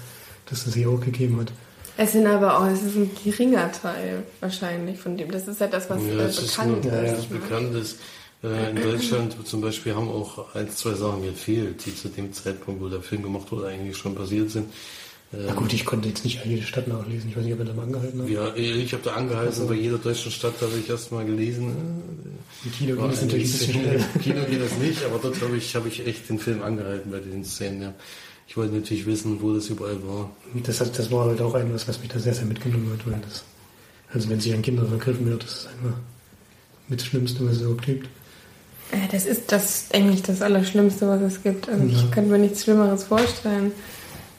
dass 0.47 0.67
es 0.67 0.75
hier 0.75 0.89
auch 0.89 1.01
gegeben 1.01 1.41
hat. 1.41 1.53
Es 1.97 2.13
sind 2.13 2.27
aber 2.27 2.59
auch, 2.59 2.67
es 2.67 2.83
ist 2.83 2.97
ein 2.97 3.11
geringer 3.23 3.71
Teil 3.71 4.25
wahrscheinlich 4.41 4.99
von 4.99 5.17
dem. 5.17 5.31
Das 5.31 5.47
ist 5.47 5.61
ja 5.61 5.69
das, 5.69 5.89
was 5.89 6.03
Ja, 6.03 6.13
äh, 6.13 6.23
es 6.25 6.39
ist 6.39 6.57
bekannt 6.57 6.85
nur, 6.85 6.93
ja, 6.93 7.01
ist. 7.03 7.13
es 7.13 7.19
ist 7.19 7.31
bekannt 7.31 7.75
ist. 7.77 7.99
Äh, 8.45 8.71
in 8.71 8.77
Deutschland 8.83 9.37
zum 9.47 9.61
Beispiel 9.63 9.95
haben 9.95 10.09
auch 10.09 10.55
ein, 10.55 10.69
zwei 10.71 10.93
Sachen 10.95 11.23
gefehlt, 11.23 11.85
die 11.87 11.95
zu 11.97 12.09
dem 12.09 12.33
Zeitpunkt, 12.33 12.81
wo 12.83 12.89
der 12.89 13.01
Film 13.01 13.23
gemacht 13.23 13.51
wurde, 13.51 13.69
eigentlich 13.69 13.97
schon 13.97 14.15
passiert 14.15 14.51
sind. 14.51 14.67
Na 15.33 15.53
gut, 15.55 15.73
ich 15.73 15.85
konnte 15.85 16.09
jetzt 16.09 16.23
nicht 16.25 16.45
jede 16.45 16.63
Stadt 16.63 16.87
nachlesen. 16.87 17.29
Ich 17.31 17.37
weiß 17.37 17.43
nicht, 17.43 17.55
ob 17.55 17.59
er 17.61 17.65
da 17.65 17.73
mal 17.73 17.83
angehalten 17.85 18.23
hat. 18.23 18.29
Ja, 18.29 18.55
ich 18.55 18.93
habe 18.93 19.03
da 19.03 19.15
angehalten, 19.15 19.49
Also- 19.49 19.67
bei 19.67 19.75
jeder 19.75 19.99
deutschen 19.99 20.31
Stadt 20.31 20.55
habe 20.61 20.73
ich 20.79 20.89
erst 20.89 21.11
mal 21.11 21.25
gelesen. 21.25 21.73
Im 22.65 22.73
Kino 22.73 22.93
ging 22.95 23.03
war 23.03 23.09
das 23.09 23.23
natürlich 23.23 23.47
ein 23.49 23.53
bisschen 23.59 23.73
schnell. 23.75 24.05
Im 24.15 24.21
Kino 24.21 24.41
geht 24.49 24.61
das 24.63 24.79
nicht, 24.79 25.05
aber 25.05 25.19
dort 25.21 25.41
habe 25.43 25.57
ich, 25.57 25.75
habe 25.75 25.89
ich 25.89 26.07
echt 26.07 26.29
den 26.29 26.39
Film 26.39 26.63
angehalten 26.63 27.11
bei 27.11 27.19
den 27.19 27.45
Szenen. 27.45 27.83
Ja. 27.83 27.95
Ich 28.47 28.57
wollte 28.57 28.75
natürlich 28.75 29.07
wissen, 29.07 29.41
wo 29.43 29.53
das 29.55 29.69
überall 29.71 29.97
war. 30.07 30.31
Das, 30.63 30.81
hat, 30.81 30.97
das 30.97 31.11
war 31.11 31.25
halt 31.27 31.41
auch 31.41 31.55
etwas, 31.57 31.89
was 31.89 31.99
mich 32.01 32.11
da 32.11 32.19
sehr, 32.21 32.35
sehr 32.35 32.45
mitgenommen 32.45 32.93
hat. 32.93 33.05
Weil 33.11 33.21
das, 33.29 33.43
also 34.13 34.29
wenn 34.29 34.39
sich 34.39 34.53
an 34.55 34.63
Kinder 34.63 34.85
vergriffen 34.87 35.27
wird, 35.27 35.43
das 35.43 35.53
ist 35.61 35.67
einfach 35.67 35.97
mit 36.89 37.01
das 37.01 37.07
Schlimmste, 37.09 37.45
was 37.45 37.57
es 37.57 37.63
überhaupt 37.63 37.87
gibt. 37.87 38.09
Äh, 38.93 39.09
Das 39.11 39.27
ist 39.27 39.51
das 39.53 39.87
eigentlich 39.93 40.23
das 40.23 40.43
Allerschlimmste, 40.43 41.09
was 41.09 41.21
es 41.23 41.43
gibt. 41.43 41.69
Also 41.69 41.85
Ja. 41.85 41.93
ich 41.99 42.11
kann 42.11 42.29
mir 42.29 42.39
nichts 42.39 42.63
Schlimmeres 42.65 43.05
vorstellen. 43.05 43.73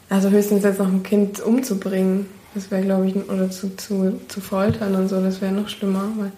Also 0.09 0.29
höchstens 0.29 0.63
jetzt 0.63 0.79
noch 0.79 0.87
ein 0.87 1.03
Kind 1.03 1.39
umzubringen. 1.41 2.27
Das 2.53 2.71
wäre, 2.71 2.83
glaube 2.83 3.07
ich, 3.09 3.15
oder 3.29 3.49
zu, 3.51 3.75
zu, 3.75 4.19
zu 4.29 4.39
foltern 4.39 4.95
und 4.95 5.09
so, 5.09 5.19
das 5.21 5.41
wäre 5.41 5.51
noch 5.51 5.67
schlimmer. 5.67 6.09
Weil 6.17 6.31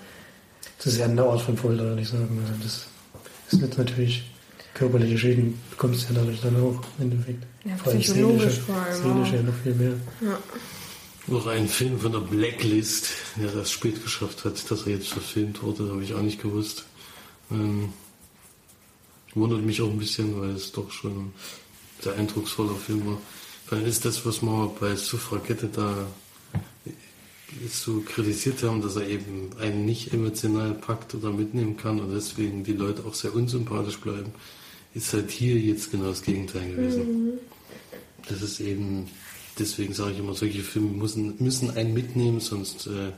Das 0.78 0.88
ist 0.88 0.98
ja 1.00 1.06
eine 1.06 1.22
Art 1.24 1.42
von 1.42 1.56
Folter, 1.58 1.84
würde 1.84 2.02
ich 2.02 2.10
sagen. 2.10 2.40
Also 2.48 2.64
das 2.64 2.88
ist 3.52 3.62
jetzt 3.62 3.78
natürlich 3.78 4.32
körperliche 4.74 5.18
Schäden 5.18 5.60
bekommst 5.72 6.10
du 6.10 6.14
ja 6.14 6.20
dadurch 6.22 6.40
dann 6.42 6.56
auch 6.56 6.82
im 7.00 7.12
Endeffekt. 7.12 7.44
Ja, 7.66 7.76
vor 7.78 7.92
allem 7.92 8.02
psychologisch 8.02 8.42
seelische, 8.42 8.62
vor 8.62 8.76
allem 8.76 9.04
seelische 9.04 9.36
ja 9.36 9.42
noch 9.44 9.54
viel 9.64 9.74
mehr. 9.76 9.94
ja. 10.22 10.38
Noch 11.30 11.46
ein 11.48 11.68
Film 11.68 12.00
von 12.00 12.14
der 12.14 12.20
Blacklist, 12.20 13.08
der 13.36 13.50
das 13.52 13.70
spät 13.70 14.02
geschafft 14.02 14.46
hat, 14.46 14.72
dass 14.72 14.84
er 14.84 14.94
jetzt 14.94 15.10
verfilmt 15.10 15.62
wurde, 15.62 15.90
habe 15.92 16.02
ich 16.02 16.14
auch 16.14 16.22
nicht 16.22 16.42
gewusst. 16.42 16.86
Ähm, 17.52 17.94
wundert 19.36 19.62
mich 19.62 19.82
auch 19.82 19.90
ein 19.90 20.00
bisschen, 20.00 20.40
weil 20.40 20.52
es 20.52 20.72
doch 20.72 20.92
schon 20.92 21.12
ein 21.12 21.34
sehr 22.02 22.16
eindrucksvoller 22.16 22.76
Film 22.76 23.06
war. 23.06 23.22
Dann 23.70 23.86
ist 23.86 24.06
das, 24.06 24.26
was 24.26 24.42
wir 24.42 24.76
bei 24.80 24.96
Suffragette 24.96 25.68
da 25.68 26.08
so 27.70 28.02
kritisiert 28.02 28.64
haben, 28.64 28.82
dass 28.82 28.96
er 28.96 29.08
eben 29.08 29.50
einen 29.60 29.86
nicht 29.86 30.14
emotional 30.14 30.74
packt 30.74 31.16
oder 31.16 31.32
mitnehmen 31.32 31.78
kann 31.78 32.00
und 32.00 32.14
deswegen 32.14 32.64
die 32.64 32.74
Leute 32.74 33.06
auch 33.06 33.14
sehr 33.14 33.34
unsympathisch 33.34 33.98
bleiben, 33.98 34.32
ist 34.94 35.14
halt 35.14 35.32
hier 35.32 35.58
jetzt 35.58 35.92
genau 35.92 36.08
das 36.08 36.22
Gegenteil 36.22 36.72
gewesen. 36.72 37.40
Das 38.28 38.42
ist 38.42 38.60
eben, 38.60 39.08
deswegen 39.58 39.94
sage 39.94 40.14
ich 40.14 40.20
immer, 40.20 40.34
solche 40.34 40.62
Filme 40.62 40.90
müssen, 40.90 41.36
müssen 41.40 41.72
einen 41.72 41.94
mitnehmen, 41.94 42.40
sonst 42.40 42.88
äh, 42.88 43.12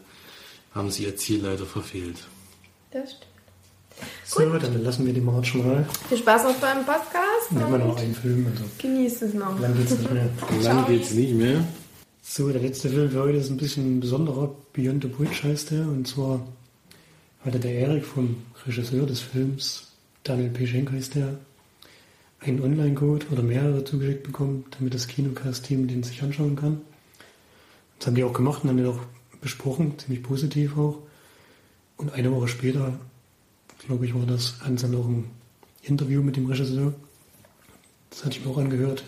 haben 0.74 0.92
sie 0.92 1.04
ihr 1.04 1.16
Ziel 1.16 1.42
leider 1.42 1.66
verfehlt. 1.66 2.18
Das 2.92 3.12
stimmt. 3.12 3.29
So, 4.26 4.48
dann 4.48 4.84
lassen 4.84 5.06
wir 5.06 5.14
die 5.14 5.22
March 5.22 5.56
mal. 5.56 5.86
Viel 6.08 6.18
Spaß 6.18 6.44
noch 6.44 6.56
beim 6.56 6.86
Podcast 6.86 7.50
Dann 7.52 7.64
haben 7.64 7.72
wir 7.72 7.80
noch 7.80 7.98
einen 7.98 8.16
Film. 8.16 8.48
Also 8.52 8.64
genießt 8.78 9.22
es 9.24 9.34
noch. 9.34 9.60
lang 9.60 9.76
geht's 9.76 9.92
nicht 9.92 10.12
mehr. 10.12 10.30
Lang 10.62 10.86
geht's 10.88 11.12
nicht 11.12 11.34
mehr. 11.34 11.64
So, 12.22 12.50
der 12.50 12.62
letzte 12.62 12.90
Film 12.90 13.10
für 13.10 13.22
heute 13.22 13.38
ist 13.40 13.50
ein 13.50 13.58
bisschen 13.58 14.00
besonderer. 14.00 14.56
Beyond 14.74 15.04
the 15.04 15.10
Bridge 15.10 15.42
heißt 15.44 15.72
der. 15.72 15.82
Und 15.82 16.08
zwar 16.08 16.42
hatte 17.44 17.60
der 17.60 17.74
Erik 17.74 18.06
vom 18.06 18.36
Regisseur 18.68 19.06
des 19.06 19.22
Films, 19.22 19.88
Daniel 20.24 20.50
P. 20.50 20.68
Schenk 20.68 20.92
heißt 20.92 21.16
der, 21.16 21.40
einen 22.42 22.62
Online-Code 22.62 23.28
oder 23.32 23.42
mehrere 23.42 23.84
zugeschickt 23.84 24.24
bekommen, 24.24 24.66
damit 24.78 24.94
das 24.94 25.08
Kinocast-Team 25.08 25.88
den 25.88 26.04
sich 26.04 26.22
anschauen 26.22 26.56
kann. 26.56 26.82
Das 27.98 28.08
haben 28.08 28.16
die 28.16 28.24
auch 28.24 28.34
gemacht 28.34 28.64
und 28.64 28.70
haben 28.70 28.78
den 28.78 28.88
auch 28.88 29.00
besprochen, 29.42 29.98
ziemlich 29.98 30.24
positiv 30.24 30.78
auch. 30.78 31.00
Und 31.98 32.14
eine 32.14 32.32
Woche 32.32 32.48
später, 32.48 32.94
glaube 33.90 34.06
ich, 34.06 34.14
war 34.14 34.28
das, 34.28 34.54
hatten 34.62 34.78
sie 34.78 34.86
dann 34.86 35.02
auch 35.02 35.08
ein 35.08 35.32
Interview 35.82 36.22
mit 36.22 36.36
dem 36.36 36.46
Regisseur. 36.46 36.94
Das 38.12 38.24
hatte 38.24 38.38
ich 38.38 38.46
mir 38.46 38.52
auch 38.52 38.60
angehört. 38.60 39.04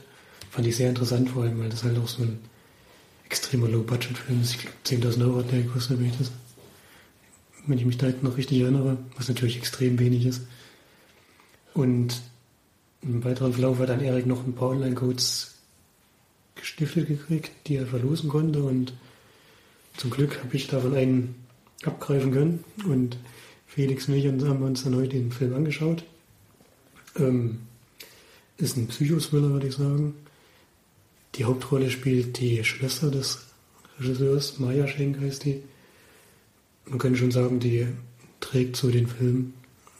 Fand 0.49 0.65
ich 0.65 0.75
sehr 0.75 0.89
interessant 0.89 1.29
vor 1.29 1.43
allem, 1.43 1.59
weil 1.59 1.69
das 1.69 1.83
halt 1.83 1.99
auch 1.99 2.07
so 2.07 2.23
ein 2.23 2.39
extremer 3.25 3.67
Low-Budget-Film 3.67 4.41
ist. 4.41 4.55
Ich 4.55 4.61
glaube, 4.61 5.11
10.000 5.13 5.21
Euro 5.27 5.37
hat 5.37 5.51
der 5.51 5.61
gekostet, 5.61 5.99
wenn 5.99 6.07
ich 6.07 6.17
das, 6.17 6.31
wenn 7.67 7.77
ich 7.77 7.85
mich 7.85 7.99
da 7.99 8.11
noch 8.23 8.37
richtig 8.37 8.59
erinnere, 8.59 8.97
was 9.17 9.27
natürlich 9.27 9.57
extrem 9.57 9.99
wenig 9.99 10.25
ist. 10.25 10.41
Und 11.75 12.19
im 13.03 13.23
weiteren 13.23 13.53
Verlauf 13.53 13.77
hat 13.77 13.89
dann 13.89 14.01
Erik 14.01 14.25
noch 14.25 14.43
ein 14.43 14.55
paar 14.55 14.69
Online-Codes 14.69 15.59
gestiftet 16.55 17.07
gekriegt, 17.07 17.51
die 17.67 17.75
er 17.75 17.85
verlosen 17.85 18.29
konnte 18.29 18.63
und 18.63 18.93
zum 19.95 20.09
Glück 20.09 20.39
habe 20.43 20.55
ich 20.55 20.65
davon 20.67 20.95
einen 20.95 21.35
abgreifen 21.83 22.31
können 22.31 22.63
und 22.87 23.17
Felix 23.73 24.09
und 24.09 24.15
ich 24.15 24.27
haben 24.27 24.63
uns 24.63 24.83
dann 24.83 24.95
heute 24.95 25.11
den 25.11 25.31
Film 25.31 25.55
angeschaut. 25.55 26.03
Ähm, 27.17 27.59
ist 28.57 28.75
ein 28.75 28.87
Psychothriller, 28.87 29.49
würde 29.51 29.67
ich 29.67 29.75
sagen. 29.75 30.13
Die 31.35 31.45
Hauptrolle 31.45 31.89
spielt 31.89 32.37
die 32.41 32.65
Schwester 32.65 33.09
des 33.09 33.47
Regisseurs, 33.97 34.59
Maya 34.59 34.89
Schenk 34.89 35.21
heißt 35.21 35.45
die. 35.45 35.63
Man 36.85 36.99
könnte 36.99 37.19
schon 37.19 37.31
sagen, 37.31 37.61
die 37.61 37.87
trägt 38.41 38.75
so 38.75 38.91
den 38.91 39.07
Film 39.07 39.53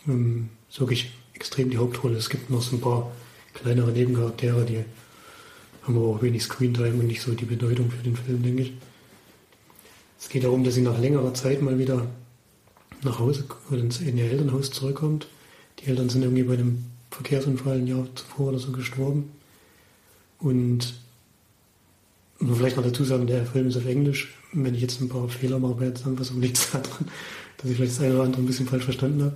ähm, 0.06 0.50
wirklich 0.76 1.14
extrem 1.34 1.70
die 1.70 1.78
Hauptrolle. 1.78 2.18
Es 2.18 2.30
gibt 2.30 2.50
noch 2.50 2.62
so 2.62 2.76
ein 2.76 2.82
paar 2.82 3.10
kleinere 3.54 3.94
Nebencharaktere, 3.94 4.66
die 4.66 4.84
haben 5.84 5.96
aber 5.96 6.08
auch 6.08 6.22
wenig 6.22 6.44
Screentime 6.44 7.00
und 7.00 7.08
nicht 7.08 7.22
so 7.22 7.32
die 7.32 7.46
Bedeutung 7.46 7.90
für 7.90 8.04
den 8.04 8.18
Film, 8.18 8.44
denke 8.44 8.64
ich. 8.64 8.74
Es 10.20 10.28
geht 10.28 10.44
darum, 10.44 10.66
dass 10.66 10.74
sie 10.74 10.82
nach 10.82 11.00
längerer 11.00 11.34
Zeit 11.34 11.62
mal 11.62 11.80
wieder 11.80 12.06
nach 13.04 13.20
Hause 13.20 13.46
oder 13.70 13.80
in 13.80 14.18
ihr 14.18 14.32
Elternhaus 14.32 14.72
zurückkommt. 14.72 15.28
Die 15.80 15.88
Eltern 15.88 16.10
sind 16.10 16.24
irgendwie 16.24 16.44
bei 16.44 16.54
einem 16.54 16.86
Verkehrsunfall 17.10 17.78
ein 17.78 17.88
Jahr 17.88 18.08
zuvor 18.16 18.50
oder 18.50 18.60
so 18.60 18.72
gestorben. 18.72 19.32
Und 20.40 20.94
nur 22.40 22.56
vielleicht 22.56 22.78
noch 22.78 22.84
dazu 22.84 23.04
sagen, 23.04 23.28
der 23.28 23.46
Film 23.46 23.68
ist 23.68 23.78
auf 23.78 23.86
Englisch. 23.86 24.34
Wenn 24.54 24.76
ich 24.76 24.82
jetzt 24.82 25.00
ein 25.02 25.10
paar 25.10 25.30
Fehler 25.30 25.60
mache 25.60 25.76
bei 25.76 25.86
der 25.86 25.96
Zusammenfassung, 25.96 26.42
liegt 26.42 26.58
es 26.58 26.72
daran, 26.72 27.08
dass 27.58 27.70
ich 27.70 27.78
vielleicht 27.78 27.94
das 27.94 28.02
eine 28.02 28.16
oder 28.16 28.24
andere 28.24 28.42
ein 28.42 28.48
bisschen 28.48 28.68
falsch 28.68 28.86
verstanden 28.86 29.24
habe. 29.24 29.36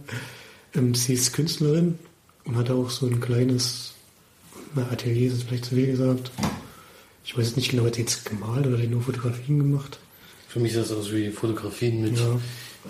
Ähm, 0.74 0.96
sie 0.96 1.14
ist 1.14 1.34
Künstlerin 1.34 2.00
und 2.46 2.58
hat 2.58 2.70
auch 2.70 2.90
so 2.90 3.06
ein 3.06 3.20
kleines 3.20 3.94
na, 4.76 4.84
Atelier, 4.92 5.32
ist 5.32 5.44
vielleicht 5.44 5.66
zu 5.66 5.76
viel 5.76 5.88
gesagt. 5.88 6.32
Ich 7.24 7.38
weiß 7.38 7.56
nicht 7.56 7.72
genau, 7.72 7.86
hat 7.86 7.96
sie 7.96 8.02
jetzt 8.02 8.26
gemalt 8.26 8.68
oder 8.68 8.78
hat 8.78 8.90
nur 8.90 9.02
Fotografien 9.02 9.58
gemacht. 9.58 10.00
Für 10.48 10.60
mich 10.60 10.74
ist 10.74 10.90
das 10.90 10.92
aus 10.92 11.12
wie 11.12 11.32
Fotografien 11.32 12.02
mit, 12.02 12.18
ja. 12.18 12.40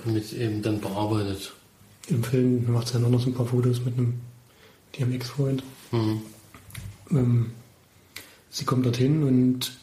Mit 0.06 0.34
eben 0.34 0.62
dann 0.62 0.82
bearbeitet. 0.82 1.54
Im 2.08 2.24
Film 2.24 2.72
macht 2.72 2.88
sie 2.88 2.94
dann 2.94 3.06
auch 3.06 3.10
noch 3.10 3.22
so 3.22 3.30
ein 3.30 3.34
paar 3.34 3.46
Fotos 3.46 3.82
mit 3.84 3.98
einem, 3.98 5.14
Ex-Freund. 5.14 5.64
Mhm. 5.92 6.22
Ähm, 7.12 7.52
sie 8.50 8.66
kommt 8.66 8.86
dorthin 8.86 9.24
und 9.24 9.78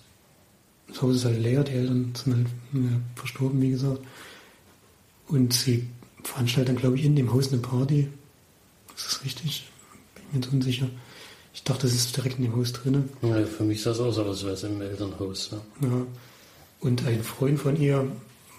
das 0.88 1.02
Haus 1.02 1.16
ist 1.16 1.24
halt 1.24 1.40
leer, 1.40 1.64
die 1.64 1.72
Eltern 1.72 2.12
sind 2.14 2.36
halt 2.36 2.46
ja, 2.72 3.00
verstorben, 3.14 3.60
wie 3.60 3.70
gesagt. 3.70 4.00
Und 5.28 5.52
sie 5.52 5.88
veranstaltet 6.22 6.68
dann, 6.68 6.80
glaube 6.80 6.96
ich, 6.96 7.04
in 7.04 7.16
dem 7.16 7.32
Haus 7.32 7.52
eine 7.52 7.60
Party. 7.60 8.08
Ist 8.96 9.06
das 9.06 9.24
richtig? 9.24 9.70
Bin 10.14 10.24
mir 10.32 10.40
jetzt 10.40 10.52
unsicher. 10.52 10.88
Ich 11.54 11.64
dachte, 11.64 11.82
das 11.82 11.94
ist 11.94 12.16
direkt 12.16 12.38
in 12.38 12.44
dem 12.44 12.56
Haus 12.56 12.72
drin. 12.72 13.08
Ja, 13.22 13.44
für 13.44 13.64
mich 13.64 13.82
sah 13.82 13.90
es 13.90 14.00
aus, 14.00 14.18
als 14.18 14.42
wäre 14.44 14.54
es 14.54 14.62
im 14.64 14.80
Elternhaus. 14.80 15.50
Ja. 15.52 15.88
ja. 15.88 16.06
Und 16.80 17.06
ein 17.06 17.22
Freund 17.22 17.58
von 17.58 17.80
ihr 17.80 18.10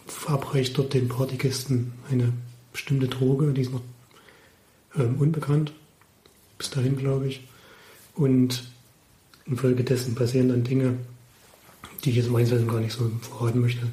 verabreicht 0.05 0.77
dort 0.77 0.93
den 0.93 1.07
Partygästen 1.07 1.93
eine 2.11 2.33
bestimmte 2.71 3.07
Droge, 3.07 3.53
die 3.53 3.61
ist 3.61 3.71
noch 3.71 3.81
ähm, 4.95 5.15
unbekannt. 5.19 5.73
Bis 6.57 6.69
dahin, 6.69 6.97
glaube 6.97 7.27
ich. 7.27 7.47
Und 8.15 8.63
infolgedessen 9.45 10.15
passieren 10.15 10.49
dann 10.49 10.63
Dinge, 10.63 10.97
die 12.03 12.11
ich 12.11 12.17
jetzt 12.17 12.27
im 12.27 12.35
Einzelnen 12.35 12.67
gar 12.67 12.79
nicht 12.79 12.93
so 12.93 13.09
verraten 13.21 13.61
möchte. 13.61 13.87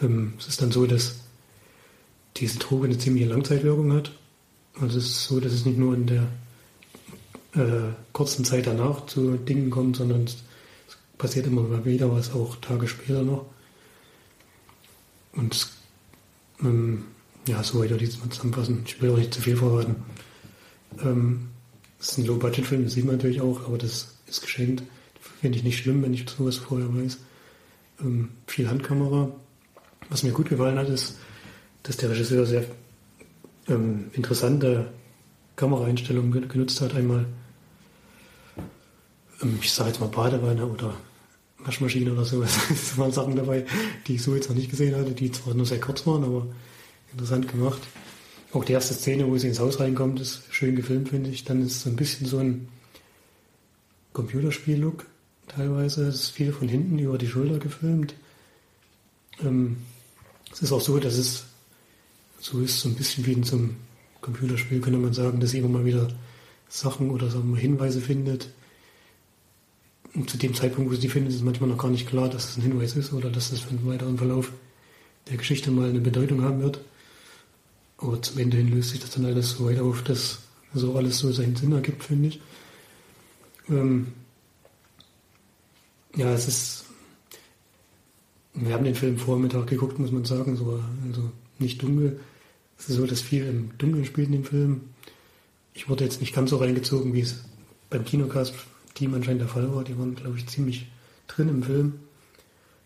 Ähm, 0.00 0.34
es 0.38 0.48
ist 0.48 0.62
dann 0.62 0.72
so, 0.72 0.86
dass 0.86 1.20
diese 2.36 2.58
Droge 2.58 2.86
eine 2.86 2.98
ziemliche 2.98 3.28
Langzeitwirkung 3.28 3.92
hat. 3.92 4.12
Also 4.80 4.98
es 4.98 5.06
ist 5.06 5.24
so, 5.24 5.40
dass 5.40 5.52
es 5.52 5.64
nicht 5.64 5.78
nur 5.78 5.94
in 5.94 6.06
der 6.06 6.28
äh, 7.54 7.92
kurzen 8.12 8.44
Zeit 8.44 8.66
danach 8.66 9.06
zu 9.06 9.36
Dingen 9.36 9.70
kommt, 9.70 9.96
sondern 9.96 10.24
es 10.24 10.36
passiert 11.16 11.46
immer 11.46 11.62
mal 11.62 11.84
wieder 11.84 12.12
was, 12.12 12.32
auch 12.32 12.56
Tage 12.56 12.86
später 12.86 13.22
noch. 13.22 13.46
Und 15.32 15.68
ähm, 16.62 17.04
ja, 17.46 17.62
so 17.62 17.80
weiter 17.80 17.96
dieses 17.96 18.18
Mal 18.20 18.30
zusammenfassen. 18.30 18.82
Ich 18.86 19.00
will 19.00 19.10
auch 19.10 19.16
nicht 19.16 19.34
zu 19.34 19.40
viel 19.40 19.56
verraten. 19.56 19.96
Ähm, 21.02 21.48
das 21.98 22.10
ist 22.10 22.18
ein 22.18 22.26
Low-Budget-Film, 22.26 22.84
das 22.84 22.94
sieht 22.94 23.04
man 23.04 23.16
natürlich 23.16 23.40
auch, 23.40 23.64
aber 23.66 23.78
das 23.78 24.14
ist 24.26 24.42
geschenkt. 24.42 24.82
Finde 25.40 25.58
ich 25.58 25.64
nicht 25.64 25.78
schlimm, 25.78 26.02
wenn 26.02 26.14
ich 26.14 26.28
sowas 26.28 26.56
vorher 26.56 26.88
weiß. 26.94 27.18
Ähm, 28.00 28.30
viel 28.46 28.68
Handkamera. 28.68 29.30
Was 30.08 30.22
mir 30.22 30.32
gut 30.32 30.48
gefallen 30.48 30.78
hat, 30.78 30.88
ist, 30.88 31.16
dass 31.82 31.96
der 31.96 32.10
Regisseur 32.10 32.46
sehr 32.46 32.64
ähm, 33.68 34.10
interessante 34.12 34.90
Kameraeinstellungen 35.56 36.48
genutzt 36.48 36.80
hat. 36.80 36.94
Einmal 36.94 37.26
ähm, 39.42 39.58
ich 39.60 39.72
sage 39.72 39.90
jetzt 39.90 40.00
mal 40.00 40.08
Badewanne 40.08 40.66
oder 40.66 40.94
Waschmaschine 41.60 42.12
oder 42.12 42.24
sowas. 42.24 42.56
Das 42.68 42.96
waren 42.98 43.12
Sachen 43.12 43.36
dabei, 43.36 43.66
die 44.06 44.14
ich 44.16 44.22
so 44.22 44.34
jetzt 44.34 44.48
noch 44.48 44.56
nicht 44.56 44.70
gesehen 44.70 44.94
hatte, 44.94 45.12
die 45.12 45.30
zwar 45.32 45.54
nur 45.54 45.66
sehr 45.66 45.80
kurz 45.80 46.06
waren, 46.06 46.24
aber 46.24 46.46
interessant 47.12 47.48
gemacht. 47.48 47.80
Auch 48.52 48.64
die 48.64 48.72
erste 48.72 48.94
Szene, 48.94 49.26
wo 49.26 49.36
sie 49.36 49.48
ins 49.48 49.60
Haus 49.60 49.78
reinkommt, 49.80 50.20
ist 50.20 50.42
schön 50.50 50.76
gefilmt, 50.76 51.10
finde 51.10 51.30
ich. 51.30 51.44
Dann 51.44 51.64
ist 51.64 51.82
so 51.82 51.90
ein 51.90 51.96
bisschen 51.96 52.26
so 52.26 52.38
ein 52.38 52.68
Computerspiel-Look 54.14 55.06
teilweise. 55.48 56.06
Es 56.08 56.22
ist 56.22 56.30
viel 56.30 56.52
von 56.52 56.68
hinten 56.68 56.98
über 56.98 57.18
die 57.18 57.28
Schulter 57.28 57.58
gefilmt. 57.58 58.14
Ähm, 59.44 59.76
es 60.52 60.62
ist 60.62 60.72
auch 60.72 60.80
so, 60.80 60.98
dass 60.98 61.18
es 61.18 61.44
so 62.40 62.60
ist, 62.60 62.80
so 62.80 62.88
ein 62.88 62.94
bisschen 62.94 63.26
wie 63.26 63.32
in 63.32 63.42
so 63.42 63.56
einem 63.56 63.76
Computerspiel, 64.20 64.80
könnte 64.80 64.98
man 64.98 65.12
sagen, 65.12 65.40
dass 65.40 65.50
sie 65.50 65.58
immer 65.58 65.68
mal 65.68 65.84
wieder 65.84 66.08
Sachen 66.68 67.10
oder 67.10 67.30
sagen 67.30 67.52
wir, 67.52 67.60
Hinweise 67.60 68.00
findet, 68.00 68.50
und 70.14 70.30
zu 70.30 70.38
dem 70.38 70.54
Zeitpunkt, 70.54 70.90
wo 70.90 70.94
sie 70.94 71.00
die 71.00 71.08
finden, 71.08 71.28
ist 71.28 71.36
es 71.36 71.42
manchmal 71.42 71.68
noch 71.68 71.78
gar 71.78 71.90
nicht 71.90 72.08
klar, 72.08 72.28
dass 72.28 72.50
es 72.50 72.56
ein 72.56 72.62
Hinweis 72.62 72.96
ist 72.96 73.12
oder 73.12 73.30
dass 73.30 73.52
es 73.52 73.60
für 73.60 73.74
den 73.74 73.86
weiteren 73.86 74.16
Verlauf 74.16 74.52
der 75.28 75.36
Geschichte 75.36 75.70
mal 75.70 75.90
eine 75.90 76.00
Bedeutung 76.00 76.42
haben 76.42 76.60
wird. 76.60 76.80
Aber 77.98 78.20
zum 78.22 78.38
Ende 78.38 78.56
hin 78.56 78.68
löst 78.68 78.90
sich 78.90 79.00
das 79.00 79.10
dann 79.10 79.26
alles 79.26 79.52
so 79.52 79.66
weiter 79.66 79.82
auf, 79.84 80.02
dass 80.02 80.40
so 80.72 80.96
alles 80.96 81.18
so 81.18 81.30
seinen 81.32 81.56
Sinn 81.56 81.72
ergibt, 81.72 82.04
finde 82.04 82.28
ich. 82.28 82.40
Ähm 83.68 84.08
ja, 86.16 86.32
es 86.32 86.48
ist. 86.48 86.84
Wir 88.54 88.74
haben 88.74 88.84
den 88.84 88.94
Film 88.94 89.18
Vormittag 89.18 89.66
geguckt, 89.66 89.98
muss 89.98 90.10
man 90.10 90.24
sagen, 90.24 90.56
so, 90.56 90.82
also 91.06 91.30
nicht 91.58 91.82
dunkel. 91.82 92.18
Es 92.78 92.88
ist 92.88 92.96
so, 92.96 93.06
dass 93.06 93.20
viel 93.20 93.44
im 93.44 93.76
Dunkeln 93.78 94.04
spielt 94.04 94.28
in 94.28 94.32
dem 94.32 94.44
Film. 94.44 94.80
Ich 95.74 95.88
wurde 95.88 96.04
jetzt 96.04 96.20
nicht 96.20 96.34
ganz 96.34 96.50
so 96.50 96.56
reingezogen, 96.56 97.12
wie 97.14 97.20
es 97.20 97.44
beim 97.90 98.04
Kinocast 98.04 98.54
Team 98.98 99.14
anscheinend 99.14 99.42
der 99.42 99.48
Fall 99.48 99.72
war. 99.74 99.84
Die 99.84 99.96
waren, 99.98 100.14
glaube 100.16 100.36
ich, 100.36 100.46
ziemlich 100.48 100.88
drin 101.28 101.48
im 101.48 101.62
Film. 101.62 101.94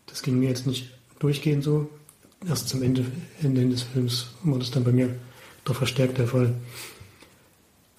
Das 0.05 0.21
ging 0.21 0.39
mir 0.39 0.49
jetzt 0.49 0.67
nicht 0.67 0.91
durchgehend 1.19 1.63
so. 1.63 1.89
Erst 2.47 2.69
zum 2.69 2.83
Ende, 2.83 3.05
Ende 3.41 3.67
des 3.67 3.83
Films 3.83 4.27
war 4.43 4.59
das 4.59 4.71
dann 4.71 4.83
bei 4.83 4.91
mir 4.91 5.15
doch 5.63 5.75
verstärkt 5.75 6.17
der 6.17 6.27
Fall. 6.27 6.53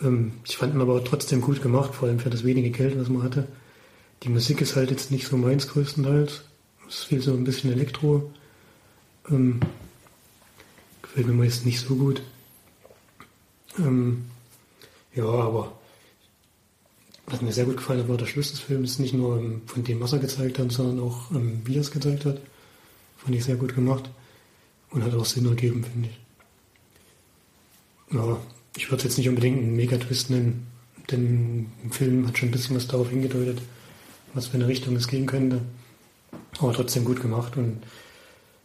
Ähm, 0.00 0.32
ich 0.44 0.56
fand 0.56 0.74
ihn 0.74 0.80
aber 0.80 1.02
trotzdem 1.02 1.40
gut 1.40 1.60
gemacht, 1.60 1.94
vor 1.94 2.08
allem 2.08 2.20
für 2.20 2.30
das 2.30 2.44
wenige 2.44 2.70
Geld, 2.70 2.98
was 2.98 3.08
man 3.08 3.22
hatte. 3.22 3.48
Die 4.22 4.28
Musik 4.28 4.60
ist 4.60 4.76
halt 4.76 4.90
jetzt 4.90 5.10
nicht 5.10 5.26
so 5.26 5.36
meins 5.36 5.68
größtenteils. 5.68 6.42
Es 6.88 7.04
viel 7.04 7.20
so 7.20 7.32
ein 7.32 7.44
bisschen 7.44 7.72
Elektro. 7.72 8.30
Ähm, 9.30 9.60
gefällt 11.02 11.26
mir 11.26 11.32
meist 11.32 11.66
nicht 11.66 11.80
so 11.80 11.96
gut. 11.96 12.22
Ähm, 13.78 14.26
ja, 15.14 15.24
aber 15.24 15.72
was 17.26 17.40
mir 17.40 17.52
sehr 17.52 17.64
gut 17.64 17.78
gefallen 17.78 18.00
hat, 18.00 18.08
war 18.08 18.16
der 18.16 18.26
Schluss 18.26 18.50
des 18.50 18.60
Films. 18.60 18.98
Nicht 18.98 19.14
nur 19.14 19.60
von 19.66 19.84
dem, 19.84 20.00
was 20.00 20.12
er 20.12 20.18
gezeigt 20.18 20.58
hat, 20.58 20.72
sondern 20.72 21.00
auch 21.00 21.30
ähm, 21.30 21.62
wie 21.64 21.76
er 21.76 21.80
es 21.80 21.90
gezeigt 21.90 22.24
hat. 22.24 22.40
Fand 23.16 23.34
ich 23.34 23.44
sehr 23.44 23.56
gut 23.56 23.74
gemacht. 23.74 24.10
Und 24.90 25.02
hat 25.02 25.14
auch 25.14 25.24
Sinn 25.24 25.46
ergeben, 25.46 25.82
finde 25.82 26.08
ich. 26.08 28.14
Ja, 28.14 28.38
ich 28.76 28.90
würde 28.90 28.98
es 28.98 29.04
jetzt 29.04 29.18
nicht 29.18 29.28
unbedingt 29.28 29.58
einen 29.58 29.76
Megatwist 29.76 30.30
nennen, 30.30 30.66
denn 31.10 31.66
im 31.82 31.90
Film 31.90 32.28
hat 32.28 32.38
schon 32.38 32.48
ein 32.48 32.52
bisschen 32.52 32.76
was 32.76 32.86
darauf 32.86 33.10
hingedeutet, 33.10 33.60
was 34.34 34.46
für 34.46 34.54
eine 34.54 34.68
Richtung 34.68 34.94
es 34.94 35.08
gehen 35.08 35.26
könnte. 35.26 35.62
Aber 36.60 36.72
trotzdem 36.72 37.04
gut 37.04 37.20
gemacht 37.20 37.56
und 37.56 37.78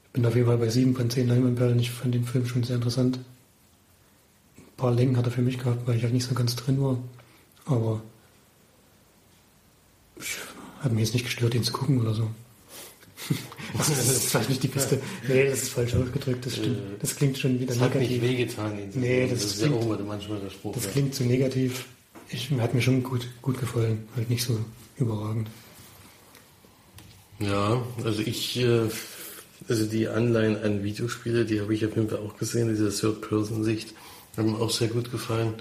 ich 0.05 0.13
bin 0.13 0.25
auf 0.25 0.35
jeden 0.35 0.47
Fall 0.47 0.57
bei 0.57 0.69
sieben 0.69 0.95
von 0.95 1.09
zehn 1.09 1.27
Leinwandperlen. 1.27 1.79
Ich 1.79 1.91
fand 1.91 2.13
den 2.13 2.25
Film 2.25 2.45
schon 2.45 2.63
sehr 2.63 2.75
interessant. 2.75 3.19
Ein 4.57 4.77
paar 4.77 4.91
Längen 4.91 5.17
hat 5.17 5.25
er 5.25 5.31
für 5.31 5.41
mich 5.41 5.57
gehabt, 5.57 5.87
weil 5.87 5.97
ich 5.97 6.03
halt 6.03 6.13
nicht 6.13 6.27
so 6.27 6.35
ganz 6.35 6.55
drin 6.55 6.81
war. 6.81 6.97
Aber 7.65 8.01
Hat 10.81 10.91
mich 10.91 11.05
jetzt 11.05 11.13
nicht 11.13 11.25
gestört, 11.25 11.55
ihn 11.55 11.63
zu 11.63 11.73
gucken 11.73 11.99
oder 12.01 12.13
so. 12.13 12.29
Also, 13.77 13.91
das 13.95 14.09
ist 14.09 14.25
vielleicht 14.31 14.49
nicht 14.49 14.63
die 14.63 14.67
beste. 14.69 14.99
Nee, 15.27 15.49
das 15.49 15.63
ist 15.63 15.69
falsch 15.69 15.93
ausgedrückt, 15.95 16.45
das 16.45 16.55
stimmt. 16.55 16.79
Das 17.01 17.15
klingt 17.15 17.37
schon 17.37 17.59
wieder 17.59 17.73
Das 17.73 17.79
hat 17.81 17.93
negativ. 17.95 18.21
nicht 18.21 18.31
wehgetan. 18.31 18.79
ihn 18.79 18.91
zu 18.91 18.99
Nee, 18.99 19.27
das 19.29 19.41
das 19.43 19.51
ist 19.55 19.61
ja 19.61 19.67
klingt- 19.67 19.83
immer 19.83 19.99
manchmal 19.99 20.39
der 20.39 20.49
Spruch. 20.49 20.73
Das 20.73 20.85
ja. 20.85 20.91
klingt 20.91 21.13
zu 21.15 21.23
negativ. 21.23 21.85
Ich, 22.29 22.49
hat 22.51 22.73
mir 22.73 22.81
schon 22.81 23.03
gut, 23.03 23.27
gut 23.41 23.59
gefallen. 23.59 24.07
Halt 24.15 24.29
nicht 24.29 24.43
so 24.43 24.57
überragend. 24.97 25.49
Ja, 27.39 27.81
also 28.03 28.21
ich, 28.21 28.57
äh, 28.59 28.81
also 29.67 29.85
die 29.85 30.07
Anleihen 30.07 30.61
an 30.61 30.83
Videospiele, 30.83 31.45
die 31.45 31.61
habe 31.61 31.73
ich 31.73 31.85
auf 31.85 31.95
jeden 31.95 32.09
Fall 32.09 32.19
auch 32.19 32.37
gesehen, 32.37 32.69
diese 32.69 32.89
Third-Person-Sicht, 32.93 33.93
haben 34.37 34.51
mir 34.51 34.59
auch 34.59 34.69
sehr 34.71 34.89
gut 34.89 35.11
gefallen. 35.11 35.53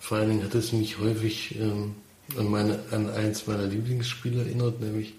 Vor 0.00 0.18
allen 0.18 0.30
Dingen 0.30 0.44
hat 0.44 0.54
es 0.54 0.72
mich 0.72 0.98
häufig 0.98 1.56
ähm, 1.60 1.94
an, 2.36 2.50
meine, 2.50 2.80
an 2.90 3.10
eins 3.10 3.46
meiner 3.46 3.66
Lieblingsspiele 3.66 4.42
erinnert, 4.42 4.80
nämlich 4.80 5.14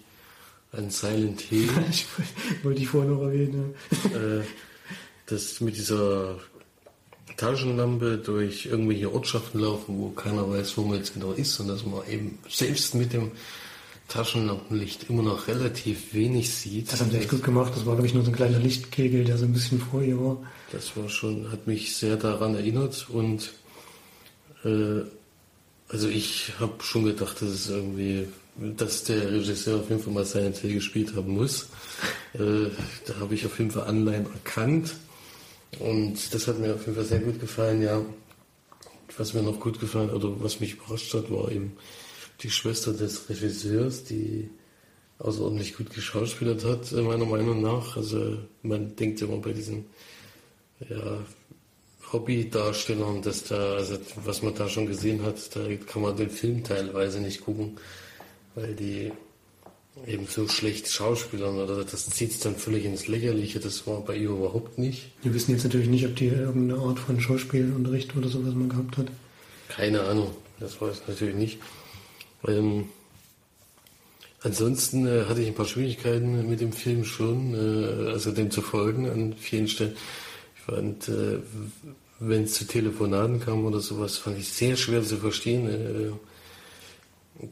an 0.72 0.90
Silent 0.90 1.40
Hill. 1.40 1.68
Ich 1.90 2.06
wollte 2.62 2.82
ich 2.82 2.88
vorhin 2.88 3.10
noch 3.12 3.22
erwähnen. 3.22 3.74
äh, 4.14 4.44
das 5.26 5.60
mit 5.60 5.76
dieser 5.76 6.38
Taschenlampe 7.36 8.18
durch 8.18 8.66
irgendwelche 8.66 9.12
Ortschaften 9.12 9.60
laufen, 9.60 9.98
wo 9.98 10.10
keiner 10.10 10.48
weiß, 10.48 10.76
wo 10.76 10.82
man 10.82 10.98
jetzt 10.98 11.14
genau 11.14 11.32
ist 11.32 11.58
und 11.60 11.68
dass 11.68 11.84
man 11.86 12.06
eben 12.08 12.38
selbst 12.48 12.94
mit 12.94 13.12
dem 13.12 13.30
Taschenlampenlicht 14.08 15.08
immer 15.08 15.22
noch 15.22 15.46
relativ 15.46 16.12
wenig 16.12 16.52
sieht. 16.52 16.92
Das 16.92 17.00
haben 17.00 17.12
sie 17.12 17.18
echt 17.18 17.30
gut 17.30 17.44
gemacht. 17.44 17.72
Das 17.74 17.86
war, 17.86 17.94
glaube 17.94 18.08
ich, 18.08 18.14
nur 18.14 18.24
so 18.24 18.30
ein 18.30 18.36
kleiner 18.36 18.58
Lichtkegel, 18.58 19.24
der 19.24 19.38
so 19.38 19.44
ein 19.44 19.52
bisschen 19.52 19.80
vor 19.80 20.02
ihr 20.02 20.20
war. 20.20 20.36
Das 20.72 20.96
war 20.96 21.08
schon, 21.08 21.50
hat 21.52 21.66
mich 21.66 21.96
sehr 21.96 22.16
daran 22.16 22.56
erinnert 22.56 23.06
und 23.08 23.52
äh, 24.64 25.02
also 25.90 26.08
ich 26.08 26.52
habe 26.60 26.82
schon 26.82 27.04
gedacht, 27.04 27.42
dass 27.42 27.48
es 27.48 27.68
irgendwie, 27.68 28.28
dass 28.56 29.04
der 29.04 29.32
Regisseur 29.32 29.80
auf 29.80 29.90
jeden 29.90 30.02
Fall 30.02 30.12
mal 30.12 30.24
Silent 30.24 30.56
Hill 30.58 30.74
gespielt 30.74 31.14
haben 31.14 31.34
muss. 31.34 31.68
Äh, 32.32 32.70
da 33.06 33.16
habe 33.18 33.34
ich 33.34 33.44
auf 33.44 33.58
jeden 33.58 33.72
Fall 33.72 33.88
Anleihen 33.88 34.24
erkannt 34.32 34.94
und 35.80 36.32
das 36.32 36.46
hat 36.46 36.60
mir 36.60 36.72
auf 36.76 36.82
jeden 36.82 36.94
Fall 36.94 37.04
sehr 37.04 37.18
gut 37.18 37.40
gefallen, 37.40 37.82
ja. 37.82 38.02
Was 39.16 39.34
mir 39.34 39.42
noch 39.42 39.58
gut 39.58 39.80
gefallen 39.80 40.10
oder 40.10 40.40
was 40.40 40.60
mich 40.60 40.74
überrascht 40.74 41.12
hat, 41.12 41.28
war 41.28 41.50
eben 41.50 41.76
die 42.44 42.50
Schwester 42.50 42.92
des 42.92 43.28
Regisseurs, 43.28 44.04
die 44.04 44.48
außerordentlich 45.18 45.76
gut 45.76 45.90
geschauspielert 45.90 46.64
hat, 46.64 46.92
äh, 46.92 47.02
meiner 47.02 47.26
Meinung 47.26 47.62
nach. 47.62 47.96
Also 47.96 48.38
man 48.62 48.94
denkt 48.94 49.20
ja 49.20 49.26
immer 49.26 49.38
bei 49.38 49.52
diesen 49.52 49.86
ja, 50.88 51.18
Hobbydarstellern, 52.12 53.22
dass 53.22 53.44
da, 53.44 53.74
also 53.74 53.98
was 54.24 54.42
man 54.42 54.54
da 54.54 54.68
schon 54.68 54.86
gesehen 54.86 55.22
hat, 55.22 55.54
da 55.54 55.60
kann 55.86 56.02
man 56.02 56.16
den 56.16 56.30
Film 56.30 56.64
teilweise 56.64 57.20
nicht 57.20 57.42
gucken, 57.42 57.78
weil 58.54 58.74
die 58.74 59.12
eben 60.06 60.26
so 60.26 60.48
schlecht 60.48 60.88
schauspielern 60.88 61.58
oder 61.58 61.84
das 61.84 62.08
zieht 62.10 62.30
es 62.30 62.40
dann 62.40 62.56
völlig 62.56 62.84
ins 62.84 63.08
Lächerliche. 63.08 63.60
Das 63.60 63.86
war 63.86 64.00
bei 64.00 64.16
ihr 64.16 64.30
überhaupt 64.30 64.78
nicht. 64.78 65.10
Wir 65.22 65.34
wissen 65.34 65.52
jetzt 65.52 65.64
natürlich 65.64 65.88
nicht, 65.88 66.06
ob 66.06 66.16
die 66.16 66.26
irgendeine 66.26 66.80
Art 66.80 66.98
von 66.98 67.20
Schauspielunterricht 67.20 68.16
oder 68.16 68.28
sowas 68.28 68.54
mal 68.54 68.68
gehabt 68.68 68.96
hat. 68.96 69.06
Keine 69.68 70.02
Ahnung, 70.02 70.30
das 70.58 70.80
weiß 70.80 71.00
ich 71.02 71.08
natürlich 71.08 71.34
nicht. 71.34 71.58
Ähm, 72.46 72.88
ansonsten 74.42 75.06
äh, 75.06 75.24
hatte 75.26 75.42
ich 75.42 75.48
ein 75.48 75.54
paar 75.54 75.66
Schwierigkeiten 75.66 76.48
mit 76.48 76.60
dem 76.60 76.72
Film 76.72 77.04
schon, 77.04 77.54
äh, 77.54 78.10
also 78.10 78.32
dem 78.32 78.50
zu 78.50 78.62
folgen 78.62 79.08
an 79.08 79.34
vielen 79.34 79.68
Stellen. 79.68 79.96
Ich 80.56 80.62
fand, 80.62 81.08
äh, 81.08 81.38
wenn 82.20 82.44
es 82.44 82.52
zu 82.54 82.66
Telefonaten 82.66 83.40
kam 83.40 83.64
oder 83.64 83.80
sowas, 83.80 84.18
fand 84.18 84.38
ich 84.38 84.48
sehr 84.52 84.76
schwer 84.76 85.02
zu 85.02 85.16
verstehen. 85.16 85.68
Äh, 87.40 87.46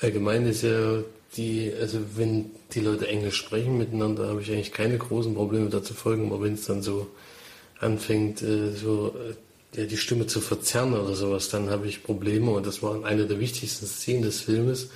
allgemein 0.00 0.46
ist 0.46 0.62
ja 0.62 1.02
die, 1.36 1.72
also 1.80 2.00
wenn 2.16 2.50
die 2.72 2.80
Leute 2.80 3.06
Englisch 3.06 3.36
sprechen 3.36 3.78
miteinander, 3.78 4.28
habe 4.28 4.42
ich 4.42 4.50
eigentlich 4.50 4.72
keine 4.72 4.98
großen 4.98 5.34
Probleme 5.34 5.70
da 5.70 5.82
zu 5.82 5.94
folgen, 5.94 6.26
aber 6.26 6.42
wenn 6.42 6.54
es 6.54 6.66
dann 6.66 6.82
so 6.82 7.06
anfängt, 7.78 8.42
äh, 8.42 8.72
so 8.72 9.14
äh, 9.16 9.80
ja, 9.80 9.86
die 9.86 9.96
Stimme 9.96 10.26
zu 10.26 10.40
verzerren 10.40 10.94
oder 10.94 11.14
sowas, 11.14 11.48
dann 11.48 11.70
habe 11.70 11.86
ich 11.86 12.02
Probleme 12.02 12.50
und 12.50 12.66
das 12.66 12.82
war 12.82 13.04
eine 13.04 13.26
der 13.26 13.38
wichtigsten 13.38 13.86
Szenen 13.86 14.22
des 14.22 14.40
Filmes, 14.40 14.90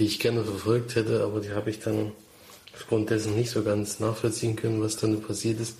die 0.00 0.06
ich 0.06 0.18
gerne 0.18 0.42
verfolgt 0.42 0.96
hätte, 0.96 1.22
aber 1.22 1.40
die 1.40 1.52
habe 1.52 1.70
ich 1.70 1.78
dann 1.78 2.10
aufgrund 2.74 3.10
dessen 3.10 3.36
nicht 3.36 3.50
so 3.50 3.62
ganz 3.62 4.00
nachvollziehen 4.00 4.56
können, 4.56 4.82
was 4.82 4.96
dann 4.96 5.22
passiert 5.22 5.60
ist. 5.60 5.76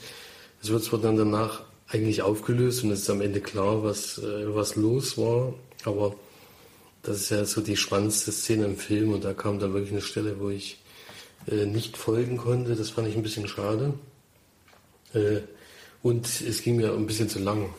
Es 0.63 0.71
wird 0.71 0.85
zwar 0.85 1.01
dann 1.01 1.17
danach 1.17 1.63
eigentlich 1.89 2.23
aufgelöst 2.23 2.85
und 2.85 2.91
es 2.91 3.03
ist 3.03 3.11
am 3.11 3.21
Ende 3.21 3.41
klar, 3.41 3.83
was, 3.83 4.19
äh, 4.19 4.55
was 4.55 4.77
los 4.77 5.17
war, 5.17 5.55
aber 5.85 6.17
das 7.03 7.21
ist 7.21 7.31
ja 7.31 7.45
so 7.45 7.61
die 7.61 7.77
spannendste 7.77 8.33
Szene 8.33 8.65
im 8.65 8.77
Film 8.77 9.13
und 9.13 9.25
da 9.25 9.33
kam 9.33 9.61
dann 9.61 9.73
wirklich 9.73 9.93
eine 9.93 10.01
Stelle, 10.01 10.41
wo 10.41 10.51
ich 10.51 10.79
äh, 11.49 11.67
nicht 11.67 11.97
folgen 11.97 12.37
konnte. 12.37 12.75
Das 12.75 12.91
fand 12.91 13.09
ich 13.09 13.17
ein 13.17 13.23
bisschen 13.23 13.47
schade. 13.47 13.95
Äh, 15.15 15.43
und 16.03 16.27
es 16.27 16.63
ging 16.63 16.77
mir 16.77 16.93
ein 16.93 17.07
bisschen 17.07 17.29
zu 17.29 17.39
lang. 17.39 17.71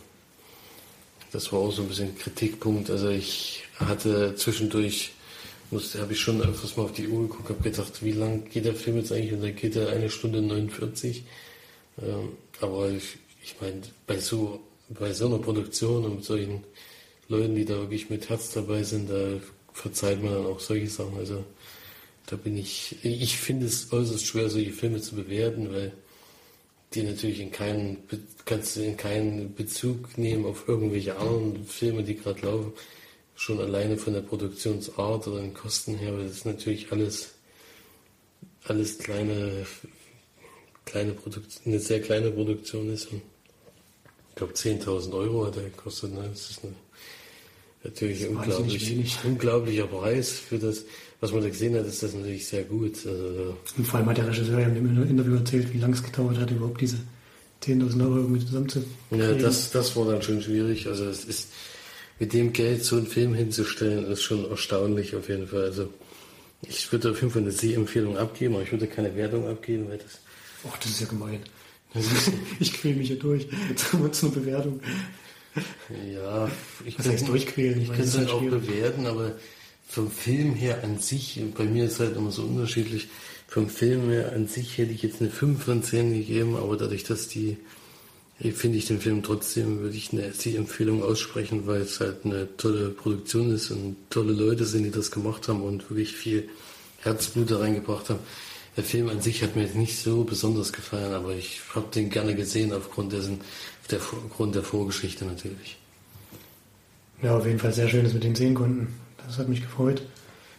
Das 1.32 1.52
war 1.52 1.60
auch 1.60 1.72
so 1.72 1.82
ein 1.82 1.90
bisschen 1.90 2.18
Kritikpunkt. 2.18 2.90
Also 2.90 3.10
ich 3.10 3.64
hatte 3.76 4.36
zwischendurch, 4.36 5.12
habe 5.72 6.14
ich 6.14 6.20
schon 6.20 6.42
öfters 6.42 6.78
mal 6.78 6.84
auf 6.84 6.94
die 6.94 7.08
Uhr 7.08 7.28
geguckt, 7.28 7.50
habe 7.50 7.70
gedacht, 7.70 8.04
wie 8.04 8.14
lang 8.14 8.50
geht 8.50 8.66
der 8.66 8.76
Film 8.76 8.98
jetzt 8.98 9.12
eigentlich? 9.12 9.34
Und 9.34 9.42
dann 9.42 9.56
geht 9.56 9.76
er 9.76 9.90
eine 9.90 10.10
Stunde 10.10 10.42
49. 10.42 11.24
Ähm, 12.02 12.30
aber 12.62 12.90
ich, 12.90 13.18
ich 13.48 13.61
meine, 13.61 13.82
bei 14.06 14.19
so, 14.19 14.60
bei 14.90 15.14
so 15.14 15.28
einer 15.28 15.40
Produktion 15.40 16.03
und 16.03 16.15
mit 16.18 16.26
solchen 16.26 16.65
Leuten, 17.30 17.56
die 17.56 17.64
da 17.64 17.76
wirklich 17.76 18.10
mit 18.10 18.28
Herz 18.28 18.52
dabei 18.52 18.84
sind, 18.84 19.10
da 19.10 19.40
verzeiht 19.72 20.22
man 20.22 20.34
dann 20.34 20.45
auch 20.48 20.60
solche 20.60 20.90
Sachen. 20.90 21.18
Also 21.18 21.45
da 22.26 22.36
bin 22.36 22.57
ich, 22.57 22.98
ich 23.03 23.38
finde 23.38 23.68
es 23.68 23.94
äußerst 23.94 24.26
schwer, 24.26 24.49
solche 24.49 24.74
Filme 24.74 25.02
zu 25.02 25.15
bewerten, 25.15 25.72
weil 25.72 25.94
die 26.94 27.03
natürlich 27.03 27.40
in 27.40 27.52
keinen, 27.53 28.03
kannst 28.44 28.76
du 28.76 28.82
in 28.82 28.98
keinen 28.98 29.56
Bezug 29.56 30.18
nehmen 30.18 30.45
auf 30.45 30.68
irgendwelche 30.68 31.15
anderen 31.15 31.65
Filme, 31.65 32.03
die 32.03 32.15
gerade 32.15 32.45
laufen. 32.45 32.74
Schon 33.36 33.61
alleine 33.61 33.98
von 33.98 34.14
der 34.14 34.22
Produktionsart 34.22 35.28
oder 35.28 35.40
den 35.40 35.53
Kosten 35.53 35.95
her, 35.95 36.11
weil 36.14 36.24
das 36.24 36.38
ist 36.38 36.45
natürlich 36.45 36.91
alles, 36.91 37.36
alles 38.65 38.98
kleine, 38.98 39.65
kleine 40.84 41.14
Produktion, 41.14 41.61
eine 41.65 41.80
sehr 41.80 42.02
kleine 42.02 42.32
Produktion 42.32 42.91
ist. 42.91 43.06
Und 43.06 43.22
glaube 44.38 44.53
10.000 44.53 45.14
Euro 45.14 45.45
hat 45.45 45.57
er 45.57 45.64
gekostet. 45.64 46.14
Ne? 46.14 46.30
Das 46.30 46.49
ist 46.49 46.64
eine, 46.64 46.73
natürlich 47.84 48.22
Das 48.22 48.30
unglaublich, 48.30 49.18
unglaublicher 49.23 49.88
Preis 49.88 50.31
für 50.31 50.57
das, 50.57 50.85
was 51.19 51.31
man 51.31 51.41
da 51.41 51.49
gesehen 51.49 51.76
hat, 51.76 51.85
ist 51.85 52.03
das 52.03 52.14
natürlich 52.14 52.47
sehr 52.47 52.64
gut. 52.64 52.95
Also, 53.05 53.57
Und 53.77 53.85
vor 53.85 53.99
allem 53.99 54.09
hat 54.09 54.18
der 54.18 54.27
Regisseur 54.27 54.59
ja 54.59 54.69
dem 54.69 55.09
Interview 55.09 55.35
erzählt, 55.35 55.73
wie 55.73 55.80
lange 55.80 55.95
es 55.95 56.03
gedauert 56.03 56.38
hat, 56.38 56.51
überhaupt 56.51 56.80
diese 56.80 56.97
10.000 57.64 58.01
Euro 58.01 58.18
irgendwie 58.18 58.45
zusammenzukriegen. 58.45 58.95
Ja, 59.11 59.34
das, 59.34 59.72
das 59.72 59.95
war 59.95 60.05
dann 60.05 60.22
schon 60.22 60.41
schwierig. 60.41 60.88
Also 60.88 61.05
es 61.05 61.26
ist 61.26 61.49
mit 62.19 62.34
dem 62.34 62.53
Geld 62.53 62.84
so 62.84 62.97
einen 62.97 63.07
Film 63.07 63.34
hinzustellen, 63.34 64.05
ist 64.11 64.23
schon 64.23 64.49
erstaunlich 64.49 65.15
auf 65.15 65.30
jeden 65.30 65.47
Fall. 65.47 65.64
Also 65.64 65.89
ich 66.61 66.91
würde 66.91 67.11
auf 67.11 67.22
jeden 67.22 67.31
Fall 67.31 67.43
eine 67.43 67.51
Sehempfehlung 67.51 68.18
abgeben, 68.18 68.55
aber 68.55 68.64
ich 68.64 68.72
würde 68.72 68.88
keine 68.88 69.15
Wertung 69.15 69.47
abgeben, 69.47 69.89
weil 69.89 69.97
das 69.97 70.19
Ach, 70.68 70.77
das 70.77 70.91
ist 70.91 71.01
ja 71.01 71.07
gemein. 71.07 71.39
ich 72.59 72.73
quäle 72.73 72.95
mich 72.95 73.07
hier 73.07 73.19
durch. 73.19 73.47
Jetzt 73.69 73.91
haben 73.91 73.99
wir 73.99 74.05
uns 74.05 74.23
eine 74.23 74.34
Bewertung. 74.34 74.80
ja, 76.14 76.49
ich 76.85 76.99
Was 76.99 77.07
heißt 77.07 77.27
durchquälen? 77.27 77.81
Ich 77.81 77.89
das 77.89 77.99
es 77.99 78.18
halt 78.18 78.30
auch 78.30 78.41
bewerten, 78.41 79.05
aber 79.05 79.34
vom 79.88 80.11
Film 80.11 80.53
her 80.53 80.84
an 80.84 80.99
sich, 80.99 81.41
bei 81.55 81.64
mir 81.64 81.85
ist 81.85 81.93
es 81.93 81.99
halt 82.01 82.18
immer 82.18 82.31
so 82.31 82.43
unterschiedlich, 82.43 83.07
vom 83.47 83.69
Film 83.69 84.09
her 84.09 84.34
an 84.34 84.47
sich 84.47 84.77
hätte 84.77 84.91
ich 84.91 85.01
jetzt 85.01 85.22
eine 85.22 85.30
5 85.30 85.64
von 85.64 85.81
10 85.81 86.14
gegeben, 86.14 86.57
aber 86.57 86.76
dadurch, 86.76 87.05
dass 87.05 87.30
die, 87.30 87.57
finde 88.53 88.77
ich 88.77 88.85
den 88.85 88.99
Film 88.99 89.23
trotzdem, 89.23 89.80
würde 89.80 89.95
ich 89.95 90.11
eine 90.11 90.26
Empfehlung 90.26 91.01
aussprechen, 91.01 91.65
weil 91.65 91.81
es 91.81 92.01
halt 92.01 92.26
eine 92.26 92.55
tolle 92.57 92.89
Produktion 92.89 93.51
ist 93.51 93.72
und 93.72 93.95
tolle 94.09 94.34
Leute 94.34 94.65
sind, 94.65 94.84
die 94.84 94.91
das 94.91 95.11
gemacht 95.11 95.47
haben 95.47 95.61
und 95.61 95.89
wirklich 95.89 96.14
viel 96.14 96.49
Herzblut 96.99 97.49
da 97.49 97.59
reingebracht 97.59 98.09
haben. 98.09 98.19
Der 98.78 98.84
Film 98.84 99.10
an 99.10 99.22
sich 99.22 99.41
hat 99.41 99.56
mir 99.56 99.64
jetzt 99.64 99.76
nicht 99.76 99.98
so 99.98 100.24
besonders 100.24 100.72
gefallen, 100.72 101.12
aber 101.12 101.34
ich 101.34 101.62
habe 101.74 101.88
den 101.94 102.12
gerne 102.12 102.36
gesehen 102.36 102.72
aufgrund 102.72 103.12
dessen, 103.12 103.41
der, 103.90 103.98
aufgrund 103.98 104.54
der 104.54 104.62
Vorgeschichte 104.62 105.26
natürlich. 105.26 105.78
Ja, 107.24 107.36
auf 107.36 107.45
jeden 107.48 107.58
Fall 107.58 107.74
sehr 107.74 107.90
schön, 107.90 108.04
dass 108.04 108.14
wir 108.14 108.20
den 108.20 108.36
sehen 108.36 108.54
konnten. 108.54 108.94
Das 109.26 109.40
hat 109.40 109.49
mich 109.49 109.62
gefreut. 109.62 110.04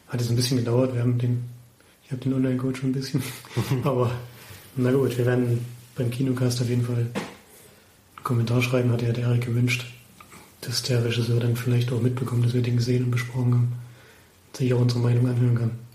Hat 0.08 0.20
jetzt 0.20 0.30
ein 0.30 0.36
bisschen 0.36 0.56
gedauert. 0.56 0.94
Wir 0.94 1.02
haben 1.02 1.18
den, 1.18 1.44
ich 2.04 2.10
habe 2.10 2.20
den 2.20 2.34
Online-Code 2.34 2.76
schon 2.76 2.90
ein 2.90 2.94
bisschen. 2.94 3.22
Aber 3.84 4.10
na 4.74 4.90
gut, 4.90 5.16
wir 5.16 5.24
werden 5.24 5.64
beim 5.94 6.10
Kinocast 6.10 6.60
auf 6.60 6.68
jeden 6.68 6.84
Fall 6.84 6.96
einen 6.96 8.24
Kommentar 8.24 8.62
schreiben, 8.62 8.90
hat 8.90 9.02
ja 9.02 9.12
der 9.12 9.24
Erik 9.24 9.46
gewünscht, 9.46 9.86
dass 10.62 10.82
der 10.82 11.04
Regisseur 11.04 11.38
dann 11.38 11.54
vielleicht 11.54 11.92
auch 11.92 12.00
mitbekommt, 12.00 12.44
dass 12.44 12.54
wir 12.54 12.62
den 12.62 12.78
gesehen 12.78 13.04
und 13.04 13.10
besprochen 13.12 13.54
haben. 13.54 13.72
Sich 14.54 14.74
auch 14.74 14.80
unsere 14.80 15.00
Meinung 15.00 15.28
anhören 15.28 15.54
kann. 15.54 15.87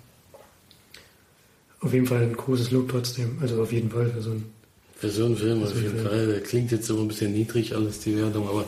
Auf 1.84 1.94
jeden 1.94 2.06
Fall 2.06 2.24
ein 2.24 2.34
großes 2.36 2.72
Lob 2.72 2.90
trotzdem. 2.90 3.38
Also 3.42 3.62
auf 3.62 3.72
jeden 3.72 3.92
Fall 3.92 4.10
für 4.10 4.22
so 4.22 4.32
ein 4.32 4.46
Für 4.96 5.10
so 5.10 5.26
einen 5.26 5.36
Film 5.36 5.64
auf 5.64 5.72
einen 5.72 5.82
jeden 5.82 5.96
Film. 5.96 6.08
Fall. 6.08 6.28
Der 6.28 6.42
klingt 6.42 6.72
jetzt 6.72 6.90
immer 6.90 7.02
ein 7.02 7.08
bisschen 7.10 7.34
niedrig, 7.34 7.76
alles 7.76 8.00
die 8.00 8.16
Wertung, 8.16 8.48
aber 8.48 8.66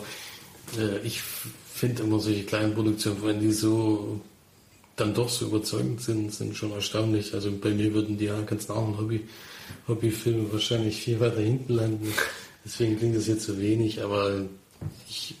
äh, 0.78 1.04
ich 1.04 1.22
finde 1.22 2.02
immer 2.02 2.20
solche 2.20 2.44
kleinen 2.44 2.74
Produktionen, 2.74 3.22
wenn 3.22 3.40
die 3.40 3.52
so 3.52 4.20
dann 4.96 5.14
doch 5.14 5.28
so 5.28 5.46
überzeugend 5.46 6.00
sind, 6.00 6.32
sind 6.32 6.56
schon 6.56 6.72
erstaunlich. 6.72 7.34
Also 7.34 7.52
bei 7.52 7.70
mir 7.70 7.92
würden 7.92 8.16
die 8.18 8.26
ganzen 8.46 8.72
anderen 8.72 8.98
Hobby, 8.98 9.20
Hobbyfilme 9.88 10.52
wahrscheinlich 10.52 11.00
viel 11.00 11.20
weiter 11.20 11.40
hinten 11.40 11.74
landen. 11.74 12.12
Deswegen 12.64 12.98
klingt 12.98 13.16
das 13.16 13.26
jetzt 13.26 13.44
so 13.44 13.60
wenig, 13.60 14.02
aber 14.02 14.46
ich, 15.08 15.34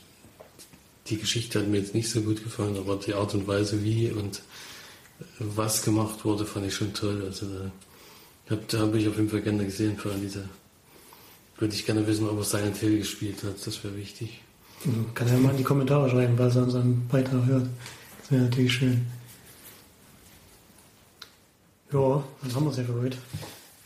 die 1.08 1.16
Geschichte 1.16 1.58
hat 1.58 1.68
mir 1.68 1.78
jetzt 1.78 1.94
nicht 1.94 2.10
so 2.10 2.20
gut 2.20 2.42
gefallen, 2.44 2.76
aber 2.76 2.96
die 2.96 3.14
Art 3.14 3.34
und 3.34 3.46
Weise, 3.48 3.82
wie 3.82 4.10
und 4.10 4.42
was 5.38 5.82
gemacht 5.82 6.24
wurde, 6.24 6.44
fand 6.44 6.66
ich 6.66 6.74
schon 6.74 6.92
toll. 6.92 7.22
Also 7.24 7.46
da, 8.48 8.56
da 8.68 8.78
habe 8.78 8.98
ich 8.98 9.08
auf 9.08 9.16
jeden 9.16 9.28
Fall 9.28 9.42
gerne 9.42 9.64
gesehen, 9.64 9.96
vor 9.96 10.12
allem 10.12 10.22
diese. 10.22 10.48
Würde 11.58 11.74
ich 11.74 11.86
gerne 11.86 12.06
wissen, 12.06 12.28
ob 12.28 12.36
er 12.36 12.44
Silent 12.44 12.76
Hill 12.76 12.98
gespielt 12.98 13.42
hat, 13.42 13.66
das 13.66 13.82
wäre 13.82 13.96
wichtig. 13.96 14.42
Kann 15.14 15.26
er 15.28 15.38
mal 15.38 15.52
in 15.52 15.56
die 15.56 15.62
Kommentare 15.62 16.10
schreiben, 16.10 16.38
was 16.38 16.54
er 16.54 16.64
unseren 16.64 17.08
Beitrag 17.08 17.46
hört. 17.46 17.66
Das 18.20 18.30
wäre 18.30 18.42
natürlich 18.42 18.74
schön. 18.74 19.06
Ja, 21.92 22.22
dann 22.42 22.54
haben 22.54 22.64
wir 22.64 22.70
es 22.70 22.76
ja 22.76 22.84
für 22.84 23.00
heute. 23.00 23.16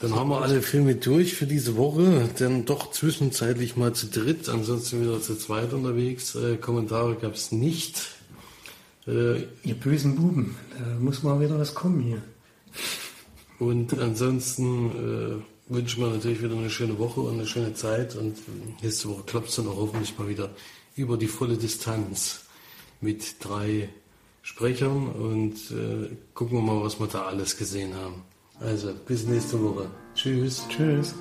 Dann 0.00 0.14
haben 0.14 0.30
wir 0.30 0.40
alle 0.40 0.62
Filme 0.62 0.94
durch 0.94 1.34
für 1.34 1.46
diese 1.46 1.76
Woche. 1.76 2.28
Dann 2.38 2.64
doch 2.64 2.90
zwischenzeitlich 2.90 3.76
mal 3.76 3.92
zu 3.92 4.06
dritt, 4.06 4.48
ansonsten 4.48 5.02
wieder 5.02 5.20
zu 5.20 5.36
zweit 5.36 5.72
unterwegs. 5.72 6.34
Äh, 6.34 6.56
Kommentare 6.56 7.16
gab 7.16 7.34
es 7.34 7.52
nicht. 7.52 8.00
Äh, 9.10 9.46
Ihr 9.64 9.74
bösen 9.74 10.14
Buben, 10.14 10.56
da 10.78 10.98
muss 11.00 11.22
mal 11.22 11.40
wieder 11.40 11.58
was 11.58 11.74
kommen 11.74 12.00
hier. 12.00 12.22
Und 13.58 13.98
ansonsten 13.98 15.42
äh, 15.68 15.72
wünschen 15.74 16.02
wir 16.02 16.10
natürlich 16.10 16.42
wieder 16.42 16.56
eine 16.56 16.70
schöne 16.70 16.98
Woche 16.98 17.20
und 17.20 17.34
eine 17.34 17.46
schöne 17.46 17.74
Zeit. 17.74 18.14
Und 18.14 18.36
nächste 18.82 19.08
Woche 19.08 19.24
klappt 19.24 19.48
es 19.48 19.56
dann 19.56 19.66
auch 19.66 19.76
hoffentlich 19.76 20.16
mal 20.18 20.28
wieder 20.28 20.50
über 20.96 21.16
die 21.16 21.26
volle 21.26 21.56
Distanz 21.56 22.44
mit 23.00 23.36
drei 23.40 23.88
Sprechern 24.42 25.08
und 25.08 25.54
äh, 25.70 26.08
gucken 26.34 26.58
wir 26.58 26.62
mal, 26.62 26.82
was 26.82 26.98
wir 26.98 27.06
da 27.06 27.26
alles 27.26 27.56
gesehen 27.56 27.94
haben. 27.94 28.22
Also, 28.60 28.92
bis 29.06 29.24
nächste 29.24 29.62
Woche. 29.62 29.90
Tschüss. 30.14 30.64
Tschüss. 30.68 31.14